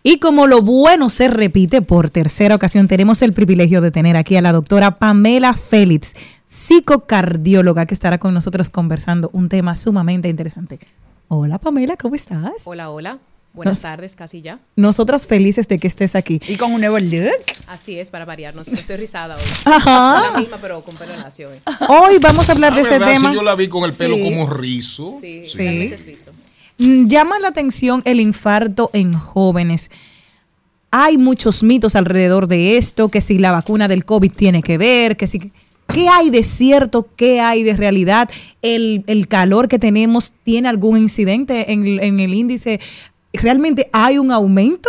Y 0.05 0.19
como 0.19 0.47
lo 0.49 0.63
bueno 0.63 1.11
se 1.11 1.29
repite 1.29 1.81
por 1.81 2.11
tercera 2.11 2.57
ocasión, 2.57 2.89
tenemos 2.89 3.23
el 3.23 3.33
privilegio 3.33 3.81
de 3.81 3.93
tener 3.93 4.17
aquí 4.17 4.35
a 4.37 4.43
la 4.43 4.51
doctora 4.53 4.97
Pamela 4.97 5.55
Félix, 5.55 6.15
psicocardióloga, 6.47 7.87
que 7.87 7.95
estará 7.95 8.19
con 8.19 8.35
nosotros 8.35 8.69
conversando 8.69 9.31
un 9.33 9.49
tema 9.49 9.77
sumamente 9.77 10.29
interesante. 10.29 10.81
Hola 11.29 11.59
Pamela, 11.59 11.97
¿cómo 11.97 12.17
estás? 12.17 12.51
Hola, 12.65 12.91
hola. 12.91 13.19
Buenas 13.55 13.75
Nos- 13.75 13.83
tardes, 13.83 14.17
casi 14.17 14.41
ya. 14.41 14.59
Nosotras 14.77 15.27
felices 15.27 15.69
de 15.69 15.79
que 15.79 15.87
estés 15.87 16.17
aquí. 16.17 16.41
Y 16.49 16.57
con 16.57 16.73
un 16.73 16.81
nuevo 16.81 16.99
look. 16.99 17.31
Así 17.69 17.99
es, 18.01 18.09
para 18.11 18.25
variar. 18.25 18.55
No, 18.55 18.63
no 18.67 18.73
estoy 18.73 18.97
rizada 18.97 19.37
hoy. 19.37 19.43
Ajá. 19.67 20.31
La 20.33 20.41
misma, 20.41 20.57
pero 20.61 20.81
con 20.83 20.97
pelo 20.97 21.15
lacio 21.17 21.51
hoy. 21.51 21.59
Hoy 21.89 22.19
vamos 22.19 22.49
a 22.49 22.53
hablar 22.53 22.75
de 22.75 22.81
Ah, 22.81 22.85
ese 22.85 22.99
tema. 22.99 23.29
Sí, 23.29 23.35
yo 23.37 23.43
la 23.43 23.55
vi 23.55 23.69
con 23.69 23.85
el 23.85 23.93
pelo 23.93 24.17
Sí. 24.17 24.25
como 24.25 24.49
rizo. 24.49 25.13
Sí, 25.21 25.45
Sí. 25.47 25.59
realmente 25.59 25.95
es 25.97 26.07
rizo. 26.07 26.33
Mm, 26.83 27.07
Llama 27.07 27.39
la 27.39 27.49
atención 27.49 28.03
el 28.05 28.21
infarto 28.21 28.91
en 28.93 29.15
jóvenes. 29.15 29.91
Hay 30.91 31.17
muchos 31.17 31.63
mitos 31.63 31.97
alrededor 31.97 32.49
de 32.49 32.77
esto, 32.77 33.09
que 33.09 33.21
si 33.21 33.39
la 33.39 33.53
vacuna 33.53 33.89
del 33.89 34.05
COVID 34.05 34.33
tiene 34.33 34.63
que 34.63 34.79
ver, 34.79 35.17
que 35.17 35.27
si... 35.27 35.53
¿Qué 35.93 36.09
hay 36.09 36.31
de 36.31 36.43
cierto? 36.43 37.09
¿Qué 37.17 37.41
hay 37.41 37.65
de 37.65 37.75
realidad? 37.75 38.31
¿El, 38.63 39.05
el 39.09 39.29
calor 39.29 39.69
que 39.69 39.79
tenemos 39.79 40.33
tiene 40.43 40.69
algún 40.69 40.97
incidente 40.97 41.73
en, 41.73 41.87
en 41.87 42.21
el 42.21 42.33
índice? 42.33 42.81
¿Realmente 43.33 43.91
hay 43.93 44.17
un 44.17 44.31
aumento? 44.31 44.89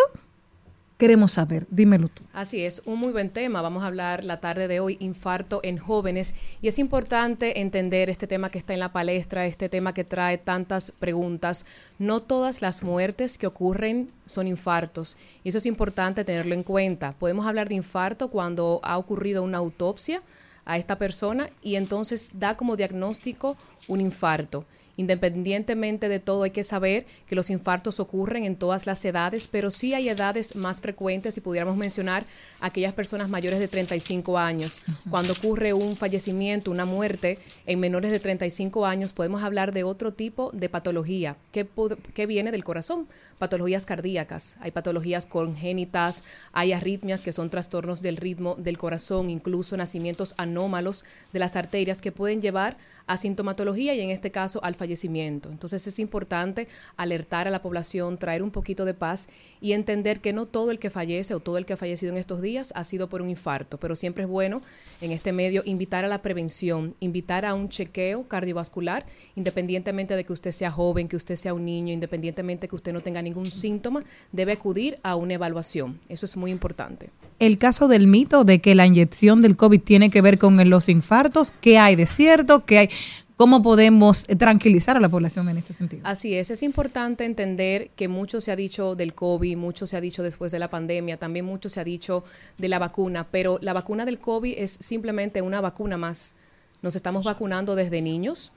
Queremos 1.04 1.34
saber, 1.34 1.68
dímelo 1.70 2.08
tú. 2.08 2.24
Así 2.32 2.64
es, 2.64 2.82
un 2.86 2.98
muy 2.98 3.12
buen 3.12 3.30
tema. 3.30 3.62
Vamos 3.62 3.84
a 3.84 3.88
hablar 3.88 4.24
la 4.24 4.40
tarde 4.40 4.70
de 4.70 4.80
hoy, 4.80 4.96
infarto 5.02 5.60
en 5.62 5.78
jóvenes. 5.78 6.34
Y 6.62 6.70
es 6.70 6.80
importante 6.80 7.60
entender 7.60 8.10
este 8.10 8.26
tema 8.26 8.50
que 8.50 8.58
está 8.58 8.74
en 8.74 8.80
la 8.80 8.94
palestra, 8.94 9.46
este 9.46 9.68
tema 9.68 9.94
que 9.94 10.06
trae 10.06 10.38
tantas 10.38 10.92
preguntas. 10.92 11.66
No 12.00 12.22
todas 12.22 12.62
las 12.62 12.84
muertes 12.84 13.38
que 13.38 13.48
ocurren 13.48 14.12
son 14.26 14.48
infartos. 14.48 15.18
Eso 15.44 15.58
es 15.58 15.66
importante 15.66 16.24
tenerlo 16.24 16.54
en 16.54 16.64
cuenta. 16.64 17.12
Podemos 17.12 17.48
hablar 17.48 17.68
de 17.68 17.76
infarto 17.76 18.30
cuando 18.30 18.80
ha 18.82 18.98
ocurrido 18.98 19.44
una 19.44 19.58
autopsia 19.58 20.24
a 20.64 20.78
esta 20.78 20.98
persona 20.98 21.50
y 21.62 21.76
entonces 21.76 22.32
da 22.36 22.56
como 22.56 22.78
diagnóstico 22.78 23.58
un 23.90 24.00
infarto. 24.00 24.64
Independientemente 24.95 26.07
de 26.07 26.20
todo, 26.20 26.44
hay 26.44 26.52
que 26.52 26.64
saber 26.64 27.07
que 27.28 27.36
los 27.36 27.49
infartos 27.49 27.99
ocurren 27.99 28.45
en 28.45 28.56
todas 28.56 28.86
las 28.86 29.03
edades, 29.06 29.48
pero 29.48 29.72
sí 29.72 29.94
hay 29.94 30.10
edades 30.10 30.56
más 30.56 30.82
frecuentes, 30.82 31.34
si 31.34 31.41
pudiéramos 31.41 31.78
mencionar 31.78 32.26
aquellas 32.60 32.94
personas 32.94 33.28
mayores 33.28 33.60
de 33.60 33.68
35 33.68 34.38
años. 34.38 34.82
Cuando 35.10 35.34
ocurre 35.34 35.74
un 35.74 35.95
fallecimiento, 35.95 36.70
una 36.70 36.86
muerte 36.86 37.40
en 37.65 37.80
menores 37.80 38.11
de 38.11 38.20
35 38.20 38.86
años, 38.86 39.14
podemos 39.14 39.41
hablar 39.41 39.74
de 39.74 39.84
otro 39.84 40.14
tipo 40.14 40.52
de 40.53 40.70
patología 40.70 41.38
que, 41.52 41.68
que 42.14 42.26
viene 42.28 42.52
del 42.52 42.64
corazón, 42.64 43.07
patologías 43.40 43.86
cardíacas. 43.86 44.57
Hay 44.61 44.70
patologías 44.72 45.26
congénitas, 45.26 46.24
hay 46.52 46.72
arritmias 46.72 47.24
que 47.24 47.34
son 47.34 47.49
trastornos 47.49 48.03
del 48.03 48.18
ritmo 48.18 48.56
del 48.60 48.78
corazón, 48.78 49.32
incluso 49.32 49.76
nacimientos 49.76 50.36
anómalos 50.38 51.03
de 51.32 51.40
las 51.40 51.56
arterias 51.56 52.02
que 52.02 52.11
pueden 52.11 52.41
llevar 52.41 52.78
a 53.08 53.18
sintomatología 53.18 53.94
y 53.94 54.02
en 54.02 54.10
este 54.10 54.32
caso 54.32 54.64
al 54.64 54.76
fallecimiento. 54.76 55.50
Entonces 55.50 55.86
es 55.88 56.00
importante 56.00 56.68
alertar 56.98 57.48
a 57.48 57.52
la 57.52 57.62
población, 57.62 58.18
traer 58.18 58.44
un 58.44 58.52
poquito 58.52 58.86
de 58.86 58.94
paz 58.94 59.28
y 59.62 59.74
entender 59.74 60.22
que 60.22 60.34
no 60.34 60.46
todo 60.46 60.72
el 60.72 60.80
que 60.80 60.90
fallece 60.90 61.34
o 61.34 61.40
todo 61.40 61.58
el 61.58 61.66
que 61.66 61.74
ha 61.74 61.78
fallecido 61.78 62.12
en 62.12 62.18
estos 62.18 62.42
días 62.42 62.74
ha 62.76 62.84
sido 62.84 63.10
por 63.10 63.22
un 63.22 63.30
infarto, 63.30 63.78
pero 63.80 63.96
siempre 63.96 64.24
es 64.24 64.30
bueno 64.30 64.62
en 65.02 65.12
este 65.12 65.32
medio 65.32 65.64
invitar 65.66 66.06
a 66.06 66.08
la 66.08 66.22
prevención, 66.22 66.96
invitar 67.00 67.46
a 67.46 67.54
un 67.54 67.70
chequeo 67.70 68.28
cardiovascular, 68.28 69.06
independientemente 69.36 70.16
de 70.16 70.24
que 70.24 70.34
usted 70.34 70.52
sea 70.52 70.72
joven, 70.72 71.08
que 71.08 71.16
usted 71.16 71.36
sea 71.36 71.54
un 71.54 71.66
niño, 71.66 71.94
independientemente 71.94 72.68
que 72.68 72.76
usted 72.76 72.94
no 72.94 73.02
tenga 73.02 73.22
ningún 73.22 73.52
síntoma, 73.52 74.04
debe 74.32 74.54
acudir 74.54 75.00
a 75.04 75.16
una 75.16 75.34
evaluación. 75.34 76.00
Eso 76.10 76.26
es 76.26 76.38
muy 76.38 76.52
importante. 76.52 77.10
El 77.40 77.58
caso 77.58 77.88
del 77.88 78.08
mito 78.08 78.44
de 78.46 78.62
que 78.62 78.76
la 78.76 78.86
inyección 78.86 79.42
del 79.42 79.58
COVID 79.58 79.82
tiene 79.82 80.10
que 80.10 80.22
ver 80.22 80.38
con 80.38 80.70
los 80.70 80.88
infartos, 80.88 81.52
¿qué 81.52 81.78
hay 81.78 81.96
de 81.96 82.06
cierto? 82.06 82.64
¿Qué 82.66 82.78
hay? 82.78 82.90
¿Cómo 83.36 83.64
podemos 83.64 84.26
tranquilizar 84.38 84.95
a 84.95 84.99
la 84.99 85.10
población 85.10 85.49
en 85.49 85.57
este 85.57 85.74
sentido? 85.74 86.03
Así 86.06 86.36
es, 86.36 86.52
es 86.52 86.61
importante 86.61 87.26
entender 87.26 87.90
que 87.95 88.07
mucho 88.07 88.40
se 88.40 88.52
ha 88.52 88.56
dicho 88.56 88.95
del 88.95 89.15
COVID, 89.15 89.57
mucho 89.57 89.88
se 89.88 89.98
ha 89.98 90.02
dicho 90.02 90.22
después 90.22 90.52
de 90.52 90.60
la 90.60 90.70
pandemia, 90.70 91.18
también 91.18 91.45
mucho 91.45 91.68
se 91.68 91.80
ha 91.80 91.84
dicho 91.84 92.24
de 92.60 92.70
la 92.70 92.78
vacuna, 92.78 93.28
pero 93.30 93.57
la 93.61 93.74
vacuna 93.74 94.06
del 94.06 94.20
COVID 94.20 94.53
es 94.57 94.72
simplemente 94.80 95.41
una 95.41 95.61
vacuna 95.61 95.98
más. 95.98 96.36
Nos 96.84 96.97
estamos 96.97 97.23
vacunando 97.23 97.76
desde 97.76 98.01
niños 98.01 98.51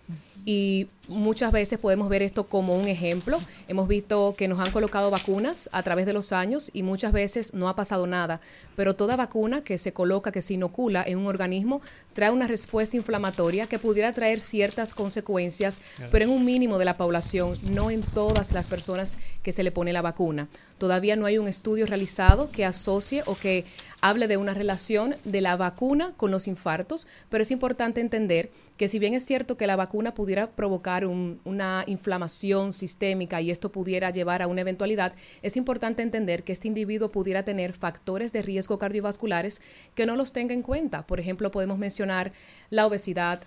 y 0.45 0.89
muchas 1.07 1.53
veces 1.53 1.79
podemos 1.79 2.09
ver 2.09 2.23
esto 2.23 2.49
como 2.49 2.77
un 2.77 2.89
ejemplo. 2.89 3.39
Hemos 3.69 3.87
visto 3.87 4.35
que 4.37 4.49
nos 4.49 4.59
han 4.59 4.73
colocado 4.73 5.13
vacunas 5.13 5.71
a 5.73 5.85
través 5.85 6.07
de 6.07 6.13
los 6.13 6.33
años 6.33 6.73
y 6.75 6.83
muchas 6.83 7.13
veces 7.13 7.55
no 7.55 7.69
ha 7.69 7.77
pasado 7.77 8.09
nada, 8.09 8.41
pero 8.75 8.97
toda 8.97 9.15
vacuna 9.15 9.63
que 9.63 9.79
se 9.79 9.93
coloca, 9.93 10.33
que 10.33 10.43
se 10.43 10.55
inocula 10.55 11.05
en 11.07 11.19
un 11.19 11.29
organismo, 11.29 11.81
trae 12.15 12.33
una 12.33 12.49
respuesta 12.49 12.97
inflamatoria 12.97 13.69
que 13.69 13.79
pudiera 13.79 14.13
traer 14.13 14.41
ciertas 14.41 14.95
consecuencias, 14.95 15.81
pero 16.11 16.25
en 16.25 16.31
un 16.31 16.45
mínimo 16.45 16.79
de 16.79 16.85
la 16.85 16.97
población, 16.97 17.57
no 17.63 17.93
en 17.93 18.03
todas 18.03 18.53
las 18.53 18.67
personas 18.67 19.19
que 19.45 19.53
se 19.53 19.63
le 19.63 19.71
pone 19.71 19.93
la 19.93 20.03
vacuna. 20.03 20.49
Todavía 20.79 21.15
no 21.15 21.27
hay 21.27 21.39
un 21.39 21.47
estudio 21.47 21.87
realizado 21.87 22.51
que 22.51 22.65
asocie 22.65 23.23
o 23.27 23.37
que 23.37 23.65
hable 24.09 24.29
de 24.29 24.37
una 24.37 24.55
relación 24.55 25.17
de 25.25 25.41
la 25.41 25.57
vacuna 25.57 26.13
con 26.17 26.31
los 26.31 26.47
infartos, 26.49 27.07
pero 27.29 27.43
es 27.43 27.51
importante 27.51 28.01
entender 28.01 28.51
que 28.77 28.89
si 28.89 28.99
bien 28.99 29.15
es 29.15 29.25
cierto 29.25 29.57
que 29.57 29.67
la 29.67 29.77
vacuna 29.77 30.13
pudiera 30.15 30.51
provocar 30.51 31.07
un- 31.07 31.41
una 31.45 31.83
inflamación 31.87 32.73
sistémica 32.73 33.41
y 33.41 33.51
esto 33.51 33.73
pudiera 33.73 34.11
llevar 34.11 34.43
a 34.43 34.47
una 34.47 34.61
eventualidad, 34.61 35.13
es 35.43 35.57
importante 35.57 36.03
entender 36.03 36.45
que 36.45 36.53
este 36.53 36.69
individuo 36.69 37.11
pudiera 37.11 37.43
tener 37.45 37.73
factores 37.73 38.33
de 38.33 38.43
riesgo 38.43 38.79
cardiovasculares 38.79 39.63
que 39.95 40.07
no 40.07 40.15
los 40.17 40.33
tenga 40.33 40.53
en 40.55 40.63
cuenta. 40.63 41.07
Por 41.07 41.21
ejemplo, 41.21 41.51
podemos 41.51 41.79
mencionar 41.79 42.33
la 42.71 42.87
obesidad, 42.87 43.41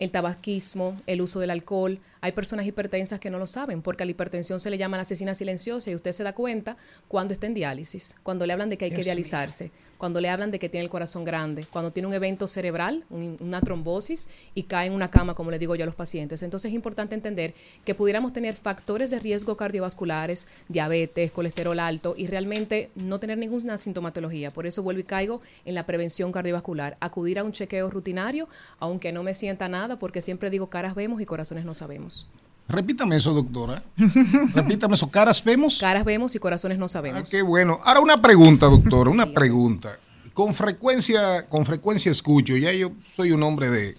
el 0.00 0.10
tabaquismo, 0.10 0.96
el 1.06 1.20
uso 1.20 1.38
del 1.38 1.50
alcohol. 1.50 1.98
Hay 2.22 2.32
personas 2.32 2.66
hipertensas 2.66 3.20
que 3.20 3.30
no 3.30 3.38
lo 3.38 3.46
saben 3.46 3.82
porque 3.82 4.02
a 4.02 4.06
la 4.06 4.10
hipertensión 4.10 4.58
se 4.58 4.70
le 4.70 4.78
llama 4.78 4.96
la 4.96 5.02
asesina 5.02 5.34
silenciosa 5.34 5.90
y 5.90 5.94
usted 5.94 6.12
se 6.12 6.24
da 6.24 6.34
cuenta 6.34 6.76
cuando 7.06 7.32
está 7.32 7.46
en 7.46 7.54
diálisis, 7.54 8.16
cuando 8.22 8.46
le 8.46 8.52
hablan 8.52 8.70
de 8.70 8.76
que 8.78 8.86
hay 8.86 8.90
que 8.90 8.96
mío. 8.96 9.04
dializarse, 9.04 9.70
cuando 9.98 10.20
le 10.20 10.28
hablan 10.30 10.50
de 10.50 10.58
que 10.58 10.68
tiene 10.68 10.84
el 10.84 10.90
corazón 10.90 11.24
grande, 11.24 11.66
cuando 11.70 11.92
tiene 11.92 12.06
un 12.08 12.14
evento 12.14 12.48
cerebral, 12.48 13.04
un- 13.10 13.36
una 13.40 13.60
trombosis 13.60 14.28
y 14.54 14.64
cae 14.64 14.86
en 14.86 14.94
una 14.94 15.10
cama, 15.10 15.34
como 15.34 15.50
le 15.50 15.58
digo 15.58 15.74
yo 15.76 15.84
a 15.84 15.86
los 15.86 15.94
pacientes. 15.94 16.42
Entonces 16.42 16.70
es 16.70 16.74
importante 16.74 17.14
entender 17.14 17.54
que 17.84 17.94
pudiéramos 17.94 18.32
tener 18.32 18.54
factores 18.56 19.10
de 19.10 19.20
riesgo 19.20 19.56
cardiovasculares, 19.56 20.48
diabetes, 20.68 21.30
colesterol 21.30 21.78
alto 21.78 22.14
y 22.16 22.26
realmente 22.26 22.90
no 22.94 23.20
tener 23.20 23.36
ninguna 23.38 23.76
sintomatología. 23.76 24.50
Por 24.50 24.66
eso 24.66 24.82
vuelvo 24.82 25.00
y 25.00 25.04
caigo 25.04 25.40
en 25.66 25.74
la 25.74 25.84
prevención 25.84 26.32
cardiovascular, 26.32 26.96
acudir 27.00 27.38
a 27.38 27.44
un 27.44 27.52
chequeo 27.52 27.90
rutinario, 27.90 28.48
aunque 28.78 29.12
no 29.12 29.22
me 29.22 29.34
sienta 29.34 29.68
nada, 29.68 29.89
porque 29.98 30.20
siempre 30.20 30.50
digo 30.50 30.68
caras 30.70 30.94
vemos 30.94 31.20
y 31.20 31.26
corazones 31.26 31.64
no 31.64 31.74
sabemos. 31.74 32.26
Repítame 32.68 33.16
eso, 33.16 33.34
doctora. 33.34 33.82
Repítame 34.54 34.94
eso. 34.94 35.10
¿Caras 35.10 35.42
vemos? 35.42 35.78
Caras 35.78 36.04
vemos 36.04 36.34
y 36.34 36.38
corazones 36.38 36.78
no 36.78 36.84
Ah, 36.84 36.88
sabemos. 36.88 37.28
qué 37.28 37.42
bueno. 37.42 37.80
Ahora 37.82 38.00
una 38.00 38.22
pregunta, 38.22 38.66
doctora, 38.66 39.10
una 39.10 39.26
pregunta. 39.34 39.98
Con 40.34 40.54
frecuencia, 40.54 41.46
con 41.48 41.64
frecuencia 41.66 42.10
escucho, 42.12 42.56
ya 42.56 42.72
yo 42.72 42.92
soy 43.16 43.32
un 43.32 43.42
hombre 43.42 43.68
de, 43.70 43.96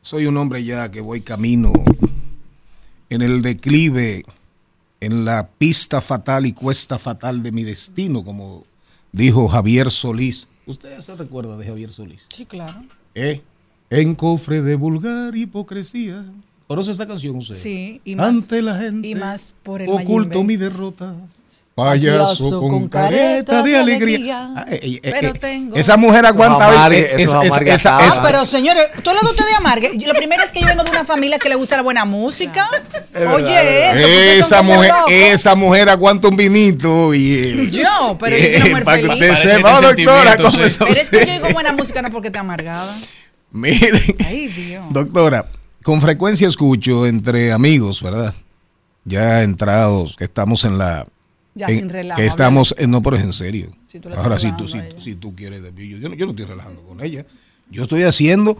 soy 0.00 0.26
un 0.26 0.36
hombre 0.36 0.62
ya 0.64 0.88
que 0.90 1.00
voy 1.00 1.20
camino 1.20 1.72
en 3.10 3.22
el 3.22 3.42
declive, 3.42 4.24
en 5.00 5.24
la 5.24 5.48
pista 5.48 6.00
fatal 6.00 6.46
y 6.46 6.52
cuesta 6.52 6.98
fatal 6.98 7.42
de 7.42 7.50
mi 7.52 7.64
destino, 7.64 8.24
como 8.24 8.64
dijo 9.12 9.48
Javier 9.48 9.90
Solís. 9.90 10.46
¿Usted 10.66 11.00
se 11.00 11.16
recuerda 11.16 11.56
de 11.56 11.66
Javier 11.66 11.90
Solís? 11.90 12.26
Sí, 12.28 12.46
claro. 12.46 12.84
¿Eh? 13.14 13.42
En 13.90 14.14
cofre 14.14 14.60
de 14.62 14.74
vulgar 14.74 15.34
hipocresía. 15.36 16.24
¿Conoce 16.66 16.92
esta 16.92 17.06
canción 17.06 17.36
usted? 17.36 17.54
Sí, 17.54 18.00
y 18.04 18.14
más- 18.14 18.36
Ante 18.36 18.60
la 18.60 18.76
gente. 18.76 19.08
y 19.08 19.14
más 19.14 19.54
por 19.62 19.80
el 19.80 19.88
Oculto 19.88 20.42
Mayimbe. 20.42 20.44
mi 20.44 20.56
derrota. 20.56 21.14
Payaso 21.74 22.58
con 22.58 22.88
careta 22.88 23.62
de 23.62 23.76
alegría. 23.76 24.50
Ah, 24.56 24.66
eh, 24.68 24.98
eh, 25.00 25.00
Pero 25.12 25.28
eh, 25.28 25.32
tengo- 25.38 25.76
Esa 25.76 25.96
mujer 25.96 26.24
Eso 26.24 26.28
aguanta. 26.34 26.68
amargue, 26.68 27.14
eso 27.22 27.40
esa- 27.40 27.44
esa- 27.44 27.64
esa- 27.64 28.04
esa- 28.04 28.18
Ah, 28.18 28.22
pero 28.26 28.44
señores, 28.44 28.88
tú 29.02 29.10
hablando 29.10 29.30
usted 29.30 29.46
de 29.46 29.54
amargue. 29.54 29.92
Lo 30.04 30.12
primero 30.14 30.42
es 30.42 30.50
que 30.50 30.60
yo 30.60 30.66
vengo 30.66 30.82
de 30.82 30.90
una 30.90 31.04
familia 31.04 31.38
que 31.38 31.48
le 31.48 31.54
gusta 31.54 31.76
la 31.76 31.82
buena 31.82 32.04
música. 32.04 32.68
verdad, 33.14 33.34
Oye, 33.36 34.38
esa 34.40 34.60
mujer, 34.62 34.92
esa 35.08 35.54
mujer 35.54 35.88
aguanta 35.88 36.26
un 36.26 36.36
vinito 36.36 37.14
y 37.14 37.32
eh, 37.34 37.70
Yo, 37.70 38.16
pero 38.18 38.36
yo 38.36 38.42
soy 38.44 38.56
una 38.56 38.64
mujer 38.70 38.84
para 38.84 38.96
que 39.00 39.06
feliz. 39.06 39.30
usted 39.30 39.50
sepa, 39.56 39.70
doctora, 39.80 39.86
sentimiento, 40.36 40.42
¿cómo 40.42 40.56
sí. 40.56 40.62
es 40.62 40.76
Pero 40.78 40.90
es 41.00 41.10
que 41.10 41.26
yo 41.26 41.32
digo 41.32 41.48
buena 41.54 41.72
música 41.72 42.02
no 42.02 42.10
porque 42.10 42.26
esté 42.28 42.40
amargada. 42.40 42.92
Miren, 43.52 44.00
Ay, 44.26 44.48
Dios. 44.48 44.84
doctora, 44.90 45.46
con 45.82 46.00
frecuencia 46.00 46.46
escucho 46.48 47.06
entre 47.06 47.52
amigos, 47.52 48.02
¿verdad? 48.02 48.34
Ya 49.04 49.42
entrados, 49.42 50.16
que 50.16 50.24
estamos 50.24 50.64
en 50.64 50.76
la 50.78 51.06
Ya 51.54 51.66
en- 51.68 51.78
sin 51.78 51.88
relajo, 51.88 52.20
que 52.20 52.26
estamos, 52.26 52.74
eh, 52.78 52.86
no, 52.86 53.02
pero 53.02 53.16
es 53.16 53.22
en 53.22 53.32
serio. 53.32 53.70
Si 53.90 54.00
tú 54.00 54.10
Ahora, 54.14 54.38
si 54.38 54.52
tú, 54.56 54.68
si, 54.68 54.78
si 54.98 55.14
tú 55.14 55.34
quieres, 55.34 55.62
yo, 55.62 55.70
yo 55.98 56.08
no, 56.10 56.14
yo 56.14 56.26
no 56.26 56.32
estoy 56.32 56.44
relajando 56.44 56.82
con 56.82 57.02
ella. 57.02 57.24
Yo 57.70 57.84
estoy 57.84 58.02
haciendo, 58.02 58.56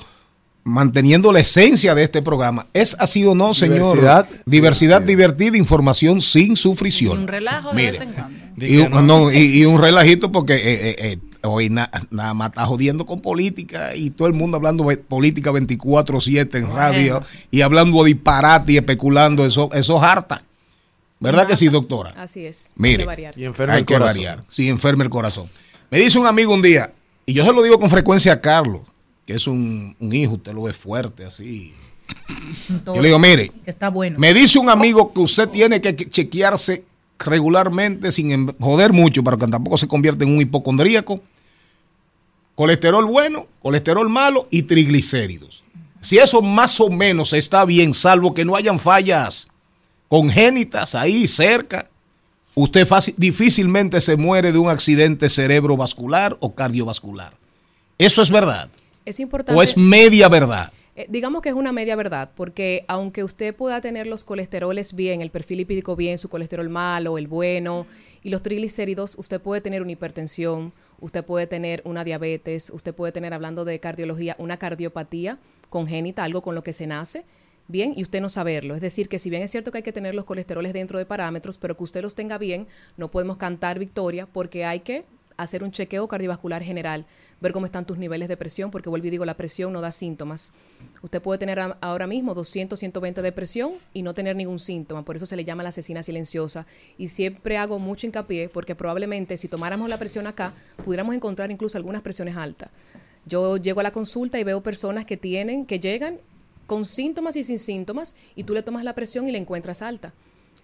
manteniendo 0.65 1.33
la 1.33 1.41
esencia 1.41 1.95
de 1.95 2.03
este 2.03 2.23
programa. 2.23 2.67
¿Es 2.73 2.97
así 2.99 3.25
o 3.27 3.35
no, 3.35 3.53
señor? 3.55 3.79
Diversidad. 3.95 4.29
Diversidad 4.47 5.03
divertida, 5.03 5.57
información 5.59 6.21
sin 6.23 6.57
sufrición. 6.57 7.21
Un 7.21 7.29
relajo 7.29 7.71
de 7.71 7.75
Mire, 7.75 7.91
vez 7.93 8.01
en 8.01 8.13
cuando. 8.13 8.67
y 8.67 8.79
un, 8.79 9.07
no, 9.07 9.31
y, 9.33 9.61
y 9.61 9.65
un 9.67 9.81
relajito 9.81 10.33
porque 10.33 10.55
eh, 10.55 10.61
eh, 10.91 10.97
eh, 11.13 11.19
hoy 11.53 11.69
na- 11.71 11.91
nada 12.11 12.35
más 12.35 12.51
está 12.51 12.65
jodiendo 12.67 13.05
con 13.07 13.21
política 13.21 13.95
y 13.97 14.11
todo 14.11 14.29
el 14.29 14.35
mundo 14.35 14.57
hablando 14.57 14.85
de 14.85 14.97
política 14.99 15.51
24-7 15.53 16.59
en 16.59 16.71
radio 16.75 17.23
y 17.51 17.61
hablando 17.63 18.05
disparate 18.05 18.73
y 18.73 18.77
especulando. 18.77 19.45
Eso, 19.47 19.69
eso 19.73 19.97
es 19.97 20.03
harta. 20.03 20.43
¿Verdad 21.21 21.47
que 21.47 21.57
sí, 21.57 21.69
doctora? 21.69 22.11
Así 22.17 22.45
es. 22.47 22.73
Mire, 22.77 22.93
Hay 22.95 22.99
que 23.01 23.05
variar. 23.07 23.35
Y 23.39 23.45
enferma 23.45 23.75
hay 23.75 23.81
el 23.81 23.87
que 23.87 23.95
corazón. 23.95 24.17
variar. 24.17 24.45
Sí, 24.49 24.69
enferma 24.69 25.03
el 25.05 25.11
corazón. 25.11 25.47
Me 25.91 25.99
dice 25.99 26.19
un 26.19 26.27
amigo 26.27 26.55
un 26.55 26.63
día, 26.63 26.93
y 27.27 27.33
yo 27.33 27.45
se 27.45 27.53
lo 27.53 27.63
digo 27.63 27.81
con 27.81 27.91
frecuencia 27.91 28.33
a 28.35 28.41
Carlos, 28.41 28.83
que 29.27 29.33
es 29.33 29.47
un, 29.47 29.97
un 29.99 30.13
hijo, 30.13 30.35
usted 30.35 30.53
lo 30.53 30.63
ve 30.63 30.73
fuerte 30.73 31.25
así. 31.25 31.75
Yo 32.87 33.01
le 33.03 33.09
digo, 33.09 33.19
mire, 33.19 33.51
está 33.67 33.91
bueno. 33.91 34.19
me 34.19 34.33
dice 34.33 34.59
un 34.59 34.71
amigo 34.71 35.13
que 35.13 35.21
usted 35.21 35.49
tiene 35.49 35.81
que 35.81 35.95
que 35.97 36.07
chequearse 36.09 36.85
regularmente 37.19 38.13
sin 38.13 38.31
em- 38.31 38.49
joder 38.61 38.93
mucho 38.93 39.23
para 39.23 39.37
que 39.37 39.47
tampoco 39.47 39.77
se 39.77 39.89
convierta 39.89 40.25
en 40.25 40.31
un 40.35 40.41
hipocondríaco. 40.41 41.21
Colesterol 42.59 43.05
bueno, 43.05 43.47
colesterol 43.63 44.09
malo 44.09 44.49
y 44.51 44.63
triglicéridos. 44.65 45.63
Si 46.01 46.19
eso 46.19 46.43
más 46.43 46.81
o 46.81 46.91
menos 46.91 47.33
está 47.33 47.65
bien, 47.65 47.95
salvo 47.95 48.35
que 48.35 48.45
no 48.45 48.57
hayan 48.57 48.81
fallas 48.81 49.47
congénitas 50.09 50.97
ahí 50.97 51.29
cerca, 51.29 51.89
usted 52.57 52.85
fácil- 52.85 53.15
difícilmente 53.17 54.01
se 54.01 54.17
muere 54.17 54.51
de 54.51 54.59
un 54.59 54.69
accidente 54.71 55.29
cerebrovascular 55.29 56.37
o 56.41 56.57
cardiovascular. 56.57 57.33
¿Eso 57.97 58.23
es 58.23 58.31
verdad? 58.31 58.69
Es 59.05 59.21
importante. 59.21 59.57
¿O 59.57 59.63
es 59.63 59.77
media 59.77 60.29
verdad? 60.29 60.73
Eh, 60.99 61.07
digamos 61.09 61.43
que 61.43 61.49
es 61.49 61.55
una 61.55 61.71
media 61.71 61.95
verdad, 61.95 62.33
porque 62.35 62.85
aunque 62.89 63.23
usted 63.23 63.55
pueda 63.55 63.81
tener 63.81 64.09
los 64.09 64.25
colesteroles 64.25 64.95
bien, 64.95 65.23
el 65.23 65.31
perfil 65.31 65.59
lipídico 65.59 65.95
bien, 65.95 66.19
su 66.19 66.29
colesterol 66.29 66.69
malo, 66.69 67.19
el 67.19 67.29
bueno, 67.29 67.87
y 68.25 68.31
los 68.31 68.43
triglicéridos, 68.43 69.15
usted 69.17 69.41
puede 69.41 69.61
tener 69.61 69.81
una 69.81 69.93
hipertensión, 69.93 70.73
usted 70.99 71.25
puede 71.25 71.47
tener 71.47 71.83
una 71.85 72.03
diabetes, 72.03 72.71
usted 72.71 72.93
puede 72.93 73.13
tener, 73.13 73.33
hablando 73.33 73.65
de 73.65 73.79
cardiología, 73.79 74.35
una 74.41 74.57
cardiopatía 74.57 75.39
congénita, 75.69 76.25
algo 76.25 76.43
con 76.43 76.57
lo 76.57 76.65
que 76.65 76.73
se 76.73 76.89
nace, 76.89 77.25
bien, 77.69 77.95
y 77.97 78.03
usted 78.03 78.21
no 78.21 78.29
saberlo. 78.29 78.75
Es 78.75 78.81
decir, 78.81 79.09
que 79.09 79.21
si 79.21 79.31
bien 79.31 79.43
es 79.43 79.53
cierto 79.53 79.71
que 79.71 79.79
hay 79.79 79.85
que 79.85 79.93
tener 79.93 80.17
los 80.17 80.25
colesteroles 80.25 80.73
dentro 80.73 80.99
de 80.99 81.07
parámetros, 81.07 81.59
pero 81.59 81.77
que 81.77 81.85
usted 81.85 82.03
los 82.03 82.17
tenga 82.17 82.39
bien, 82.39 82.67
no 82.97 83.09
podemos 83.09 83.37
cantar 83.37 83.79
victoria 83.79 84.27
porque 84.27 84.65
hay 84.65 84.81
que 84.81 85.05
hacer 85.39 85.63
un 85.63 85.71
chequeo 85.71 86.07
cardiovascular 86.09 86.63
general, 86.63 87.07
ver 87.41 87.53
cómo 87.53 87.65
están 87.65 87.87
tus 87.87 87.97
niveles 87.97 88.29
de 88.29 88.37
presión, 88.37 88.71
porque 88.71 88.91
vuelvo 88.91 89.07
y 89.07 89.11
digo, 89.11 89.25
la 89.25 89.37
presión 89.37 89.73
no 89.73 89.81
da 89.81 89.93
síntomas. 89.93 90.53
Usted 91.01 91.23
puede 91.23 91.39
tener 91.39 91.59
ahora 91.81 92.07
mismo 92.07 92.35
200, 92.35 92.79
120 92.79 93.23
de 93.23 93.33
presión 93.33 93.75
y 93.95 94.03
no 94.03 94.13
tener 94.15 94.37
ningún 94.37 94.59
síntoma, 94.59 95.05
por 95.05 95.17
eso 95.17 95.25
se 95.25 95.37
le 95.37 95.45
llama 95.45 95.63
la 95.63 95.71
asesina 95.71 96.03
silenciosa. 96.03 96.67
Y 96.99 97.09
siempre 97.09 97.57
hago 97.57 97.79
mucho 97.79 98.07
hincapié, 98.07 98.49
porque 98.49 98.75
probablemente 98.75 99.37
si 99.37 99.49
tomáramos 99.49 99.89
la 99.89 99.99
presión 99.99 100.27
acá, 100.27 100.53
pudiéramos 100.85 101.15
encontrar 101.15 101.51
incluso 101.51 101.79
algunas 101.79 102.03
presiones 102.03 102.37
altas. 102.37 102.71
Yo 103.25 103.57
llego 103.57 103.81
a 103.81 103.85
la 103.85 103.93
consulta 103.93 104.39
y 104.41 104.45
veo 104.45 104.63
personas 104.63 105.05
que 105.05 105.17
tienen, 105.17 105.67
que 105.67 105.79
llegan 105.79 106.19
con 106.67 106.85
síntomas 106.85 107.37
y 107.37 107.45
sin 107.45 107.59
síntomas, 107.59 108.17
y 108.35 108.43
tú 108.43 108.55
le 108.55 108.63
tomas 108.63 108.85
la 108.85 108.95
presión 108.95 109.29
y 109.29 109.33
la 109.33 109.39
encuentras 109.39 109.83
alta. 109.83 110.13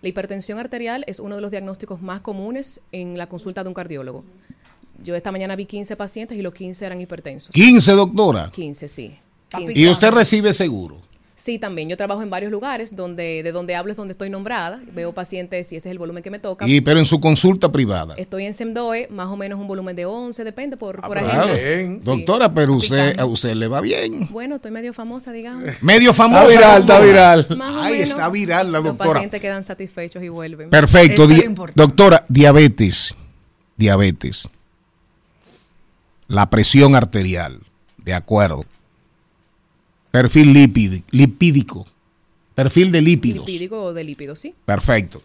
La 0.02 0.08
hipertensión 0.08 0.58
arterial 0.58 1.04
es 1.06 1.18
uno 1.18 1.36
de 1.36 1.40
los 1.40 1.50
diagnósticos 1.50 2.02
más 2.02 2.20
comunes 2.20 2.82
en 2.92 3.16
la 3.16 3.26
consulta 3.26 3.62
de 3.62 3.68
un 3.68 3.74
cardiólogo. 3.74 4.24
Yo 5.02 5.14
esta 5.16 5.32
mañana 5.32 5.56
vi 5.56 5.66
15 5.66 5.96
pacientes 5.96 6.38
y 6.38 6.42
los 6.42 6.54
15 6.54 6.84
eran 6.86 7.00
hipertensos. 7.00 7.50
15, 7.54 7.92
doctora. 7.92 8.50
15, 8.50 8.88
sí. 8.88 9.14
Y 9.74 9.86
usted 9.88 10.10
recibe 10.10 10.52
seguro. 10.52 11.00
Sí, 11.36 11.58
también. 11.58 11.88
Yo 11.88 11.96
trabajo 11.96 12.22
en 12.22 12.30
varios 12.30 12.52
lugares 12.52 12.94
donde 12.94 13.42
de 13.42 13.50
donde 13.50 13.74
hablo 13.74 13.90
es 13.90 13.96
donde 13.96 14.12
estoy 14.12 14.30
nombrada. 14.30 14.80
Veo 14.94 15.12
pacientes 15.12 15.72
y 15.72 15.76
ese 15.76 15.88
es 15.88 15.92
el 15.92 15.98
volumen 15.98 16.22
que 16.22 16.30
me 16.30 16.38
toca. 16.38 16.66
Y, 16.66 16.80
pero 16.80 17.00
en 17.00 17.04
su 17.04 17.20
consulta 17.20 17.72
privada. 17.72 18.14
Estoy 18.16 18.44
en 18.46 18.54
SEMDOE, 18.54 19.08
más 19.10 19.26
o 19.26 19.36
menos 19.36 19.58
un 19.58 19.66
volumen 19.66 19.96
de 19.96 20.06
11, 20.06 20.44
depende 20.44 20.76
por, 20.76 21.00
por 21.00 21.18
Claro. 21.18 21.52
agenda. 21.52 22.00
Sí. 22.00 22.06
Doctora, 22.06 22.54
pero 22.54 22.74
usted, 22.74 23.18
a 23.18 23.26
usted 23.26 23.52
le 23.54 23.66
va 23.66 23.80
bien. 23.80 24.28
Bueno, 24.30 24.54
estoy 24.56 24.70
medio 24.70 24.92
famosa, 24.92 25.32
digamos. 25.32 25.82
Medio 25.82 26.14
famosa. 26.14 26.44
Está 26.46 26.56
viral, 26.56 26.80
está 26.82 27.00
viral. 27.00 27.46
Más 27.58 27.74
Ay, 27.84 27.92
menos, 27.94 28.08
está 28.10 28.28
viral 28.28 28.66
la 28.72 28.78
Los 28.78 28.84
doctora. 28.86 29.12
pacientes 29.14 29.40
quedan 29.40 29.64
satisfechos 29.64 30.22
y 30.22 30.28
vuelven. 30.28 30.70
Perfecto. 30.70 31.26
Di- 31.26 31.42
doctora, 31.74 32.24
diabetes. 32.28 33.14
Diabetes. 33.76 34.48
La 36.28 36.50
presión 36.50 36.94
arterial. 36.96 37.60
De 37.98 38.14
acuerdo. 38.14 38.64
Perfil 40.10 40.52
lipídico. 41.10 41.86
Perfil 42.54 42.92
de 42.92 43.02
lípidos. 43.02 43.46
Lipídico 43.46 43.82
o 43.82 43.92
de 43.92 44.04
lípidos, 44.04 44.38
sí. 44.38 44.54
Perfecto. 44.64 45.20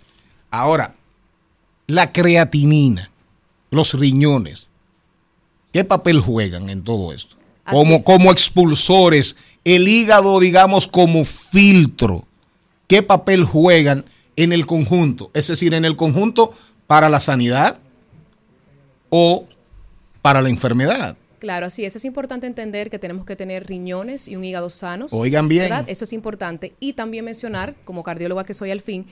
Ahora, 0.50 0.96
la 1.86 2.12
creatinina, 2.12 3.12
los 3.70 3.94
riñones, 3.94 4.70
¿qué 5.72 5.84
papel 5.84 6.22
juegan 6.22 6.70
en 6.70 6.84
todo 6.84 7.14
esto? 7.14 7.36
Como, 7.70 8.04
como 8.04 8.32
expulsores, 8.32 9.38
el 9.64 9.88
hígado, 9.88 10.40
digamos, 10.40 10.88
como 10.88 11.24
filtro, 11.24 12.26
¿qué 12.88 13.04
papel 13.04 13.44
juegan 13.44 14.06
en 14.36 14.54
el 14.54 14.66
conjunto? 14.66 15.30
Es 15.36 15.48
decir, 15.48 15.76
en 15.76 15.86
el 15.86 15.96
conjunto 15.96 16.52
para 16.88 17.10
la 17.10 17.20
sanidad 17.20 17.80
o 19.10 19.46
para 20.30 20.44
la 20.44 20.50
enfermedad. 20.50 21.18
Claro, 21.40 21.66
así 21.66 21.86
es. 21.86 21.96
Es 21.96 22.06
importante 22.06 22.46
entender 22.46 22.92
que 22.92 23.00
tenemos 23.00 23.26
que 23.26 23.36
tener 23.36 23.66
riñones 23.66 24.28
y 24.28 24.36
un 24.36 24.44
hígado 24.44 24.70
sanos. 24.70 25.12
Oigan 25.12 25.48
bien. 25.48 25.64
¿verdad? 25.64 25.86
Eso 25.88 26.04
es 26.04 26.14
importante. 26.14 26.74
Y 26.80 26.94
también 26.94 27.26
mencionar, 27.26 27.74
como 27.84 28.04
cardióloga 28.04 28.44
que 28.44 28.54
soy 28.54 28.70
al 28.70 28.80
fin, 28.80 29.08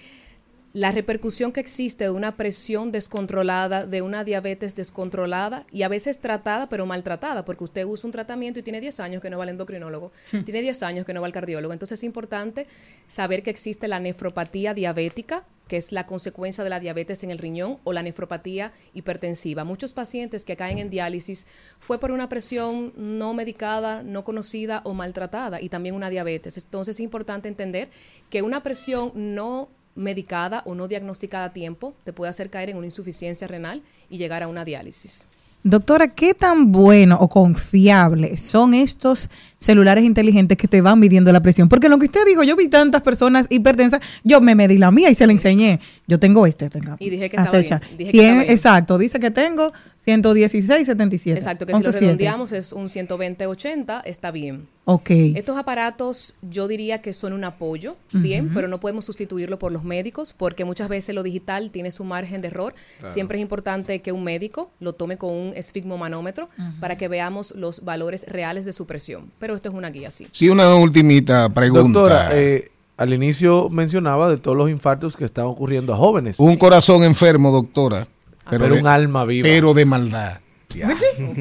la 0.77 0.91
repercusión 0.91 1.51
que 1.51 1.59
existe 1.59 2.03
de 2.03 2.11
una 2.11 2.37
presión 2.37 2.91
descontrolada, 2.91 3.87
de 3.87 4.03
una 4.03 4.23
diabetes 4.23 4.75
descontrolada 4.75 5.65
y 5.71 5.81
a 5.81 5.87
veces 5.87 6.19
tratada 6.19 6.69
pero 6.69 6.85
maltratada, 6.85 7.45
porque 7.45 7.63
usted 7.63 7.83
usa 7.83 8.07
un 8.07 8.11
tratamiento 8.11 8.59
y 8.59 8.63
tiene 8.63 8.79
10 8.79 8.99
años 8.99 9.19
que 9.19 9.31
no 9.31 9.39
va 9.39 9.45
al 9.45 9.49
endocrinólogo, 9.49 10.11
tiene 10.45 10.61
10 10.61 10.83
años 10.83 11.03
que 11.03 11.15
no 11.15 11.21
va 11.21 11.25
al 11.25 11.33
cardiólogo. 11.33 11.73
Entonces 11.73 11.97
es 11.97 12.03
importante 12.03 12.67
saber 13.07 13.41
que 13.41 13.49
existe 13.49 13.87
la 13.87 13.99
nefropatía 13.99 14.75
diabética, 14.75 15.45
que 15.67 15.77
es 15.77 15.91
la 15.91 16.05
consecuencia 16.05 16.63
de 16.63 16.69
la 16.69 16.79
diabetes 16.79 17.23
en 17.23 17.31
el 17.31 17.39
riñón, 17.39 17.79
o 17.83 17.91
la 17.91 18.03
nefropatía 18.03 18.71
hipertensiva. 18.93 19.63
Muchos 19.63 19.93
pacientes 19.93 20.45
que 20.45 20.55
caen 20.55 20.77
en 20.77 20.91
diálisis 20.91 21.47
fue 21.79 21.99
por 21.99 22.11
una 22.11 22.29
presión 22.29 22.93
no 22.95 23.33
medicada, 23.33 24.03
no 24.03 24.23
conocida 24.23 24.81
o 24.85 24.93
maltratada, 24.93 25.59
y 25.59 25.69
también 25.69 25.95
una 25.95 26.11
diabetes. 26.11 26.55
Entonces 26.55 26.97
es 26.97 26.99
importante 26.99 27.47
entender 27.47 27.89
que 28.29 28.43
una 28.43 28.61
presión 28.61 29.11
no 29.15 29.69
medicada 29.97 30.61
o 30.65 30.75
no 30.75 30.87
diagnosticada 30.87 31.45
a 31.45 31.53
tiempo 31.53 31.93
te 32.03 32.13
puede 32.13 32.29
hacer 32.29 32.49
caer 32.49 32.69
en 32.69 32.77
una 32.77 32.85
insuficiencia 32.85 33.47
renal 33.47 33.81
y 34.09 34.17
llegar 34.17 34.43
a 34.43 34.47
una 34.47 34.63
diálisis. 34.63 35.27
Doctora, 35.63 36.07
¿qué 36.07 36.33
tan 36.33 36.71
bueno 36.71 37.17
o 37.19 37.27
confiable 37.27 38.37
son 38.37 38.73
estos 38.73 39.29
celulares 39.59 40.03
inteligentes 40.03 40.57
que 40.57 40.67
te 40.67 40.81
van 40.81 40.99
midiendo 40.99 41.31
la 41.31 41.41
presión? 41.41 41.69
Porque 41.69 41.89
lo 41.89 41.97
que 41.99 42.05
usted 42.05 42.25
dijo, 42.25 42.43
yo 42.43 42.55
vi 42.55 42.67
tantas 42.67 43.01
personas 43.01 43.47
hipertensas, 43.49 44.01
yo 44.23 44.41
me 44.41 44.55
medí 44.55 44.77
la 44.77 44.91
mía 44.91 45.09
y 45.09 45.15
se 45.15 45.25
la 45.25 45.33
enseñé. 45.33 45.79
Yo 46.07 46.19
tengo 46.19 46.45
este, 46.45 46.69
tenga. 46.69 46.97
Y 46.99 47.09
dije 47.09 47.29
que 47.29 47.37
estaba 47.37 47.57
bien, 47.59 47.79
dije 47.97 48.11
que 48.11 48.17
estaba 48.17 48.39
bien. 48.39 48.51
Exacto, 48.51 48.97
dice 48.97 49.19
que 49.19 49.31
tengo 49.31 49.71
116, 49.99 50.85
77. 50.85 51.37
Exacto, 51.37 51.65
que 51.65 51.75
si 51.75 51.83
lo 51.83 51.89
11.7. 51.89 51.99
redondeamos 51.99 52.51
es 52.51 52.71
un 52.71 52.87
120-80, 52.87 54.03
está 54.05 54.31
bien. 54.31 54.67
Ok. 54.89 55.09
Estos 55.09 55.57
aparatos 55.57 56.35
yo 56.41 56.69
diría 56.69 57.01
que 57.01 57.11
son 57.11 57.33
un 57.33 57.43
apoyo, 57.43 57.97
bien, 58.13 58.51
pero 58.53 58.69
no 58.69 58.79
podemos 58.79 59.03
sustituirlo 59.03 59.59
por 59.59 59.73
los 59.73 59.83
médicos 59.83 60.31
porque 60.31 60.63
muchas 60.63 60.87
veces 60.87 61.13
lo 61.13 61.23
digital 61.23 61.71
tiene 61.71 61.91
su 61.91 62.05
margen 62.05 62.41
de 62.41 62.47
error. 62.47 62.73
Claro. 62.99 63.13
Siempre 63.13 63.37
es 63.37 63.41
importante 63.41 64.01
que 64.01 64.13
un 64.13 64.23
médico 64.23 64.71
lo 64.79 64.93
tome 64.93 65.17
con 65.17 65.33
un 65.33 65.53
esfigmomanómetro 65.57 66.47
para 66.79 66.97
que 66.97 67.09
veamos 67.09 67.53
los 67.55 67.83
valores 67.83 68.25
reales 68.29 68.63
de 68.63 68.71
su 68.71 68.85
presión. 68.85 69.29
Pero 69.39 69.46
esto 69.55 69.69
es 69.69 69.75
una 69.75 69.89
guía, 69.89 70.11
sí. 70.11 70.27
Sí, 70.31 70.49
una 70.49 70.73
ultimita 70.75 71.49
pregunta. 71.49 71.99
Doctora, 71.99 72.29
eh, 72.33 72.71
al 72.97 73.13
inicio 73.13 73.69
mencionaba 73.69 74.29
de 74.29 74.37
todos 74.37 74.57
los 74.57 74.69
infartos 74.69 75.15
que 75.17 75.25
están 75.25 75.45
ocurriendo 75.45 75.93
a 75.93 75.97
jóvenes. 75.97 76.39
un 76.39 76.55
corazón 76.57 77.03
enfermo, 77.03 77.51
doctora. 77.51 78.07
Pero 78.49 78.75
un 78.75 78.87
alma 78.87 79.25
viva. 79.25 79.47
Pero 79.47 79.73
de 79.73 79.85
maldad. 79.85 80.39
Ok, 80.77 81.37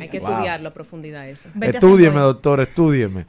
Hay 0.00 0.08
que 0.10 0.18
Wow. 0.20 0.30
estudiarlo 0.30 0.68
a 0.70 0.74
profundidad 0.74 1.28
eso. 1.28 1.48
Estúdieme, 1.60 2.18
doctor, 2.20 2.60
estúdieme. 2.60 3.26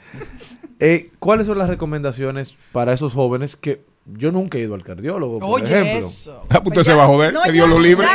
Eh, 0.80 1.12
¿Cuáles 1.20 1.46
son 1.46 1.58
las 1.60 1.70
recomendaciones 1.70 2.56
para 2.72 2.94
esos 2.94 3.14
jóvenes 3.14 3.56
que 3.56 3.84
yo 4.18 4.32
nunca 4.32 4.58
he 4.58 4.62
ido 4.62 4.76
al 4.76 4.84
cardiólogo, 4.84 5.40
por 5.40 5.62
Oye, 5.62 5.66
ejemplo? 5.74 6.08
eso. 6.08 6.44
Ah, 6.50 6.62
pues 6.64 6.78
usted 6.78 6.84
se 6.92 6.94
va 6.94 7.04
a 7.04 7.08
joder, 7.08 7.34
que 7.44 7.52
Dios 7.52 7.68
lo 7.70 7.80
libre. 7.80 8.06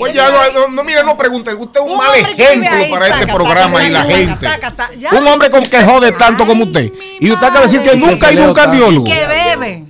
Oye, 0.00 0.14
ya 0.14 0.30
no, 0.30 0.36
no, 0.52 0.68
no, 0.74 0.84
mire, 0.84 1.02
no 1.04 1.16
pregunte. 1.16 1.54
Usted 1.54 1.80
es 1.80 1.86
un, 1.90 1.96
mal 1.96 2.14
ejemplo 2.14 2.70
ahí, 2.70 2.90
para 2.90 3.08
este 3.08 3.20
taca, 3.20 3.34
programa 3.34 3.78
taca, 3.78 3.88
y 3.88 3.92
la 3.92 4.02
taca, 4.02 4.16
gente. 4.16 4.46
taca, 4.46 4.70
taca, 4.76 4.94
ya. 4.94 5.10
Un 5.18 5.26
hombre 5.26 5.50
con 5.50 5.62
que 5.64 5.82
jode 5.82 6.12
tanto 6.12 6.46
como 6.46 6.64
usted. 6.64 6.92
Y 7.20 7.30
usted 7.30 7.46
acaba 7.46 7.66
de 7.66 7.72
decir 7.72 7.82
que 7.82 7.96
nunca 7.96 8.28
ha 8.28 8.32
ido 8.32 8.44
a 8.44 8.48
un 8.48 8.54
cardiólogo. 8.54 9.04
Que 9.04 9.26
bebe. 9.26 9.84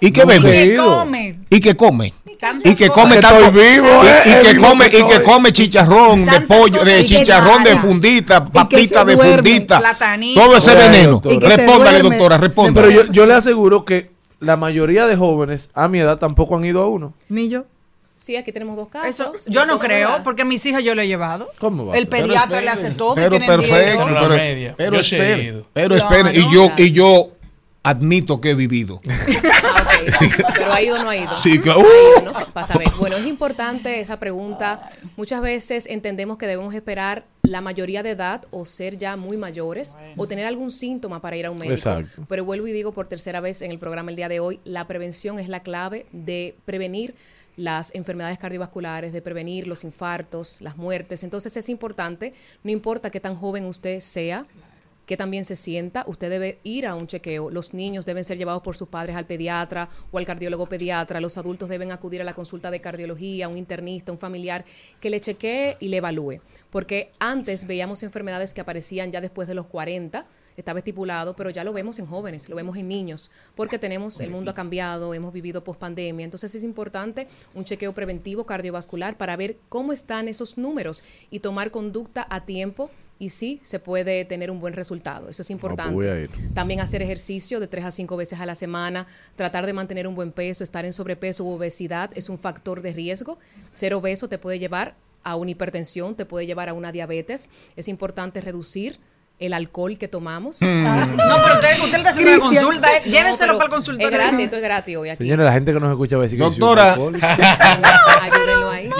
¿Y 0.00 0.10
que 0.12 0.22
come. 0.76 1.36
¿Y 1.50 1.60
que 1.60 1.76
come? 1.76 2.14
y 2.64 2.74
que 2.74 2.88
come 2.88 3.18
tanto- 3.18 3.44
estoy 3.48 3.60
vivo, 3.74 3.86
y- 4.02 4.06
eh, 4.06 4.40
y, 4.40 4.46
que 4.46 4.56
come 4.56 4.86
y 4.86 4.90
que 4.90 5.22
come 5.22 5.52
chicharrón 5.52 6.24
de 6.24 6.40
pollo, 6.40 6.82
de 6.84 7.00
Y 7.00 7.04
chicharrón 7.04 7.62
de 7.62 7.76
fundita, 7.76 8.42
papita 8.42 9.04
de 9.04 9.14
fundita, 9.16 9.78
platanito. 9.78 10.40
todo 10.40 10.56
ese 10.56 10.74
veneno. 10.74 11.20
Y 11.28 11.38
Respóndale, 11.38 11.98
doctora, 12.00 12.38
responda. 12.38 12.80
Pero 12.80 12.90
yo, 12.90 13.12
yo 13.12 13.26
le 13.26 13.34
aseguro 13.34 13.84
que 13.84 14.12
la 14.40 14.56
mayoría 14.56 15.06
de 15.06 15.16
jóvenes 15.16 15.70
a 15.74 15.88
mi 15.88 15.98
edad 16.00 16.18
tampoco 16.18 16.56
han 16.56 16.64
ido 16.64 16.82
a 16.82 16.88
uno. 16.88 17.14
Ni 17.28 17.48
yo. 17.48 17.64
Sí, 18.16 18.36
aquí 18.36 18.52
tenemos 18.52 18.76
dos 18.76 18.88
casos. 18.88 19.08
Eso, 19.08 19.50
yo 19.50 19.64
no 19.64 19.78
creo, 19.78 20.08
verdad. 20.08 20.24
porque 20.24 20.42
a 20.42 20.44
mis 20.44 20.64
hijas 20.66 20.82
yo 20.84 20.94
lo 20.94 21.00
he 21.00 21.06
llevado. 21.06 21.48
¿Cómo 21.58 21.86
va 21.86 21.96
El 21.96 22.06
pediatra 22.06 22.60
le 22.60 22.68
hace 22.68 22.90
todo. 22.90 23.12
y 23.12 23.16
Pero 23.16 23.38
perfecto, 23.38 24.06
pero, 24.06 24.20
la 24.20 24.28
media. 24.28 24.74
pero 24.76 24.96
Yo 24.96 25.02
sí 25.02 25.16
he 25.16 25.18
espere, 25.20 25.42
ido. 25.44 25.66
pero 25.72 25.94
Claro. 25.94 26.16
espere, 26.16 26.38
y 26.38 26.52
yo 26.52 26.70
y 26.76 26.90
yo 26.90 27.30
admito 27.82 28.40
que 28.40 28.50
he 28.50 28.54
vivido. 28.54 29.00
Ah. 29.62 30.00
Pero 30.56 30.72
ha 30.72 30.80
ido 30.80 30.96
o 30.96 31.02
no 31.02 31.10
ha 31.10 31.16
ido. 31.16 31.32
Sí, 31.34 31.60
que- 31.60 31.70
Ha 31.70 31.76
¡Uh! 31.76 31.80
ido, 31.82 32.32
¿no? 32.32 32.32
Para 32.54 32.66
saber. 32.66 32.88
Bueno, 32.98 33.16
es 33.18 33.26
importante 33.26 34.00
esa 34.00 34.18
pregunta. 34.18 34.80
Muchas 35.18 35.42
veces 35.42 35.86
entendemos 35.86 36.38
que 36.38 36.46
debemos 36.46 36.72
esperar 36.74 37.26
la 37.42 37.60
mayoría 37.60 38.02
de 38.02 38.10
edad 38.10 38.46
o 38.50 38.64
ser 38.64 38.96
ya 38.96 39.16
muy 39.16 39.36
mayores 39.36 39.98
o 40.16 40.26
tener 40.26 40.46
algún 40.46 40.70
síntoma 40.70 41.20
para 41.20 41.36
ir 41.36 41.44
a 41.44 41.50
un 41.50 41.58
médico. 41.58 41.74
Exacto. 41.74 42.24
Pero 42.30 42.44
vuelvo 42.46 42.66
y 42.66 42.72
digo 42.72 42.92
por 42.92 43.08
tercera 43.08 43.40
vez 43.40 43.60
en 43.60 43.70
el 43.72 43.78
programa 43.78 44.10
el 44.10 44.16
día 44.16 44.30
de 44.30 44.40
hoy, 44.40 44.58
la 44.64 44.86
prevención 44.86 45.38
es 45.38 45.48
la 45.50 45.60
clave 45.60 46.06
de 46.12 46.56
prevenir 46.64 47.14
las 47.56 47.94
enfermedades 47.94 48.38
cardiovasculares, 48.38 49.12
de 49.12 49.20
prevenir 49.20 49.68
los 49.68 49.84
infartos, 49.84 50.62
las 50.62 50.78
muertes. 50.78 51.24
Entonces 51.24 51.54
es 51.58 51.68
importante, 51.68 52.32
no 52.64 52.70
importa 52.70 53.10
qué 53.10 53.20
tan 53.20 53.34
joven 53.36 53.66
usted 53.66 54.00
sea, 54.00 54.46
que 55.10 55.16
también 55.16 55.44
se 55.44 55.56
sienta, 55.56 56.04
usted 56.06 56.30
debe 56.30 56.58
ir 56.62 56.86
a 56.86 56.94
un 56.94 57.08
chequeo. 57.08 57.50
Los 57.50 57.74
niños 57.74 58.06
deben 58.06 58.22
ser 58.22 58.38
llevados 58.38 58.62
por 58.62 58.76
sus 58.76 58.86
padres 58.86 59.16
al 59.16 59.26
pediatra 59.26 59.88
o 60.12 60.18
al 60.18 60.24
cardiólogo 60.24 60.68
pediatra. 60.68 61.20
Los 61.20 61.36
adultos 61.36 61.68
deben 61.68 61.90
acudir 61.90 62.20
a 62.20 62.24
la 62.24 62.32
consulta 62.32 62.70
de 62.70 62.80
cardiología, 62.80 63.48
un 63.48 63.56
internista, 63.56 64.12
un 64.12 64.20
familiar 64.20 64.64
que 65.00 65.10
le 65.10 65.20
chequee 65.20 65.76
y 65.80 65.88
le 65.88 65.96
evalúe. 65.96 66.40
Porque 66.70 67.10
antes 67.18 67.66
veíamos 67.66 68.04
enfermedades 68.04 68.54
que 68.54 68.60
aparecían 68.60 69.10
ya 69.10 69.20
después 69.20 69.48
de 69.48 69.54
los 69.54 69.66
40, 69.66 70.26
estaba 70.56 70.78
estipulado, 70.78 71.34
pero 71.34 71.50
ya 71.50 71.64
lo 71.64 71.72
vemos 71.72 71.98
en 71.98 72.06
jóvenes, 72.06 72.48
lo 72.48 72.54
vemos 72.54 72.76
en 72.76 72.86
niños, 72.86 73.32
porque 73.56 73.80
tenemos, 73.80 74.20
el 74.20 74.30
mundo 74.30 74.52
ha 74.52 74.54
cambiado, 74.54 75.12
hemos 75.12 75.32
vivido 75.32 75.64
pospandemia, 75.64 76.24
entonces 76.24 76.54
es 76.54 76.62
importante 76.62 77.26
un 77.54 77.64
chequeo 77.64 77.94
preventivo 77.94 78.46
cardiovascular 78.46 79.16
para 79.16 79.36
ver 79.36 79.56
cómo 79.68 79.92
están 79.92 80.28
esos 80.28 80.56
números 80.56 81.02
y 81.30 81.40
tomar 81.40 81.72
conducta 81.72 82.26
a 82.30 82.44
tiempo 82.44 82.90
y 83.20 83.28
sí 83.28 83.60
se 83.62 83.78
puede 83.78 84.24
tener 84.24 84.50
un 84.50 84.60
buen 84.60 84.72
resultado. 84.72 85.28
Eso 85.28 85.42
es 85.42 85.50
importante. 85.50 86.28
También 86.54 86.80
hacer 86.80 87.02
ejercicio 87.02 87.60
de 87.60 87.68
tres 87.68 87.84
a 87.84 87.90
cinco 87.90 88.16
veces 88.16 88.40
a 88.40 88.46
la 88.46 88.54
semana, 88.54 89.06
tratar 89.36 89.66
de 89.66 89.74
mantener 89.74 90.08
un 90.08 90.16
buen 90.16 90.32
peso, 90.32 90.64
estar 90.64 90.86
en 90.86 90.94
sobrepeso 90.94 91.44
u 91.44 91.50
obesidad 91.52 92.10
es 92.16 92.30
un 92.30 92.38
factor 92.38 92.80
de 92.80 92.94
riesgo. 92.94 93.38
Ser 93.72 93.92
obeso 93.92 94.28
te 94.28 94.38
puede 94.38 94.58
llevar 94.58 94.94
a 95.22 95.36
una 95.36 95.50
hipertensión, 95.50 96.14
te 96.14 96.24
puede 96.24 96.46
llevar 96.46 96.70
a 96.70 96.72
una 96.72 96.92
diabetes. 96.92 97.50
Es 97.76 97.88
importante 97.88 98.40
reducir 98.40 98.98
el 99.38 99.52
alcohol 99.52 99.98
que 99.98 100.08
tomamos. 100.08 100.60
Mm. 100.62 100.86
Ah, 100.86 101.06
sí. 101.06 101.16
No, 101.16 101.42
pero 101.42 101.54
usted, 101.56 101.78
usted 101.82 101.92
le 101.92 101.96
está 101.98 102.10
haciendo 102.10 102.32
una 102.32 102.40
consulta, 102.40 102.88
eh. 102.96 103.02
No, 103.06 103.38
para 103.38 103.64
el 103.64 103.70
consultorio. 103.70 104.18
Es 104.18 104.24
gratis, 104.24 104.44
esto 104.44 104.56
es 104.56 104.62
gratis 104.62 104.96
hoy 104.96 105.08
aquí. 105.10 105.24
Señores, 105.24 105.44
la 105.44 105.52
gente 105.52 105.72
que 105.74 105.80
nos 105.80 105.90
escucha 105.90 106.16
va 106.16 106.22
a 106.22 106.24
decir 106.24 106.38
que 106.38 106.44
Doctora. 106.44 106.94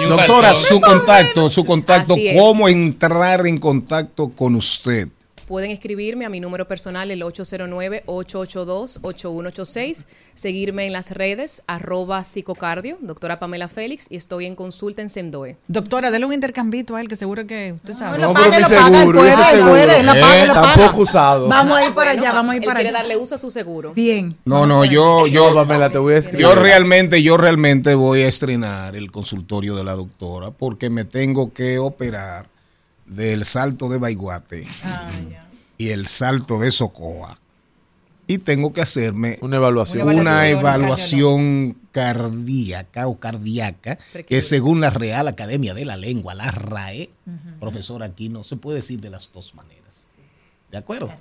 Doctora, 0.07 0.53
su 0.55 0.79
contacto, 0.81 1.49
su 1.49 1.65
contacto, 1.65 2.13
Así 2.13 2.27
es. 2.27 2.39
cómo 2.39 2.67
entrar 2.69 3.45
en 3.47 3.57
contacto 3.57 4.29
con 4.29 4.55
usted. 4.55 5.07
Pueden 5.51 5.71
escribirme 5.71 6.23
a 6.23 6.29
mi 6.29 6.39
número 6.39 6.65
personal, 6.65 7.11
el 7.11 7.23
809-882-8186. 7.23 10.05
Seguirme 10.33 10.85
en 10.85 10.93
las 10.93 11.11
redes, 11.11 11.63
arroba 11.67 12.23
psicocardio, 12.23 12.97
doctora 13.01 13.37
Pamela 13.37 13.67
Félix, 13.67 14.07
y 14.09 14.15
estoy 14.15 14.45
en 14.45 14.55
consulta 14.55 15.01
en 15.01 15.09
Sendoe. 15.09 15.57
Doctora, 15.67 16.09
dele 16.09 16.25
un 16.25 16.31
intercambito 16.31 16.95
a 16.95 17.01
él, 17.01 17.09
que 17.09 17.17
seguro 17.17 17.45
que 17.45 17.73
usted 17.73 17.95
sabe. 17.95 18.19
No, 18.19 18.33
pero 18.33 18.49
mi 18.49 18.63
seguro, 18.63 19.25
ese 19.25 19.43
seguro. 19.43 19.75
Eh, 19.75 20.47
Tampoco 20.53 21.01
usado. 21.01 21.49
Vamos 21.49 21.77
a 21.77 21.85
ir 21.85 21.93
para 21.93 22.11
allá, 22.11 22.31
vamos 22.31 22.53
a 22.53 22.55
ir 22.55 22.61
él 22.61 22.67
para 22.67 22.79
quiere 22.79 22.95
allá. 22.95 22.99
darle 22.99 23.17
uso 23.17 23.35
a 23.35 23.37
su 23.37 23.51
seguro. 23.51 23.93
Bien. 23.93 24.37
No, 24.45 24.65
no, 24.65 24.85
yo, 24.85 25.27
yo, 25.27 25.53
Pamela, 25.53 25.89
te 25.89 25.97
voy 25.97 26.13
a 26.13 26.17
escribir. 26.19 26.45
yo 26.45 26.55
realmente, 26.55 27.21
yo 27.23 27.35
realmente 27.35 27.93
voy 27.93 28.21
a 28.21 28.27
estrenar 28.29 28.95
el 28.95 29.11
consultorio 29.11 29.75
de 29.75 29.83
la 29.83 29.97
doctora 29.97 30.51
porque 30.51 30.89
me 30.89 31.03
tengo 31.03 31.51
que 31.51 31.77
operar 31.77 32.45
del 33.05 33.43
salto 33.43 33.89
de 33.89 33.97
Baiguate 33.97 34.65
y 35.81 35.89
el 35.89 36.05
salto 36.05 36.59
de 36.59 36.69
Socoa. 36.69 37.39
Y 38.27 38.37
tengo 38.37 38.71
que 38.71 38.81
hacerme 38.81 39.39
Una 39.41 39.57
evaluación. 39.57 40.07
una 40.07 40.47
evaluación 40.47 41.75
cardíaca 41.91 43.07
o 43.07 43.19
cardíaca 43.19 43.97
que 44.27 44.43
según 44.43 44.79
la 44.79 44.91
Real 44.91 45.27
Academia 45.27 45.73
de 45.73 45.85
la 45.85 45.97
Lengua, 45.97 46.35
la 46.35 46.51
RAE, 46.51 47.09
profesor, 47.59 48.03
aquí 48.03 48.29
no 48.29 48.43
se 48.43 48.57
puede 48.57 48.77
decir 48.77 49.01
de 49.01 49.09
las 49.09 49.31
dos 49.33 49.55
maneras. 49.55 50.05
¿De 50.71 50.77
acuerdo? 50.77 51.11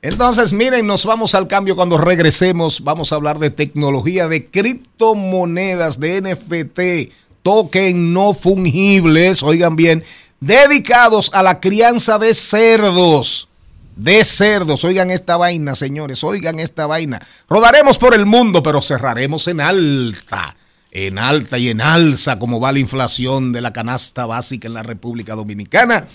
Entonces, 0.00 0.54
miren, 0.54 0.86
nos 0.86 1.04
vamos 1.04 1.34
al 1.34 1.46
cambio 1.46 1.76
cuando 1.76 1.98
regresemos. 1.98 2.80
Vamos 2.80 3.12
a 3.12 3.16
hablar 3.16 3.38
de 3.38 3.50
tecnología, 3.50 4.28
de 4.28 4.46
criptomonedas, 4.46 6.00
de 6.00 6.22
NFT, 6.22 7.12
token 7.42 8.14
no 8.14 8.32
fungibles, 8.32 9.42
oigan 9.42 9.76
bien, 9.76 10.02
dedicados 10.40 11.30
a 11.34 11.42
la 11.42 11.60
crianza 11.60 12.18
de 12.18 12.32
cerdos. 12.32 13.50
De 13.96 14.24
cerdos, 14.24 14.84
oigan 14.84 15.10
esta 15.10 15.36
vaina, 15.36 15.74
señores, 15.74 16.22
oigan 16.22 16.60
esta 16.60 16.86
vaina. 16.86 17.20
Rodaremos 17.48 17.98
por 17.98 18.14
el 18.14 18.26
mundo, 18.26 18.62
pero 18.62 18.82
cerraremos 18.82 19.48
en 19.48 19.60
alta, 19.60 20.54
en 20.90 21.18
alta 21.18 21.58
y 21.58 21.68
en 21.68 21.80
alza, 21.80 22.38
como 22.38 22.60
va 22.60 22.72
la 22.72 22.78
inflación 22.78 23.52
de 23.52 23.62
la 23.62 23.72
canasta 23.72 24.26
básica 24.26 24.68
en 24.68 24.74
la 24.74 24.82
República 24.82 25.34
Dominicana 25.34 26.06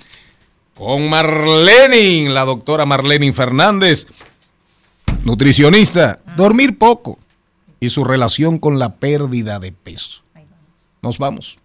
con 0.82 1.10
Marlene, 1.10 2.30
la 2.30 2.44
doctora 2.44 2.86
Marlene 2.86 3.32
Fernández, 3.34 4.08
nutricionista, 5.24 6.20
dormir 6.36 6.78
poco 6.78 7.20
y 7.80 7.90
su 7.90 8.04
relación 8.04 8.58
con 8.58 8.80
la 8.80 8.96
pérdida 8.96 9.60
de 9.60 9.72
peso. 9.72 10.24
Nos 11.02 11.18
vamos. 11.18 11.58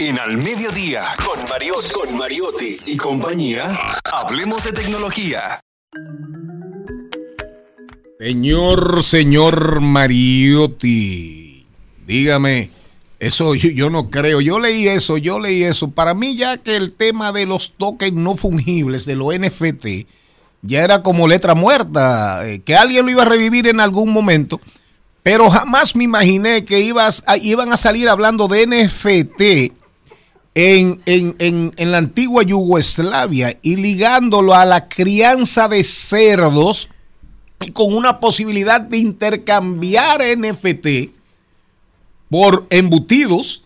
En 0.00 0.18
Al 0.18 0.36
Mediodía, 0.38 1.04
con 1.24 1.38
Mariotti, 1.48 1.90
con 1.92 2.16
Mariotti 2.16 2.78
y 2.86 2.96
compañía, 2.96 3.98
hablemos 4.04 4.64
de 4.64 4.72
tecnología. 4.72 5.60
Señor, 8.18 9.02
señor 9.02 9.80
Mariotti, 9.82 11.66
dígame, 12.06 12.70
eso 13.18 13.54
yo, 13.54 13.68
yo 13.70 13.90
no 13.90 14.08
creo, 14.10 14.40
yo 14.40 14.58
leí 14.58 14.88
eso, 14.88 15.18
yo 15.18 15.38
leí 15.38 15.64
eso. 15.64 15.90
Para 15.90 16.14
mí 16.14 16.34
ya 16.34 16.56
que 16.56 16.76
el 16.76 16.92
tema 16.96 17.30
de 17.32 17.44
los 17.46 17.72
tokens 17.76 18.14
no 18.14 18.36
fungibles, 18.36 19.04
de 19.04 19.16
los 19.16 19.34
NFT, 19.38 20.06
ya 20.62 20.82
era 20.82 21.02
como 21.02 21.28
letra 21.28 21.54
muerta, 21.54 22.48
eh, 22.48 22.60
que 22.60 22.74
alguien 22.74 23.04
lo 23.04 23.12
iba 23.12 23.22
a 23.22 23.26
revivir 23.26 23.66
en 23.66 23.80
algún 23.80 24.12
momento, 24.14 24.60
pero 25.22 25.50
jamás 25.50 25.94
me 25.94 26.04
imaginé 26.04 26.64
que 26.64 26.80
ibas 26.80 27.22
a- 27.26 27.36
iban 27.36 27.70
a 27.72 27.76
salir 27.76 28.08
hablando 28.08 28.48
de 28.48 28.62
NFT 28.66 29.72
en, 30.54 31.00
en- 31.06 31.36
en- 31.38 31.72
en 31.76 31.92
la 31.92 31.98
antigua 31.98 32.42
Yugoslavia 32.42 33.56
y 33.62 33.76
ligándolo 33.76 34.54
a 34.54 34.64
la 34.64 34.88
crianza 34.88 35.68
de 35.68 35.82
cerdos 35.84 36.88
y 37.64 37.70
con 37.72 37.94
una 37.94 38.20
posibilidad 38.20 38.80
de 38.80 38.98
intercambiar 38.98 40.22
NFT 40.36 41.10
por 42.28 42.66
embutidos 42.70 43.64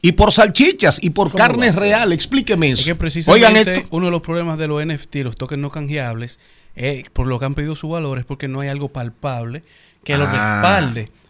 y 0.00 0.12
por 0.12 0.32
salchichas 0.32 0.98
y 1.02 1.10
por 1.10 1.32
carne 1.32 1.70
real. 1.72 2.12
Explíqueme 2.12 2.70
eso. 2.70 2.80
Es 2.80 2.86
que 2.86 2.94
precisamente 2.94 3.46
Oigan 3.46 3.68
esto. 3.68 3.88
uno 3.92 4.06
de 4.06 4.10
los 4.12 4.22
problemas 4.22 4.58
de 4.58 4.66
los 4.68 4.84
NFT, 4.84 5.16
los 5.22 5.36
tokens 5.36 5.60
no 5.62 5.70
canjeables, 5.70 6.40
eh, 6.74 7.04
por 7.12 7.26
lo 7.26 7.38
que 7.38 7.44
han 7.44 7.54
pedido 7.54 7.76
su 7.76 7.88
valor 7.88 8.18
es 8.18 8.24
porque 8.24 8.48
no 8.48 8.60
hay 8.60 8.68
algo 8.68 8.88
palpable 8.88 9.62
que 10.04 10.16
lo 10.18 10.24
Ah, 10.26 10.60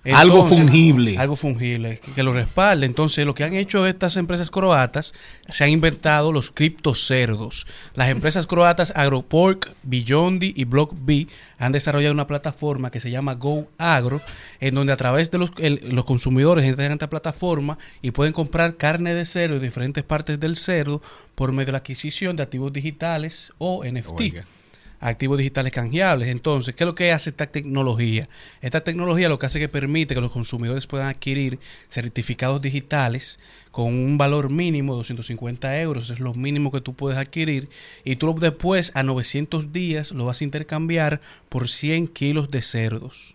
algo 0.05 0.45
fungible. 0.47 1.17
Algo 1.19 1.37
fungible, 1.37 1.99
que, 1.99 2.11
que 2.13 2.23
lo 2.25 2.33
respalde. 2.33 2.87
Entonces, 2.87 3.25
lo 3.25 3.35
que 3.35 3.45
han 3.45 3.55
hecho 3.55 3.87
estas 3.87 4.17
empresas 4.17 4.51
croatas, 4.51 5.13
se 5.49 5.63
han 5.65 5.71
inventado 5.71 6.33
los 6.33 6.51
criptocerdos. 6.51 7.67
Las 7.95 8.09
empresas 8.11 8.47
croatas 8.47 8.93
Agropork, 8.97 9.71
Billondi 9.85 10.53
y 10.57 10.65
Block 10.65 10.93
B 10.95 11.29
han 11.59 11.73
desarrollado 11.73 12.13
una 12.15 12.27
plataforma 12.27 12.91
que 12.91 12.99
se 13.01 13.11
llama 13.11 13.35
Go 13.35 13.69
Agro, 13.79 14.21
en 14.61 14.75
donde 14.75 14.93
a 14.93 14.97
través 14.97 15.31
de 15.31 15.39
los, 15.39 15.53
el- 15.59 15.81
los 15.91 16.05
consumidores 16.05 16.65
entran 16.65 16.91
a 16.91 16.95
esta 16.95 17.09
plataforma 17.09 17.79
y 18.03 18.11
pueden 18.11 18.33
comprar 18.33 18.77
carne 18.77 19.15
de 19.15 19.25
cerdo 19.25 19.61
de 19.61 19.67
diferentes 19.67 20.03
partes 20.03 20.41
del 20.41 20.57
cerdo 20.57 21.01
por 21.37 21.53
medio 21.53 21.67
de 21.67 21.73
la 21.73 21.79
adquisición 21.79 22.35
de 22.37 22.43
activos 22.43 22.73
digitales 22.73 23.53
o 23.59 23.85
NFT. 23.85 24.21
Oiga. 24.21 24.45
Activos 25.03 25.37
digitales 25.37 25.73
canjeables. 25.73 26.29
Entonces, 26.29 26.75
¿qué 26.75 26.85
es 26.85 26.87
lo 26.87 26.95
que 26.95 27.13
hace 27.13 27.31
esta 27.31 27.47
tecnología? 27.47 28.29
Esta 28.63 28.83
tecnología 28.83 29.29
lo 29.29 29.39
que 29.39 29.47
hace 29.47 29.59
es 29.59 29.65
que 29.65 29.69
permite 29.69 30.15
que 30.15 30.21
los 30.21 30.31
consumidores 30.31 30.87
puedan 30.87 31.09
adquirir 31.09 31.59
certificados 31.91 32.63
digitales 32.63 33.39
con 33.71 33.87
un 33.87 34.17
valor 34.17 34.51
mínimo 34.51 34.95
de 34.95 34.99
250 34.99 35.81
euros, 35.81 36.11
es 36.11 36.21
lo 36.21 36.35
mínimo 36.35 36.71
que 36.71 36.81
tú 36.81 36.95
puedes 36.95 37.19
adquirir, 37.19 37.69
y 38.05 38.17
tú 38.17 38.35
después 38.39 38.93
a 38.95 39.03
900 39.03 39.73
días 39.73 40.13
lo 40.13 40.27
vas 40.27 40.41
a 40.41 40.45
intercambiar 40.45 41.21
por 41.49 41.69
100 41.69 42.09
kilos 42.09 42.51
de 42.51 42.63
cerdos. 42.63 43.35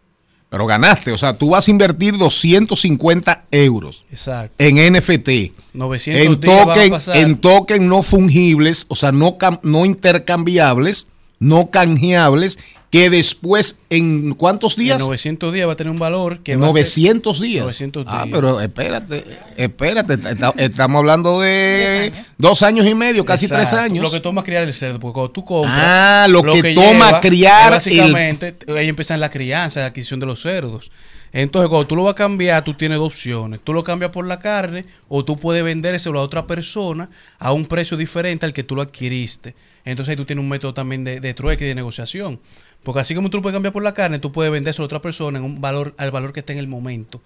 Pero 0.50 0.66
ganaste, 0.66 1.12
o 1.12 1.18
sea, 1.18 1.38
tú 1.38 1.50
vas 1.50 1.68
a 1.68 1.72
invertir 1.72 2.18
250 2.18 3.48
euros 3.52 4.06
Exacto. 4.10 4.56
en 4.64 4.94
NFT, 4.94 5.52
900 5.74 6.26
en 6.26 6.40
días 6.40 6.56
van 6.56 6.70
a 6.70 6.74
token, 6.74 6.90
pasar. 6.92 7.18
en 7.18 7.38
token 7.38 7.90
no 7.90 8.02
fungibles, 8.02 8.86
o 8.88 8.96
sea, 8.96 9.12
no, 9.12 9.38
no 9.64 9.86
intercambiables, 9.86 11.08
no 11.40 11.70
canjeables, 11.70 12.60
que 12.90 13.10
después 13.10 13.82
en 13.90 14.34
cuántos 14.34 14.76
días? 14.78 15.00
En 15.02 15.08
900 15.08 15.54
días 15.54 15.68
va 15.68 15.74
a 15.74 15.76
tener 15.76 15.92
un 15.92 16.00
valor 16.00 16.40
que 16.40 16.54
En 16.54 16.62
va 16.62 16.66
a 16.66 16.68
ser- 16.72 16.82
900 16.84 17.42
días. 17.42 17.64
900 17.64 18.06
Ah, 18.08 18.26
pero 18.32 18.62
espérate, 18.62 19.24
espérate, 19.58 20.14
está- 20.14 20.54
estamos 20.58 21.00
hablando 21.00 21.42
de 21.42 22.14
dos 22.38 22.62
años 22.64 22.86
y 22.88 22.96
medio, 22.96 23.26
casi 23.26 23.46
Exacto. 23.46 23.64
tres 23.70 23.74
años. 23.80 24.04
Lo 24.04 24.12
que 24.12 24.20
toma 24.22 24.44
criar 24.44 24.64
el 24.64 24.74
cerdo, 24.74 25.00
porque 25.00 25.14
cuando 25.16 25.32
tú 25.32 25.44
compras. 25.44 25.74
Ah, 25.78 26.28
lo 26.30 26.42
que 26.44 26.74
toma 26.74 27.20
criar 27.20 27.72
Básicamente, 27.72 28.56
ahí 28.76 28.88
empiezan 28.88 29.20
la 29.20 29.30
crianza, 29.30 29.82
la 29.82 29.88
adquisición 29.88 30.20
de 30.20 30.26
los 30.26 30.42
cerdos. 30.42 30.90
Entonces, 31.34 31.68
cuando 31.70 31.86
tú 31.88 31.96
lo 31.98 32.04
vas 32.04 32.14
a 32.14 32.16
cambiar, 32.16 32.64
tú 32.64 32.74
tienes 32.74 32.98
dos 33.00 33.08
opciones. 33.08 33.60
Tú 33.62 33.74
lo 33.74 33.84
cambias 33.84 34.12
por 34.12 34.26
la 34.26 34.40
carne 34.40 34.86
o 35.10 35.26
tú 35.26 35.38
puedes 35.38 35.62
vendérselo 35.62 36.20
a 36.20 36.24
otra 36.24 36.48
persona 36.48 37.10
a 37.38 37.52
un 37.52 37.66
precio 37.66 37.98
diferente 37.98 38.46
al 38.46 38.54
que 38.54 38.64
tú 38.64 38.76
lo 38.76 38.82
adquiriste. 38.82 39.54
Entonces, 39.84 40.12
ahí 40.12 40.16
tú 40.16 40.24
tienes 40.24 40.42
un 40.42 40.48
método 40.50 40.74
también 40.74 41.04
de, 41.04 41.20
de 41.20 41.34
trueque 41.34 41.66
y 41.66 41.68
de 41.68 41.76
negociación. 41.76 42.40
Porque 42.88 43.02
así 43.02 43.14
como 43.14 43.30
tú 43.30 43.36
lo 43.40 43.42
puedes 43.42 43.54
cambiar 43.54 43.74
por 43.74 43.84
la 43.84 43.94
carne, 43.94 44.18
tú 44.18 44.32
puedes 44.32 44.50
vendérselo 44.50 44.86
a 44.86 44.86
otra 44.86 45.02
persona 45.02 45.40
en 45.40 45.44
un 45.44 45.60
valor, 45.60 45.94
al 45.98 46.10
valor 46.10 46.32
que 46.32 46.40
esté 46.40 46.54
en 46.54 46.60
el 46.60 46.70
momento, 46.70 47.20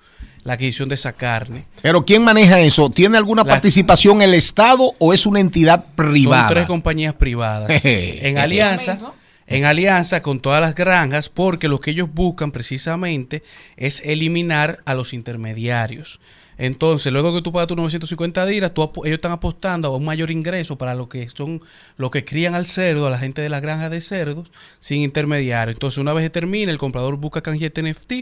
la 0.43 0.53
adquisición 0.53 0.89
de 0.89 0.95
esa 0.95 1.13
carne. 1.13 1.65
Pero 1.83 2.03
¿quién 2.03 2.23
maneja 2.23 2.59
eso? 2.61 2.89
¿Tiene 2.89 3.15
alguna 3.17 3.43
La- 3.43 3.49
participación 3.51 4.23
el 4.23 4.33
Estado 4.33 4.93
o 4.97 5.13
es 5.13 5.27
una 5.27 5.39
entidad 5.39 5.85
privada? 5.93 6.47
Son 6.47 6.55
tres 6.55 6.65
compañías 6.65 7.13
privadas. 7.13 7.69
En 7.85 8.39
alianza, 8.39 8.97
en 9.45 9.65
alianza 9.65 10.23
con 10.23 10.39
todas 10.39 10.61
las 10.61 10.73
granjas, 10.73 11.29
porque 11.29 11.67
lo 11.67 11.79
que 11.79 11.91
ellos 11.91 12.09
buscan 12.11 12.51
precisamente 12.51 13.43
es 13.77 14.01
eliminar 14.03 14.79
a 14.85 14.95
los 14.95 15.13
intermediarios. 15.13 16.19
Entonces, 16.63 17.11
luego 17.11 17.33
que 17.33 17.41
tú 17.41 17.51
pagas 17.51 17.67
tus 17.67 17.75
950 17.75 18.45
diras, 18.45 18.71
tú 18.71 18.83
ellos 19.03 19.15
están 19.15 19.31
apostando 19.31 19.87
a 19.87 19.97
un 19.97 20.05
mayor 20.05 20.29
ingreso 20.29 20.77
para 20.77 20.93
lo 20.93 21.09
que 21.09 21.27
son 21.27 21.59
los 21.97 22.11
que 22.11 22.23
crían 22.23 22.53
al 22.53 22.67
cerdo, 22.67 23.07
a 23.07 23.09
la 23.09 23.17
gente 23.17 23.41
de 23.41 23.49
la 23.49 23.59
granja 23.59 23.89
de 23.89 23.99
cerdos, 23.99 24.51
sin 24.79 25.01
intermediario. 25.01 25.73
Entonces, 25.73 25.97
una 25.97 26.13
vez 26.13 26.23
que 26.23 26.29
termine, 26.29 26.71
el 26.71 26.77
comprador 26.77 27.17
busca 27.17 27.41
canjear 27.41 27.71
este 27.75 27.81
NFT 27.81 28.13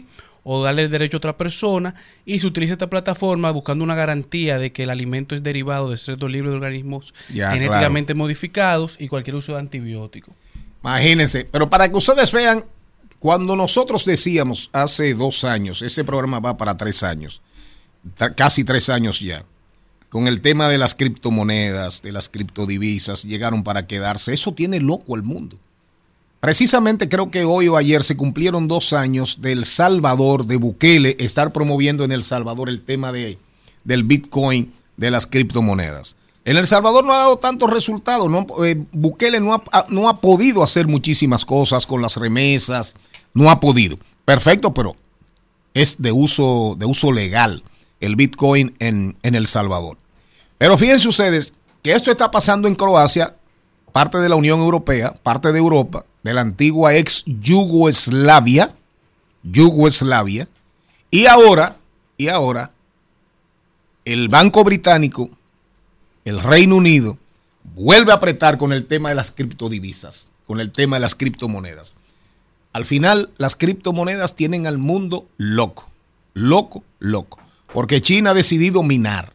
o 0.42 0.64
darle 0.64 0.84
el 0.84 0.90
derecho 0.90 1.18
a 1.18 1.18
otra 1.18 1.36
persona 1.36 1.94
y 2.24 2.38
se 2.38 2.46
utiliza 2.46 2.72
esta 2.72 2.88
plataforma 2.88 3.50
buscando 3.50 3.84
una 3.84 3.94
garantía 3.94 4.56
de 4.56 4.72
que 4.72 4.84
el 4.84 4.90
alimento 4.90 5.34
es 5.34 5.42
derivado 5.42 5.90
de 5.90 5.98
cerdos 5.98 6.30
libres 6.30 6.52
de 6.52 6.56
organismos 6.56 7.12
Ya, 7.28 7.52
genéticamente 7.52 8.14
modificados 8.14 8.96
y 8.98 9.08
cualquier 9.08 9.36
uso 9.36 9.52
de 9.52 9.58
antibióticos. 9.58 10.34
Imagínense, 10.82 11.44
pero 11.44 11.68
para 11.68 11.90
que 11.90 11.98
ustedes 11.98 12.32
vean, 12.32 12.64
cuando 13.18 13.54
nosotros 13.54 14.06
decíamos 14.06 14.70
hace 14.72 15.12
dos 15.12 15.44
años, 15.44 15.82
ese 15.82 16.04
programa 16.04 16.40
va 16.40 16.56
para 16.56 16.78
tres 16.78 17.02
años, 17.02 17.42
casi 18.36 18.64
tres 18.64 18.88
años 18.88 19.20
ya, 19.20 19.44
con 20.08 20.26
el 20.26 20.40
tema 20.40 20.68
de 20.68 20.78
las 20.78 20.94
criptomonedas, 20.94 22.02
de 22.02 22.12
las 22.12 22.28
criptodivisas, 22.28 23.24
llegaron 23.24 23.62
para 23.62 23.86
quedarse. 23.86 24.32
Eso 24.32 24.52
tiene 24.52 24.80
loco 24.80 25.14
al 25.14 25.22
mundo. 25.22 25.56
Precisamente 26.40 27.08
creo 27.08 27.30
que 27.30 27.44
hoy 27.44 27.68
o 27.68 27.76
ayer 27.76 28.02
se 28.02 28.16
cumplieron 28.16 28.66
dos 28.66 28.92
años 28.94 29.42
del 29.42 29.66
Salvador, 29.66 30.46
de 30.46 30.56
Bukele, 30.56 31.16
estar 31.20 31.52
promoviendo 31.52 32.02
en 32.04 32.12
El 32.12 32.22
Salvador 32.22 32.70
el 32.70 32.80
tema 32.82 33.12
de, 33.12 33.38
del 33.84 34.04
Bitcoin, 34.04 34.72
de 34.96 35.10
las 35.10 35.26
criptomonedas. 35.26 36.16
En 36.46 36.56
El 36.56 36.66
Salvador 36.66 37.04
no 37.04 37.12
ha 37.12 37.18
dado 37.18 37.36
tantos 37.36 37.70
resultados. 37.70 38.30
No, 38.30 38.46
Eh, 38.64 38.82
Bukele 38.92 39.38
no 39.40 39.52
ha- 39.54 39.86
no 39.90 40.08
ha 40.08 40.20
podido 40.22 40.62
hacer 40.62 40.86
muchísimas 40.88 41.44
cosas 41.44 41.84
con 41.84 42.00
las 42.00 42.16
remesas. 42.16 42.94
No 43.34 43.50
ha 43.50 43.60
podido. 43.60 43.98
Perfecto, 44.24 44.72
pero 44.72 44.96
es 45.74 46.00
de 46.00 46.10
uso, 46.10 46.74
de 46.78 46.86
uso 46.86 47.12
legal 47.12 47.62
el 48.00 48.16
Bitcoin 48.16 48.74
en, 48.78 49.16
en 49.22 49.34
El 49.34 49.46
Salvador. 49.46 49.98
Pero 50.58 50.76
fíjense 50.76 51.08
ustedes 51.08 51.52
que 51.82 51.92
esto 51.92 52.10
está 52.10 52.30
pasando 52.30 52.68
en 52.68 52.74
Croacia, 52.74 53.36
parte 53.92 54.18
de 54.18 54.28
la 54.28 54.36
Unión 54.36 54.60
Europea, 54.60 55.14
parte 55.22 55.52
de 55.52 55.58
Europa, 55.58 56.04
de 56.22 56.34
la 56.34 56.42
antigua 56.42 56.94
ex 56.94 57.24
Yugoslavia, 57.26 58.74
Yugoslavia, 59.42 60.48
y 61.10 61.26
ahora, 61.26 61.76
y 62.16 62.28
ahora, 62.28 62.72
el 64.04 64.28
Banco 64.28 64.64
Británico, 64.64 65.30
el 66.24 66.40
Reino 66.40 66.76
Unido, 66.76 67.18
vuelve 67.74 68.12
a 68.12 68.16
apretar 68.16 68.58
con 68.58 68.72
el 68.72 68.86
tema 68.86 69.08
de 69.08 69.14
las 69.14 69.30
criptodivisas, 69.30 70.30
con 70.46 70.60
el 70.60 70.70
tema 70.70 70.96
de 70.96 71.00
las 71.00 71.14
criptomonedas. 71.14 71.94
Al 72.72 72.84
final, 72.84 73.30
las 73.38 73.56
criptomonedas 73.56 74.36
tienen 74.36 74.66
al 74.66 74.78
mundo 74.78 75.26
loco, 75.36 75.90
loco, 76.34 76.84
loco, 77.00 77.39
porque 77.72 78.00
China 78.00 78.30
ha 78.30 78.34
decidido 78.34 78.82
minar. 78.82 79.32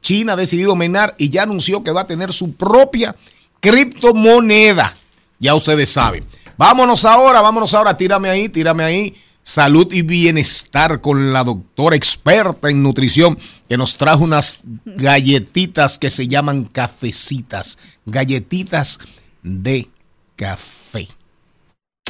China 0.00 0.34
ha 0.34 0.36
decidido 0.36 0.76
minar 0.76 1.14
y 1.18 1.30
ya 1.30 1.44
anunció 1.44 1.82
que 1.82 1.90
va 1.90 2.02
a 2.02 2.06
tener 2.06 2.32
su 2.32 2.54
propia 2.54 3.14
criptomoneda. 3.60 4.94
Ya 5.38 5.54
ustedes 5.54 5.90
saben. 5.90 6.24
Vámonos 6.56 7.04
ahora, 7.04 7.40
vámonos 7.40 7.74
ahora, 7.74 7.96
tírame 7.96 8.28
ahí, 8.28 8.48
tírame 8.48 8.84
ahí. 8.84 9.16
Salud 9.42 9.92
y 9.92 10.02
bienestar 10.02 11.00
con 11.00 11.32
la 11.32 11.44
doctora 11.44 11.96
experta 11.96 12.70
en 12.70 12.82
nutrición 12.82 13.38
que 13.68 13.76
nos 13.76 13.96
trajo 13.98 14.24
unas 14.24 14.60
galletitas 14.84 15.98
que 15.98 16.10
se 16.10 16.28
llaman 16.28 16.64
cafecitas. 16.64 17.78
Galletitas 18.06 19.00
de 19.42 19.88
café. 20.36 21.08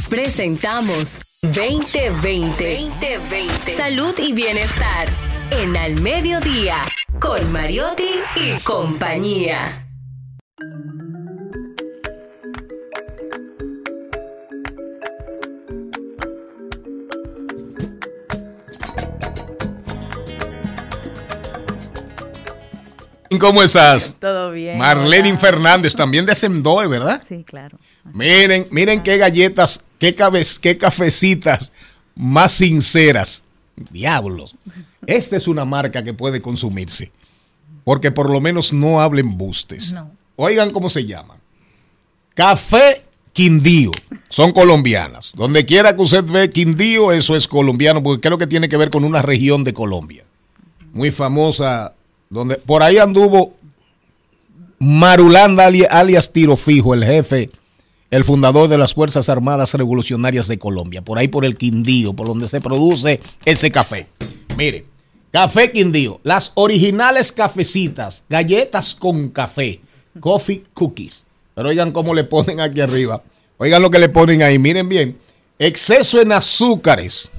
Presentamos 0.09 1.21
2020. 1.43 2.89
2020. 3.01 3.77
Salud 3.77 4.15
y 4.19 4.33
bienestar. 4.33 5.34
En 5.51 5.77
Al 5.77 6.01
Mediodía. 6.01 6.77
Con 7.21 7.53
Mariotti 7.53 8.09
y 8.37 8.59
compañía. 8.61 9.87
¿Cómo 23.39 23.63
estás? 23.63 24.17
Todo 24.19 24.53
bien. 24.53 24.79
Marlene 24.79 25.31
hola. 25.31 25.39
Fernández, 25.39 25.95
también 25.95 26.27
de 26.27 26.35
Semdoe, 26.35 26.87
¿verdad? 26.87 27.23
Sí, 27.29 27.45
claro. 27.45 27.79
Miren, 28.13 28.65
miren 28.71 29.03
qué 29.03 29.19
galletas, 29.19 29.85
qué, 29.99 30.15
cabez, 30.15 30.59
qué 30.59 30.79
cafecitas 30.79 31.73
más 32.15 32.53
sinceras. 32.53 33.45
Diablos. 33.91 34.55
Esta 35.07 35.37
es 35.37 35.49
una 35.49 35.65
marca 35.65 36.03
que 36.05 36.15
puede 36.15 36.41
consumirse. 36.41 37.13
Porque 37.85 38.11
por 38.11 38.31
lo 38.31 38.41
menos 38.41 38.73
no 38.73 39.01
hablen 39.01 39.37
bustes. 39.37 39.93
No. 39.93 40.11
Oigan 40.37 40.71
cómo 40.71 40.89
se 40.91 41.05
llama. 41.05 41.35
Café 42.35 43.03
Quindío. 43.33 43.91
Son 44.29 44.53
colombianas. 44.53 45.33
Donde 45.37 45.65
quiera 45.67 45.95
que 45.95 46.03
usted 46.03 46.25
ve 46.25 46.49
Quindío, 46.51 47.13
eso 47.13 47.37
es 47.37 47.47
colombiano, 47.49 48.03
porque 48.03 48.21
creo 48.21 48.39
que 48.39 48.47
tiene 48.47 48.69
que 48.69 48.77
ver 48.77 48.91
con 48.91 49.05
una 49.05 49.23
región 49.23 49.65
de 49.65 49.73
Colombia. 49.75 50.25
Muy 50.93 51.11
famosa. 51.11 51.95
Donde, 52.31 52.57
por 52.57 52.83
ahí 52.83 52.99
anduvo 52.99 53.55
Marulanda 54.79 55.67
ali- 55.67 55.87
alias 55.89 56.33
Tiro 56.33 56.57
Fijo, 56.57 56.95
el 56.95 57.05
jefe, 57.05 57.51
el 58.11 58.25
fundador 58.25 58.69
de 58.69 58.79
las 58.79 58.95
Fuerzas 58.95 59.29
Armadas 59.29 59.75
Revolucionarias 59.75 60.49
de 60.49 60.59
Colombia. 60.59 61.03
Por 61.03 61.19
ahí 61.19 61.29
por 61.29 61.45
el 61.45 61.57
Quindío, 61.57 62.15
por 62.15 62.27
donde 62.27 62.49
se 62.49 62.61
produce 62.61 63.21
ese 63.45 63.71
café. 63.71 64.09
Mire, 64.57 64.87
Café 65.35 65.73
Quindío, 65.73 66.21
las 66.23 66.53
originales 66.55 67.33
cafecitas, 67.33 68.25
galletas 68.29 68.95
con 68.95 69.31
café, 69.31 69.81
coffee 70.21 70.63
cookies. 70.73 71.25
Pero 71.57 71.71
oigan 71.71 71.91
cómo 71.91 72.15
le 72.15 72.23
ponen 72.23 72.61
aquí 72.61 72.81
arriba. 72.81 73.21
Oigan 73.59 73.83
lo 73.83 73.91
que 73.91 73.99
le 73.99 74.09
ponen 74.09 74.43
ahí, 74.43 74.61
miren 74.61 74.89
bien. 74.89 75.19
Exceso 75.59 76.21
en 76.21 76.31
azúcares, 76.31 77.33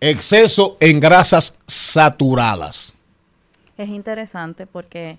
exceso 0.00 0.76
en 0.78 1.00
grasas 1.00 1.56
saturadas. 1.66 2.92
Es 3.78 3.88
interesante 3.88 4.66
porque 4.66 5.18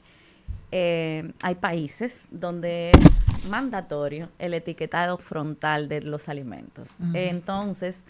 eh, 0.72 1.32
hay 1.44 1.56
países 1.56 2.28
donde 2.32 2.92
es 2.92 3.46
mandatorio 3.46 4.30
el 4.40 4.54
etiquetado 4.54 5.18
frontal 5.18 5.88
de 5.88 6.02
los 6.02 6.28
alimentos. 6.28 6.98
Entonces, 7.14 8.04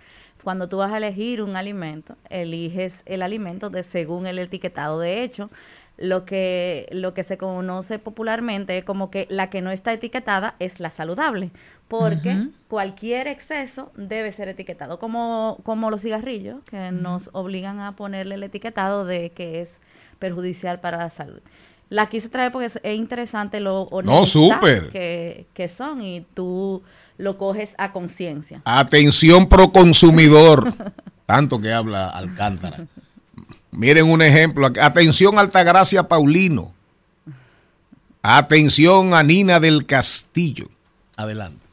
cuando 0.44 0.68
tú 0.68 0.78
vas 0.78 0.92
a 0.92 0.98
elegir 0.98 1.42
un 1.42 1.56
alimento, 1.56 2.16
eliges 2.30 3.04
el 3.06 3.22
alimento 3.22 3.70
de 3.70 3.84
según 3.84 4.26
el 4.26 4.40
etiquetado. 4.40 5.00
De 5.00 5.24
hecho, 5.24 5.52
lo 5.98 6.26
que, 6.26 6.88
lo 6.92 7.14
que 7.14 7.24
se 7.24 7.38
conoce 7.38 8.00
popularmente 8.00 8.84
como 8.84 9.10
que 9.10 9.28
la 9.30 9.50
que 9.50 9.62
no 9.62 9.72
está 9.72 9.94
etiquetada 9.94 10.56
es 10.60 10.80
la 10.80 10.90
saludable, 10.90 11.52
porque 11.88 12.50
cualquier 12.68 13.28
exceso 13.28 13.92
debe 13.96 14.32
ser 14.32 14.48
etiquetado, 14.48 15.00
como, 15.00 15.60
como 15.64 15.90
los 15.90 16.02
cigarrillos, 16.02 16.64
que 16.66 16.92
nos 16.92 17.30
obligan 17.34 17.80
a 17.80 17.94
ponerle 17.94 18.36
el 18.36 18.44
etiquetado 18.44 19.06
de 19.06 19.32
que 19.32 19.62
es 19.62 19.80
perjudicial 20.20 20.80
para 20.80 20.98
la 20.98 21.10
salud. 21.10 21.42
La 21.90 22.06
quise 22.06 22.28
traer 22.30 22.52
porque 22.52 22.68
es, 22.68 22.80
es 22.84 22.96
interesante 22.98 23.60
lo 23.60 23.84
honestas 23.84 24.30
súper. 24.30 24.90
que, 24.90 25.48
que 25.54 25.70
son 25.70 26.02
y 26.02 26.26
tú 26.34 26.84
lo 27.18 27.38
coges 27.38 27.76
a 27.78 27.92
conciencia. 27.94 28.62
Atención 28.66 29.48
pro 29.48 29.72
consumidor. 29.72 30.74
Tanto 31.26 31.60
que 31.60 31.72
habla 31.72 32.10
Alcántara. 32.10 32.88
Miren 33.72 34.10
un 34.10 34.22
ejemplo. 34.22 34.68
Atención 34.82 35.38
Altagracia 35.38 36.04
Paulino. 36.04 36.74
Atención 38.22 39.14
a 39.14 39.24
Nina 39.24 39.60
del 39.60 39.86
Castillo. 39.86 40.68
Adelante. 41.16 41.66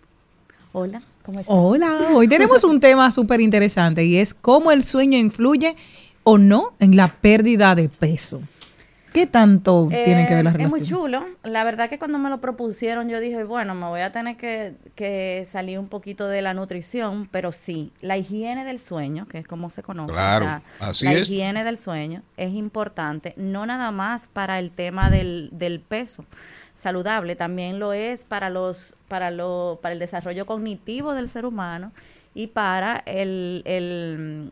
Hola, 0.72 1.02
¿cómo 1.22 1.40
estás? 1.40 1.54
Hola, 1.56 1.98
hoy 2.14 2.28
tenemos 2.28 2.64
un 2.64 2.80
tema 2.80 3.10
súper 3.10 3.40
interesante 3.40 4.04
y 4.04 4.16
es 4.16 4.34
cómo 4.34 4.72
el 4.72 4.82
sueño 4.82 5.18
influye 5.18 5.76
o 6.24 6.38
no 6.38 6.74
en 6.80 6.96
la 6.96 7.08
pérdida 7.08 7.74
de 7.74 7.88
peso. 7.88 8.42
¿Qué 9.14 9.26
tanto 9.28 9.86
tienen 9.88 10.26
que 10.26 10.34
ver 10.34 10.44
las 10.44 10.54
Eh, 10.54 10.62
Es 10.64 10.68
muy 10.68 10.80
relaciones? 10.80 10.88
chulo. 10.88 11.24
La 11.44 11.62
verdad 11.64 11.88
que 11.88 11.98
cuando 12.00 12.18
me 12.18 12.28
lo 12.30 12.40
propusieron 12.40 13.08
yo 13.08 13.20
dije, 13.20 13.44
bueno, 13.44 13.74
me 13.74 13.86
voy 13.86 14.00
a 14.00 14.10
tener 14.10 14.36
que, 14.36 14.74
que 14.96 15.44
salir 15.46 15.78
un 15.78 15.86
poquito 15.88 16.26
de 16.28 16.42
la 16.42 16.52
nutrición, 16.52 17.28
pero 17.30 17.52
sí, 17.52 17.92
la 18.00 18.18
higiene 18.18 18.64
del 18.64 18.80
sueño, 18.80 19.26
que 19.28 19.38
es 19.38 19.46
como 19.46 19.70
se 19.70 19.84
conoce. 19.84 20.12
Claro, 20.12 20.46
la, 20.46 20.62
así 20.80 21.04
la 21.06 21.12
es. 21.12 21.30
higiene 21.30 21.62
del 21.62 21.78
sueño 21.78 22.22
es 22.36 22.52
importante, 22.54 23.34
no 23.36 23.64
nada 23.66 23.92
más 23.92 24.28
para 24.32 24.58
el 24.58 24.72
tema 24.72 25.10
del, 25.10 25.48
del 25.52 25.78
peso 25.80 26.24
saludable, 26.72 27.36
también 27.36 27.78
lo 27.78 27.92
es 27.92 28.24
para 28.24 28.50
los 28.50 28.96
para 29.06 29.30
lo 29.30 29.78
para 29.80 29.92
el 29.92 30.00
desarrollo 30.00 30.44
cognitivo 30.44 31.14
del 31.14 31.28
ser 31.28 31.46
humano 31.46 31.92
y 32.34 32.48
para 32.48 32.96
el, 33.06 33.62
el 33.64 34.50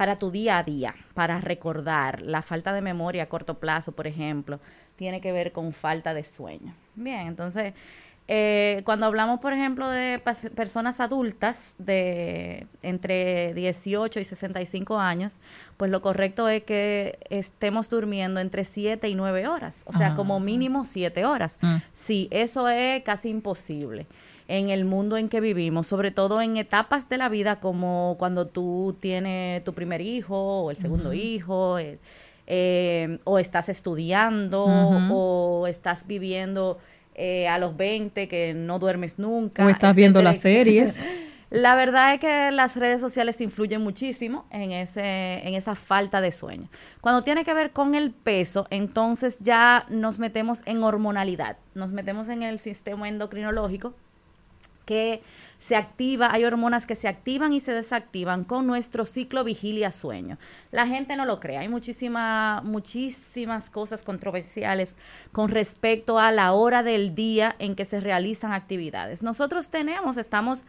para 0.00 0.18
tu 0.18 0.30
día 0.30 0.56
a 0.56 0.62
día, 0.62 0.94
para 1.12 1.42
recordar. 1.42 2.22
La 2.22 2.40
falta 2.40 2.72
de 2.72 2.80
memoria 2.80 3.24
a 3.24 3.26
corto 3.28 3.58
plazo, 3.58 3.92
por 3.92 4.06
ejemplo, 4.06 4.58
tiene 4.96 5.20
que 5.20 5.30
ver 5.30 5.52
con 5.52 5.74
falta 5.74 6.14
de 6.14 6.24
sueño. 6.24 6.74
Bien, 6.94 7.26
entonces, 7.26 7.74
eh, 8.26 8.80
cuando 8.86 9.04
hablamos, 9.04 9.40
por 9.40 9.52
ejemplo, 9.52 9.90
de 9.90 10.18
personas 10.54 11.00
adultas 11.00 11.74
de 11.76 12.66
entre 12.80 13.52
18 13.52 14.20
y 14.20 14.24
65 14.24 14.98
años, 14.98 15.36
pues 15.76 15.90
lo 15.90 16.00
correcto 16.00 16.48
es 16.48 16.62
que 16.62 17.18
estemos 17.28 17.90
durmiendo 17.90 18.40
entre 18.40 18.64
7 18.64 19.06
y 19.06 19.14
9 19.14 19.48
horas, 19.48 19.82
o 19.84 19.92
sea, 19.92 20.12
Ah. 20.12 20.16
como 20.16 20.40
mínimo 20.40 20.86
7 20.86 21.26
horas. 21.26 21.58
Mm. 21.60 21.76
Sí, 21.92 22.26
eso 22.30 22.70
es 22.70 23.02
casi 23.02 23.28
imposible 23.28 24.06
en 24.50 24.68
el 24.68 24.84
mundo 24.84 25.16
en 25.16 25.28
que 25.28 25.40
vivimos, 25.40 25.86
sobre 25.86 26.10
todo 26.10 26.42
en 26.42 26.56
etapas 26.56 27.08
de 27.08 27.16
la 27.18 27.28
vida 27.28 27.60
como 27.60 28.16
cuando 28.18 28.46
tú 28.48 28.96
tienes 29.00 29.62
tu 29.62 29.72
primer 29.74 30.00
hijo 30.00 30.36
o 30.64 30.70
el 30.72 30.76
segundo 30.76 31.12
hijo, 31.12 31.78
el- 31.78 31.98
eh, 32.48 33.18
o 33.24 33.38
estás 33.38 33.68
estudiando 33.68 34.64
o 35.12 35.66
estás 35.68 36.04
viviendo 36.06 36.78
eh, 37.14 37.46
a 37.48 37.58
los 37.58 37.76
20 37.76 38.26
que 38.28 38.54
no 38.54 38.78
duermes 38.80 39.18
nunca. 39.20 39.64
O 39.66 39.68
estás 39.68 39.94
viendo 39.94 40.20
las 40.20 40.38
series. 40.98 41.00
La 41.50 41.74
verdad 41.74 42.14
es 42.14 42.20
que 42.20 42.50
las 42.52 42.76
redes 42.76 43.00
sociales 43.00 43.40
influyen 43.40 43.82
muchísimo 43.82 44.46
en, 44.50 44.72
ese, 44.72 45.46
en 45.46 45.54
esa 45.54 45.74
falta 45.74 46.20
de 46.20 46.30
sueño. 46.32 46.68
Cuando 47.00 47.22
tiene 47.22 47.44
que 47.44 47.54
ver 47.54 47.72
con 47.72 47.94
el 47.94 48.10
peso, 48.12 48.66
entonces 48.70 49.38
ya 49.40 49.84
nos 49.88 50.18
metemos 50.20 50.62
en 50.64 50.82
hormonalidad, 50.82 51.56
nos 51.74 51.90
metemos 51.92 52.28
en 52.28 52.42
el 52.44 52.58
sistema 52.60 53.08
endocrinológico 53.08 53.94
que 54.84 55.22
se 55.58 55.76
activa, 55.76 56.32
hay 56.32 56.44
hormonas 56.44 56.86
que 56.86 56.94
se 56.94 57.06
activan 57.06 57.52
y 57.52 57.60
se 57.60 57.72
desactivan 57.72 58.44
con 58.44 58.66
nuestro 58.66 59.04
ciclo 59.04 59.44
vigilia-sueño. 59.44 60.38
La 60.72 60.86
gente 60.86 61.16
no 61.16 61.26
lo 61.26 61.38
cree, 61.38 61.58
hay 61.58 61.68
muchísima, 61.68 62.62
muchísimas 62.64 63.68
cosas 63.70 64.02
controversiales 64.02 64.94
con 65.32 65.50
respecto 65.50 66.18
a 66.18 66.30
la 66.32 66.52
hora 66.52 66.82
del 66.82 67.14
día 67.14 67.54
en 67.58 67.74
que 67.74 67.84
se 67.84 68.00
realizan 68.00 68.52
actividades. 68.52 69.22
Nosotros 69.22 69.68
tenemos, 69.68 70.16
estamos, 70.16 70.64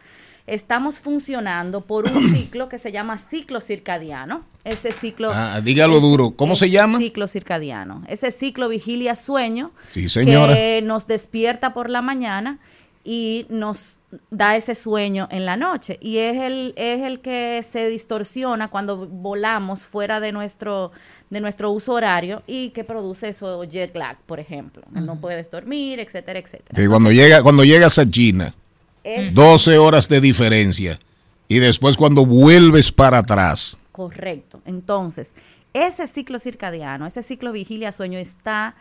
estamos 0.46 1.00
funcionando 1.00 1.80
por 1.80 2.06
un 2.08 2.28
ciclo 2.34 2.68
que 2.68 2.78
se 2.78 2.92
llama 2.92 3.16
ciclo 3.18 3.60
circadiano. 3.60 4.42
Ese 4.64 4.92
ciclo... 4.92 5.30
Ah, 5.32 5.60
dígalo 5.62 5.94
ese- 5.98 6.06
duro. 6.06 6.30
¿Cómo 6.36 6.54
se 6.54 6.70
llama? 6.70 6.98
Ciclo 6.98 7.26
circadiano. 7.28 8.04
Ese 8.08 8.30
ciclo 8.30 8.68
vigilia-sueño 8.68 9.72
Sí, 9.90 10.08
señora. 10.08 10.54
que 10.54 10.80
nos 10.82 11.06
despierta 11.06 11.72
por 11.72 11.90
la 11.90 12.02
mañana 12.02 12.58
y 13.04 13.46
nos 13.48 13.98
da 14.30 14.54
ese 14.56 14.74
sueño 14.76 15.26
en 15.32 15.44
la 15.44 15.56
noche 15.56 15.98
y 16.00 16.18
es 16.18 16.36
el 16.36 16.72
es 16.76 17.02
el 17.02 17.20
que 17.20 17.60
se 17.62 17.88
distorsiona 17.88 18.68
cuando 18.68 19.08
volamos 19.08 19.84
fuera 19.86 20.20
de 20.20 20.30
nuestro 20.30 20.92
de 21.30 21.40
nuestro 21.40 21.72
uso 21.72 21.94
horario 21.94 22.42
y 22.46 22.70
que 22.70 22.84
produce 22.84 23.30
eso 23.30 23.64
jet 23.64 23.96
lag 23.96 24.18
por 24.26 24.38
ejemplo 24.38 24.82
no 24.92 25.20
puedes 25.20 25.50
dormir 25.50 25.98
etcétera 25.98 26.38
etcétera 26.38 26.80
Sí, 26.80 26.86
cuando, 26.86 27.10
llega, 27.10 27.42
cuando 27.42 27.64
llegas 27.64 27.98
a 27.98 28.08
China, 28.08 28.54
Es- 29.02 29.34
12 29.34 29.78
horas 29.78 30.08
de 30.08 30.20
diferencia. 30.20 31.00
Y 31.48 31.58
después 31.58 31.96
cuando 31.96 32.24
vuelves 32.24 32.92
para 32.92 33.18
atrás. 33.18 33.76
Correcto. 33.90 34.62
Entonces, 34.64 35.34
ese 35.74 36.06
ciclo 36.06 36.38
circadiano, 36.38 37.04
ese 37.04 37.22
ciclo 37.22 37.52
vigilia-sueño 37.52 38.18
está, 38.18 38.74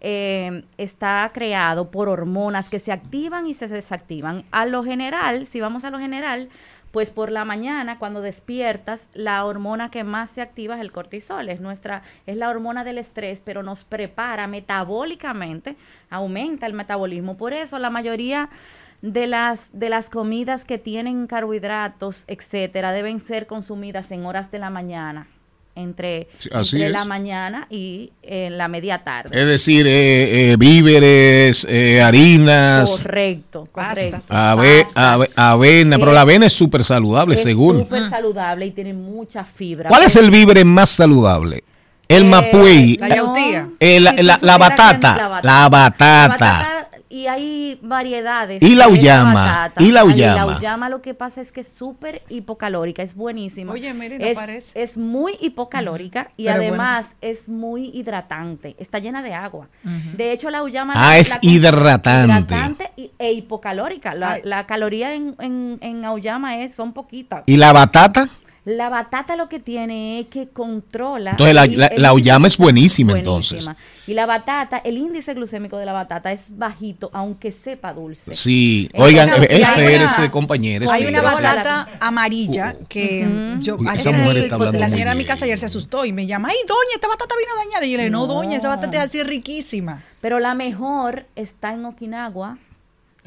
eh, 0.00 0.64
está 0.76 1.30
creado 1.34 1.90
por 1.90 2.08
hormonas 2.08 2.68
que 2.68 2.78
se 2.78 2.92
activan 2.92 3.46
y 3.46 3.54
se 3.54 3.68
desactivan. 3.68 4.44
A 4.50 4.66
lo 4.66 4.84
general, 4.84 5.46
si 5.46 5.60
vamos 5.60 5.84
a 5.84 5.90
lo 5.90 5.98
general, 5.98 6.48
pues 6.92 7.10
por 7.10 7.30
la 7.30 7.44
mañana, 7.44 7.98
cuando 7.98 8.20
despiertas, 8.20 9.08
la 9.12 9.44
hormona 9.44 9.90
que 9.90 10.04
más 10.04 10.30
se 10.30 10.42
activa 10.42 10.76
es 10.76 10.80
el 10.80 10.92
cortisol, 10.92 11.48
es 11.48 11.60
nuestra, 11.60 12.02
es 12.26 12.36
la 12.36 12.48
hormona 12.48 12.84
del 12.84 12.98
estrés, 12.98 13.42
pero 13.44 13.62
nos 13.62 13.84
prepara 13.84 14.46
metabólicamente, 14.46 15.76
aumenta 16.10 16.66
el 16.66 16.74
metabolismo. 16.74 17.36
Por 17.36 17.52
eso 17.52 17.78
la 17.78 17.90
mayoría 17.90 18.48
de 19.02 19.26
las 19.26 19.70
de 19.78 19.90
las 19.90 20.10
comidas 20.10 20.64
que 20.64 20.78
tienen 20.78 21.26
carbohidratos, 21.26 22.24
etcétera, 22.26 22.92
deben 22.92 23.20
ser 23.20 23.46
consumidas 23.46 24.10
en 24.10 24.26
horas 24.26 24.50
de 24.50 24.58
la 24.58 24.70
mañana, 24.70 25.28
entre, 25.78 26.28
Sí, 26.38 26.48
así 26.52 26.76
entre 26.76 26.86
es. 26.88 26.92
la 26.92 27.04
mañana 27.04 27.66
y 27.70 28.12
en 28.22 28.58
la 28.58 28.68
media 28.68 28.98
tarde. 29.04 29.30
Es 29.40 29.46
decir, 29.46 29.86
eh, 29.86 30.52
eh, 30.52 30.56
víveres, 30.56 31.66
eh, 31.68 32.02
harinas, 32.02 32.90
Correcto, 33.02 33.66
correcto. 33.70 34.18
ave- 34.30 34.84
ave- 34.94 35.30
avena. 35.36 35.98
Pero 35.98 36.12
la 36.12 36.22
avena 36.22 36.46
es 36.46 36.52
súper 36.52 36.84
saludable, 36.84 37.34
es 37.34 37.42
según. 37.42 37.78
súper 37.80 38.08
saludable 38.10 38.66
y 38.66 38.70
tiene 38.72 38.92
mucha 38.94 39.44
fibra. 39.44 39.88
¿Cuál 39.88 40.02
es 40.04 40.16
el 40.16 40.30
víver 40.30 40.64
más 40.64 40.90
saludable? 40.90 41.62
El 42.08 42.24
mapuey. 42.24 42.96
La 42.96 43.08
yautía. 43.14 43.68
Eh, 43.80 44.00
la, 44.00 44.12
Si 44.12 44.22
la- 44.22 44.56
batata. 44.58 45.16
la 45.16 45.40
La 45.42 45.68
batata. 45.68 46.77
Y 47.10 47.26
hay 47.26 47.78
variedades. 47.82 48.62
Y 48.62 48.74
la 48.74 48.88
uyama, 48.88 49.72
y 49.78 49.92
la 49.92 50.04
uyama. 50.04 50.46
La 50.52 50.56
uyama 50.58 50.88
lo 50.88 51.00
que 51.02 51.14
pasa 51.14 51.40
es 51.40 51.52
que 51.52 51.60
es 51.62 51.68
súper 51.68 52.22
hipocalórica, 52.28 53.02
es 53.02 53.14
buenísima. 53.14 53.72
Oye, 53.72 53.92
mire, 53.94 54.18
no 54.18 54.24
es, 54.24 54.36
parece. 54.38 54.82
es 54.82 54.98
muy 54.98 55.34
hipocalórica 55.40 56.30
y 56.36 56.44
Pero 56.44 56.56
además 56.56 57.10
es 57.20 57.48
muy 57.48 57.90
hidratante. 57.94 58.76
Está 58.78 58.98
llena 58.98 59.22
de 59.22 59.34
agua. 59.34 59.68
De 60.16 60.32
hecho, 60.32 60.50
la 60.50 60.62
uyama... 60.62 60.94
Ah, 60.96 61.10
la- 61.10 61.18
es 61.18 61.30
la- 61.30 61.38
hidratante. 61.42 62.32
hidratante 62.32 62.90
y- 62.96 63.10
e 63.18 63.32
hipocalórica. 63.32 64.14
La, 64.14 64.38
la 64.44 64.66
caloría 64.66 65.14
en, 65.14 65.34
en, 65.40 65.78
en 65.80 66.04
auyama 66.04 66.58
es, 66.58 66.74
son 66.74 66.92
poquitas. 66.92 67.42
¿Y 67.46 67.56
la 67.56 67.72
batata? 67.72 68.28
La 68.68 68.90
batata 68.90 69.34
lo 69.34 69.48
que 69.48 69.58
tiene 69.60 70.20
es 70.20 70.26
que 70.26 70.48
controla. 70.48 71.30
Entonces, 71.30 71.54
la- 71.54 71.64
el- 71.64 71.78
la- 71.78 71.86
el 71.86 72.02
la 72.02 72.12
uyama 72.12 72.48
es 72.48 72.58
buenísima, 72.58 73.18
entonces. 73.18 73.66
Y 74.06 74.12
la 74.14 74.26
batata, 74.26 74.76
el 74.78 74.98
índice 74.98 75.32
glucémico 75.32 75.78
de 75.78 75.86
la 75.86 75.92
batata 75.94 76.32
es 76.32 76.56
bajito, 76.56 77.08
aunque 77.14 77.50
sepa 77.50 77.94
dulce. 77.94 78.34
Sí. 78.34 78.88
Entonces, 78.92 79.14
Oigan, 79.20 79.28
una- 79.28 80.30
compañeros. 80.30 80.90
Hay 80.92 81.06
una 81.06 81.22
batata 81.22 81.88
amarilla 82.00 82.74
que 82.88 83.26
yo 83.60 83.76
Uy, 83.76 83.86
ayer 83.88 84.00
esa 84.00 84.12
mujer 84.12 84.34
vi- 84.34 84.40
está 84.42 84.54
hablando 84.56 84.78
la 84.78 84.88
señora 84.88 85.10
de 85.12 85.16
mi 85.16 85.24
casa 85.24 85.44
ayer 85.46 85.58
se 85.58 85.66
asustó 85.66 86.04
y 86.04 86.12
me 86.12 86.26
llama, 86.26 86.48
ay 86.48 86.56
doña, 86.66 86.94
esta 86.94 87.08
batata 87.08 87.34
vino 87.38 87.52
dañada. 87.64 87.86
Y 87.86 87.92
yo 87.92 87.96
le 87.96 88.02
dije, 88.04 88.10
no, 88.10 88.26
No. 88.26 88.34
doña, 88.34 88.58
esa 88.58 88.68
batata 88.68 88.98
es 88.98 89.04
así 89.04 89.22
riquísima. 89.22 90.02
Pero 90.20 90.40
la 90.40 90.54
mejor 90.54 91.26
está 91.36 91.72
en 91.72 91.84
Okinawa. 91.84 92.58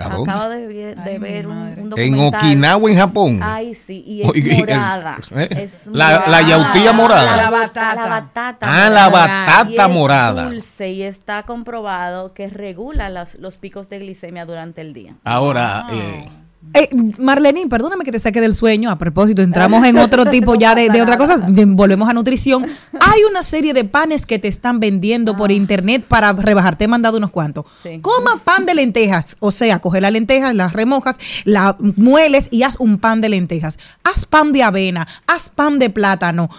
Acabo 0.05 0.49
de, 0.49 0.67
ver- 0.67 0.95
de 1.03 1.19
ver 1.19 1.47
un, 1.47 1.57
un 1.57 1.77
En 1.77 1.89
documental. 1.89 2.41
Okinawa, 2.41 2.91
en 2.91 2.97
Japón. 2.97 3.39
Ay, 3.43 3.75
sí, 3.75 4.03
y 4.05 4.21
es 4.21 4.57
morada. 4.59 5.17
¿eh? 5.35 5.47
Es 5.51 5.87
La- 5.87 6.11
la 6.11 6.19
morada. 6.19 6.41
yautía 6.41 6.93
morada. 6.93 7.35
La 7.35 7.43
La 7.43 7.49
batata. 7.49 7.95
La 7.95 8.07
batata. 8.09 8.85
Ah, 8.85 8.89
la 8.89 9.09
batata 9.09 9.67
Y 9.69 9.77
es 9.77 9.89
morada. 9.89 10.45
dulce 10.49 10.89
y 10.89 11.03
está 11.03 11.43
comprobado 11.43 12.33
que 12.33 12.47
regula 12.49 13.09
los, 13.09 13.35
los 13.35 13.57
picos 13.57 13.89
de 13.89 13.99
glicemia 13.99 14.45
durante 14.45 14.81
el 14.81 14.93
día. 14.93 15.15
Ahora, 15.23 15.87
eh, 15.91 16.27
Eh, 16.73 16.89
Marlene, 17.17 17.67
perdóname 17.67 18.03
que 18.05 18.11
te 18.11 18.19
saque 18.19 18.39
del 18.39 18.53
sueño. 18.53 18.91
A 18.91 18.97
propósito, 18.97 19.41
entramos 19.41 19.83
en 19.85 19.97
otro 19.97 20.25
tipo 20.27 20.55
ya 20.55 20.73
de, 20.75 20.89
de 20.89 21.01
otra 21.01 21.17
cosa. 21.17 21.37
de- 21.37 21.65
Volvemos 21.65 22.07
a 22.09 22.13
nutrición. 22.13 22.65
Hay 22.99 23.23
una 23.29 23.43
serie 23.43 23.73
de 23.73 23.83
panes 23.83 24.25
que 24.25 24.39
te 24.39 24.47
están 24.47 24.79
vendiendo 24.79 25.35
por 25.35 25.51
internet 25.51 26.03
para 26.07 26.31
rebajar. 26.33 26.77
Te 26.77 26.85
he 26.85 26.87
mandado 26.87 27.17
unos 27.17 27.31
cuantos. 27.31 27.65
Sí. 27.81 27.99
Coma 28.01 28.39
pan 28.43 28.65
de 28.65 28.75
lentejas. 28.75 29.35
O 29.39 29.51
sea, 29.51 29.79
coge 29.79 29.99
las 30.01 30.11
lentejas, 30.11 30.55
las 30.55 30.73
remojas, 30.73 31.17
las 31.45 31.75
mueles 31.79 32.47
y 32.51 32.63
haz 32.63 32.75
un 32.79 32.99
pan 32.99 33.21
de 33.21 33.29
lentejas. 33.29 33.77
Haz 34.03 34.25
pan 34.25 34.53
de 34.53 34.63
avena, 34.63 35.07
haz 35.27 35.49
pan 35.49 35.77
de 35.79 35.89
plátano. 35.89 36.49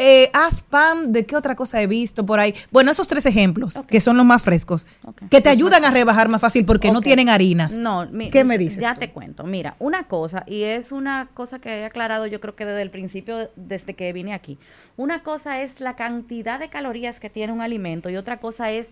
Eh, 0.00 0.30
haz 0.32 0.62
pan 0.62 1.12
de 1.12 1.26
qué 1.26 1.36
otra 1.36 1.54
cosa 1.54 1.80
he 1.82 1.86
visto 1.86 2.24
por 2.24 2.40
ahí. 2.40 2.54
Bueno, 2.70 2.90
esos 2.90 3.06
tres 3.06 3.26
ejemplos, 3.26 3.78
que 3.86 4.00
son 4.00 4.16
los 4.16 4.24
más 4.24 4.42
frescos, 4.42 4.86
que 5.30 5.40
te 5.40 5.50
ayudan 5.50 5.84
a 5.84 5.90
rebajar 5.90 6.28
más 6.28 6.40
fácil 6.40 6.64
porque 6.64 6.90
no 6.90 7.00
tienen 7.02 7.28
harinas. 7.28 7.76
No, 7.78 8.06
mi- 8.10 8.30
¿Qué 8.30 8.42
me 8.44 8.56
dices? 8.56 8.82
Ya 8.82 8.94
te 8.94 9.10
cuento. 9.10 9.44
Mira, 9.44 9.76
una 9.78 10.04
cosa, 10.08 10.42
y 10.46 10.62
es 10.62 10.90
una 10.90 11.28
cosa 11.34 11.58
que 11.60 11.80
he 11.80 11.84
aclarado 11.84 12.26
yo 12.26 12.40
creo 12.40 12.56
que 12.56 12.64
desde 12.64 12.82
el 12.82 12.90
principio, 12.90 13.50
desde 13.56 13.94
que 13.94 14.12
vine 14.12 14.32
aquí. 14.32 14.58
Una 14.96 15.22
cosa 15.22 15.60
es 15.62 15.80
la 15.80 15.96
cantidad 15.96 16.58
de 16.58 16.70
calorías 16.70 17.20
que 17.20 17.28
tiene 17.30 17.52
un 17.52 17.60
alimento 17.60 18.08
y 18.08 18.16
otra 18.16 18.38
cosa 18.38 18.70
es 18.70 18.88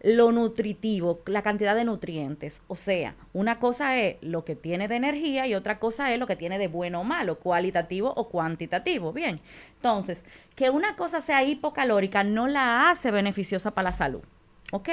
lo 0.00 0.30
nutritivo, 0.30 1.20
la 1.26 1.42
cantidad 1.42 1.74
de 1.74 1.84
nutrientes. 1.84 2.62
O 2.68 2.76
sea, 2.76 3.14
una 3.32 3.58
cosa 3.58 3.96
es 3.96 4.16
lo 4.20 4.44
que 4.44 4.54
tiene 4.54 4.86
de 4.88 4.96
energía 4.96 5.46
y 5.46 5.54
otra 5.54 5.78
cosa 5.78 6.12
es 6.12 6.18
lo 6.20 6.26
que 6.26 6.36
tiene 6.36 6.58
de 6.58 6.68
bueno 6.68 7.00
o 7.00 7.04
malo, 7.04 7.38
cualitativo 7.40 8.12
o 8.16 8.28
cuantitativo. 8.28 9.12
Bien, 9.12 9.40
entonces, 9.74 10.24
que 10.54 10.70
una 10.70 10.94
cosa 10.96 11.20
sea 11.20 11.42
hipocalórica 11.42 12.22
no 12.24 12.46
la 12.46 12.90
hace 12.90 13.10
beneficiosa 13.10 13.72
para 13.72 13.90
la 13.90 13.96
salud. 13.96 14.20
¿Ok? 14.72 14.88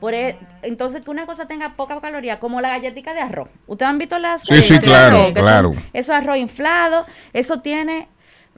Por 0.00 0.12
e- 0.12 0.36
entonces, 0.62 1.02
que 1.02 1.10
una 1.10 1.24
cosa 1.24 1.46
tenga 1.46 1.74
poca 1.74 1.98
caloría, 2.02 2.38
como 2.38 2.60
la 2.60 2.68
galletita 2.68 3.14
de 3.14 3.20
arroz. 3.20 3.48
¿Ustedes 3.66 3.88
han 3.88 3.96
visto 3.98 4.18
las 4.18 4.42
Sí, 4.42 4.60
sí, 4.60 4.74
de 4.74 4.80
claro, 4.80 5.16
arroz? 5.16 5.28
Que 5.32 5.40
son- 5.40 5.42
claro. 5.48 5.70
eso 5.94 6.12
es 6.12 6.18
arroz 6.18 6.36
inflado, 6.36 7.06
eso 7.32 7.60
tiene 7.62 8.08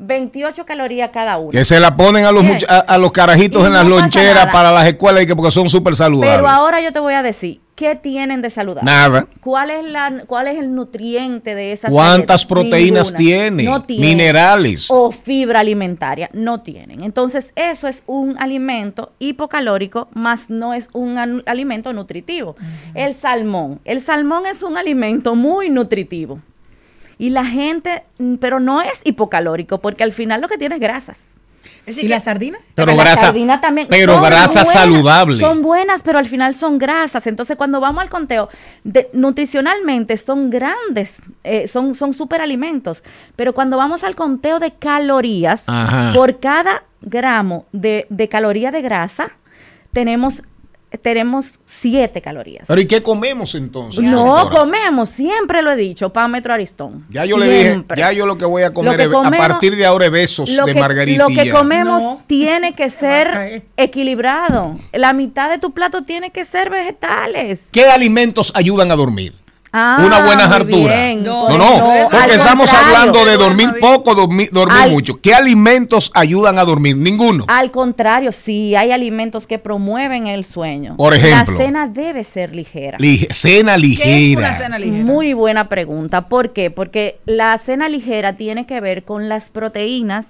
28 0.00 0.64
calorías 0.66 1.10
cada 1.12 1.38
uno. 1.38 1.50
Que 1.50 1.64
se 1.64 1.78
la 1.80 1.96
ponen 1.96 2.24
a 2.24 2.32
los, 2.32 2.44
a, 2.68 2.78
a 2.78 2.98
los 2.98 3.12
carajitos 3.12 3.62
Y 3.62 3.66
en 3.66 3.72
no 3.72 3.78
las 3.78 3.86
loncheras 3.86 4.34
nada. 4.46 4.52
para 4.52 4.72
las 4.72 4.86
escuelas 4.86 5.22
y 5.22 5.26
que 5.26 5.36
porque 5.36 5.50
son 5.50 5.68
súper 5.68 5.94
saludables. 5.94 6.36
Pero 6.36 6.48
ahora 6.48 6.80
yo 6.80 6.92
te 6.92 7.00
voy 7.00 7.14
a 7.14 7.22
decir, 7.22 7.60
¿qué 7.74 7.94
tienen 7.94 8.42
de 8.42 8.50
saludable? 8.50 8.90
Nada. 8.90 9.26
¿Cuál 9.40 9.70
es, 9.70 9.84
la, 9.84 10.22
¿Cuál 10.26 10.48
es 10.48 10.58
el 10.58 10.74
nutriente 10.74 11.54
de 11.54 11.72
esas 11.72 11.90
¿Cuántas 11.90 12.44
galletas? 12.44 12.46
proteínas 12.46 13.14
tiene? 13.14 13.64
No 13.64 13.82
tiene. 13.82 14.06
Minerales. 14.06 14.86
O 14.90 15.10
fibra 15.12 15.60
alimentaria. 15.60 16.28
No 16.32 16.60
tienen. 16.62 17.02
Entonces, 17.02 17.52
eso 17.56 17.88
es 17.88 18.02
un 18.06 18.36
alimento 18.38 19.12
hipocalórico, 19.18 20.08
más 20.14 20.50
no 20.50 20.74
es 20.74 20.88
un 20.92 21.42
alimento 21.46 21.92
nutritivo. 21.92 22.56
El 22.94 23.14
salmón. 23.14 23.80
El 23.84 24.00
salmón 24.00 24.46
es 24.46 24.62
un 24.62 24.76
alimento 24.76 25.34
muy 25.34 25.70
nutritivo. 25.70 26.40
Y 27.18 27.30
la 27.30 27.44
gente, 27.44 28.02
mm, 28.18 28.36
pero 28.36 28.60
no 28.60 28.80
es 28.80 29.00
hipocalórico, 29.04 29.78
porque 29.78 30.04
al 30.04 30.12
final 30.12 30.40
lo 30.40 30.48
que 30.48 30.56
tiene 30.58 30.76
es 30.76 30.80
grasas. 30.80 31.26
¿Y 31.86 32.06
la 32.06 32.20
sardina? 32.20 32.58
Pero 32.74 32.94
la 32.94 33.02
grasa- 33.02 33.20
sardina 33.22 33.62
también. 33.62 33.86
pero 33.88 34.12
son 34.14 34.22
grasa 34.22 34.62
buenas, 34.62 34.72
saludable. 34.72 35.38
Son 35.38 35.62
buenas, 35.62 36.02
pero 36.02 36.18
al 36.18 36.26
final 36.26 36.54
son 36.54 36.76
grasas. 36.76 37.26
Entonces, 37.26 37.56
cuando 37.56 37.80
vamos 37.80 38.02
al 38.02 38.10
conteo, 38.10 38.50
de- 38.84 39.08
nutricionalmente 39.14 40.18
son 40.18 40.50
grandes, 40.50 41.22
eh, 41.44 41.66
son, 41.66 41.94
son 41.94 42.12
superalimentos. 42.12 43.02
Pero 43.36 43.54
cuando 43.54 43.78
vamos 43.78 44.04
al 44.04 44.14
conteo 44.16 44.58
de 44.60 44.72
calorías, 44.72 45.64
Ajá. 45.66 46.12
por 46.14 46.38
cada 46.40 46.82
gramo 47.00 47.64
de, 47.72 48.06
de 48.10 48.28
caloría 48.28 48.70
de 48.70 48.82
grasa, 48.82 49.30
tenemos, 49.92 50.42
tenemos 51.02 51.54
siete 51.66 52.22
calorías. 52.22 52.64
Pero 52.66 52.80
¿y 52.80 52.86
qué 52.86 53.02
comemos 53.02 53.54
entonces? 53.54 54.02
No, 54.02 54.24
doctora? 54.36 54.60
comemos, 54.62 55.10
siempre 55.10 55.60
lo 55.62 55.70
he 55.72 55.76
dicho, 55.76 56.12
pan 56.12 56.30
metro 56.30 56.54
aristón. 56.54 57.04
Ya 57.10 57.24
yo 57.24 57.36
le 57.36 57.46
dije, 57.48 57.84
ya 57.96 58.12
yo 58.12 58.24
lo 58.26 58.38
que 58.38 58.44
voy 58.46 58.62
a 58.62 58.72
comer 58.72 59.00
es- 59.02 59.08
comemos- 59.08 59.44
a 59.44 59.48
partir 59.48 59.76
de 59.76 59.84
ahora 59.84 60.06
es 60.06 60.12
besos 60.12 60.50
lo 60.56 60.64
de 60.64 60.74
margarita. 60.74 61.28
Lo 61.28 61.28
que 61.28 61.50
comemos 61.50 62.02
tiene 62.26 62.74
que 62.74 62.88
ser 62.90 63.64
equilibrado. 63.76 64.78
La 64.92 65.12
mitad 65.12 65.50
de 65.50 65.58
tu 65.58 65.72
plato 65.72 66.02
tiene 66.04 66.30
que 66.30 66.44
ser 66.44 66.70
vegetales. 66.70 67.68
¿Qué 67.72 67.84
alimentos 67.86 68.52
ayudan 68.54 68.90
a 68.90 68.96
dormir? 68.96 69.34
Ah, 69.72 70.02
Una 70.04 70.24
buena 70.24 70.44
hartura. 70.44 71.14
No, 71.16 71.56
no, 71.58 71.90
al 71.90 72.06
porque 72.10 72.34
estamos 72.34 72.70
contrario. 72.70 72.96
hablando 72.96 73.24
de 73.26 73.36
dormir 73.36 73.68
poco, 73.80 74.14
dormir, 74.14 74.48
dormir 74.50 74.78
Al- 74.80 74.90
mucho. 74.90 75.20
¿Qué 75.20 75.34
alimentos 75.34 76.10
ayudan 76.14 76.58
a 76.58 76.64
dormir? 76.64 76.96
Ninguno. 76.96 77.44
Al 77.48 77.70
contrario, 77.70 78.32
sí, 78.32 78.74
hay 78.74 78.92
alimentos 78.92 79.46
que 79.46 79.58
promueven 79.58 80.26
el 80.26 80.44
sueño. 80.44 80.96
Por 80.96 81.14
ejemplo. 81.14 81.52
La 81.58 81.64
cena 81.64 81.86
debe 81.86 82.24
ser 82.24 82.54
ligera. 82.56 82.96
Lige- 82.98 83.30
cena 83.32 83.76
ligera. 83.76 84.58
Muy 84.86 85.34
buena 85.34 85.68
pregunta. 85.68 86.28
¿Por 86.28 86.52
qué? 86.52 86.70
Porque 86.70 87.18
la 87.26 87.56
cena 87.58 87.88
ligera 87.88 88.34
tiene 88.36 88.64
que 88.66 88.80
ver 88.80 89.04
con 89.04 89.28
las 89.28 89.50
proteínas 89.50 90.28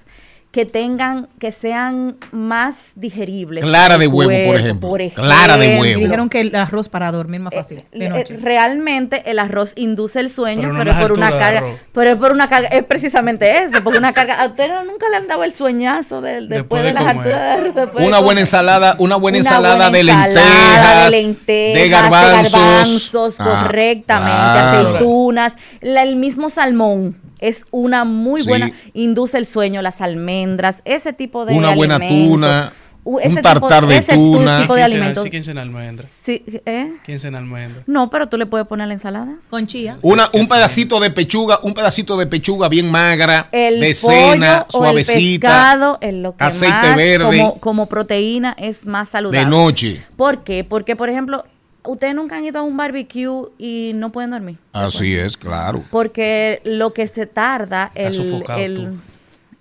que 0.51 0.65
tengan, 0.65 1.29
que 1.39 1.53
sean 1.53 2.17
más 2.33 2.93
digeribles. 2.97 3.63
Clara 3.63 3.99
de 3.99 4.07
huevo, 4.07 4.47
por 4.47 4.57
ejemplo. 4.59 4.93
Clara 5.15 5.59
de 5.59 5.79
huevo. 5.79 6.01
Dijeron 6.01 6.31
que 6.31 6.41
el 6.41 6.55
arroz 6.57 6.89
para 6.89 7.13
dormir 7.13 7.41
más 7.41 7.53
fácil 7.55 7.83
de 7.93 8.07
Eh, 8.07 8.09
noche. 8.09 8.39
Realmente 8.39 9.31
el 9.31 9.39
arroz 9.41 9.75
induce 9.77 10.21
el 10.21 10.31
sueño, 10.31 10.63
Pero 10.63 10.73
pero, 10.79 10.85
no 10.85 10.91
es 10.91 10.97
por 11.03 11.13
una 11.19 11.31
de 11.31 11.39
carga, 11.39 11.63
pero 11.93 12.11
es 12.11 12.17
por 12.17 12.33
una 12.33 12.49
carga, 12.49 12.69
es 12.69 12.83
precisamente 12.85 13.63
eso, 13.63 13.85
porque 13.85 13.99
una 13.99 14.15
carga, 14.15 14.41
a 14.43 14.47
ustedes 14.47 14.71
nunca 14.87 15.09
le 15.11 15.17
han 15.19 15.27
dado 15.29 15.45
el 15.45 15.53
sueñazo 15.53 16.23
del- 16.23 16.49
después, 16.49 16.81
de 16.83 16.89
de, 16.89 16.95
las 16.95 17.07
alturas 17.07 17.63
de 17.75 17.87
de 17.87 18.07
Una 18.07 18.21
buena 18.21 18.41
ensalada, 18.41 18.97
una 18.99 19.17
buena 19.17 19.39
Una 19.39 19.49
ensalada 19.49 19.75
buena 19.77 19.91
de 19.91 20.05
lentejas, 20.05 21.05
de 21.05 21.11
lentejas, 21.11 21.83
de 21.83 21.89
garbanzos. 21.91 22.53
garbanzos, 22.53 23.37
Ah, 23.39 23.45
correctamente, 23.65 24.33
claro. 24.33 24.89
aceitunas, 24.97 25.53
la- 25.83 26.03
el 26.05 26.17
mismo 26.17 26.49
salmón 26.49 27.17
es 27.39 27.65
una 27.71 28.05
muy 28.05 28.43
Sí. 28.43 28.49
buena, 28.49 28.73
induce 28.95 29.39
el 29.39 29.47
sueño, 29.47 29.83
las 29.83 30.01
almendras, 30.01 30.83
ese 30.85 31.13
tipo 31.13 31.45
de 31.47 31.55
Una 31.55 31.75
buena 31.75 31.97
alimentos. 31.97 32.29
tuna, 32.33 32.73
un 33.05 33.23
tipo- 33.23 33.41
tartar 33.41 33.87
de 33.87 33.97
ese 33.97 34.13
tu- 34.13 34.35
tuna. 34.35 34.61
tipo 34.61 34.75
de 34.75 34.81
¿Quién 34.83 34.91
cena- 34.91 34.97
alimentos. 35.05 35.25
sí, 35.25 35.31
¿Quién 35.31 35.45
cena 35.45 35.63
almendra? 35.63 36.07
Sí, 36.23 36.45
¿eh? 36.67 36.93
¿Quién 37.05 37.19
cena 37.19 37.39
almendra? 37.39 37.83
No, 37.87 38.11
pero 38.11 38.29
tú 38.29 38.37
le 38.37 38.45
puedes 38.45 38.67
poner 38.67 38.87
la 38.87 38.93
ensalada. 38.95 39.37
Con 39.49 39.67
chía. 39.67 39.97
Una, 40.03 40.29
un 40.35 40.47
pedacito 40.47 41.01
de 41.01 41.11
pechuga, 41.11 41.59
un 41.63 41.73
pedacito 41.73 42.19
de 42.19 42.27
pechuga 42.27 42.69
bien 42.69 42.91
magra, 42.91 43.49
El 43.51 43.81
de 43.81 43.97
pollo 44.03 44.15
cena, 44.33 44.67
o 44.73 44.85
el 44.85 45.05
suavecita, 45.05 45.49
pescado 45.49 45.99
es 46.03 46.13
lo 46.15 46.37
que 46.37 46.45
aceite 46.45 46.75
más 46.75 46.97
verde. 46.97 47.39
como, 47.39 47.61
como 47.61 47.87
proteína 47.87 48.55
es 48.59 48.85
más 48.85 49.09
saludable. 49.09 49.39
de 49.41 49.47
noche. 49.47 50.03
¿Por 50.17 50.45
qué? 50.45 50.65
Porque, 50.65 50.95
por 50.95 51.09
ejemplo, 51.09 51.45
ustedes 51.85 52.15
nunca 52.15 52.37
han 52.37 52.45
ido 52.45 52.59
a 52.59 52.63
un 52.63 52.77
barbecue 52.77 53.51
y 53.59 53.93
no 53.95 54.13
pueden 54.13 54.31
dormir. 54.31 54.59
Así 54.73 55.15
es, 55.15 55.37
claro. 55.37 55.85
Porque 55.91 56.61
lo 56.65 56.93
que 56.93 57.07
se 57.07 57.27
tarda, 57.27 57.91
el, 57.95 58.13
sofocado 58.13 58.61
el, 58.61 58.75
tú. 58.75 58.97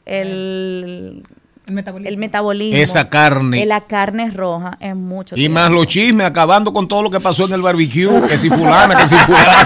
el, 0.06 1.24
el 1.68 1.74
metabolismo, 1.74 2.10
el 2.10 2.18
metabolismo 2.18 2.78
Esa 2.78 3.10
carne. 3.10 3.60
de 3.60 3.66
la 3.66 3.82
carne 3.82 4.32
roja 4.32 4.78
es 4.80 4.96
mucho 4.96 5.36
Y 5.36 5.40
tiempo. 5.40 5.60
más 5.60 5.72
los 5.72 5.88
chismes, 5.88 6.26
acabando 6.26 6.72
con 6.74 6.88
todo 6.88 7.04
lo 7.04 7.12
que 7.12 7.20
pasó 7.20 7.46
en 7.48 7.54
el 7.54 7.62
barbecue, 7.62 8.22
que 8.28 8.38
si 8.38 8.50
fulana, 8.58 8.96
que 8.98 9.08
si 9.08 9.16
fulana. 9.16 9.66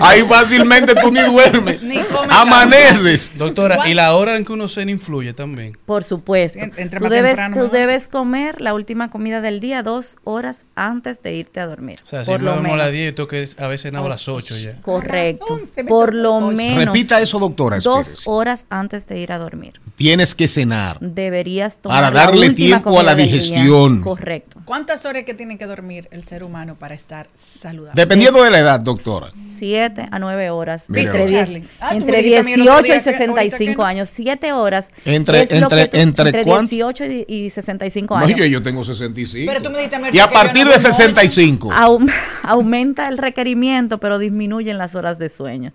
Ahí 0.08 0.22
fácilmente 0.22 0.94
tú 0.94 1.10
ni 1.10 1.20
duermes. 1.22 1.84
Amaneces. 2.28 3.32
Doctora, 3.36 3.88
¿y 3.88 3.94
la 3.94 4.14
hora 4.14 4.36
en 4.36 4.44
que 4.44 4.52
uno 4.52 4.68
cena 4.68 4.90
influye 4.90 5.32
también? 5.32 5.76
Por 5.86 6.04
supuesto. 6.04 6.58
entre 6.58 6.98
Tú, 6.98 7.04
más 7.04 7.10
debes, 7.10 7.36
temprano, 7.36 7.56
tú 7.56 7.70
debes 7.70 8.08
comer 8.08 8.60
la 8.60 8.74
última 8.74 9.10
comida 9.10 9.40
del 9.40 9.60
día 9.60 9.82
dos 9.82 10.16
horas 10.24 10.64
antes 10.74 11.22
de 11.22 11.34
irte 11.34 11.60
a 11.60 11.66
dormir. 11.66 11.98
O 12.02 12.06
sea, 12.06 12.24
si 12.24 12.30
por 12.30 12.40
me 12.40 12.46
lo 12.46 12.52
duermo 12.52 12.74
a 12.74 12.76
las 12.76 12.86
menos. 12.86 12.94
10, 13.00 13.14
tengo 13.14 13.28
que 13.28 13.48
haber 13.58 13.78
cenado 13.78 14.06
a 14.06 14.08
las 14.10 14.28
8 14.28 14.54
ya. 14.58 14.80
Correcto. 14.82 15.60
Por 15.88 16.14
lo 16.14 16.40
menos. 16.40 16.84
Repita 16.86 17.20
eso, 17.20 17.38
doctora, 17.38 17.78
Dos 17.78 18.00
espérese. 18.06 18.30
horas 18.30 18.66
antes 18.70 19.06
de 19.06 19.18
ir 19.18 19.32
a 19.32 19.38
dormir. 19.38 19.80
Tienes 19.96 20.34
que 20.34 20.48
cenar. 20.48 20.89
Deberías 21.00 21.78
tomar 21.78 22.02
Para 22.02 22.10
la 22.14 22.20
darle 22.26 22.48
última 22.48 22.66
tiempo 22.82 22.98
a 22.98 23.02
la 23.02 23.14
día. 23.14 23.24
digestión. 23.26 24.00
Correcto. 24.02 24.60
¿Cuántas 24.64 25.04
horas 25.06 25.24
que 25.24 25.34
tiene 25.34 25.58
que 25.58 25.66
dormir 25.66 26.08
el 26.10 26.24
ser 26.24 26.42
humano 26.44 26.76
para 26.78 26.94
estar 26.94 27.28
saludable? 27.34 27.92
Dependiendo 28.00 28.42
de 28.42 28.50
la 28.50 28.58
edad, 28.58 28.80
doctora. 28.80 29.28
7 29.58 30.08
a 30.10 30.18
9 30.18 30.50
horas. 30.50 30.84
Mira, 30.88 31.02
entre 31.06 31.20
vos. 31.22 31.30
10 31.30 31.40
Charlie. 31.48 31.64
Ah, 31.80 31.90
entre 31.94 32.12
me 32.12 32.18
dijiste 32.22 32.38
a 32.38 32.42
mí 32.42 32.52
el 32.54 32.60
otro 32.62 32.82
18 32.82 32.82
día 32.84 32.94
y 32.94 33.02
que- 33.02 33.24
ahorita 33.30 33.44
65 33.44 33.84
años. 33.84 34.08
7 34.08 34.52
horas. 34.52 34.88
Entre- 35.04 35.42
es 35.42 35.50
lo 35.50 35.56
entre- 35.66 35.82
que 35.84 35.88
tú- 35.90 35.96
entre 35.98 36.44
cuánto? 36.44 36.70
18 36.70 37.04
y, 37.04 37.24
y 37.28 37.50
65 37.50 38.18
No, 38.18 38.24
años. 38.24 38.38
yo, 38.38 38.44
yo 38.46 38.62
tengo 38.62 38.82
65. 38.84 39.50
Pero 39.52 39.62
tú 39.62 39.70
me 39.70 39.78
dijiste 39.78 39.98
y 40.12 40.18
a 40.18 40.30
partir 40.30 40.64
no 40.64 40.70
de 40.72 40.78
duermo 40.78 40.92
65. 40.92 41.70
Aum- 41.72 42.10
aumenta 42.44 43.08
el 43.08 43.18
requerimiento, 43.18 43.98
pero 43.98 44.18
disminuyen 44.18 44.78
las 44.78 44.94
horas 44.94 45.18
de 45.18 45.28
sueño. 45.28 45.72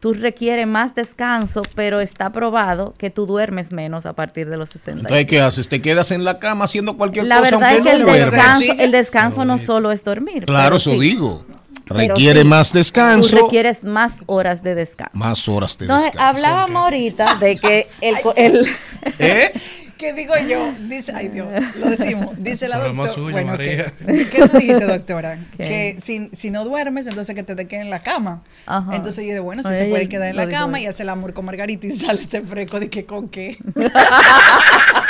Tú 0.00 0.12
requieres 0.12 0.66
más 0.66 0.94
descanso, 0.94 1.62
pero 1.74 2.00
está 2.00 2.30
probado 2.30 2.94
que 2.96 3.10
tú 3.10 3.26
duermes 3.26 3.72
menos 3.72 4.06
a 4.06 4.12
partir 4.12 4.48
de 4.48 4.56
los 4.56 4.70
60. 4.70 5.00
Entonces, 5.00 5.26
¿qué 5.26 5.40
haces? 5.40 5.68
¿Te 5.68 5.82
quedas 5.82 6.12
en 6.12 6.24
la 6.24 6.38
cama 6.38 6.66
haciendo 6.66 6.96
cualquier 6.96 7.26
La 7.26 7.40
cosa 7.40 7.56
verdad 7.56 7.70
es 7.72 7.76
aunque 7.78 7.90
que 7.90 7.96
el 7.96 8.02
no 8.02 8.06
duermas? 8.12 8.30
descanso, 8.60 8.82
el 8.82 8.90
descanso 8.92 9.44
no 9.44 9.58
solo 9.58 9.90
es 9.90 10.04
dormir. 10.04 10.44
Claro, 10.46 10.76
eso 10.76 10.92
sí. 10.92 10.98
digo. 11.00 11.44
Requiere 11.86 12.42
sí, 12.42 12.46
más 12.46 12.72
descanso, 12.72 13.30
Tú 13.36 13.42
requieres 13.44 13.82
más 13.84 14.16
horas 14.26 14.62
de 14.62 14.74
descanso. 14.74 15.10
más 15.16 15.48
horas 15.48 15.78
de 15.78 15.86
Entonces, 15.86 16.12
descanso. 16.12 16.28
hablábamos 16.36 16.82
ahorita 16.84 17.36
de 17.36 17.56
que 17.56 17.88
el, 18.02 18.16
el- 18.36 18.66
¿Eh? 19.18 19.52
¿Qué 19.98 20.12
digo 20.12 20.34
yo? 20.48 20.72
Dice, 20.88 21.12
ay 21.14 21.28
Dios, 21.28 21.48
lo 21.78 21.90
decimos. 21.90 22.30
Dice 22.38 22.68
la 22.68 22.78
doctora. 22.78 23.12
suyo, 23.12 23.32
bueno, 23.32 23.48
María. 23.52 23.92
¿qué, 24.06 24.26
¿qué 24.26 24.48
tú 24.48 24.58
dijiste, 24.58 24.84
doctora? 24.84 25.38
¿Qué? 25.56 25.62
Que 25.64 25.98
si, 26.00 26.30
si 26.32 26.50
no 26.50 26.64
duermes, 26.64 27.06
entonces 27.08 27.34
que 27.34 27.42
te 27.42 27.56
te 27.56 27.66
queden 27.66 27.86
en 27.86 27.90
la 27.90 27.98
cama. 27.98 28.42
Ajá. 28.66 28.94
Entonces 28.94 29.24
yo 29.24 29.30
dije, 29.30 29.40
bueno, 29.40 29.62
si 29.62 29.70
Oye, 29.70 29.78
se 29.78 29.84
puede 29.86 30.08
quedar 30.08 30.28
en 30.28 30.36
la 30.36 30.48
cama 30.48 30.80
y 30.80 30.86
hace 30.86 31.02
el 31.02 31.08
amor 31.08 31.34
con 31.34 31.44
Margarita 31.44 31.86
y 31.86 31.90
sale 31.90 32.22
este 32.22 32.40
fresco 32.42 32.78
de 32.78 32.88
que 32.88 33.04
con 33.04 33.28
qué. 33.28 33.58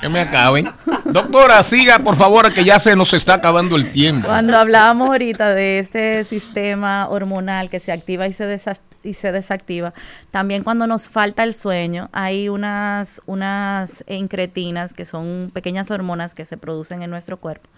Que 0.00 0.08
me 0.08 0.20
acaben. 0.20 0.68
Doctora, 1.04 1.62
siga, 1.62 1.98
por 1.98 2.16
favor, 2.16 2.52
que 2.52 2.64
ya 2.64 2.78
se 2.78 2.96
nos 2.96 3.12
está 3.12 3.34
acabando 3.34 3.76
el 3.76 3.90
tiempo. 3.92 4.26
Cuando 4.28 4.56
hablábamos 4.58 5.08
ahorita 5.10 5.50
de 5.54 5.78
este 5.78 6.24
sistema 6.24 7.08
hormonal 7.08 7.68
que 7.70 7.80
se 7.80 7.92
activa 7.92 8.26
y 8.26 8.32
se, 8.32 8.44
desa- 8.44 8.80
y 9.02 9.14
se 9.14 9.32
desactiva, 9.32 9.92
también 10.30 10.62
cuando 10.62 10.86
nos 10.86 11.10
falta 11.10 11.42
el 11.42 11.54
sueño, 11.54 12.08
hay 12.12 12.48
unas, 12.48 13.20
unas 13.26 14.04
incretinas 14.08 14.92
que 14.92 15.04
son 15.04 15.50
pequeñas 15.52 15.90
hormonas 15.90 16.34
que 16.34 16.44
se 16.44 16.56
producen 16.56 17.02
en 17.02 17.10
nuestro 17.10 17.36
cuerpo, 17.38 17.68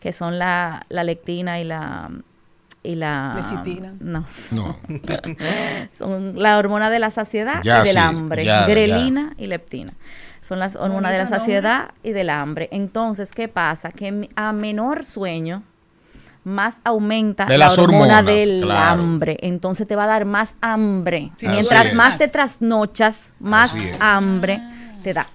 que 0.00 0.12
son 0.12 0.38
la, 0.38 0.84
la 0.88 1.04
lectina 1.04 1.60
y 1.60 1.64
la... 1.64 2.10
Y 2.82 2.94
la 2.94 3.32
Lecitina. 3.34 3.94
No. 3.98 4.24
No. 4.52 4.76
Son 5.98 6.34
la 6.40 6.56
hormona 6.56 6.88
de 6.88 7.00
la 7.00 7.10
saciedad 7.10 7.60
Ya, 7.64 7.78
y 7.80 7.84
del 7.84 7.86
sí, 7.92 7.98
hambre. 7.98 8.44
ya, 8.44 8.64
grelina 8.66 9.32
y 9.38 9.46
leptina. 9.46 9.92
Son 10.46 10.60
las 10.60 10.76
hormonas 10.76 11.10
de 11.10 11.18
la 11.18 11.26
saciedad 11.26 11.90
y 12.04 12.12
del 12.12 12.30
hambre. 12.30 12.68
Entonces, 12.70 13.32
¿qué 13.32 13.48
pasa? 13.48 13.90
Que 13.90 14.28
a 14.36 14.52
menor 14.52 15.04
sueño, 15.04 15.64
más 16.44 16.80
aumenta 16.84 17.46
De 17.46 17.58
la 17.58 17.68
hormona 17.68 18.20
hormonas, 18.20 18.26
del 18.26 18.60
claro. 18.62 19.02
hambre. 19.02 19.38
Entonces 19.40 19.88
te 19.88 19.96
va 19.96 20.04
a 20.04 20.06
dar 20.06 20.24
más 20.24 20.56
hambre. 20.60 21.32
Sí, 21.36 21.48
Mientras 21.48 21.94
más 21.94 22.16
te 22.16 22.28
trasnochas, 22.28 23.34
más 23.40 23.74
hambre 23.98 24.60
te 25.02 25.12
da. 25.12 25.26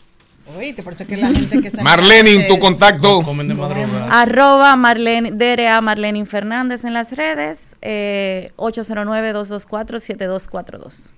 Oíste, 0.58 0.82
por 0.82 0.94
eso 0.94 1.06
que 1.06 1.18
la 1.18 1.28
gente 1.28 1.62
que 1.62 1.72
Marlene, 1.82 2.48
tu 2.48 2.58
contacto. 2.58 3.22
Comen 3.24 3.50
de 3.50 3.54
madrugada. 3.54 4.22
Arroba 4.22 4.78
Marlene, 4.78 5.32
DRA 5.32 5.82
Marlene 5.82 6.26
Fernández 6.26 6.86
en 6.86 6.94
las 6.94 7.12
redes, 7.12 7.76
eh, 7.82 8.54
809-224-7242. 8.56 11.12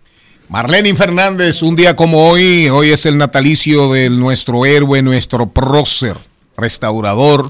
Marlene 0.49 0.93
Fernández, 0.95 1.63
un 1.63 1.75
día 1.75 1.95
como 1.95 2.29
hoy, 2.29 2.69
hoy 2.69 2.91
es 2.91 3.05
el 3.05 3.17
natalicio 3.17 3.91
de 3.91 4.09
nuestro 4.09 4.65
héroe, 4.65 5.01
nuestro 5.01 5.47
prócer, 5.47 6.17
restaurador, 6.57 7.49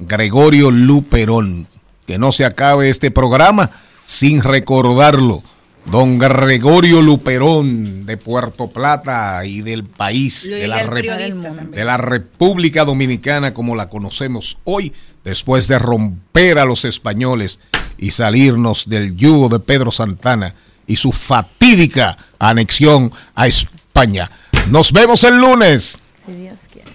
Gregorio 0.00 0.70
Luperón. 0.70 1.66
Que 2.06 2.18
no 2.18 2.32
se 2.32 2.44
acabe 2.44 2.88
este 2.88 3.10
programa 3.10 3.70
sin 4.04 4.42
recordarlo. 4.42 5.42
Don 5.86 6.18
Gregorio 6.18 7.02
Luperón 7.02 8.04
de 8.04 8.16
Puerto 8.16 8.68
Plata 8.68 9.44
y 9.44 9.60
del 9.62 9.84
país, 9.84 10.48
de 10.48 10.66
la, 10.66 10.84
de 10.84 11.84
la 11.84 11.96
República 11.96 12.84
Dominicana 12.84 13.54
como 13.54 13.76
la 13.76 13.88
conocemos 13.88 14.58
hoy, 14.64 14.92
después 15.24 15.68
de 15.68 15.78
romper 15.78 16.58
a 16.58 16.64
los 16.64 16.84
españoles 16.84 17.60
y 17.96 18.10
salirnos 18.10 18.88
del 18.88 19.16
yugo 19.16 19.48
de 19.48 19.60
Pedro 19.60 19.90
Santana 19.90 20.54
y 20.90 20.96
su 20.96 21.12
fatídica 21.12 22.18
anexión 22.40 23.12
a 23.36 23.46
España. 23.46 24.28
Nos 24.68 24.90
vemos 24.90 25.22
el 25.22 25.36
lunes. 25.36 25.96
Si 26.26 26.32
Dios 26.32 26.58
quiere. 26.70 26.90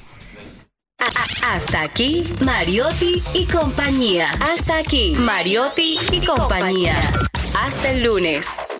Hasta 1.42 1.82
aquí, 1.82 2.28
Mariotti 2.42 3.24
y 3.34 3.46
compañía. 3.46 4.30
Hasta 4.42 4.80
aquí, 4.80 5.16
Mariotti 5.18 5.98
y 6.12 6.20
compañía. 6.26 6.98
Hasta 7.64 7.92
el 7.92 8.04
lunes. 8.04 8.48